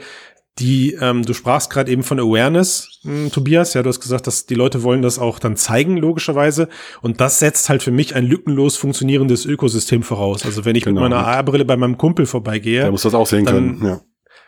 die, 0.60 0.97
ähm, 0.99 1.24
du 1.24 1.34
sprachst 1.34 1.70
gerade 1.70 1.91
eben 1.91 2.04
von 2.04 2.20
Awareness, 2.20 2.99
mh, 3.04 3.14
hm, 3.14 3.32
Tobias, 3.32 3.74
ja, 3.74 3.84
du 3.84 3.89
hast 3.89 4.02
gesagt, 4.02 4.28
dass 4.28 4.45
die 4.45 4.56
Leute 4.56 4.84
wollen 4.84 5.02
das 5.02 5.18
auch 5.18 5.39
dann 5.39 5.56
zeigen, 5.56 5.97
logischerweise. 5.97 6.68
Und 7.02 7.22
das 7.22 7.39
setzt 7.39 7.70
halt 7.70 7.82
für 7.82 7.91
mich 7.91 8.16
ein 8.16 8.26
lückenlos 8.26 8.76
funktionierendes 8.76 9.45
Ökosystem 9.45 10.04
voraus. 10.04 10.45
Also 10.45 10.66
wenn 10.66 10.76
ich 10.76 10.84
genau. 10.84 11.02
mit 11.02 11.10
meiner 11.10 11.26
AR-Brille 11.26 11.66
bei 11.66 11.78
meinem 11.78 11.97
Kumpel 11.97 12.26
vorbeigehe. 12.26 12.82
Der 12.82 12.91
muss 12.91 13.04
das 13.04 13.14
auch 13.14 13.28
sehen 13.28 13.45
können, 13.45 13.82
ja. 13.84 14.02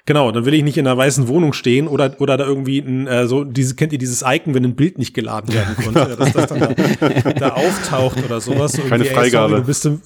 Genau, 0.05 0.31
dann 0.31 0.45
will 0.45 0.53
ich 0.53 0.63
nicht 0.63 0.77
in 0.77 0.85
einer 0.85 0.97
weißen 0.97 1.29
Wohnung 1.29 1.53
stehen 1.53 1.87
oder 1.87 2.15
oder 2.19 2.35
da 2.35 2.45
irgendwie 2.45 2.79
ein, 2.79 3.07
äh, 3.07 3.25
so 3.25 3.45
diese 3.45 3.75
kennt 3.75 3.93
ihr 3.93 3.99
dieses 3.99 4.21
Icon, 4.25 4.53
wenn 4.53 4.65
ein 4.65 4.75
Bild 4.75 4.97
nicht 4.97 5.13
geladen 5.13 5.53
werden 5.53 5.77
konnte, 5.77 6.17
dass 6.17 6.33
das 6.33 6.47
dann 6.47 6.59
da, 6.59 7.31
da 7.31 7.49
auftaucht 7.53 8.17
oder 8.23 8.41
sowas. 8.41 8.77
Keine 8.89 9.05
Freigabe. 9.05 9.25
Ey, 9.25 9.49
sorry, 9.49 9.61
du 9.61 9.67
bist 9.67 9.85
im, 9.85 10.01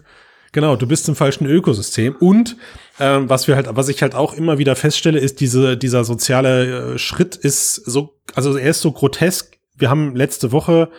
genau, 0.51 0.75
du 0.75 0.87
bist 0.87 1.09
im 1.09 1.15
falschen 1.15 1.47
Ökosystem 1.47 2.15
und 2.15 2.57
ähm, 2.99 3.27
was 3.27 3.47
wir 3.47 3.55
halt, 3.55 3.69
was 3.71 3.89
ich 3.89 4.03
halt 4.03 4.13
auch 4.13 4.35
immer 4.35 4.59
wieder 4.59 4.75
feststelle, 4.75 5.17
ist 5.17 5.39
diese 5.39 5.77
dieser 5.77 6.03
soziale 6.03 6.93
äh, 6.93 6.97
Schritt 6.99 7.35
ist 7.35 7.73
so, 7.73 8.13
also 8.35 8.55
er 8.55 8.69
ist 8.69 8.81
so 8.81 8.91
grotesk. 8.91 9.57
Wir 9.75 9.89
haben 9.89 10.15
letzte 10.15 10.51
Woche 10.51 10.89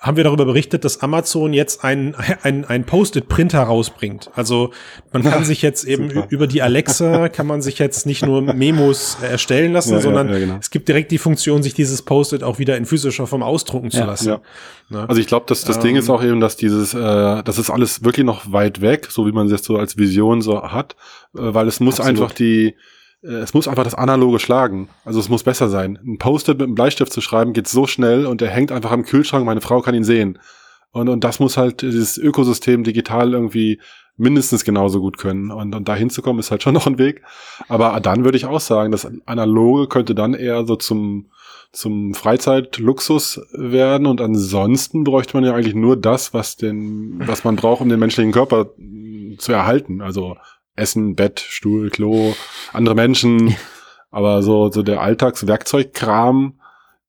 haben 0.00 0.16
wir 0.16 0.22
darüber 0.22 0.44
berichtet, 0.44 0.84
dass 0.84 1.00
Amazon 1.02 1.52
jetzt 1.52 1.82
ein, 1.84 2.14
ein, 2.42 2.64
ein 2.64 2.84
Post-it-Printer 2.84 3.62
rausbringt. 3.62 4.30
Also 4.34 4.70
man 5.12 5.22
kann 5.24 5.44
sich 5.44 5.60
jetzt 5.62 5.84
eben 5.84 6.10
Super. 6.10 6.26
über 6.30 6.46
die 6.46 6.62
Alexa, 6.62 7.28
kann 7.28 7.46
man 7.46 7.62
sich 7.62 7.78
jetzt 7.78 8.06
nicht 8.06 8.24
nur 8.24 8.40
Memos 8.42 9.18
erstellen 9.20 9.72
lassen, 9.72 9.94
ja, 9.94 10.00
sondern 10.00 10.28
ja, 10.28 10.38
genau. 10.38 10.56
es 10.60 10.70
gibt 10.70 10.88
direkt 10.88 11.10
die 11.10 11.18
Funktion, 11.18 11.62
sich 11.62 11.74
dieses 11.74 12.02
Post-it 12.02 12.44
auch 12.44 12.58
wieder 12.58 12.76
in 12.76 12.86
physischer 12.86 13.26
Form 13.26 13.42
ausdrucken 13.42 13.90
zu 13.90 14.04
lassen. 14.04 14.36
Ne? 14.88 15.08
Also 15.08 15.20
ich 15.20 15.26
glaube, 15.26 15.46
dass 15.46 15.64
das 15.64 15.76
ähm, 15.76 15.82
Ding 15.82 15.96
ist 15.96 16.08
auch 16.08 16.22
eben, 16.22 16.40
dass 16.40 16.56
dieses, 16.56 16.94
äh, 16.94 17.42
das 17.42 17.58
ist 17.58 17.70
alles 17.70 18.04
wirklich 18.04 18.24
noch 18.24 18.52
weit 18.52 18.80
weg, 18.80 19.08
so 19.10 19.26
wie 19.26 19.32
man 19.32 19.46
es 19.46 19.52
jetzt 19.52 19.64
so 19.64 19.76
als 19.76 19.98
Vision 19.98 20.42
so 20.42 20.62
hat, 20.62 20.94
äh, 21.36 21.40
weil 21.40 21.66
es 21.66 21.80
muss 21.80 21.98
absolut. 21.98 22.20
einfach 22.20 22.34
die 22.34 22.68
äh, 22.68 22.74
es 23.22 23.52
muss 23.52 23.66
einfach 23.66 23.84
das 23.84 23.94
Analoge 23.94 24.38
schlagen. 24.38 24.88
Also 25.04 25.18
es 25.18 25.28
muss 25.28 25.42
besser 25.42 25.68
sein. 25.68 25.98
Ein 26.04 26.18
Post-it 26.18 26.58
mit 26.58 26.66
einem 26.66 26.74
Bleistift 26.74 27.12
zu 27.12 27.20
schreiben 27.20 27.52
geht 27.52 27.68
so 27.68 27.86
schnell 27.86 28.26
und 28.26 28.40
der 28.40 28.50
hängt 28.50 28.70
einfach 28.70 28.92
am 28.92 29.04
Kühlschrank, 29.04 29.44
meine 29.44 29.60
Frau 29.60 29.80
kann 29.80 29.94
ihn 29.94 30.04
sehen. 30.04 30.38
Und, 30.92 31.08
und 31.08 31.24
das 31.24 31.40
muss 31.40 31.56
halt 31.56 31.82
dieses 31.82 32.16
Ökosystem 32.16 32.84
digital 32.84 33.32
irgendwie 33.32 33.80
mindestens 34.16 34.64
genauso 34.64 35.00
gut 35.00 35.18
können. 35.18 35.50
Und, 35.50 35.74
und 35.74 35.88
da 35.88 35.94
hinzukommen 35.94 36.40
ist 36.40 36.50
halt 36.50 36.62
schon 36.62 36.74
noch 36.74 36.86
ein 36.86 36.98
Weg. 36.98 37.22
Aber 37.68 37.98
dann 38.00 38.24
würde 38.24 38.36
ich 38.36 38.46
auch 38.46 38.60
sagen, 38.60 38.92
das 38.92 39.08
Analoge 39.26 39.88
könnte 39.88 40.14
dann 40.14 40.34
eher 40.34 40.66
so 40.66 40.76
zum, 40.76 41.30
zum 41.72 42.14
Freizeitluxus 42.14 43.40
werden. 43.52 44.06
Und 44.06 44.20
ansonsten 44.20 45.04
bräuchte 45.04 45.36
man 45.36 45.44
ja 45.44 45.54
eigentlich 45.54 45.74
nur 45.74 45.96
das, 45.96 46.34
was 46.34 46.56
den, 46.56 47.20
was 47.26 47.44
man 47.44 47.56
braucht, 47.56 47.80
um 47.80 47.88
den 47.88 48.00
menschlichen 48.00 48.32
Körper 48.32 48.70
zu 49.38 49.52
erhalten. 49.52 50.00
Also 50.00 50.36
Essen, 50.78 51.14
Bett, 51.16 51.40
Stuhl, 51.40 51.90
Klo, 51.90 52.34
andere 52.72 52.94
Menschen. 52.94 53.54
Aber 54.10 54.42
so, 54.42 54.70
so 54.70 54.82
der 54.82 55.00
Alltagswerkzeugkram 55.02 56.58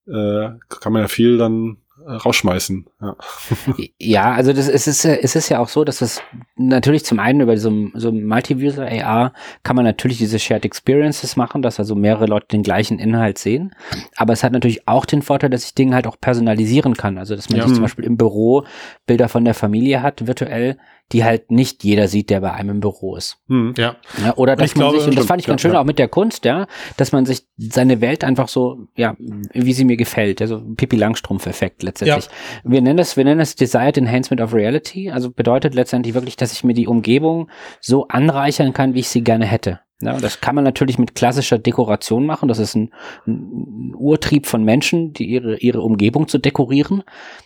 äh, 0.07 0.49
kann 0.69 0.93
man 0.93 1.03
ja 1.03 1.07
viel 1.07 1.37
dann 1.37 1.77
äh, 2.05 2.11
rausschmeißen. 2.11 2.85
Ja. 3.01 3.15
ja, 3.99 4.31
also 4.33 4.51
das 4.53 4.67
es 4.67 4.87
ist 4.87 5.05
es 5.05 5.35
ist 5.35 5.49
ja 5.49 5.59
auch 5.59 5.69
so, 5.69 5.83
dass 5.83 6.01
es 6.01 6.21
natürlich 6.55 7.05
zum 7.05 7.19
einen 7.19 7.41
über 7.41 7.55
so, 7.57 7.71
so 7.93 8.11
Multi-User 8.11 8.87
AR 8.87 9.33
kann 9.63 9.75
man 9.75 9.85
natürlich 9.85 10.17
diese 10.17 10.39
Shared 10.39 10.65
Experiences 10.65 11.35
machen, 11.35 11.61
dass 11.61 11.79
also 11.79 11.95
mehrere 11.95 12.25
Leute 12.25 12.47
den 12.47 12.63
gleichen 12.63 12.99
Inhalt 12.99 13.37
sehen. 13.37 13.75
Aber 14.17 14.33
es 14.33 14.43
hat 14.43 14.51
natürlich 14.51 14.87
auch 14.87 15.05
den 15.05 15.21
Vorteil, 15.21 15.49
dass 15.51 15.65
ich 15.65 15.75
Dinge 15.75 15.95
halt 15.95 16.07
auch 16.07 16.19
personalisieren 16.19 16.95
kann. 16.95 17.17
Also 17.17 17.35
dass 17.35 17.49
man 17.49 17.59
Ja. 17.59 17.65
sich 17.65 17.75
zum 17.75 17.83
Beispiel 17.83 18.05
im 18.05 18.17
Büro 18.17 18.65
Bilder 19.05 19.29
von 19.29 19.45
der 19.45 19.53
Familie 19.53 20.01
hat, 20.01 20.25
virtuell, 20.27 20.77
die 21.11 21.23
halt 21.23 21.51
nicht 21.51 21.83
jeder 21.83 22.07
sieht, 22.07 22.29
der 22.29 22.41
bei 22.41 22.51
einem 22.53 22.69
im 22.69 22.79
Büro 22.79 23.15
ist. 23.15 23.37
Hm. 23.47 23.73
Ja. 23.77 23.95
Ja, 24.23 24.35
oder 24.37 24.55
dass 24.55 24.71
Ich 24.71 24.75
man 24.75 24.89
glaube, 24.89 24.99
sich, 24.99 25.07
und 25.07 25.17
das 25.17 25.25
fand 25.25 25.41
ich 25.41 25.47
ganz 25.47 25.61
ja, 25.61 25.69
schön 25.69 25.73
ja. 25.73 25.81
auch 25.81 25.85
mit 25.85 25.99
der 25.99 26.07
Kunst, 26.07 26.45
ja, 26.45 26.67
dass 26.97 27.11
man 27.11 27.25
sich 27.25 27.47
seine 27.57 28.01
Welt 28.01 28.23
einfach 28.23 28.47
so, 28.47 28.87
ja, 28.95 29.15
wie 29.19 29.73
sie 29.73 29.85
mir 29.85 29.97
gefällt, 29.97 30.41
also 30.41 30.61
Pippi 30.77 30.97
Langstrumpf-Effekt 30.97 31.83
letztendlich. 31.83 32.29
Wir 32.63 32.81
nennen 32.81 32.97
das, 32.97 33.17
wir 33.17 33.23
nennen 33.23 33.39
das 33.39 33.55
Desired 33.55 33.97
Enhancement 33.97 34.41
of 34.41 34.53
Reality, 34.53 35.09
also 35.09 35.31
bedeutet 35.31 35.73
letztendlich 35.73 36.13
wirklich, 36.13 36.37
dass 36.37 36.51
ich 36.53 36.63
mir 36.63 36.73
die 36.73 36.87
Umgebung 36.87 37.49
so 37.81 38.07
anreichern 38.07 38.73
kann, 38.73 38.93
wie 38.93 38.99
ich 38.99 39.09
sie 39.09 39.23
gerne 39.23 39.45
hätte. 39.45 39.79
Ja, 40.01 40.17
das 40.17 40.39
kann 40.39 40.55
man 40.55 40.63
natürlich 40.63 40.97
mit 40.97 41.13
klassischer 41.13 41.57
Dekoration 41.57 42.25
machen. 42.25 42.47
Das 42.47 42.57
ist 42.57 42.73
ein, 42.75 42.93
ein 43.27 43.93
Urtrieb 43.95 44.45
von 44.47 44.63
Menschen, 44.63 45.11
die 45.11 45.25
ihre, 45.25 45.57
ihre 45.57 45.81
Umgebung 45.81 46.29
zu 46.29 46.37
dekorieren. 46.37 47.03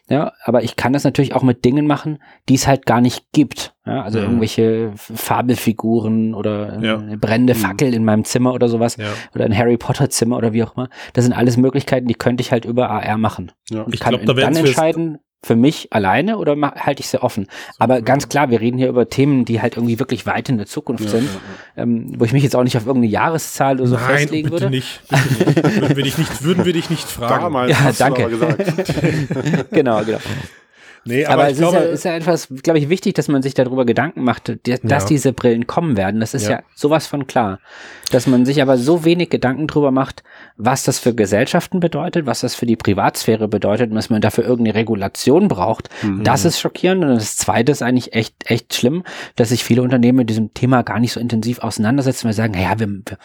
Ja, 0.08 0.34
aber 0.44 0.64
ich 0.64 0.76
kann 0.76 0.94
das 0.94 1.04
natürlich 1.04 1.34
auch 1.34 1.42
mit 1.42 1.66
Dingen 1.66 1.88
machen, 1.88 2.20
die 2.50 2.54
es 2.56 2.68
halt 2.68 2.86
gar 2.86 3.02
nicht 3.02 3.26
gibt. 3.32 3.74
Ja, 3.88 4.04
also 4.04 4.20
Mhm. 4.20 4.26
irgendwelche 4.26 4.92
Fabelfiguren 4.96 6.34
oder 6.34 6.80
Ja. 6.82 6.98
eine 7.00 7.18
brennende 7.18 7.56
Fackel 7.56 7.94
in 7.94 8.06
meinem 8.06 8.24
Zimmer 8.24 8.54
oder 8.54 8.68
sowas. 8.68 8.98
Ja. 8.98 9.08
Oder 9.36 9.46
ein 9.46 9.58
Harry 9.58 9.78
Potter 9.78 10.10
Zimmer 10.10 10.38
oder 10.38 10.54
wie 10.54 10.64
auch 10.64 10.76
immer. 10.76 10.90
Das 11.14 11.26
sind 11.26 11.34
alles 11.34 11.58
Möglichkeiten, 11.58 12.08
die 12.08 12.14
könnte 12.14 12.42
ich 12.42 12.52
halt 12.52 12.66
über 12.66 12.90
AR 12.90 13.18
machen. 13.18 13.52
Ja. 13.70 13.82
Und 13.82 13.94
Ich 13.94 14.00
kann 14.00 14.14
glaub, 14.16 14.26
da 14.26 14.34
dann 14.34 14.56
entscheiden, 14.56 15.20
für 15.44 15.56
mich 15.56 15.90
alleine 15.92 16.38
oder 16.38 16.56
ma- 16.56 16.74
halte 16.76 17.02
ich 17.02 17.08
sie 17.10 17.22
offen? 17.22 17.48
Aber 17.78 18.02
ganz 18.02 18.30
klar, 18.30 18.50
wir 18.50 18.62
reden 18.62 18.78
hier 18.78 18.88
über 18.90 19.10
Themen, 19.10 19.46
die 19.46 19.62
halt 19.62 19.76
irgendwie 19.78 20.00
wirklich 20.00 20.26
weit 20.26 20.50
in 20.50 20.58
der 20.58 20.66
Zukunft 20.68 21.10
sind, 21.10 21.30
Ähm, 21.76 22.14
wo 22.18 22.26
ich 22.26 22.34
mich 22.34 22.44
jetzt 22.44 22.56
auch 22.56 22.64
nicht 22.64 22.78
auf 22.78 22.86
irgendeine 22.88 23.12
Jahreszahl 23.12 23.76
oder 23.80 23.88
so 23.88 23.96
Nein, 23.96 24.06
festlegen 24.18 24.50
bitte 24.50 24.62
würde. 24.64 24.70
nicht. 24.76 25.02
Bitte 25.10 25.62
nicht. 25.68 25.82
würden, 25.82 25.96
wir 25.98 26.04
dich 26.04 26.18
nicht. 26.18 26.44
Würden 26.44 26.66
wir 26.66 26.74
dich 26.74 26.90
nicht 26.90 27.08
fragen. 27.10 27.44
Damals 27.44 27.72
Ja, 27.72 27.80
hast 27.82 28.00
danke. 28.02 28.30
du 28.30 28.36
aber 28.46 28.54
gesagt. 28.56 29.70
genau, 29.72 30.04
genau. 30.04 30.20
Nee, 31.06 31.26
Aber, 31.26 31.44
aber, 31.44 31.52
es 31.52 31.58
glaube, 31.58 31.78
ist, 31.78 31.84
ja, 31.84 31.92
ist 31.92 32.04
ja 32.06 32.16
etwas, 32.16 32.48
glaube 32.64 32.80
ich, 32.80 32.90
wichtig, 32.90 33.14
dass 33.16 33.28
man 33.28 33.42
sich 33.42 33.54
darüber 33.54 33.86
Gedanken 33.86 34.24
macht, 34.24 34.54
dass 34.66 34.80
Ja. 34.84 35.06
diese 35.08 35.34
Brillen 35.34 35.68
kommen 35.68 35.98
werden. 35.98 36.20
Das 36.20 36.34
ist 36.34 36.44
ja. 36.46 36.52
Ja. 36.52 36.64
sowas 36.76 37.08
von 37.08 37.28
klar. 37.28 37.60
Dass 38.12 38.28
man 38.28 38.46
sich 38.46 38.62
aber 38.62 38.78
so 38.78 39.04
wenig 39.04 39.30
Gedanken 39.30 39.68
drüber 39.68 39.92
macht, 39.92 40.24
was 40.56 40.84
das 40.84 41.00
für 41.00 41.14
Gesellschaften 41.14 41.80
bedeutet, 41.80 42.26
was 42.26 42.42
das 42.42 42.56
für 42.56 42.66
die 42.66 42.76
Privatsphäre 42.76 43.48
bedeutet 43.48 43.90
und 43.90 43.96
dass 43.96 44.10
man 44.10 44.22
dafür 44.22 44.46
irgendeine 44.46 44.76
Regulation 44.78 45.48
braucht. 45.48 45.90
Mhm. 46.04 46.24
Das 46.24 46.46
ist 46.46 46.60
schockierend. 46.60 47.04
Und 47.04 47.16
das 47.16 47.36
Zweite 47.36 47.72
ist 47.72 47.82
eigentlich 47.82 48.14
echt, 48.14 48.36
echt 48.50 48.74
schlimm, 48.74 49.04
dass 49.36 49.50
sich 49.50 49.64
viele 49.64 49.82
Unternehmen 49.82 50.20
mit 50.20 50.30
diesem 50.30 50.54
Thema 50.54 50.84
gar 50.84 51.00
nicht 51.00 51.12
so 51.14 51.20
intensiv 51.20 51.60
auseinandersetzen, 51.60 52.26
weil 52.26 52.34
sie 52.34 52.38
sagen, 52.38 52.54
naja, 52.54 52.80
wir, 52.80 52.88
wir 52.88 53.18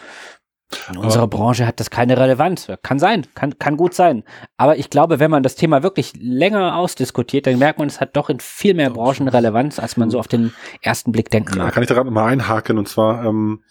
in 0.91 0.97
unserer 0.97 1.27
Branche 1.27 1.65
hat 1.65 1.79
das 1.79 1.89
keine 1.89 2.17
Relevanz. 2.17 2.67
Ja, 2.67 2.77
Kann 2.77 2.99
sein, 2.99 3.25
kann, 3.35 3.57
kann 3.57 3.75
gut 3.77 3.93
sein. 3.93 4.23
Aber 4.57 4.77
ich 4.77 4.89
glaube, 4.89 5.19
wenn 5.19 5.31
man 5.31 5.41
das 5.43 5.55
Thema 5.55 5.81
wirklich 5.83 6.13
länger 6.19 6.75
ausdiskutiert, 6.77 7.47
dann 7.47 7.57
merkt 7.57 7.79
man, 7.79 7.87
es 7.87 7.99
hat 7.99 8.15
doch 8.15 8.29
in 8.29 8.39
viel 8.39 8.73
mehr 8.75 8.89
Branchen 8.91 9.27
Relevanz, 9.27 9.79
als 9.79 9.97
man 9.97 10.09
so 10.11 10.19
auf 10.19 10.27
den 10.27 10.53
ersten 10.81 11.11
Blick 11.11 11.31
denken 11.31 11.53
Da 11.57 11.63
mag. 11.65 11.73
kann 11.73 11.83
ich 11.83 11.89
da 11.89 11.95
gerade 11.95 12.11
mal 12.11 12.25
einhaken 12.25 12.77
und 12.77 12.87
zwar, 12.87 13.25
ähm, 13.25 13.63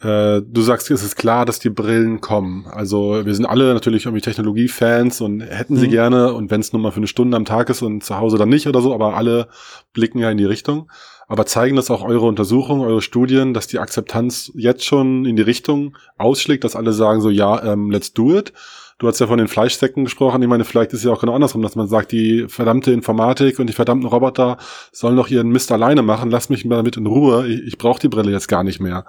äh, 0.00 0.40
du 0.42 0.60
sagst, 0.62 0.90
es 0.90 1.04
ist 1.04 1.16
klar, 1.16 1.44
dass 1.44 1.58
die 1.60 1.70
Brillen 1.70 2.20
kommen. 2.20 2.66
Also 2.66 3.24
wir 3.24 3.34
sind 3.34 3.46
alle 3.46 3.72
natürlich 3.74 4.06
irgendwie 4.06 4.22
Technologiefans 4.22 5.20
und 5.20 5.40
hätten 5.42 5.76
sie 5.76 5.86
Mhm. 5.86 5.90
gerne 5.92 6.32
und 6.34 6.50
wenn 6.50 6.60
es 6.60 6.72
nur 6.72 6.80
mal 6.82 6.90
für 6.90 6.96
eine 6.96 7.06
Stunde 7.06 7.36
am 7.36 7.44
Tag 7.44 7.68
ist 7.70 7.82
und 7.82 8.02
zu 8.02 8.16
Hause 8.16 8.38
dann 8.38 8.48
nicht 8.48 8.66
oder 8.66 8.80
so, 8.80 8.94
aber 8.94 9.14
alle 9.14 9.48
blicken 9.92 10.18
ja 10.18 10.30
in 10.30 10.38
die 10.38 10.44
Richtung. 10.46 10.90
Aber 11.30 11.46
zeigen 11.46 11.76
das 11.76 11.92
auch 11.92 12.02
eure 12.02 12.26
Untersuchungen, 12.26 12.82
eure 12.82 13.00
Studien, 13.00 13.54
dass 13.54 13.68
die 13.68 13.78
Akzeptanz 13.78 14.50
jetzt 14.56 14.84
schon 14.84 15.24
in 15.24 15.36
die 15.36 15.42
Richtung 15.42 15.96
ausschlägt, 16.18 16.64
dass 16.64 16.74
alle 16.74 16.92
sagen 16.92 17.20
so, 17.20 17.30
ja, 17.30 17.62
ähm, 17.62 17.88
let's 17.88 18.12
do 18.12 18.36
it. 18.36 18.52
Du 18.98 19.06
hast 19.06 19.20
ja 19.20 19.28
von 19.28 19.38
den 19.38 19.46
Fleischsäcken 19.46 20.02
gesprochen. 20.02 20.42
Ich 20.42 20.48
meine, 20.48 20.64
vielleicht 20.64 20.92
ist 20.92 20.98
es 20.98 21.04
ja 21.04 21.12
auch 21.12 21.20
genau 21.20 21.36
andersrum, 21.36 21.62
dass 21.62 21.76
man 21.76 21.86
sagt, 21.86 22.10
die 22.10 22.46
verdammte 22.48 22.90
Informatik 22.90 23.60
und 23.60 23.68
die 23.68 23.72
verdammten 23.72 24.08
Roboter 24.08 24.58
sollen 24.90 25.14
doch 25.14 25.28
ihren 25.28 25.50
Mist 25.50 25.70
alleine 25.70 26.02
machen. 26.02 26.32
Lass 26.32 26.48
mich 26.48 26.64
mal 26.64 26.74
damit 26.74 26.96
in 26.96 27.06
Ruhe. 27.06 27.46
Ich, 27.46 27.60
ich 27.64 27.78
brauche 27.78 28.00
die 28.00 28.08
Brille 28.08 28.32
jetzt 28.32 28.48
gar 28.48 28.64
nicht 28.64 28.80
mehr. 28.80 29.06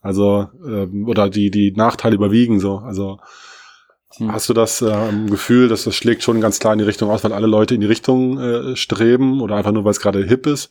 Also, 0.00 0.46
ähm, 0.64 1.08
oder 1.08 1.28
die, 1.28 1.50
die 1.50 1.72
Nachteile 1.72 2.14
überwiegen 2.14 2.60
so. 2.60 2.78
Also, 2.78 3.18
Hm. 4.18 4.32
hast 4.32 4.48
du 4.48 4.52
das 4.52 4.80
ähm, 4.80 5.28
Gefühl, 5.28 5.68
dass 5.68 5.82
das 5.82 5.96
schlägt 5.96 6.22
schon 6.22 6.40
ganz 6.40 6.60
klar 6.60 6.72
in 6.72 6.78
die 6.78 6.84
Richtung 6.84 7.10
aus, 7.10 7.24
weil 7.24 7.32
alle 7.32 7.48
Leute 7.48 7.74
in 7.74 7.80
die 7.80 7.88
Richtung 7.88 8.38
äh, 8.38 8.76
streben 8.76 9.40
oder 9.40 9.56
einfach 9.56 9.72
nur, 9.72 9.84
weil 9.84 9.90
es 9.90 9.98
gerade 9.98 10.24
hip 10.24 10.46
ist? 10.46 10.70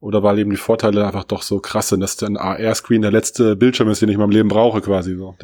Oder 0.00 0.22
weil 0.22 0.38
eben 0.38 0.50
die 0.50 0.56
Vorteile 0.56 1.06
einfach 1.06 1.24
doch 1.24 1.42
so 1.42 1.60
krass 1.60 1.88
sind, 1.88 2.00
dass 2.00 2.22
ein 2.22 2.36
AR-Screen 2.36 3.02
der 3.02 3.10
letzte 3.10 3.56
Bildschirm 3.56 3.88
ist, 3.88 4.02
den 4.02 4.08
ich 4.10 4.14
in 4.14 4.20
meinem 4.20 4.30
Leben 4.30 4.48
brauche, 4.48 4.80
quasi 4.80 5.16
so. 5.16 5.34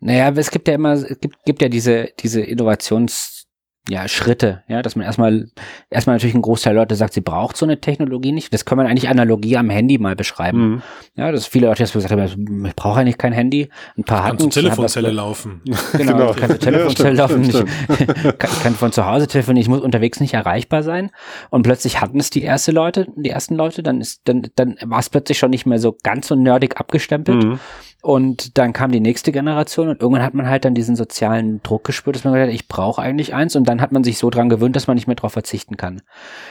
Naja, 0.00 0.30
es 0.34 0.50
gibt 0.50 0.66
ja 0.66 0.74
immer, 0.74 0.92
es 0.92 1.20
gibt, 1.20 1.44
gibt 1.44 1.62
ja 1.62 1.68
diese, 1.68 2.08
diese 2.18 2.40
Innovations, 2.40 3.39
ja, 3.88 4.06
Schritte, 4.08 4.62
ja, 4.68 4.82
dass 4.82 4.94
man 4.94 5.04
erstmal, 5.06 5.48
erstmal 5.88 6.16
natürlich 6.16 6.34
ein 6.34 6.42
Großteil 6.42 6.74
der 6.74 6.82
Leute 6.82 6.94
sagt, 6.94 7.14
sie 7.14 7.22
braucht 7.22 7.56
so 7.56 7.64
eine 7.66 7.80
Technologie 7.80 8.30
nicht. 8.30 8.52
Das 8.52 8.64
kann 8.64 8.76
man 8.76 8.86
eigentlich 8.86 9.08
Analogie 9.08 9.56
am 9.56 9.70
Handy 9.70 9.98
mal 9.98 10.14
beschreiben. 10.14 10.58
Mhm. 10.74 10.82
Ja, 11.16 11.32
dass 11.32 11.46
viele 11.46 11.66
Leute 11.66 11.82
jetzt 11.82 11.92
gesagt 11.94 12.12
haben, 12.12 12.66
ich 12.66 12.76
brauche 12.76 13.00
eigentlich 13.00 13.18
kein 13.18 13.32
Handy. 13.32 13.68
Ein 13.96 14.04
paar 14.04 14.18
kann 14.22 14.26
hatten 14.38 14.50
zur 14.50 14.62
haben 14.62 14.66
das- 14.82 14.92
Telefonzelle 14.92 15.10
laufen. 15.10 15.62
Genau, 15.92 16.12
Genau. 16.12 16.30
ich 16.32 16.36
kann 16.36 16.48
zur 16.50 16.58
Ja, 16.58 16.58
Telefonzelle 16.58 17.16
stimmt, 17.16 17.18
laufen, 17.18 17.44
stimmt, 17.44 17.70
ich 18.22 18.38
kann, 18.38 18.50
kann 18.62 18.74
von 18.74 18.92
zu 18.92 19.06
Hause 19.06 19.26
telefonieren, 19.26 19.62
ich 19.62 19.68
muss 19.68 19.80
unterwegs 19.80 20.20
nicht 20.20 20.34
erreichbar 20.34 20.82
sein. 20.82 21.10
Und 21.48 21.62
plötzlich 21.62 22.00
hatten 22.00 22.20
es 22.20 22.30
die 22.30 22.42
erste 22.42 22.72
Leute, 22.72 23.08
die 23.16 23.30
ersten 23.30 23.54
Leute, 23.56 23.82
dann 23.82 24.00
ist, 24.00 24.20
dann, 24.24 24.46
dann 24.56 24.76
war 24.84 24.98
es 25.00 25.08
plötzlich 25.08 25.38
schon 25.38 25.50
nicht 25.50 25.66
mehr 25.66 25.78
so 25.78 25.96
ganz 26.02 26.28
so 26.28 26.34
nerdig 26.36 26.78
abgestempelt. 26.78 27.42
Mhm. 27.44 27.58
Und 28.02 28.56
dann 28.56 28.72
kam 28.72 28.92
die 28.92 29.00
nächste 29.00 29.30
Generation 29.30 29.88
und 29.88 30.00
irgendwann 30.00 30.22
hat 30.24 30.32
man 30.32 30.48
halt 30.48 30.64
dann 30.64 30.74
diesen 30.74 30.96
sozialen 30.96 31.62
Druck 31.62 31.84
gespürt, 31.84 32.16
dass 32.16 32.24
man 32.24 32.32
gesagt 32.32 32.48
hat, 32.48 32.54
ich 32.54 32.66
brauche 32.66 33.02
eigentlich 33.02 33.34
eins 33.34 33.56
und 33.56 33.68
dann 33.68 33.80
hat 33.82 33.92
man 33.92 34.04
sich 34.04 34.16
so 34.16 34.30
dran 34.30 34.48
gewöhnt, 34.48 34.74
dass 34.74 34.86
man 34.86 34.94
nicht 34.94 35.06
mehr 35.06 35.16
drauf 35.16 35.32
verzichten 35.34 35.76
kann. 35.76 36.00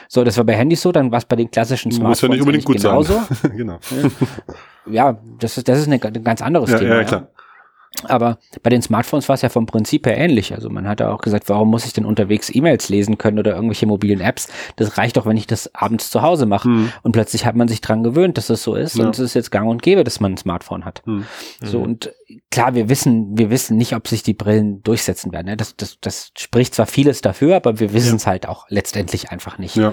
So, 0.07 0.23
das 0.23 0.37
war 0.37 0.43
bei 0.43 0.53
Handys 0.53 0.81
so, 0.81 0.91
dann 0.91 1.11
war 1.11 1.17
es 1.17 1.25
bei 1.25 1.35
den 1.35 1.49
klassischen 1.49 1.89
Muss 1.89 1.97
Smartphones 1.97 2.21
ja 2.21 2.27
nicht 2.29 2.41
unbedingt 2.41 2.65
gut 2.65 2.77
genauso. 2.77 3.13
sein. 3.41 3.51
genau. 3.57 3.79
Ja, 4.85 5.17
das 5.39 5.57
ist, 5.57 5.67
das 5.67 5.79
ist 5.79 5.87
ein 5.87 5.99
ganz 5.99 6.41
anderes 6.41 6.69
Ja, 6.69 6.77
Thema. 6.79 6.95
ja, 6.97 7.03
klar. 7.03 7.27
Aber 8.05 8.37
bei 8.63 8.69
den 8.69 8.81
Smartphones 8.81 9.27
war 9.29 9.33
es 9.33 9.41
ja 9.41 9.49
vom 9.49 9.65
Prinzip 9.65 10.05
her 10.07 10.17
ähnlich. 10.17 10.53
Also 10.53 10.69
man 10.69 10.87
hat 10.87 10.99
ja 10.99 11.11
auch 11.11 11.21
gesagt, 11.21 11.49
warum 11.49 11.69
muss 11.69 11.85
ich 11.85 11.93
denn 11.93 12.05
unterwegs 12.05 12.49
E-Mails 12.53 12.89
lesen 12.89 13.17
können 13.17 13.39
oder 13.39 13.53
irgendwelche 13.55 13.85
mobilen 13.85 14.21
Apps? 14.21 14.47
Das 14.77 14.97
reicht 14.97 15.17
doch, 15.17 15.25
wenn 15.25 15.37
ich 15.37 15.47
das 15.47 15.73
abends 15.75 16.09
zu 16.09 16.21
Hause 16.21 16.45
mache. 16.45 16.67
Mhm. 16.69 16.91
Und 17.03 17.11
plötzlich 17.11 17.45
hat 17.45 17.55
man 17.55 17.67
sich 17.67 17.81
dran 17.81 18.03
gewöhnt, 18.03 18.37
dass 18.37 18.49
es 18.49 18.63
so 18.63 18.75
ist. 18.75 18.95
Ja. 18.97 19.05
Und 19.05 19.11
es 19.11 19.19
ist 19.19 19.33
jetzt 19.33 19.51
gang 19.51 19.69
und 19.69 19.81
gäbe, 19.81 20.03
dass 20.03 20.19
man 20.19 20.33
ein 20.33 20.37
Smartphone 20.37 20.85
hat. 20.85 21.01
Mhm. 21.05 21.25
So 21.63 21.79
und 21.79 22.11
klar, 22.51 22.73
wir 22.75 22.89
wissen, 22.89 23.37
wir 23.37 23.49
wissen 23.49 23.77
nicht, 23.77 23.95
ob 23.95 24.07
sich 24.07 24.23
die 24.23 24.33
Brillen 24.33 24.81
durchsetzen 24.83 25.31
werden. 25.31 25.47
ne? 25.47 25.57
Das, 25.57 25.75
das, 25.75 25.97
das 26.01 26.31
spricht 26.37 26.75
zwar 26.75 26.85
vieles 26.85 27.21
dafür, 27.21 27.55
aber 27.55 27.79
wir 27.79 27.93
wissen 27.93 28.15
es 28.17 28.27
halt 28.27 28.47
auch 28.47 28.65
letztendlich 28.69 29.31
einfach 29.31 29.57
nicht. 29.57 29.75
Ja. 29.75 29.91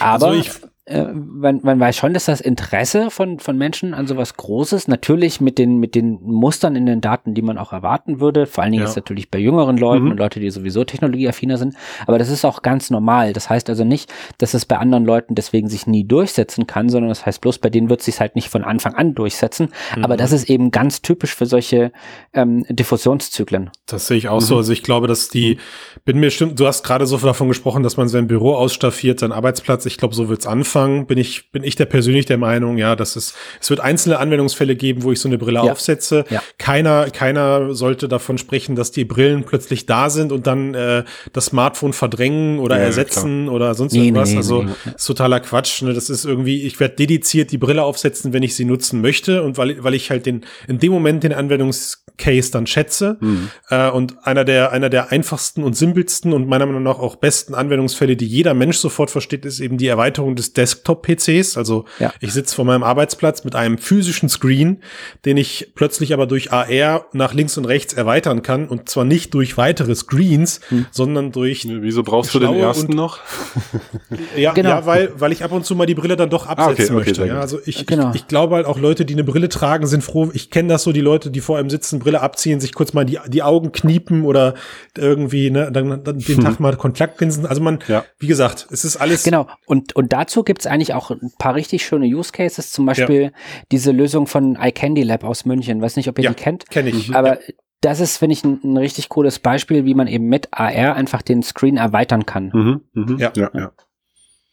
Aber 0.00 0.26
Also 0.28 0.32
ich- 0.38 0.50
äh, 0.86 1.04
man, 1.14 1.60
man 1.62 1.80
weiß 1.80 1.96
schon, 1.96 2.12
dass 2.12 2.26
das 2.26 2.40
Interesse 2.42 3.10
von, 3.10 3.38
von 3.38 3.56
Menschen 3.56 3.94
an 3.94 4.06
sowas 4.06 4.36
Großes, 4.36 4.86
natürlich 4.88 5.40
mit 5.40 5.56
den, 5.58 5.78
mit 5.78 5.94
den 5.94 6.18
Mustern 6.22 6.76
in 6.76 6.84
den 6.84 7.00
Daten, 7.00 7.32
die 7.34 7.40
man 7.42 7.56
auch 7.56 7.72
erwarten 7.72 8.20
würde, 8.20 8.44
vor 8.46 8.62
allen 8.64 8.72
Dingen 8.72 8.82
Ja. 8.82 8.88
jetzt 8.88 8.96
natürlich 8.96 9.30
bei 9.30 9.38
jüngeren 9.38 9.78
Leuten 9.78 10.04
Mhm. 10.04 10.10
und 10.12 10.16
Leute, 10.18 10.40
die 10.40 10.50
sowieso 10.50 10.84
technologieaffiner 10.84 11.56
sind, 11.56 11.74
aber 12.06 12.18
das 12.18 12.28
ist 12.28 12.44
auch 12.44 12.60
ganz 12.60 12.90
normal. 12.90 13.32
Das 13.32 13.48
heißt 13.48 13.70
also 13.70 13.84
nicht, 13.84 14.12
dass 14.38 14.52
es 14.52 14.66
bei 14.66 14.76
anderen 14.76 15.06
Leuten 15.06 15.34
deswegen 15.34 15.68
sich 15.68 15.86
nie 15.86 16.04
durchsetzen 16.04 16.66
kann, 16.66 16.90
sondern 16.90 17.08
das 17.08 17.24
heißt 17.24 17.40
bloß, 17.40 17.58
bei 17.60 17.70
denen 17.70 17.88
wird 17.88 18.00
es 18.00 18.06
sich 18.06 18.20
halt 18.20 18.34
nicht 18.34 18.50
von 18.50 18.62
Anfang 18.62 18.94
an 18.94 19.14
durchsetzen. 19.14 19.70
Mhm. 19.96 20.04
Aber 20.04 20.18
das 20.18 20.32
ist 20.32 20.50
eben 20.50 20.70
ganz 20.70 21.00
typisch 21.00 21.34
für 21.34 21.46
solche 21.46 21.92
ähm, 22.34 22.64
Diffusionszyklen. 22.68 23.70
Das 23.86 24.06
sehe 24.06 24.18
ich 24.18 24.28
auch 24.28 24.40
so. 24.40 24.56
Also 24.58 24.72
ich 24.72 24.82
glaube, 24.82 25.06
dass 25.06 25.28
die, 25.30 25.56
bin 26.04 26.20
mir 26.20 26.30
stimmt, 26.30 26.60
du 26.60 26.66
hast 26.66 26.82
gerade 26.84 27.06
so 27.06 27.16
davon 27.16 27.48
gesprochen, 27.48 27.82
dass 27.82 27.96
man 27.96 28.08
sein 28.08 28.26
Büro 28.26 28.54
ausstaffiert, 28.54 29.20
seinen 29.20 29.32
Arbeitsplatz. 29.32 29.86
Ich 29.86 29.96
glaube, 29.96 30.14
so 30.14 30.28
wird's 30.28 30.46
anfangen. 30.46 30.73
Bin 31.06 31.18
ich, 31.18 31.50
bin 31.52 31.62
ich 31.64 31.76
der 31.76 31.84
persönlich 31.86 32.26
der 32.26 32.38
Meinung, 32.38 32.76
ja, 32.78 32.96
dass 32.96 33.16
es, 33.16 33.34
es 33.60 33.70
wird 33.70 33.80
einzelne 33.80 34.18
Anwendungsfälle 34.18 34.76
geben, 34.76 35.02
wo 35.02 35.12
ich 35.12 35.20
so 35.20 35.28
eine 35.28 35.38
Brille 35.38 35.54
Ja. 35.64 35.70
aufsetze. 35.72 36.24
Ja. 36.30 36.42
Keiner, 36.58 37.10
keiner 37.10 37.74
sollte 37.74 38.08
davon 38.08 38.38
sprechen, 38.38 38.74
dass 38.76 38.90
die 38.90 39.04
Brillen 39.04 39.44
plötzlich 39.44 39.86
da 39.86 40.10
sind 40.10 40.32
und 40.32 40.46
dann 40.46 40.74
äh, 40.74 41.04
das 41.32 41.46
Smartphone 41.46 41.92
verdrängen 41.92 42.58
oder 42.58 42.76
Ja, 42.78 42.82
ersetzen 42.84 43.48
oder 43.48 43.74
sonst 43.74 43.92
Nee, 43.92 44.06
irgendwas. 44.06 44.30
nee, 44.30 44.36
also 44.38 44.62
nee, 44.62 44.70
nee. 44.84 44.92
ist 44.96 45.06
totaler 45.06 45.40
Quatsch. 45.40 45.82
Ne? 45.82 45.94
Das 45.94 46.10
ist 46.10 46.24
irgendwie, 46.24 46.62
ich 46.62 46.80
werde 46.80 46.96
dediziert 46.96 47.52
die 47.52 47.58
Brille 47.58 47.82
aufsetzen, 47.84 48.32
wenn 48.32 48.42
ich 48.42 48.54
sie 48.56 48.64
nutzen 48.64 49.00
möchte 49.00 49.42
und 49.42 49.56
weil, 49.58 49.82
weil 49.84 49.94
ich 49.94 50.10
halt 50.10 50.26
den, 50.26 50.44
in 50.66 50.78
dem 50.78 50.92
Moment 50.92 51.22
den 51.22 51.32
Anwendungscase 51.32 52.50
dann 52.52 52.66
schätze. 52.66 53.16
Mhm. 53.20 53.50
Äh, 53.70 53.90
und 53.90 54.26
einer 54.26 54.44
der, 54.44 54.72
einer 54.72 54.88
der 54.90 55.12
einfachsten 55.12 55.62
und 55.62 55.76
simpelsten 55.76 56.32
und 56.32 56.48
meiner 56.48 56.66
Meinung 56.66 56.82
nach 56.82 56.98
auch 56.98 57.16
besten 57.16 57.54
Anwendungsfälle, 57.54 58.16
die 58.16 58.26
jeder 58.26 58.54
Mensch 58.54 58.78
sofort 58.78 59.10
versteht, 59.10 59.44
ist 59.44 59.60
eben 59.60 59.78
die 59.78 59.86
Erweiterung 59.86 60.34
des 60.36 60.52
Desktop-PCs. 60.64 61.56
Also 61.56 61.84
Ja. 61.98 62.12
ich 62.20 62.32
sitze 62.32 62.54
vor 62.54 62.64
meinem 62.64 62.82
Arbeitsplatz 62.82 63.44
mit 63.44 63.54
einem 63.54 63.78
physischen 63.78 64.28
Screen, 64.28 64.82
den 65.24 65.36
ich 65.36 65.72
plötzlich 65.74 66.12
aber 66.12 66.26
durch 66.26 66.52
AR 66.52 67.06
nach 67.12 67.34
links 67.34 67.56
und 67.58 67.64
rechts 67.66 67.92
erweitern 67.92 68.42
kann. 68.42 68.68
Und 68.68 68.88
zwar 68.88 69.04
nicht 69.04 69.34
durch 69.34 69.56
weitere 69.56 69.94
Screens, 69.94 70.60
Hm. 70.68 70.86
sondern 70.90 71.32
durch 71.32 71.66
Wieso 71.68 72.02
brauchst 72.02 72.34
du 72.34 72.38
den 72.38 72.54
ersten 72.54 72.88
und- 72.92 72.96
noch? 72.96 73.18
Ja, 74.36 74.52
Genau. 74.52 74.68
ja 74.70 74.86
weil, 74.86 75.12
weil 75.16 75.32
ich 75.32 75.44
ab 75.44 75.52
und 75.52 75.64
zu 75.64 75.74
mal 75.74 75.86
die 75.86 75.94
Brille 75.94 76.16
dann 76.16 76.30
doch 76.30 76.46
absetzen 76.46 76.94
Ah, 76.96 76.98
okay, 76.98 77.10
okay, 77.10 77.20
möchte. 77.20 77.26
Ja, 77.26 77.40
also 77.40 77.58
ich, 77.64 77.86
Genau. 77.86 78.10
ich, 78.10 78.16
ich 78.16 78.26
glaube 78.28 78.56
halt 78.56 78.66
auch 78.66 78.78
Leute, 78.78 79.04
die 79.04 79.14
eine 79.14 79.24
Brille 79.24 79.48
tragen, 79.48 79.86
sind 79.86 80.02
froh. 80.02 80.30
Ich 80.34 80.50
kenne 80.50 80.68
das 80.68 80.82
so, 80.82 80.92
die 80.92 81.00
Leute, 81.00 81.30
die 81.30 81.40
vor 81.40 81.58
einem 81.58 81.70
sitzen, 81.70 81.98
Brille 81.98 82.20
abziehen, 82.20 82.60
sich 82.60 82.72
kurz 82.74 82.92
mal 82.92 83.04
die, 83.04 83.18
die 83.28 83.42
Augen 83.42 83.72
kniepen 83.72 84.24
oder 84.24 84.54
irgendwie 84.96 85.50
ne, 85.50 85.70
dann, 85.72 86.02
dann 86.04 86.18
den 86.18 86.40
Tag 86.44 86.60
mal 86.60 86.76
Kontaktlinsen. 86.76 87.46
Also 87.46 87.60
man, 87.60 87.78
Ja. 87.88 88.04
wie 88.18 88.26
gesagt, 88.26 88.66
es 88.70 88.84
ist 88.84 88.96
alles 88.96 89.22
Genau. 89.24 89.46
Und, 89.66 89.94
und 89.96 90.12
dazu 90.12 90.42
gibt's 90.54 90.66
eigentlich 90.66 90.94
auch 90.94 91.10
ein 91.10 91.32
paar 91.38 91.54
richtig 91.56 91.84
schöne 91.84 92.06
Use 92.06 92.32
Cases. 92.32 92.70
Zum 92.70 92.86
Beispiel 92.86 93.32
diese 93.72 93.90
Lösung 93.90 94.26
von 94.26 94.56
iCandy 94.60 95.02
Lab 95.02 95.24
aus 95.24 95.44
München. 95.44 95.82
Weiß 95.82 95.96
nicht, 95.96 96.08
ob 96.08 96.18
ihr 96.18 96.24
Ja, 96.24 96.30
die 96.30 96.42
kennt. 96.42 96.70
kenne 96.70 96.90
ich. 96.90 97.14
Aber 97.14 97.38
das 97.80 98.00
ist, 98.00 98.16
finde 98.18 98.34
ich, 98.34 98.44
ein, 98.44 98.60
ein 98.62 98.76
richtig 98.76 99.08
cooles 99.08 99.40
Beispiel, 99.40 99.84
wie 99.84 99.94
man 99.94 100.06
eben 100.06 100.26
mit 100.28 100.48
AR 100.52 100.94
einfach 100.94 101.22
den 101.22 101.42
Screen 101.42 101.76
erweitern 101.76 102.24
kann. 102.24 102.50
Mhm, 102.54 102.80
mhm. 102.92 103.18
Ja. 103.18 103.32
ja, 103.36 103.50
ja. 103.52 103.72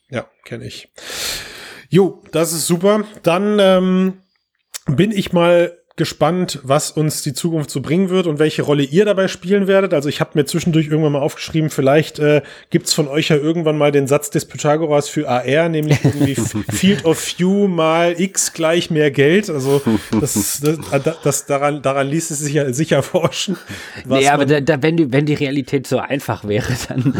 Ja, 0.09 0.25
kenne 0.43 0.65
ich. 0.65 0.91
Jo, 1.89 2.21
das 2.31 2.51
ist 2.51 2.67
super. 2.67 3.03
Dann 3.23 3.57
ähm, 3.59 4.13
bin 4.87 5.11
ich 5.11 5.31
mal 5.31 5.77
gespannt, 5.97 6.59
was 6.63 6.91
uns 6.91 7.21
die 7.21 7.33
Zukunft 7.33 7.69
so 7.69 7.81
bringen 7.81 8.09
wird 8.09 8.25
und 8.25 8.39
welche 8.39 8.61
Rolle 8.61 8.83
ihr 8.83 9.05
dabei 9.05 9.27
spielen 9.27 9.67
werdet. 9.67 9.93
Also 9.93 10.07
ich 10.07 10.21
habe 10.21 10.31
mir 10.35 10.45
zwischendurch 10.45 10.87
irgendwann 10.87 11.11
mal 11.11 11.21
aufgeschrieben, 11.21 11.69
vielleicht 11.69 12.19
äh, 12.19 12.41
gibt's 12.69 12.93
von 12.93 13.07
euch 13.07 13.29
ja 13.29 13.35
irgendwann 13.35 13.77
mal 13.77 13.91
den 13.91 14.07
Satz 14.07 14.29
des 14.29 14.45
Pythagoras 14.45 15.09
für 15.09 15.27
AR, 15.27 15.69
nämlich 15.69 15.99
irgendwie 16.03 16.35
Field 16.71 17.05
of 17.05 17.21
View 17.37 17.67
mal 17.67 18.19
X 18.19 18.53
gleich 18.53 18.89
mehr 18.89 19.11
Geld. 19.11 19.49
Also 19.49 19.81
das, 20.19 20.61
das, 20.61 21.17
das 21.23 21.45
daran, 21.45 21.81
daran 21.81 22.07
ließ 22.07 22.31
es 22.31 22.39
sich 22.39 22.53
ja 22.53 22.71
sicher 22.71 23.03
forschen. 23.03 23.57
Nee, 24.05 24.29
aber 24.29 24.45
da, 24.45 24.61
da, 24.61 24.81
wenn, 24.81 24.95
die, 24.95 25.11
wenn 25.11 25.25
die 25.25 25.33
Realität 25.33 25.87
so 25.87 25.99
einfach 25.99 26.47
wäre, 26.47 26.73
dann, 26.87 27.15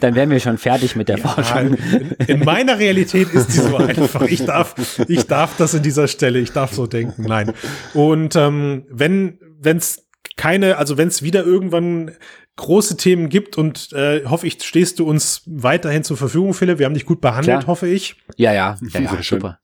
dann 0.00 0.14
wären 0.14 0.30
wir 0.30 0.38
schon 0.38 0.58
fertig 0.58 0.94
mit 0.94 1.08
der 1.08 1.18
Forschung. 1.18 1.76
in, 1.92 2.26
in 2.26 2.44
meiner 2.44 2.78
Realität 2.78 3.28
ist 3.32 3.48
die 3.48 3.58
so 3.58 3.76
einfach. 3.78 4.22
Ich 4.22 4.44
darf, 4.44 4.74
ich 5.08 5.26
darf 5.26 5.56
das 5.56 5.74
in 5.74 5.82
dieser 5.82 6.06
Stelle, 6.06 6.38
ich 6.38 6.52
darf 6.52 6.72
so 6.72 6.86
denken. 6.86 7.24
Nein. 7.24 7.52
Und 7.94 8.11
ähm, 8.12 8.84
wenn 8.90 9.38
es 9.64 10.08
keine, 10.36 10.78
also 10.78 10.96
wenn 10.98 11.08
es 11.08 11.22
wieder 11.22 11.44
irgendwann 11.44 12.12
große 12.56 12.96
Themen 12.96 13.28
gibt 13.28 13.56
und 13.58 13.92
äh, 13.92 14.24
hoffe 14.26 14.46
ich, 14.46 14.62
stehst 14.62 14.98
du 14.98 15.06
uns 15.06 15.42
weiterhin 15.46 16.04
zur 16.04 16.16
Verfügung, 16.16 16.54
Philipp. 16.54 16.78
Wir 16.78 16.86
haben 16.86 16.94
dich 16.94 17.06
gut 17.06 17.20
behandelt, 17.20 17.60
Klar. 17.60 17.66
hoffe 17.66 17.88
ich. 17.88 18.16
Ja, 18.36 18.52
ja, 18.52 18.76
ja, 18.92 19.00
ja 19.00 19.22
super. 19.22 19.58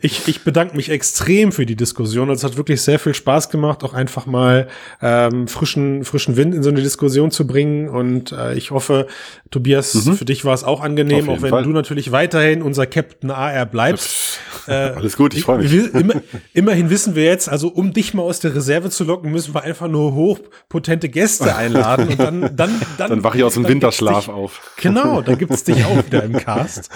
Ich, 0.00 0.28
ich 0.28 0.44
bedanke 0.44 0.76
mich 0.76 0.90
extrem 0.90 1.52
für 1.52 1.66
die 1.66 1.76
Diskussion. 1.76 2.30
Es 2.30 2.42
hat 2.42 2.56
wirklich 2.56 2.80
sehr 2.80 2.98
viel 2.98 3.12
Spaß 3.14 3.50
gemacht, 3.50 3.84
auch 3.84 3.92
einfach 3.92 4.24
mal 4.26 4.68
ähm, 5.02 5.46
frischen, 5.46 6.04
frischen 6.04 6.36
Wind 6.36 6.54
in 6.54 6.62
so 6.62 6.70
eine 6.70 6.80
Diskussion 6.82 7.30
zu 7.30 7.46
bringen. 7.46 7.88
Und 7.88 8.32
äh, 8.32 8.54
ich 8.54 8.70
hoffe, 8.70 9.06
Tobias, 9.50 9.92
für 10.16 10.24
dich 10.24 10.44
war 10.44 10.54
es 10.54 10.64
auch 10.64 10.80
angenehm, 10.80 11.24
Mhm. 11.26 11.30
Auch 11.30 11.42
wenn 11.42 11.50
Fall. 11.50 11.62
du 11.64 11.70
natürlich 11.70 12.12
weiterhin 12.12 12.62
unser 12.62 12.86
Captain 12.86 13.30
AR 13.30 13.66
bleibst. 13.66 14.38
Äh, 14.68 14.72
Alles 14.96 15.16
gut, 15.16 15.32
ich 15.34 15.44
freue 15.44 15.58
mich. 15.58 15.70
wir- 15.70 15.94
Immer, 15.94 16.14
immerhin 16.52 16.90
wissen 16.90 17.14
wir 17.14 17.22
jetzt, 17.22 17.48
also 17.48 17.68
um 17.68 17.92
dich 17.92 18.14
mal 18.14 18.24
aus 18.24 18.40
der 18.40 18.52
Reserve 18.52 18.90
zu 18.90 19.04
locken, 19.04 19.30
müssen 19.30 19.54
wir 19.54 19.62
einfach 19.62 19.86
nur 19.86 20.12
hochpotente 20.12 21.08
Gäste 21.08 21.54
einladen 21.54 22.08
und 22.08 22.18
dann, 22.18 22.40
dann, 22.56 22.80
dann, 22.98 23.10
Dann 23.10 23.22
wache 23.22 23.38
ich 23.38 23.44
aus 23.44 23.54
dem 23.54 23.62
dann 23.62 23.70
Winterschlaf 23.74 24.24
dich- 24.26 24.34
auf. 24.34 24.72
Genau, 24.82 25.22
da 25.22 25.36
gibt's 25.36 25.62
dich 25.62 25.84
auch 25.84 25.96
wieder 26.06 26.24
im 26.24 26.32
Cast. 26.32 26.90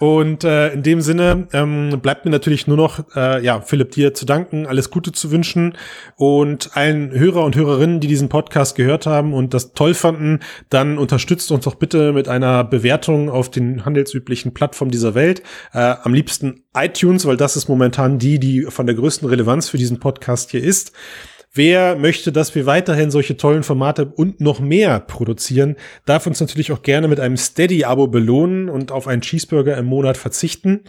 Und 0.00 0.44
äh, 0.44 0.72
in 0.72 0.82
dem 0.82 1.02
Sinne 1.02 1.46
ähm, 1.52 2.00
bleibt 2.00 2.24
mir 2.24 2.30
natürlich 2.30 2.66
nur 2.66 2.78
noch, 2.78 3.04
äh, 3.14 3.44
ja, 3.44 3.60
Philipp, 3.60 3.90
dir 3.90 4.14
zu 4.14 4.24
danken, 4.24 4.66
alles 4.66 4.90
Gute 4.90 5.12
zu 5.12 5.30
wünschen 5.30 5.76
und 6.16 6.74
allen 6.74 7.10
Hörer 7.10 7.44
und 7.44 7.54
Hörerinnen, 7.54 8.00
die 8.00 8.08
diesen 8.08 8.30
Podcast 8.30 8.76
gehört 8.76 9.04
haben 9.04 9.34
und 9.34 9.52
das 9.52 9.74
toll 9.74 9.92
fanden, 9.92 10.40
dann 10.70 10.96
unterstützt 10.96 11.52
uns 11.52 11.64
doch 11.64 11.74
bitte 11.74 12.14
mit 12.14 12.28
einer 12.28 12.64
Bewertung 12.64 13.28
auf 13.28 13.50
den 13.50 13.84
handelsüblichen 13.84 14.54
Plattformen 14.54 14.90
dieser 14.90 15.14
Welt. 15.14 15.42
Äh, 15.74 15.96
am 16.02 16.14
liebsten 16.14 16.62
iTunes, 16.74 17.26
weil 17.26 17.36
das 17.36 17.56
ist 17.56 17.68
momentan 17.68 18.18
die, 18.18 18.38
die 18.38 18.62
von 18.62 18.86
der 18.86 18.94
größten 18.94 19.28
Relevanz 19.28 19.68
für 19.68 19.76
diesen 19.76 20.00
Podcast 20.00 20.50
hier 20.50 20.64
ist. 20.64 20.92
Wer 21.52 21.96
möchte, 21.96 22.30
dass 22.30 22.54
wir 22.54 22.66
weiterhin 22.66 23.10
solche 23.10 23.36
tollen 23.36 23.64
Formate 23.64 24.06
und 24.06 24.40
noch 24.40 24.60
mehr 24.60 25.00
produzieren, 25.00 25.76
darf 26.06 26.26
uns 26.26 26.40
natürlich 26.40 26.70
auch 26.70 26.82
gerne 26.82 27.08
mit 27.08 27.18
einem 27.18 27.36
Steady-Abo 27.36 28.06
belohnen 28.06 28.68
und 28.68 28.92
auf 28.92 29.08
einen 29.08 29.22
Cheeseburger 29.22 29.76
im 29.76 29.86
Monat 29.86 30.16
verzichten. 30.16 30.84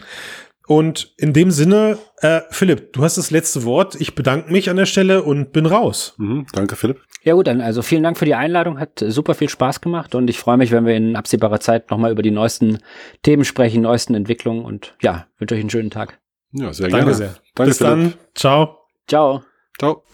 Und 0.68 1.12
in 1.18 1.32
dem 1.32 1.50
Sinne, 1.50 1.98
äh, 2.20 2.42
Philipp, 2.50 2.92
du 2.92 3.02
hast 3.02 3.18
das 3.18 3.32
letzte 3.32 3.64
Wort. 3.64 4.00
Ich 4.00 4.14
bedanke 4.14 4.52
mich 4.52 4.70
an 4.70 4.76
der 4.76 4.86
Stelle 4.86 5.22
und 5.22 5.52
bin 5.52 5.66
raus. 5.66 6.14
Mhm, 6.18 6.46
danke, 6.52 6.76
Philipp. 6.76 7.00
Ja 7.24 7.34
gut, 7.34 7.48
dann 7.48 7.60
also 7.60 7.82
vielen 7.82 8.04
Dank 8.04 8.16
für 8.16 8.24
die 8.24 8.34
Einladung, 8.34 8.78
hat 8.78 9.04
super 9.04 9.34
viel 9.34 9.48
Spaß 9.48 9.80
gemacht 9.80 10.14
und 10.14 10.30
ich 10.30 10.38
freue 10.38 10.56
mich, 10.56 10.70
wenn 10.70 10.86
wir 10.86 10.94
in 10.94 11.16
absehbarer 11.16 11.60
Zeit 11.60 11.90
nochmal 11.90 12.12
über 12.12 12.22
die 12.22 12.30
neuesten 12.30 12.78
Themen 13.22 13.44
sprechen, 13.44 13.82
neuesten 13.82 14.14
Entwicklungen 14.14 14.64
und 14.64 14.94
ja, 15.02 15.26
wünsche 15.38 15.54
euch 15.54 15.60
einen 15.60 15.70
schönen 15.70 15.90
Tag. 15.90 16.20
Ja, 16.52 16.72
sehr 16.72 16.88
Danke 16.88 17.06
gerne. 17.06 17.14
sehr. 17.14 17.34
Danke, 17.54 17.70
Bis 17.70 17.78
Philipp. 17.78 17.90
dann. 17.90 18.14
Ciao. 18.34 18.78
Ciao. 19.08 19.42
Ciao. 19.78 20.04